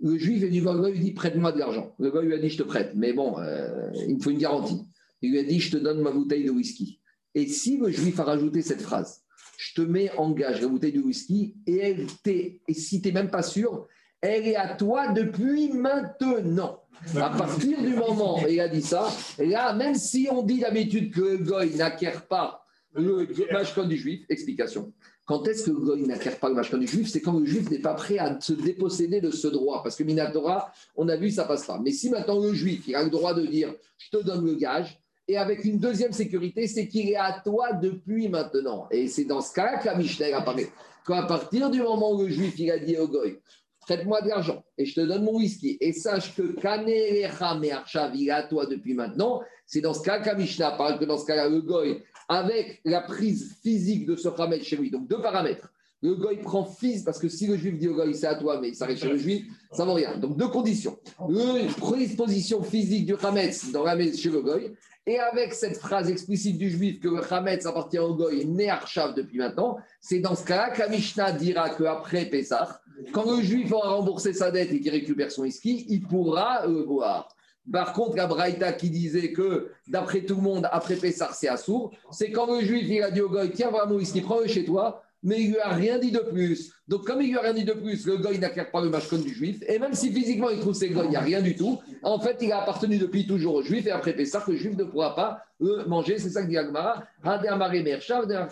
le 0.00 0.18
juif 0.18 0.42
est 0.42 0.48
du 0.48 0.62
goy, 0.62 0.92
il 0.94 1.00
dit 1.00 1.12
prête-moi 1.12 1.52
de 1.52 1.58
l'argent. 1.58 1.94
Le 1.98 2.10
goy 2.10 2.26
lui 2.26 2.34
a 2.34 2.38
dit 2.38 2.48
je 2.48 2.58
te 2.58 2.62
prête, 2.62 2.92
mais 2.94 3.12
bon, 3.12 3.38
euh, 3.38 3.90
il 4.06 4.16
me 4.16 4.20
faut 4.20 4.30
une 4.30 4.38
garantie. 4.38 4.80
Il 5.22 5.32
lui 5.32 5.38
a 5.38 5.44
dit 5.44 5.60
je 5.60 5.72
te 5.72 5.76
donne 5.76 6.00
ma 6.00 6.10
bouteille 6.10 6.44
de 6.44 6.50
whisky. 6.50 7.00
Et 7.34 7.46
si 7.46 7.76
le 7.78 7.90
juif 7.90 8.18
a 8.20 8.24
rajouté 8.24 8.62
cette 8.62 8.80
phrase, 8.80 9.22
je 9.58 9.74
te 9.74 9.80
mets 9.82 10.10
en 10.16 10.32
gage 10.32 10.60
la 10.60 10.68
bouteille 10.68 10.92
de 10.92 11.00
whisky, 11.00 11.56
et, 11.66 11.78
elle 11.78 12.06
et 12.26 12.74
si 12.74 13.00
tu 13.00 13.08
n'es 13.08 13.14
même 13.14 13.30
pas 13.30 13.42
sûr, 13.42 13.86
elle 14.20 14.46
est 14.46 14.56
à 14.56 14.74
toi 14.74 15.12
depuis 15.12 15.72
maintenant. 15.72 16.82
À 17.14 17.30
partir 17.30 17.80
du 17.82 17.94
moment 17.94 18.42
où 18.42 18.48
il 18.48 18.58
a 18.58 18.68
dit 18.68 18.82
ça, 18.82 19.08
là, 19.38 19.74
même 19.74 19.94
si 19.94 20.28
on 20.30 20.42
dit 20.42 20.60
d'habitude 20.60 21.12
que 21.12 21.20
le 21.20 21.38
goy 21.38 21.74
n'acquiert 21.76 22.26
pas 22.26 22.64
le 22.94 23.28
mashkon 23.52 23.86
du 23.86 23.96
juif, 23.96 24.24
explication. 24.28 24.92
Quand 25.26 25.46
est-ce 25.48 25.64
que 25.64 25.70
le 25.70 25.78
goy 25.78 26.02
n'acquiert 26.06 26.38
pas 26.38 26.48
le 26.48 26.54
mashkon 26.54 26.78
du 26.78 26.86
juif? 26.86 27.08
C'est 27.10 27.20
quand 27.20 27.38
le 27.38 27.44
juif 27.44 27.68
n'est 27.68 27.80
pas 27.80 27.94
prêt 27.94 28.18
à 28.18 28.40
se 28.40 28.52
déposséder 28.52 29.20
de 29.20 29.32
ce 29.32 29.48
droit. 29.48 29.82
Parce 29.82 29.96
que 29.96 30.04
Minatora, 30.04 30.72
on 30.94 31.08
a 31.08 31.16
vu, 31.16 31.32
ça 31.32 31.44
passe 31.44 31.66
pas. 31.66 31.80
Mais 31.82 31.90
si 31.90 32.10
maintenant 32.10 32.38
le 32.38 32.54
juif, 32.54 32.84
il 32.86 32.94
a 32.94 33.02
le 33.02 33.10
droit 33.10 33.34
de 33.34 33.44
dire 33.44 33.74
je 33.98 34.16
te 34.16 34.24
donne 34.24 34.46
le 34.46 34.54
gage, 34.54 35.00
et 35.28 35.36
avec 35.36 35.64
une 35.64 35.78
deuxième 35.78 36.12
sécurité, 36.12 36.68
c'est 36.68 36.86
qu'il 36.86 37.08
est 37.10 37.16
à 37.16 37.40
toi 37.44 37.72
depuis 37.72 38.28
maintenant. 38.28 38.86
Et 38.92 39.08
c'est 39.08 39.24
dans 39.24 39.40
ce 39.40 39.52
cas-là 39.52 39.78
que 39.78 39.86
la 39.86 39.96
Mishnah 39.96 40.36
apparaît. 40.36 40.70
Qu'à 41.04 41.22
partir 41.22 41.70
du 41.70 41.82
moment 41.82 42.12
où 42.12 42.22
le 42.22 42.28
juif 42.28 42.54
il 42.58 42.70
a 42.70 42.78
dit 42.78 42.96
au 42.96 43.08
goy, 43.08 43.40
traite-moi 43.86 44.20
de 44.20 44.28
l'argent 44.28 44.64
et 44.76 44.84
je 44.84 44.94
te 44.94 45.00
donne 45.00 45.24
mon 45.24 45.36
whisky 45.36 45.78
et 45.80 45.92
sache 45.92 46.34
que 46.34 46.42
Kanelecha 46.60 47.58
Me'arshav, 47.58 48.14
il 48.14 48.28
est 48.28 48.32
à 48.32 48.42
toi 48.42 48.66
depuis 48.66 48.94
maintenant, 48.94 49.40
c'est 49.64 49.80
dans 49.80 49.94
ce 49.94 50.02
cas 50.02 50.34
Mishnah 50.34 50.72
parle 50.72 50.98
que 50.98 51.04
dans 51.04 51.18
ce 51.18 51.24
cas-là, 51.24 51.48
le 51.48 51.62
goy, 51.62 52.02
avec 52.28 52.80
la 52.84 53.00
prise 53.00 53.56
physique 53.62 54.04
de 54.06 54.16
ce 54.16 54.28
paramètre 54.28 54.64
chez 54.64 54.76
lui, 54.76 54.90
donc 54.90 55.08
deux 55.08 55.20
paramètres. 55.20 55.72
Le 56.02 56.14
goy 56.14 56.36
prend 56.38 56.64
fils, 56.64 57.04
parce 57.04 57.18
que 57.18 57.28
si 57.28 57.46
le 57.46 57.56
juif 57.56 57.78
dit 57.78 57.88
au 57.88 57.94
goy 57.94 58.12
c'est 58.14 58.26
à 58.26 58.34
toi, 58.34 58.60
mais 58.60 58.68
il 58.68 58.74
s'arrête 58.74 58.98
chez 58.98 59.08
le 59.08 59.16
juif, 59.16 59.46
ça 59.72 59.84
ne 59.84 59.88
vaut 59.88 59.94
rien. 59.94 60.16
Donc 60.18 60.36
deux 60.36 60.48
conditions. 60.48 60.98
Une 61.28 61.68
prédisposition 61.68 62.62
physique 62.62 63.06
du 63.06 63.14
Hametz 63.22 63.70
dans 63.70 63.84
la 63.84 63.96
chez 64.12 64.30
le 64.30 64.42
goy, 64.42 64.74
et 65.08 65.20
avec 65.20 65.54
cette 65.54 65.76
phrase 65.76 66.10
explicite 66.10 66.58
du 66.58 66.68
juif 66.68 66.98
que 66.98 67.06
le 67.06 67.32
Hametz 67.32 67.64
appartient 67.64 67.98
au 67.98 68.14
Goy, 68.14 68.44
né 68.44 68.68
Archav 68.68 69.14
depuis 69.14 69.38
maintenant, 69.38 69.78
c'est 70.00 70.18
dans 70.18 70.34
ce 70.34 70.44
cas-là 70.44 70.88
Mishnah 70.88 71.30
dira 71.30 71.70
qu'après 71.70 72.24
Pessah, 72.26 72.80
quand 73.12 73.36
le 73.36 73.42
juif 73.42 73.72
aura 73.72 73.90
remboursé 73.90 74.32
sa 74.32 74.50
dette 74.50 74.72
et 74.72 74.80
qu'il 74.80 74.90
récupère 74.90 75.30
son 75.30 75.42
whisky, 75.42 75.86
il 75.88 76.02
pourra 76.06 76.66
boire. 76.66 77.28
Par 77.72 77.92
contre, 77.92 78.16
la 78.16 78.26
Braïta 78.26 78.72
qui 78.72 78.90
disait 78.90 79.32
que 79.32 79.70
d'après 79.88 80.20
tout 80.20 80.36
le 80.36 80.42
monde, 80.42 80.68
après 80.70 80.94
Pessah, 80.94 81.30
c'est 81.32 81.48
assourd, 81.48 81.90
c'est 82.12 82.30
quand 82.30 82.46
le 82.46 82.64
juif 82.64 82.86
il 82.88 83.02
a 83.02 83.10
dit 83.10 83.20
au 83.20 83.28
Goy, 83.28 83.50
tiens, 83.50 83.70
voilà 83.70 83.86
mon 83.86 83.96
whisky, 83.96 84.20
prends-le 84.20 84.46
chez 84.46 84.64
toi, 84.64 85.02
mais 85.26 85.40
il 85.42 85.50
lui 85.50 85.58
a 85.58 85.70
rien 85.70 85.98
dit 85.98 86.12
de 86.12 86.20
plus. 86.20 86.72
Donc, 86.86 87.04
comme 87.04 87.20
il 87.20 87.30
lui 87.30 87.36
a 87.36 87.40
rien 87.40 87.54
dit 87.54 87.64
de 87.64 87.72
plus, 87.72 88.06
le 88.06 88.16
goy 88.16 88.38
n'acquiert 88.38 88.70
pas 88.70 88.80
le 88.80 88.90
mashkon 88.90 89.18
du 89.18 89.34
juif. 89.34 89.60
Et 89.66 89.80
même 89.80 89.94
si 89.94 90.12
physiquement 90.12 90.50
il 90.50 90.60
trouve 90.60 90.74
ses 90.74 90.90
goy, 90.90 91.06
il 91.06 91.10
n'y 91.10 91.16
a 91.16 91.20
rien 91.20 91.42
du 91.42 91.56
tout. 91.56 91.80
En 92.04 92.20
fait, 92.20 92.36
il 92.42 92.52
a 92.52 92.62
appartenu 92.62 92.98
depuis 92.98 93.26
toujours 93.26 93.56
au 93.56 93.62
juif. 93.62 93.86
Et 93.86 93.90
après 93.90 94.24
ça, 94.24 94.44
le 94.46 94.54
juif 94.54 94.76
ne 94.76 94.84
pourra 94.84 95.16
pas 95.16 95.42
le 95.58 95.84
manger. 95.86 96.18
C'est 96.18 96.30
ça 96.30 96.42
que 96.42 96.48
dit 96.48 96.56
Agmara. 96.56 97.02
Agmara, 97.24 97.70
ben 97.70 98.48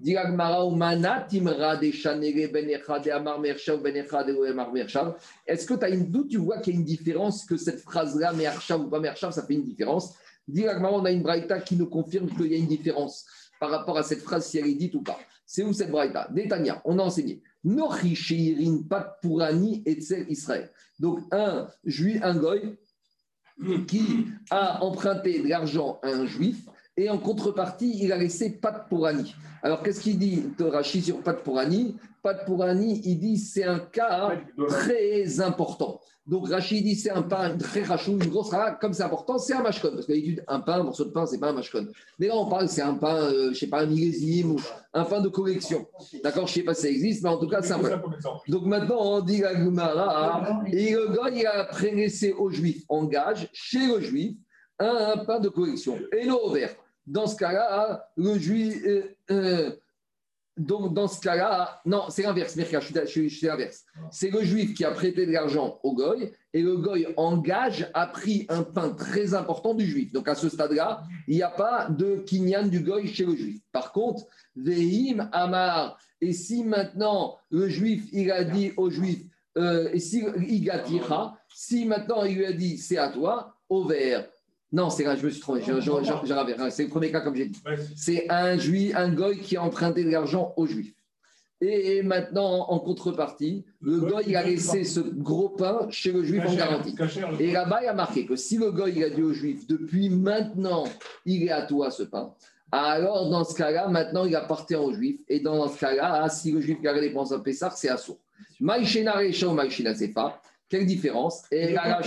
Est-ce 0.00 0.14
que 5.66 5.74
tu 5.74 5.84
as 5.84 5.88
une 5.88 6.10
doute, 6.10 6.28
tu 6.28 6.38
vois 6.38 6.58
qu'il 6.58 6.74
y 6.74 6.76
a 6.76 6.80
une 6.80 6.84
différence, 6.84 7.44
que 7.44 7.56
cette 7.56 7.80
phrase-là, 7.80 8.32
Mershav 8.32 8.80
ou 8.80 8.88
pas 8.88 9.00
Mershav, 9.00 9.32
ça 9.32 9.44
fait 9.44 9.54
une 9.54 9.64
différence? 9.64 10.14
On 10.48 11.04
a 11.04 11.10
une 11.10 11.22
braïta 11.22 11.60
qui 11.60 11.76
nous 11.76 11.86
confirme 11.86 12.28
qu'il 12.28 12.46
y 12.46 12.54
a 12.54 12.58
une 12.58 12.66
différence 12.66 13.24
par 13.60 13.70
rapport 13.70 13.96
à 13.96 14.02
cette 14.02 14.20
phrase, 14.20 14.46
si 14.46 14.58
elle 14.58 14.66
est 14.66 14.74
dite 14.74 14.94
ou 14.94 15.02
pas. 15.02 15.18
C'est 15.46 15.62
où 15.62 15.72
cette 15.72 15.90
braïta? 15.90 16.28
Netanya, 16.32 16.82
on 16.84 16.98
a 16.98 17.02
enseigné. 17.02 17.40
Nochi 17.62 18.14
sheirin 18.14 18.82
pat 18.88 19.18
purani 19.22 19.82
etzel 19.86 20.26
Israël. 20.28 20.70
Donc, 20.98 21.20
un 21.30 21.68
juif, 21.84 22.20
un 22.22 22.36
goy, 22.36 22.76
qui 23.86 24.26
a 24.50 24.82
emprunté 24.82 25.40
de 25.40 25.48
l'argent 25.48 26.00
à 26.02 26.08
un 26.08 26.26
juif, 26.26 26.66
et 26.96 27.10
en 27.10 27.18
contrepartie, 27.18 27.98
il 28.02 28.12
a 28.12 28.16
laissé 28.16 28.50
Pat 28.50 28.86
Pourani. 28.88 29.34
Alors, 29.62 29.82
qu'est-ce 29.82 30.00
qu'il 30.00 30.18
dit, 30.18 30.44
Rachi, 30.60 31.02
sur 31.02 31.20
Pat 31.22 31.42
Pourani? 31.42 31.96
Pat 32.22 32.44
Pourani, 32.46 33.02
il 33.04 33.18
dit 33.18 33.36
c'est 33.36 33.64
un 33.64 33.78
cas 33.78 34.32
très 34.68 35.40
important. 35.40 36.00
Donc 36.26 36.48
Rachid 36.48 36.82
dit 36.82 36.94
c'est 36.94 37.10
un 37.10 37.20
pain 37.20 37.54
très 37.58 37.82
rachou, 37.82 38.12
une 38.12 38.30
grosse 38.30 38.50
comme 38.80 38.94
c'est 38.94 39.02
important, 39.02 39.36
c'est 39.36 39.52
un 39.52 39.62
mashkon. 39.62 39.90
Parce 39.92 40.06
que 40.06 40.12
d'habitude, 40.12 40.42
un 40.48 40.60
pain, 40.60 40.80
un 40.80 40.84
morceau 40.84 41.04
de 41.04 41.10
pain, 41.10 41.26
c'est 41.26 41.38
pas 41.38 41.50
un 41.50 41.52
mashkon. 41.52 41.86
Mais 42.18 42.28
là, 42.28 42.36
on 42.36 42.46
parle, 42.46 42.66
c'est 42.70 42.80
un 42.80 42.94
pain, 42.94 43.24
euh, 43.24 43.50
je 43.52 43.58
sais 43.58 43.66
pas, 43.66 43.80
un 43.80 43.86
millésime 43.86 44.52
ou 44.52 44.60
un 44.94 45.04
pain 45.04 45.20
de 45.20 45.28
collection. 45.28 45.86
D'accord 46.22 46.46
Je 46.46 46.54
sais 46.54 46.62
pas 46.62 46.72
si 46.72 46.82
ça 46.82 46.88
existe, 46.88 47.22
mais 47.22 47.28
en 47.28 47.36
tout 47.36 47.48
cas, 47.48 47.60
c'est 47.60 47.74
un 47.74 47.78
pain. 47.78 48.00
Donc 48.48 48.64
maintenant, 48.64 49.00
on 49.00 49.20
dit 49.20 49.44
à 49.44 49.54
Gumara, 49.54 50.62
et 50.72 50.92
le 50.92 51.08
gars, 51.08 51.28
il 51.30 51.46
a 51.46 51.64
prélaissé 51.64 52.32
aux 52.32 52.48
juifs 52.48 52.84
en 52.88 53.04
gage, 53.04 53.50
chez 53.52 53.86
le 53.86 54.00
juif, 54.00 54.34
un, 54.78 55.18
pain 55.26 55.40
de 55.40 55.50
collection. 55.50 55.98
Et 56.10 56.24
l'eau 56.24 56.50
vert. 56.50 56.74
Dans 57.06 57.26
ce 57.26 57.36
cas-là, 57.36 58.10
le 58.16 58.38
juif. 58.38 58.82
Euh, 58.84 59.16
euh, 59.30 59.70
donc, 60.56 60.94
dans 60.94 61.08
ce 61.08 61.20
cas-là, 61.20 61.80
non, 61.84 62.04
c'est 62.10 62.22
l'inverse, 62.22 62.54
Mirka, 62.54 62.78
je 62.78 63.06
suis, 63.06 63.40
l'inverse. 63.42 63.84
C'est 64.12 64.30
le 64.30 64.44
juif 64.44 64.74
qui 64.74 64.84
a 64.84 64.92
prêté 64.92 65.26
de 65.26 65.32
l'argent 65.32 65.80
au 65.82 65.94
goy 65.94 66.32
et 66.52 66.62
le 66.62 66.76
goy 66.76 67.08
engage 67.16 67.90
a 67.92 68.06
pris 68.06 68.46
un 68.48 68.62
pain 68.62 68.90
très 68.90 69.34
important 69.34 69.74
du 69.74 69.84
juif. 69.84 70.12
Donc, 70.12 70.28
à 70.28 70.36
ce 70.36 70.48
stade-là, 70.48 71.02
il 71.26 71.34
n'y 71.34 71.42
a 71.42 71.50
pas 71.50 71.88
de 71.88 72.18
kinyan 72.18 72.68
du 72.68 72.80
goy 72.80 73.08
chez 73.08 73.26
le 73.26 73.34
juif. 73.34 73.60
Par 73.72 73.90
contre, 73.90 74.26
Vehim 74.54 75.28
Amar, 75.32 75.98
et 76.20 76.32
si 76.32 76.62
maintenant 76.62 77.36
le 77.50 77.68
juif, 77.68 78.04
il 78.12 78.30
a 78.30 78.44
dit 78.44 78.72
au 78.76 78.90
juif, 78.90 79.24
euh, 79.58 79.90
et 79.92 79.98
si 79.98 80.24
Igatira, 80.48 81.36
si 81.52 81.84
maintenant 81.84 82.24
il 82.24 82.36
lui 82.36 82.46
a 82.46 82.52
dit 82.52 82.78
c'est 82.78 82.98
à 82.98 83.08
toi, 83.08 83.56
au 83.68 83.84
vert, 83.84 84.28
non, 84.74 84.90
c'est 84.90 85.04
je 85.04 85.24
me 85.24 85.30
suis 85.30 85.40
trompé. 85.40 85.62
C'est 85.62 86.82
le 86.82 86.88
premier 86.88 87.12
cas, 87.12 87.20
comme 87.20 87.36
j'ai 87.36 87.46
dit. 87.46 87.62
C'est 87.94 88.26
un 88.28 88.58
juif, 88.58 88.92
un 88.96 89.08
goy 89.08 89.38
qui 89.38 89.56
a 89.56 89.62
emprunté 89.62 90.02
de 90.02 90.10
l'argent 90.10 90.52
aux 90.56 90.66
juifs. 90.66 90.92
Et 91.60 92.02
maintenant, 92.02 92.68
en 92.68 92.80
contrepartie, 92.80 93.64
le 93.80 94.00
goy 94.00 94.34
a 94.34 94.42
laissé 94.42 94.82
ce 94.82 94.98
gros 94.98 95.50
pain 95.50 95.86
chez 95.90 96.10
le 96.10 96.24
juif 96.24 96.42
en 96.44 96.54
garantie. 96.54 96.96
Et 97.38 97.52
là-bas, 97.52 97.84
il 97.84 97.86
a 97.86 97.94
marqué 97.94 98.26
que 98.26 98.34
si 98.34 98.58
le 98.58 98.72
goy 98.72 99.04
a 99.04 99.10
dit 99.10 99.22
aux 99.22 99.32
juifs, 99.32 99.64
depuis 99.68 100.10
maintenant, 100.10 100.84
il 101.24 101.44
est 101.44 101.52
à 101.52 101.62
toi 101.62 101.92
ce 101.92 102.02
pain, 102.02 102.34
alors 102.72 103.30
dans 103.30 103.44
ce 103.44 103.54
cas-là, 103.54 103.86
maintenant, 103.86 104.24
il 104.24 104.34
appartient 104.34 104.74
aux 104.74 104.92
juifs. 104.92 105.20
Et 105.28 105.38
dans 105.38 105.68
ce 105.68 105.78
cas-là, 105.78 106.28
si 106.28 106.50
le 106.50 106.60
juif 106.60 106.78
a 106.84 106.92
les 106.92 107.00
dépenses 107.00 107.30
à 107.30 107.38
Pessah, 107.38 107.70
c'est 107.70 107.88
à 107.88 107.96
sourd. 107.96 108.18
Maïchena 108.58 109.12
Recha 109.12 109.46
ou 109.46 109.52
Maïchena 109.52 109.94
Sefa, 109.94 110.40
quelle 110.68 110.86
différence 110.86 111.42
Et 111.50 111.72
la 111.72 112.00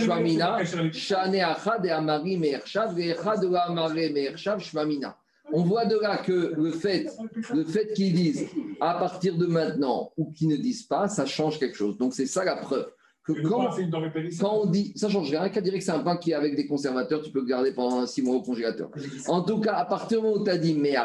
On 5.54 5.64
voit 5.64 5.86
de 5.86 5.98
là 5.98 6.18
que 6.18 6.54
le 6.58 6.72
fait, 6.72 7.08
le 7.54 7.64
fait 7.64 7.94
qu'ils 7.94 8.14
disent 8.14 8.50
à 8.82 8.96
partir 8.96 9.38
de 9.38 9.46
maintenant 9.46 10.12
ou 10.18 10.32
qu'ils 10.32 10.50
ne 10.50 10.58
disent 10.58 10.84
pas, 10.84 11.08
ça 11.08 11.26
change 11.26 11.60
quelque 11.60 11.78
chose. 11.78 11.98
Donc 11.98 12.14
c'est 12.14 12.26
ça 12.26 12.44
la 12.44 12.58
preuve 12.58 12.92
quand, 13.44 13.70
on 14.42 14.66
dit, 14.68 14.94
ça 14.96 15.10
change 15.10 15.30
rien, 15.30 15.50
qu'à 15.50 15.62
dire 15.62 15.74
que 15.74 15.80
c'est 15.82 15.92
un 15.92 16.00
pain 16.00 16.18
qui 16.18 16.32
est 16.32 16.34
avec 16.34 16.56
des 16.56 16.66
conservateurs, 16.66 17.22
tu 17.22 17.32
peux 17.32 17.40
le 17.40 17.46
garder 17.46 17.74
pendant 17.74 18.06
six 18.08 18.22
mois 18.22 18.36
au 18.36 18.42
congélateur. 18.42 18.90
En 19.28 19.42
tout 19.42 19.60
cas, 19.60 19.74
à 19.74 19.86
partir 19.86 20.20
du 20.20 20.26
moment 20.26 20.42
où 20.42 20.44
tu 20.44 20.50
as 20.50 20.58
dit 20.58 20.74
mais 20.74 20.96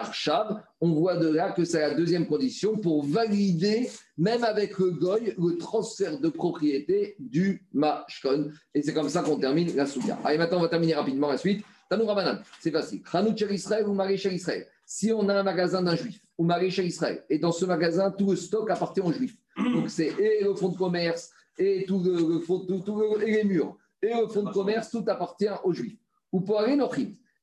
on 0.81 0.93
voit 0.93 1.17
de 1.17 1.29
là 1.29 1.51
que 1.53 1.65
c'est 1.65 1.81
la 1.81 1.95
deuxième 1.95 2.27
condition 2.27 2.77
pour 2.77 3.05
valider, 3.05 3.89
même 4.17 4.45
avec 4.45 4.79
le 4.79 4.91
goy, 4.91 5.35
le 5.39 5.57
transfert 5.59 6.19
de 6.21 6.29
propriété 6.29 7.17
du 7.19 7.65
mashkon. 7.73 8.51
Et 8.75 8.83
c'est 8.83 8.95
comme 8.95 9.09
ça 9.09 9.23
qu'on 9.23 9.39
termine 9.39 9.75
la 9.75 9.87
souga. 9.87 10.19
Allez, 10.25 10.39
maintenant, 10.39 10.59
on 10.59 10.63
va 10.63 10.69
terminer 10.69 10.95
rapidement 10.95 11.29
la 11.29 11.39
suite. 11.39 11.65
Tanou 11.89 12.07
Rabanan, 12.07 12.41
c'est 12.61 12.71
facile. 12.71 13.03
Hanout 13.13 13.37
Israël 13.51 13.87
ou 13.87 13.95
Maréchal 13.95 14.33
Israël? 14.33 14.67
Si 14.87 15.13
on 15.13 15.29
a 15.29 15.35
un 15.35 15.43
magasin 15.43 15.83
d'un 15.83 15.97
juif 15.97 16.21
ou 16.39 16.45
Maréchal 16.45 16.87
Israël, 16.87 17.25
et 17.29 17.39
dans 17.39 17.53
ce 17.53 17.65
magasin, 17.65 18.11
tout 18.11 18.31
le 18.31 18.37
stock 18.37 18.71
appartient 18.71 19.01
aux 19.01 19.13
juifs. 19.13 19.37
Donc 19.57 19.91
c'est 19.91 20.09
et 20.19 20.43
le 20.43 20.55
fonds 20.55 20.71
de 20.71 20.79
commerce, 20.79 21.31
et 21.59 21.85
tout 21.87 22.03
le, 22.03 22.41
tout, 22.85 23.21
et 23.21 23.31
les 23.31 23.45
murs, 23.45 23.77
et 24.03 24.13
le 24.15 24.27
fonds 24.29 24.43
de 24.43 24.51
commerce, 24.51 24.91
tout 24.91 25.05
appartient 25.07 25.49
aux 25.65 25.73
juifs. 25.73 25.99
Ou 26.33 26.41
pour 26.41 26.61
aller 26.61 26.79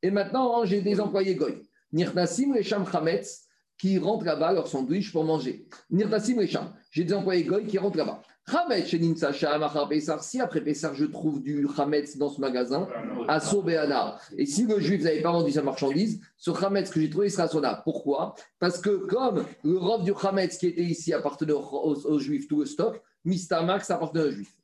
Et 0.01 0.11
maintenant, 0.11 0.61
hein, 0.61 0.65
j'ai 0.65 0.81
des 0.81 0.99
employés 0.99 1.35
goy. 1.35 1.61
Nirnasim 1.91 2.53
Resham 2.53 2.85
Chametz 2.89 3.45
qui 3.77 3.97
rentrent 3.97 4.25
là-bas 4.25 4.51
leur 4.51 4.67
sandwich 4.67 5.11
pour 5.11 5.23
manger. 5.23 5.65
Nirnasim 5.89 6.37
Resham. 6.39 6.73
J'ai 6.91 7.03
des 7.03 7.13
employés 7.13 7.43
goy 7.43 7.65
qui 7.65 7.77
rentrent 7.77 7.97
là-bas. 7.97 8.21
Si 10.21 10.41
après 10.41 10.61
Pessar, 10.61 10.95
je 10.95 11.05
trouve 11.05 11.41
du 11.41 11.67
Hametz 11.77 12.17
dans 12.17 12.29
ce 12.29 12.41
magasin, 12.41 12.87
à 13.27 13.39
Sobéana, 13.39 14.17
et 14.37 14.45
si 14.45 14.65
le 14.65 14.79
juif 14.79 15.03
n'avait 15.03 15.21
pas 15.21 15.31
vendu 15.31 15.51
sa 15.51 15.61
marchandise, 15.61 16.19
ce 16.37 16.49
Hametz 16.51 16.89
que 16.89 16.99
j'ai 16.99 17.09
trouvé 17.09 17.29
sera 17.29 17.47
sonable. 17.47 17.81
Pourquoi? 17.83 18.33
Parce 18.59 18.79
que 18.79 18.89
comme 18.89 19.45
le 19.63 19.77
robe 19.77 20.03
du 20.03 20.13
Hametz 20.19 20.57
qui 20.57 20.67
était 20.67 20.83
ici 20.83 21.13
appartenait 21.13 21.53
aux, 21.53 22.19
juifs, 22.19 22.47
tout 22.47 22.61
le 22.61 22.65
stock, 22.65 23.01
Mistamax 23.25 23.89
appartenait 23.91 24.23
aux 24.23 24.31
juifs. 24.31 24.55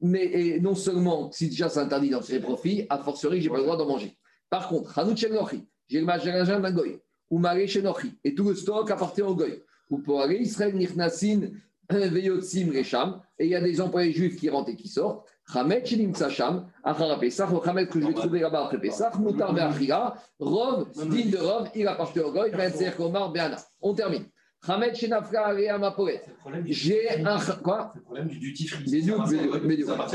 Mais 0.00 0.58
non 0.60 0.74
seulement, 0.74 1.30
si 1.32 1.48
déjà 1.48 1.68
c'est 1.68 1.80
interdit 1.80 2.10
dans 2.10 2.20
ses 2.22 2.40
profits, 2.40 2.86
a 2.90 2.98
fortiori, 2.98 3.40
je 3.40 3.46
n'ai 3.46 3.50
pas 3.50 3.58
le 3.58 3.62
droit 3.62 3.76
d'en 3.76 3.86
manger. 3.86 4.16
Par 4.50 4.68
contre, 4.68 4.92
j'ai 5.16 6.00
le 6.00 6.04
magasin 6.04 6.60
d'un 6.60 6.70
goy, 6.70 7.00
ou 7.30 7.38
maré 7.38 7.66
shenochi, 7.66 8.18
et 8.22 8.34
tout 8.34 8.48
le 8.48 8.54
stock 8.54 8.90
appartient 8.90 9.22
au 9.22 9.34
goy. 9.34 9.62
Ou 9.90 9.98
pour 9.98 10.20
aller, 10.20 10.36
Israël 10.36 10.74
Nirnasin 10.74 11.50
Veyotzim 11.90 12.70
Resham, 12.72 13.20
et 13.38 13.44
il 13.44 13.50
y 13.50 13.54
a 13.54 13.60
des 13.60 13.80
employés 13.80 14.12
juifs 14.12 14.36
qui 14.36 14.48
rentrent 14.48 14.70
et 14.70 14.76
qui 14.76 14.88
sortent. 14.88 15.26
Chamet 15.52 15.84
Shilim 15.84 16.14
Sacham, 16.14 16.66
Achara 16.82 17.18
Pesach, 17.20 17.50
le 17.50 17.60
Chamet 17.62 17.86
que 17.86 18.00
je 18.00 18.06
vais 18.06 18.14
trouver 18.14 18.40
là-bas 18.40 18.64
après 18.64 18.80
Pesach, 18.80 19.18
Moutar 19.18 19.52
Be'achira, 19.52 20.16
Rov, 20.38 20.90
digne 21.08 21.30
de 21.30 21.36
Rov, 21.36 21.68
il 21.74 21.86
appartient 21.86 22.20
au 22.20 22.32
goy, 22.32 22.50
Ben 22.50 22.72
Komar 22.96 23.30
Be'ana. 23.30 23.58
On 23.82 23.94
termine. 23.94 24.24
Chamet 24.66 24.94
Shenafra 24.94 25.46
Alea 25.48 25.78
Maporet. 25.78 26.22
J'ai 26.66 27.10
un. 27.24 27.38
Quoi 27.62 27.92
C'est 27.92 27.98
le 27.98 28.04
problème 28.04 28.28
du 28.28 28.38
duty 28.38 28.66
free. 28.66 29.02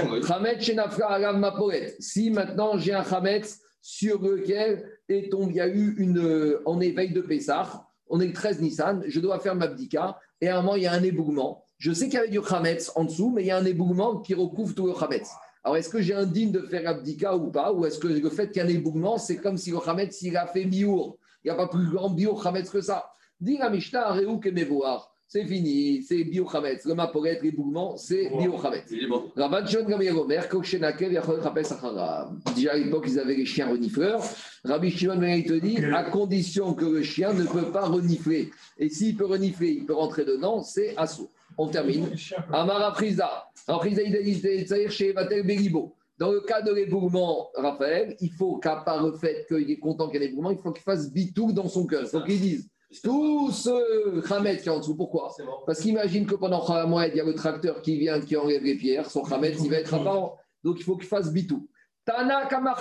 Goy. 0.07 0.23
Chamet 0.23 0.59
Shenafra 0.59 1.13
Alea 1.13 1.33
Maporet. 1.33 1.95
Si 1.99 2.31
maintenant 2.31 2.77
j'ai 2.77 2.93
un 2.93 3.03
Chamet 3.03 3.41
sur 3.81 4.21
lequel 4.21 4.89
est 5.07 5.29
il 5.31 5.55
y 5.55 5.61
a 5.61 5.67
eu 5.67 5.95
une. 5.97 6.57
On 6.65 6.81
est 6.81 6.91
veille 6.91 7.13
de 7.13 7.21
Pessah, 7.21 7.87
on 8.07 8.19
est 8.19 8.27
le 8.27 8.33
13 8.33 8.61
Nissan, 8.61 9.03
je 9.07 9.19
dois 9.19 9.39
faire 9.39 9.55
ma 9.55 9.67
bdika, 9.67 10.19
et 10.41 10.47
à 10.47 10.57
un 10.57 10.61
moment 10.61 10.75
il 10.75 10.83
y 10.83 10.87
a 10.87 10.93
un 10.93 11.03
éboulement. 11.03 11.63
Je 11.77 11.93
sais 11.93 12.05
qu'il 12.05 12.15
y 12.15 12.17
avait 12.17 12.29
du 12.29 12.41
Chametz 12.41 12.91
en 12.95 13.05
dessous, 13.05 13.29
mais 13.29 13.43
il 13.43 13.47
y 13.47 13.51
a 13.51 13.57
un 13.57 13.65
éboulement 13.65 14.17
qui 14.17 14.33
recouvre 14.33 14.75
tout 14.75 14.87
le 14.87 14.93
Chametz. 14.93 15.29
Alors, 15.63 15.77
est-ce 15.77 15.89
que 15.89 16.01
j'ai 16.01 16.13
un 16.13 16.25
digne 16.25 16.51
de 16.51 16.61
faire 16.61 16.87
abdika 16.89 17.35
ou 17.35 17.51
pas 17.51 17.71
Ou 17.71 17.85
est-ce 17.85 17.99
que 17.99 18.07
le 18.07 18.29
fait 18.29 18.49
qu'il 18.49 18.61
y 18.63 18.65
ait 18.65 18.69
un 18.69 18.73
éboulement, 18.73 19.17
c'est 19.17 19.37
comme 19.37 19.57
si 19.57 19.71
le 19.71 19.77
Chametz, 19.83 20.21
il 20.21 20.35
a 20.37 20.47
fait 20.47 20.65
biour 20.65 21.17
Il 21.43 21.47
n'y 21.47 21.51
a 21.51 21.55
pas 21.55 21.67
plus 21.67 21.89
grand 21.89 22.09
biour 22.09 22.41
Chametz 22.41 22.69
que 22.69 22.81
ça. 22.81 23.11
Dis 23.39 23.57
la 23.57 23.69
Mishnah, 23.69 24.17
Kemevoar. 24.41 25.15
C'est 25.31 25.45
fini, 25.45 26.01
c'est 26.01 26.23
bio 26.23 26.49
Chametz. 26.49 26.85
Le 26.85 26.95
maporet, 26.95 27.39
l'éboulement, 27.43 27.95
c'est 27.97 28.29
bio 28.35 28.59
Chametz. 28.59 28.87
Il 28.89 29.03
est 29.03 29.07
bon. 29.07 29.31
Rabban 29.35 29.63
John 29.65 29.85
Gamriel 29.85 30.17
Omer, 30.17 30.49
Kokshenakel, 30.49 31.13
Yachol 31.13 31.43
Chapes 31.43 31.57
Achara. 31.59 32.31
Déjà 32.55 32.71
à 32.71 32.77
l'époque, 32.77 33.05
ils 33.07 33.19
avaient 33.19 33.35
les 33.35 33.45
chiens 33.45 33.69
renifleurs. 33.69 34.23
Rabbi 34.65 34.89
Shimon 34.89 35.17
Ben 35.17 35.37
il 35.37 35.45
te 35.45 35.53
dit, 35.53 35.77
à 35.85 36.03
condition 36.05 36.73
que 36.73 36.85
le 36.85 37.03
chien 37.03 37.31
ne 37.31 37.45
peut 37.45 37.71
pas 37.71 37.85
renifler. 37.85 38.49
Et 38.79 38.89
s'il 38.89 39.15
peut 39.15 39.27
renifler, 39.27 39.69
il 39.69 39.85
peut 39.85 39.93
rentrer 39.93 40.25
dedans, 40.25 40.63
c'est 40.63 40.97
assaut. 40.97 41.29
On 41.59 41.67
termine. 41.67 42.09
Amar. 42.51 42.81
Aprisa, 42.81 43.29
il 43.67 44.23
dit, 44.23 44.35
c'est-à-dire 44.35 44.91
chez 44.91 45.13
Vatel 45.13 45.45
Beribo. 45.45 45.95
Dans 46.17 46.31
le 46.31 46.41
cas 46.41 46.61
de 46.61 46.73
l'éboulement, 46.73 47.49
Raphaël, 47.55 48.17
il 48.19 48.31
faut 48.31 48.57
qu'à 48.57 48.77
part 48.77 49.05
le 49.05 49.13
fait 49.13 49.45
qu'il 49.47 49.69
est 49.69 49.79
content 49.79 50.09
qu'il 50.09 50.21
y 50.21 50.25
ait 50.25 50.27
un 50.27 50.31
éboulement, 50.31 50.51
il 50.51 50.57
faut 50.57 50.71
qu'il 50.71 50.83
fasse 50.83 51.13
bitou 51.13 51.53
dans 51.53 51.67
son 51.69 51.85
cœur. 51.85 52.09
Donc 52.11 52.23
ils 52.27 52.41
disent, 52.41 52.69
tout 53.03 53.51
ce 53.51 54.27
Khamet 54.27 54.57
qui 54.57 54.69
est 54.69 54.71
en 54.71 54.79
dessous, 54.79 54.95
pourquoi. 54.95 55.35
Parce 55.65 55.79
qu'imagine 55.79 56.25
que 56.25 56.35
pendant 56.35 56.65
Khamet, 56.65 57.09
il 57.09 57.17
y 57.17 57.21
a 57.21 57.23
le 57.23 57.35
tracteur 57.35 57.81
qui 57.81 57.97
vient, 57.97 58.19
qui 58.19 58.35
enlève 58.35 58.63
les 58.63 58.75
pierres, 58.75 59.09
son 59.09 59.21
Khamet, 59.21 59.53
il 59.63 59.69
va 59.69 59.77
être 59.77 59.93
apparent. 59.93 60.37
Donc 60.63 60.77
il 60.79 60.83
faut 60.83 60.97
qu'il 60.97 61.07
fasse 61.07 61.31
bitou. 61.31 61.67
Tana 62.05 62.45
kama. 62.47 62.75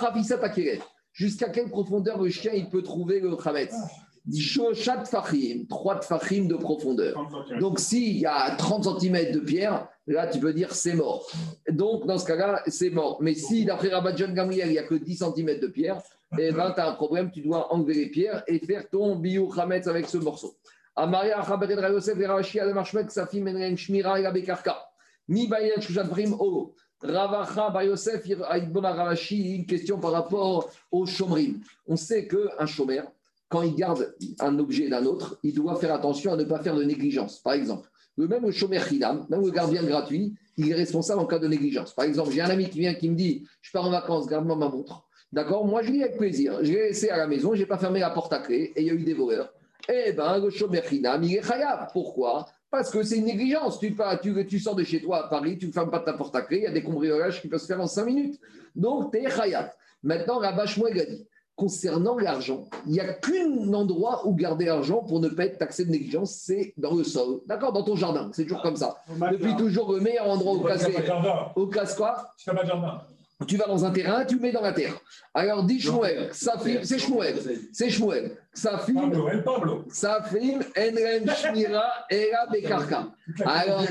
Jusqu'à 1.11 1.49
quelle 1.49 1.69
profondeur 1.69 2.21
le 2.21 2.29
chien 2.29 2.53
il 2.53 2.69
peut 2.69 2.81
trouver 2.81 3.19
le 3.19 3.35
Khamet 3.35 3.69
Shoshat 4.37 5.05
fachim, 5.05 5.65
3 5.67 6.01
fachim 6.01 6.45
de 6.47 6.55
profondeur. 6.55 7.15
Donc, 7.59 7.79
s'il 7.79 8.17
y 8.17 8.25
a 8.25 8.55
30 8.55 8.99
cm 8.99 9.31
de 9.31 9.39
pierre, 9.39 9.87
là, 10.07 10.27
tu 10.27 10.39
peux 10.39 10.53
dire 10.53 10.73
c'est 10.73 10.93
mort. 10.93 11.25
Donc, 11.69 12.05
dans 12.05 12.17
ce 12.17 12.25
cas-là, 12.25 12.61
c'est 12.67 12.89
mort. 12.89 13.17
Mais 13.21 13.33
si, 13.33 13.65
d'après 13.65 13.89
Rabbi 13.89 14.11
John 14.15 14.33
Gamliel, 14.33 14.67
il 14.67 14.71
n'y 14.73 14.77
a 14.77 14.83
que 14.83 14.95
10 14.95 15.23
cm 15.35 15.59
de 15.59 15.67
pierre, 15.67 16.01
eh 16.37 16.51
ben, 16.51 16.71
tu 16.73 16.79
as 16.79 16.89
un 16.89 16.93
problème, 16.93 17.31
tu 17.31 17.41
dois 17.41 17.73
enlever 17.73 17.93
les 17.95 18.09
pierres 18.09 18.43
et 18.47 18.59
faire 18.59 18.87
ton 18.89 19.15
biou 19.15 19.51
chametz 19.51 19.87
avec 19.87 20.07
ce 20.07 20.17
morceau. 20.17 20.55
Amaria 20.95 21.43
Chabered 21.43 21.79
Rayosef 21.79 22.19
et 22.19 22.27
Rashi 22.27 22.59
Adamashmet 22.59 23.09
Safim 23.09 23.47
Enren 23.47 23.75
Shmira 23.77 24.19
et 24.19 24.25
Abekarka. 24.25 24.77
Mi 25.27 25.47
Bayen 25.47 25.79
Shushat 25.79 26.03
Brim 26.03 26.33
O. 26.39 26.75
Ravacha 27.01 27.69
Bayosef 27.69 28.25
Aïbona 28.47 28.91
Ravashi, 28.91 29.55
une 29.55 29.65
question 29.65 29.99
par 29.99 30.11
rapport 30.11 30.69
au 30.91 31.05
Shomrim. 31.05 31.61
On 31.87 31.95
sait 31.95 32.27
qu'un 32.27 32.65
chômeur, 32.65 33.11
quand 33.47 33.61
il 33.61 33.75
garde 33.75 34.13
un 34.39 34.59
objet 34.59 34.89
d'un 34.89 35.05
autre, 35.05 35.39
il 35.43 35.53
doit 35.53 35.77
faire 35.77 35.93
attention 35.93 36.33
à 36.33 36.35
ne 36.35 36.43
pas 36.43 36.59
faire 36.59 36.75
de 36.75 36.83
négligence. 36.83 37.39
Par 37.39 37.53
exemple, 37.53 37.89
le 38.17 38.27
même 38.27 38.51
chômeur 38.51 38.85
Khidam, 38.85 39.25
même 39.29 39.41
le 39.41 39.51
gardien 39.51 39.83
gratuit, 39.83 40.35
il 40.57 40.69
est 40.69 40.75
responsable 40.75 41.21
en 41.21 41.25
cas 41.25 41.39
de 41.39 41.47
négligence. 41.47 41.93
Par 41.93 42.03
exemple, 42.03 42.31
j'ai 42.31 42.41
un 42.41 42.49
ami 42.49 42.69
qui 42.69 42.79
vient 42.79 42.93
qui 42.93 43.09
me 43.09 43.15
dit 43.15 43.47
Je 43.61 43.71
pars 43.71 43.85
en 43.85 43.91
vacances, 43.91 44.27
garde-moi 44.27 44.57
ma 44.57 44.67
montre. 44.67 45.07
D'accord 45.31 45.65
Moi, 45.65 45.83
je 45.83 45.91
l'ai 45.91 46.03
avec 46.03 46.17
plaisir. 46.17 46.59
Je 46.63 46.71
l'ai 46.71 46.87
laissé 46.87 47.09
à 47.09 47.17
la 47.17 47.27
maison, 47.27 47.53
je 47.53 47.59
n'ai 47.59 47.65
pas 47.65 47.77
fermé 47.77 47.99
la 47.99 48.09
porte 48.09 48.33
à 48.33 48.39
clé 48.39 48.73
et 48.75 48.81
il 48.81 48.87
y 48.87 48.89
a 48.89 48.93
eu 48.93 49.03
des 49.03 49.13
voleurs. 49.13 49.51
Eh 49.87 50.11
bien, 50.13 50.37
le 50.37 50.49
chômeur 50.49 50.83
Khidam, 50.83 51.23
il 51.23 51.35
est 51.35 51.47
khayab. 51.47 51.87
Pourquoi? 51.93 52.45
Parce 52.69 52.91
que 52.91 53.01
c'est 53.01 53.17
une 53.17 53.25
négligence. 53.25 53.79
Tu, 53.79 53.91
pas, 53.91 54.17
tu, 54.17 54.45
tu 54.45 54.59
sors 54.59 54.75
de 54.75 54.83
chez 54.83 55.01
toi 55.01 55.25
à 55.25 55.29
Paris, 55.29 55.57
tu 55.57 55.67
ne 55.67 55.71
fermes 55.71 55.89
pas 55.89 55.99
ta 55.99 56.13
porte 56.13 56.35
à 56.35 56.41
clé, 56.41 56.57
il 56.57 56.63
y 56.63 56.67
a 56.67 56.71
des 56.71 56.83
cambriolages 56.83 57.41
qui 57.41 57.47
peuvent 57.47 57.59
se 57.59 57.65
faire 57.65 57.81
en 57.81 57.87
5 57.87 58.05
minutes. 58.05 58.39
Donc, 58.75 59.11
tu 59.11 59.19
es 59.19 59.25
khayab. 59.25 59.71
Maintenant, 60.03 60.39
la 60.39 60.51
bâche 60.51 60.79
a 60.79 61.05
dit 61.05 61.27
concernant 61.55 62.17
l'argent, 62.17 62.69
il 62.85 62.93
n'y 62.93 63.01
a 63.01 63.13
qu'un 63.13 63.73
endroit 63.73 64.25
où 64.25 64.33
garder 64.33 64.65
l'argent 64.65 65.03
pour 65.03 65.19
ne 65.19 65.27
pas 65.27 65.43
être 65.45 65.57
taxé 65.57 65.83
de 65.83 65.91
négligence, 65.91 66.31
c'est 66.31 66.73
dans 66.77 66.95
le 66.95 67.03
sol. 67.03 67.41
D'accord 67.47 67.73
Dans 67.73 67.83
ton 67.83 67.97
jardin. 67.97 68.29
C'est 68.33 68.43
toujours 68.43 68.61
comme 68.61 68.77
ça. 68.77 68.95
Depuis 69.31 69.55
toujours, 69.57 69.91
le 69.91 69.99
meilleur 69.99 70.29
endroit 70.29 70.53
où 70.53 70.61
casser. 70.61 70.95
Au 71.57 71.67
casse 71.67 71.95
quoi? 71.95 72.33
T'as 72.45 72.53
pas 72.53 72.65
jardin. 72.65 73.01
Tu 73.47 73.55
vas 73.55 73.67
dans 73.67 73.85
un 73.85 73.91
terrain, 73.91 74.25
tu 74.25 74.35
le 74.35 74.41
mets 74.41 74.51
dans 74.51 74.61
la 74.61 74.73
terre. 74.73 74.99
Alors, 75.33 75.63
dis 75.63 75.79
Shmuel, 75.79 76.27
ça 76.33 76.57
fait, 76.57 76.81
c'est 76.83 76.99
Shmuel, 76.99 77.35
c'est 77.71 77.89
Shmuel. 77.89 78.37
Pablo. 79.45 79.85
ça 79.89 80.21
filme, 80.23 80.59
Enrem 80.77 81.29
Shmira, 81.33 81.89
Era 82.09 82.47
Bekarka. 82.51 83.07
Alors, 83.45 83.85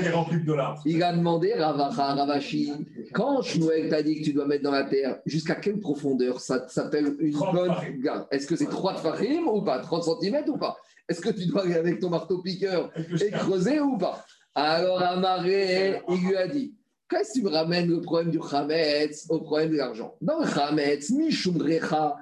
il 0.85 1.01
a 1.01 1.13
demandé, 1.13 1.53
Ravacha, 1.55 2.13
Ravashi, 2.13 2.71
quand 3.11 3.41
Shmuel 3.41 3.89
t'a 3.89 4.03
dit 4.03 4.19
que 4.19 4.25
tu 4.25 4.33
dois 4.33 4.45
mettre 4.45 4.63
dans 4.63 4.71
la 4.71 4.83
terre, 4.83 5.17
jusqu'à 5.25 5.55
quelle 5.55 5.79
profondeur 5.79 6.39
ça 6.39 6.67
s'appelle 6.67 7.15
une 7.19 7.33
30 7.33 7.55
bonne 7.55 7.73
garde? 8.03 8.27
Est-ce 8.29 8.45
que 8.45 8.55
c'est 8.55 8.69
3 8.69 8.93
de 8.93 8.99
farim 8.99 9.47
ou 9.47 9.63
pas? 9.63 9.79
30 9.79 10.03
cm 10.21 10.43
ou 10.49 10.57
pas? 10.57 10.77
Est-ce 11.07 11.21
que 11.21 11.29
tu 11.29 11.47
dois 11.47 11.63
aller 11.63 11.75
avec 11.75 11.99
ton 11.99 12.09
marteau-piqueur 12.09 12.91
Avec 12.93 13.09
le 13.09 13.23
et 13.23 13.31
creuser 13.31 13.79
ou 13.79 13.97
pas? 13.97 14.23
Alors 14.53 15.01
Amaré, 15.01 16.01
il 16.09 16.27
lui 16.27 16.35
a 16.35 16.47
dit 16.47 16.75
Qu'est-ce 17.09 17.33
que 17.33 17.39
tu 17.39 17.43
me 17.43 17.49
ramènes 17.49 17.89
le 17.89 18.01
problème 18.01 18.29
du 18.29 18.39
Hametz 18.39 19.25
au 19.29 19.39
problème 19.39 19.71
de 19.71 19.77
l'argent 19.77 20.15
Dans 20.21 20.39
le 20.39 20.45
Hametz, 20.45 21.09
Mishum 21.09 21.59
Recha, 21.59 22.17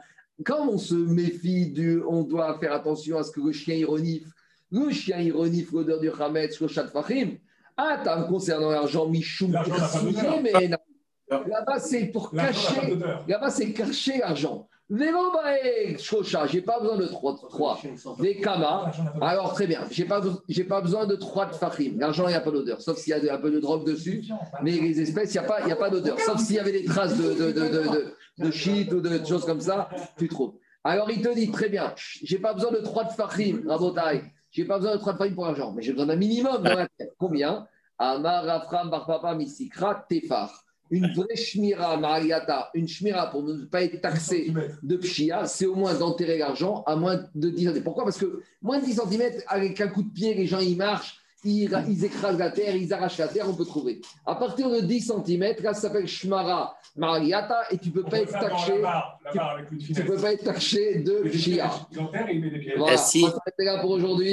quand 0.46 0.68
on 0.70 0.78
se 0.78 0.96
méfie 0.96 1.70
du. 1.72 2.02
On 2.08 2.24
doit 2.24 2.58
faire 2.60 2.74
attention 2.74 3.18
à 3.18 3.24
ce 3.24 3.32
que 3.32 3.42
le 3.42 3.52
chien 3.52 3.76
ironifle. 3.76 4.30
Le 4.72 4.90
chien 4.92 5.20
ironifle 5.20 5.76
l'odeur 5.76 6.00
du 6.00 6.10
Hametz, 6.10 6.60
le 6.62 6.68
chat 6.68 6.88
Fahim. 6.88 7.38
Ah, 7.76 8.00
t'as 8.04 8.24
concernant 8.24 8.72
l'argent, 8.72 9.08
Mishum 9.08 9.52
mais 10.42 10.70
Là-bas, 11.30 11.80
c'est 11.80 12.06
pour 12.06 12.32
cacher. 12.32 12.98
Là-bas, 13.28 13.50
c'est 13.50 13.74
cacher 13.74 14.20
l'argent. 14.20 14.70
Shosha, 16.00 16.48
j'ai 16.48 16.62
pas 16.62 16.80
besoin 16.80 16.98
de 16.98 17.06
trois. 17.08 17.36
trois. 17.36 17.78
Des 18.20 18.36
d'odeur. 18.36 18.90
Alors, 19.22 19.54
très 19.54 19.68
bien. 19.68 19.82
J'ai 19.92 20.06
pas, 20.06 20.22
j'ai 20.48 20.64
pas 20.64 20.80
besoin 20.82 21.06
de 21.06 21.16
trois 21.16 21.46
de 21.46 21.54
fachim. 21.56 21.96
L'argent, 21.98 22.26
il 22.28 22.32
n'y 22.32 22.36
a 22.36 22.42
pas 22.42 22.52
d'odeur. 22.52 22.82
Sauf 22.82 22.98
s'il 22.98 23.12
y 23.18 23.30
a 23.30 23.34
un 23.34 23.38
peu 23.38 23.52
de 23.52 23.60
drogue 23.60 23.86
dessus. 23.86 24.24
Mais 24.64 24.72
les 24.72 25.02
espèces, 25.02 25.34
il 25.36 25.40
n'y 25.40 25.46
a 25.46 25.48
pas, 25.48 25.60
a 25.60 25.76
pas 25.76 25.90
d'odeur. 25.90 26.18
Sauf 26.22 26.40
s'il 26.40 26.56
y 26.56 26.60
avait 26.60 26.72
des 26.72 26.86
traces 26.86 27.18
de, 27.18 27.34
de, 27.34 27.52
de, 27.52 28.14
de, 28.38 28.52
shit 28.52 28.92
ou 28.94 29.02
de 29.02 29.26
choses 29.26 29.46
comme 29.46 29.60
ça, 29.60 29.90
tu 30.18 30.30
trouves. 30.30 30.54
Alors, 30.86 31.12
il 31.12 31.22
te 31.22 31.34
dit, 31.36 31.52
très 31.52 31.68
bien, 31.68 31.94
j'ai 31.98 32.40
pas 32.40 32.54
besoin 32.54 32.72
de 32.72 32.78
trois 32.78 33.04
de 33.04 33.12
fachim, 33.12 33.64
Rabotai. 33.68 34.24
J'ai 34.52 34.64
pas 34.64 34.78
besoin 34.78 34.94
de 34.96 35.00
trois 35.00 35.12
de 35.14 35.18
fachim 35.18 35.36
pour 35.36 35.46
l'argent. 35.46 35.74
Mais 35.74 35.82
j'ai 35.82 35.92
besoin 35.92 36.08
d'un 36.08 36.16
minimum. 36.16 36.64
Combien? 37.18 37.68
Amar, 38.00 38.48
Afram, 38.48 38.90
Barpapa, 38.90 39.36
Misikra, 39.36 40.06
Tefar. 40.08 40.64
Une 40.90 41.08
vraie 41.14 41.36
shmira, 41.36 41.98
Mariata, 41.98 42.70
une 42.74 42.88
shmira 42.88 43.30
pour 43.30 43.44
ne 43.44 43.66
pas 43.66 43.84
être 43.84 44.00
taxé 44.02 44.54
de 44.84 44.98
pshia, 44.98 45.46
c'est 45.46 45.66
au 45.66 45.76
moins 45.76 45.94
d'enterrer 45.94 46.38
l'argent 46.38 46.84
à 46.86 46.96
moins 46.96 47.20
de 47.36 47.50
10 47.50 47.64
cm. 47.66 47.84
Pourquoi? 47.84 48.04
Parce 48.06 48.18
que 48.18 48.42
moins 48.62 48.80
de 48.80 48.86
10 48.86 49.02
cm, 49.10 49.22
avec 49.48 49.80
un 49.82 49.88
coup 49.88 50.04
de 50.04 50.10
pied, 50.12 50.34
les 50.34 50.46
gens 50.48 50.60
ils 50.60 50.78
marchent, 50.78 51.22
ils, 51.44 51.70
ils 51.88 52.04
écrasent 52.04 52.40
la 52.40 52.50
terre, 52.52 52.76
ils 52.76 52.92
arrachent 52.94 53.20
la 53.20 53.28
terre, 53.28 53.46
on 53.48 53.54
peut 53.54 53.64
trouver. 53.66 54.02
À 54.26 54.36
partir 54.36 54.70
de 54.70 54.80
10 54.82 55.12
cm, 55.26 55.42
là 55.62 55.74
ça 55.74 55.82
s'appelle 55.82 56.08
shmara 56.08 56.76
mariata 56.96 57.64
et 57.70 57.78
tu 57.78 57.92
peux 57.92 58.04
On 58.06 58.10
pas 58.10 58.20
être 58.22 58.32
taxé, 58.32 58.74
tu 59.94 60.04
peux 60.04 60.16
pas 60.16 60.34
être 60.34 60.44
taxé 60.44 61.00
de 61.00 61.30
pshia. 61.30 61.68
pièges. 61.68 61.82
Il 61.92 62.00
enterre 62.00 62.30
et 62.30 62.34
il 62.36 62.42
met 62.42 62.50
des 62.50 62.60
pièges. 62.60 62.78
Voilà, 62.78 62.94
Merci. 62.94 63.24
on 63.24 63.28
s'arrête 63.30 63.54
là 63.60 63.80
pour 63.82 63.92
aujourd'hui. 63.92 64.26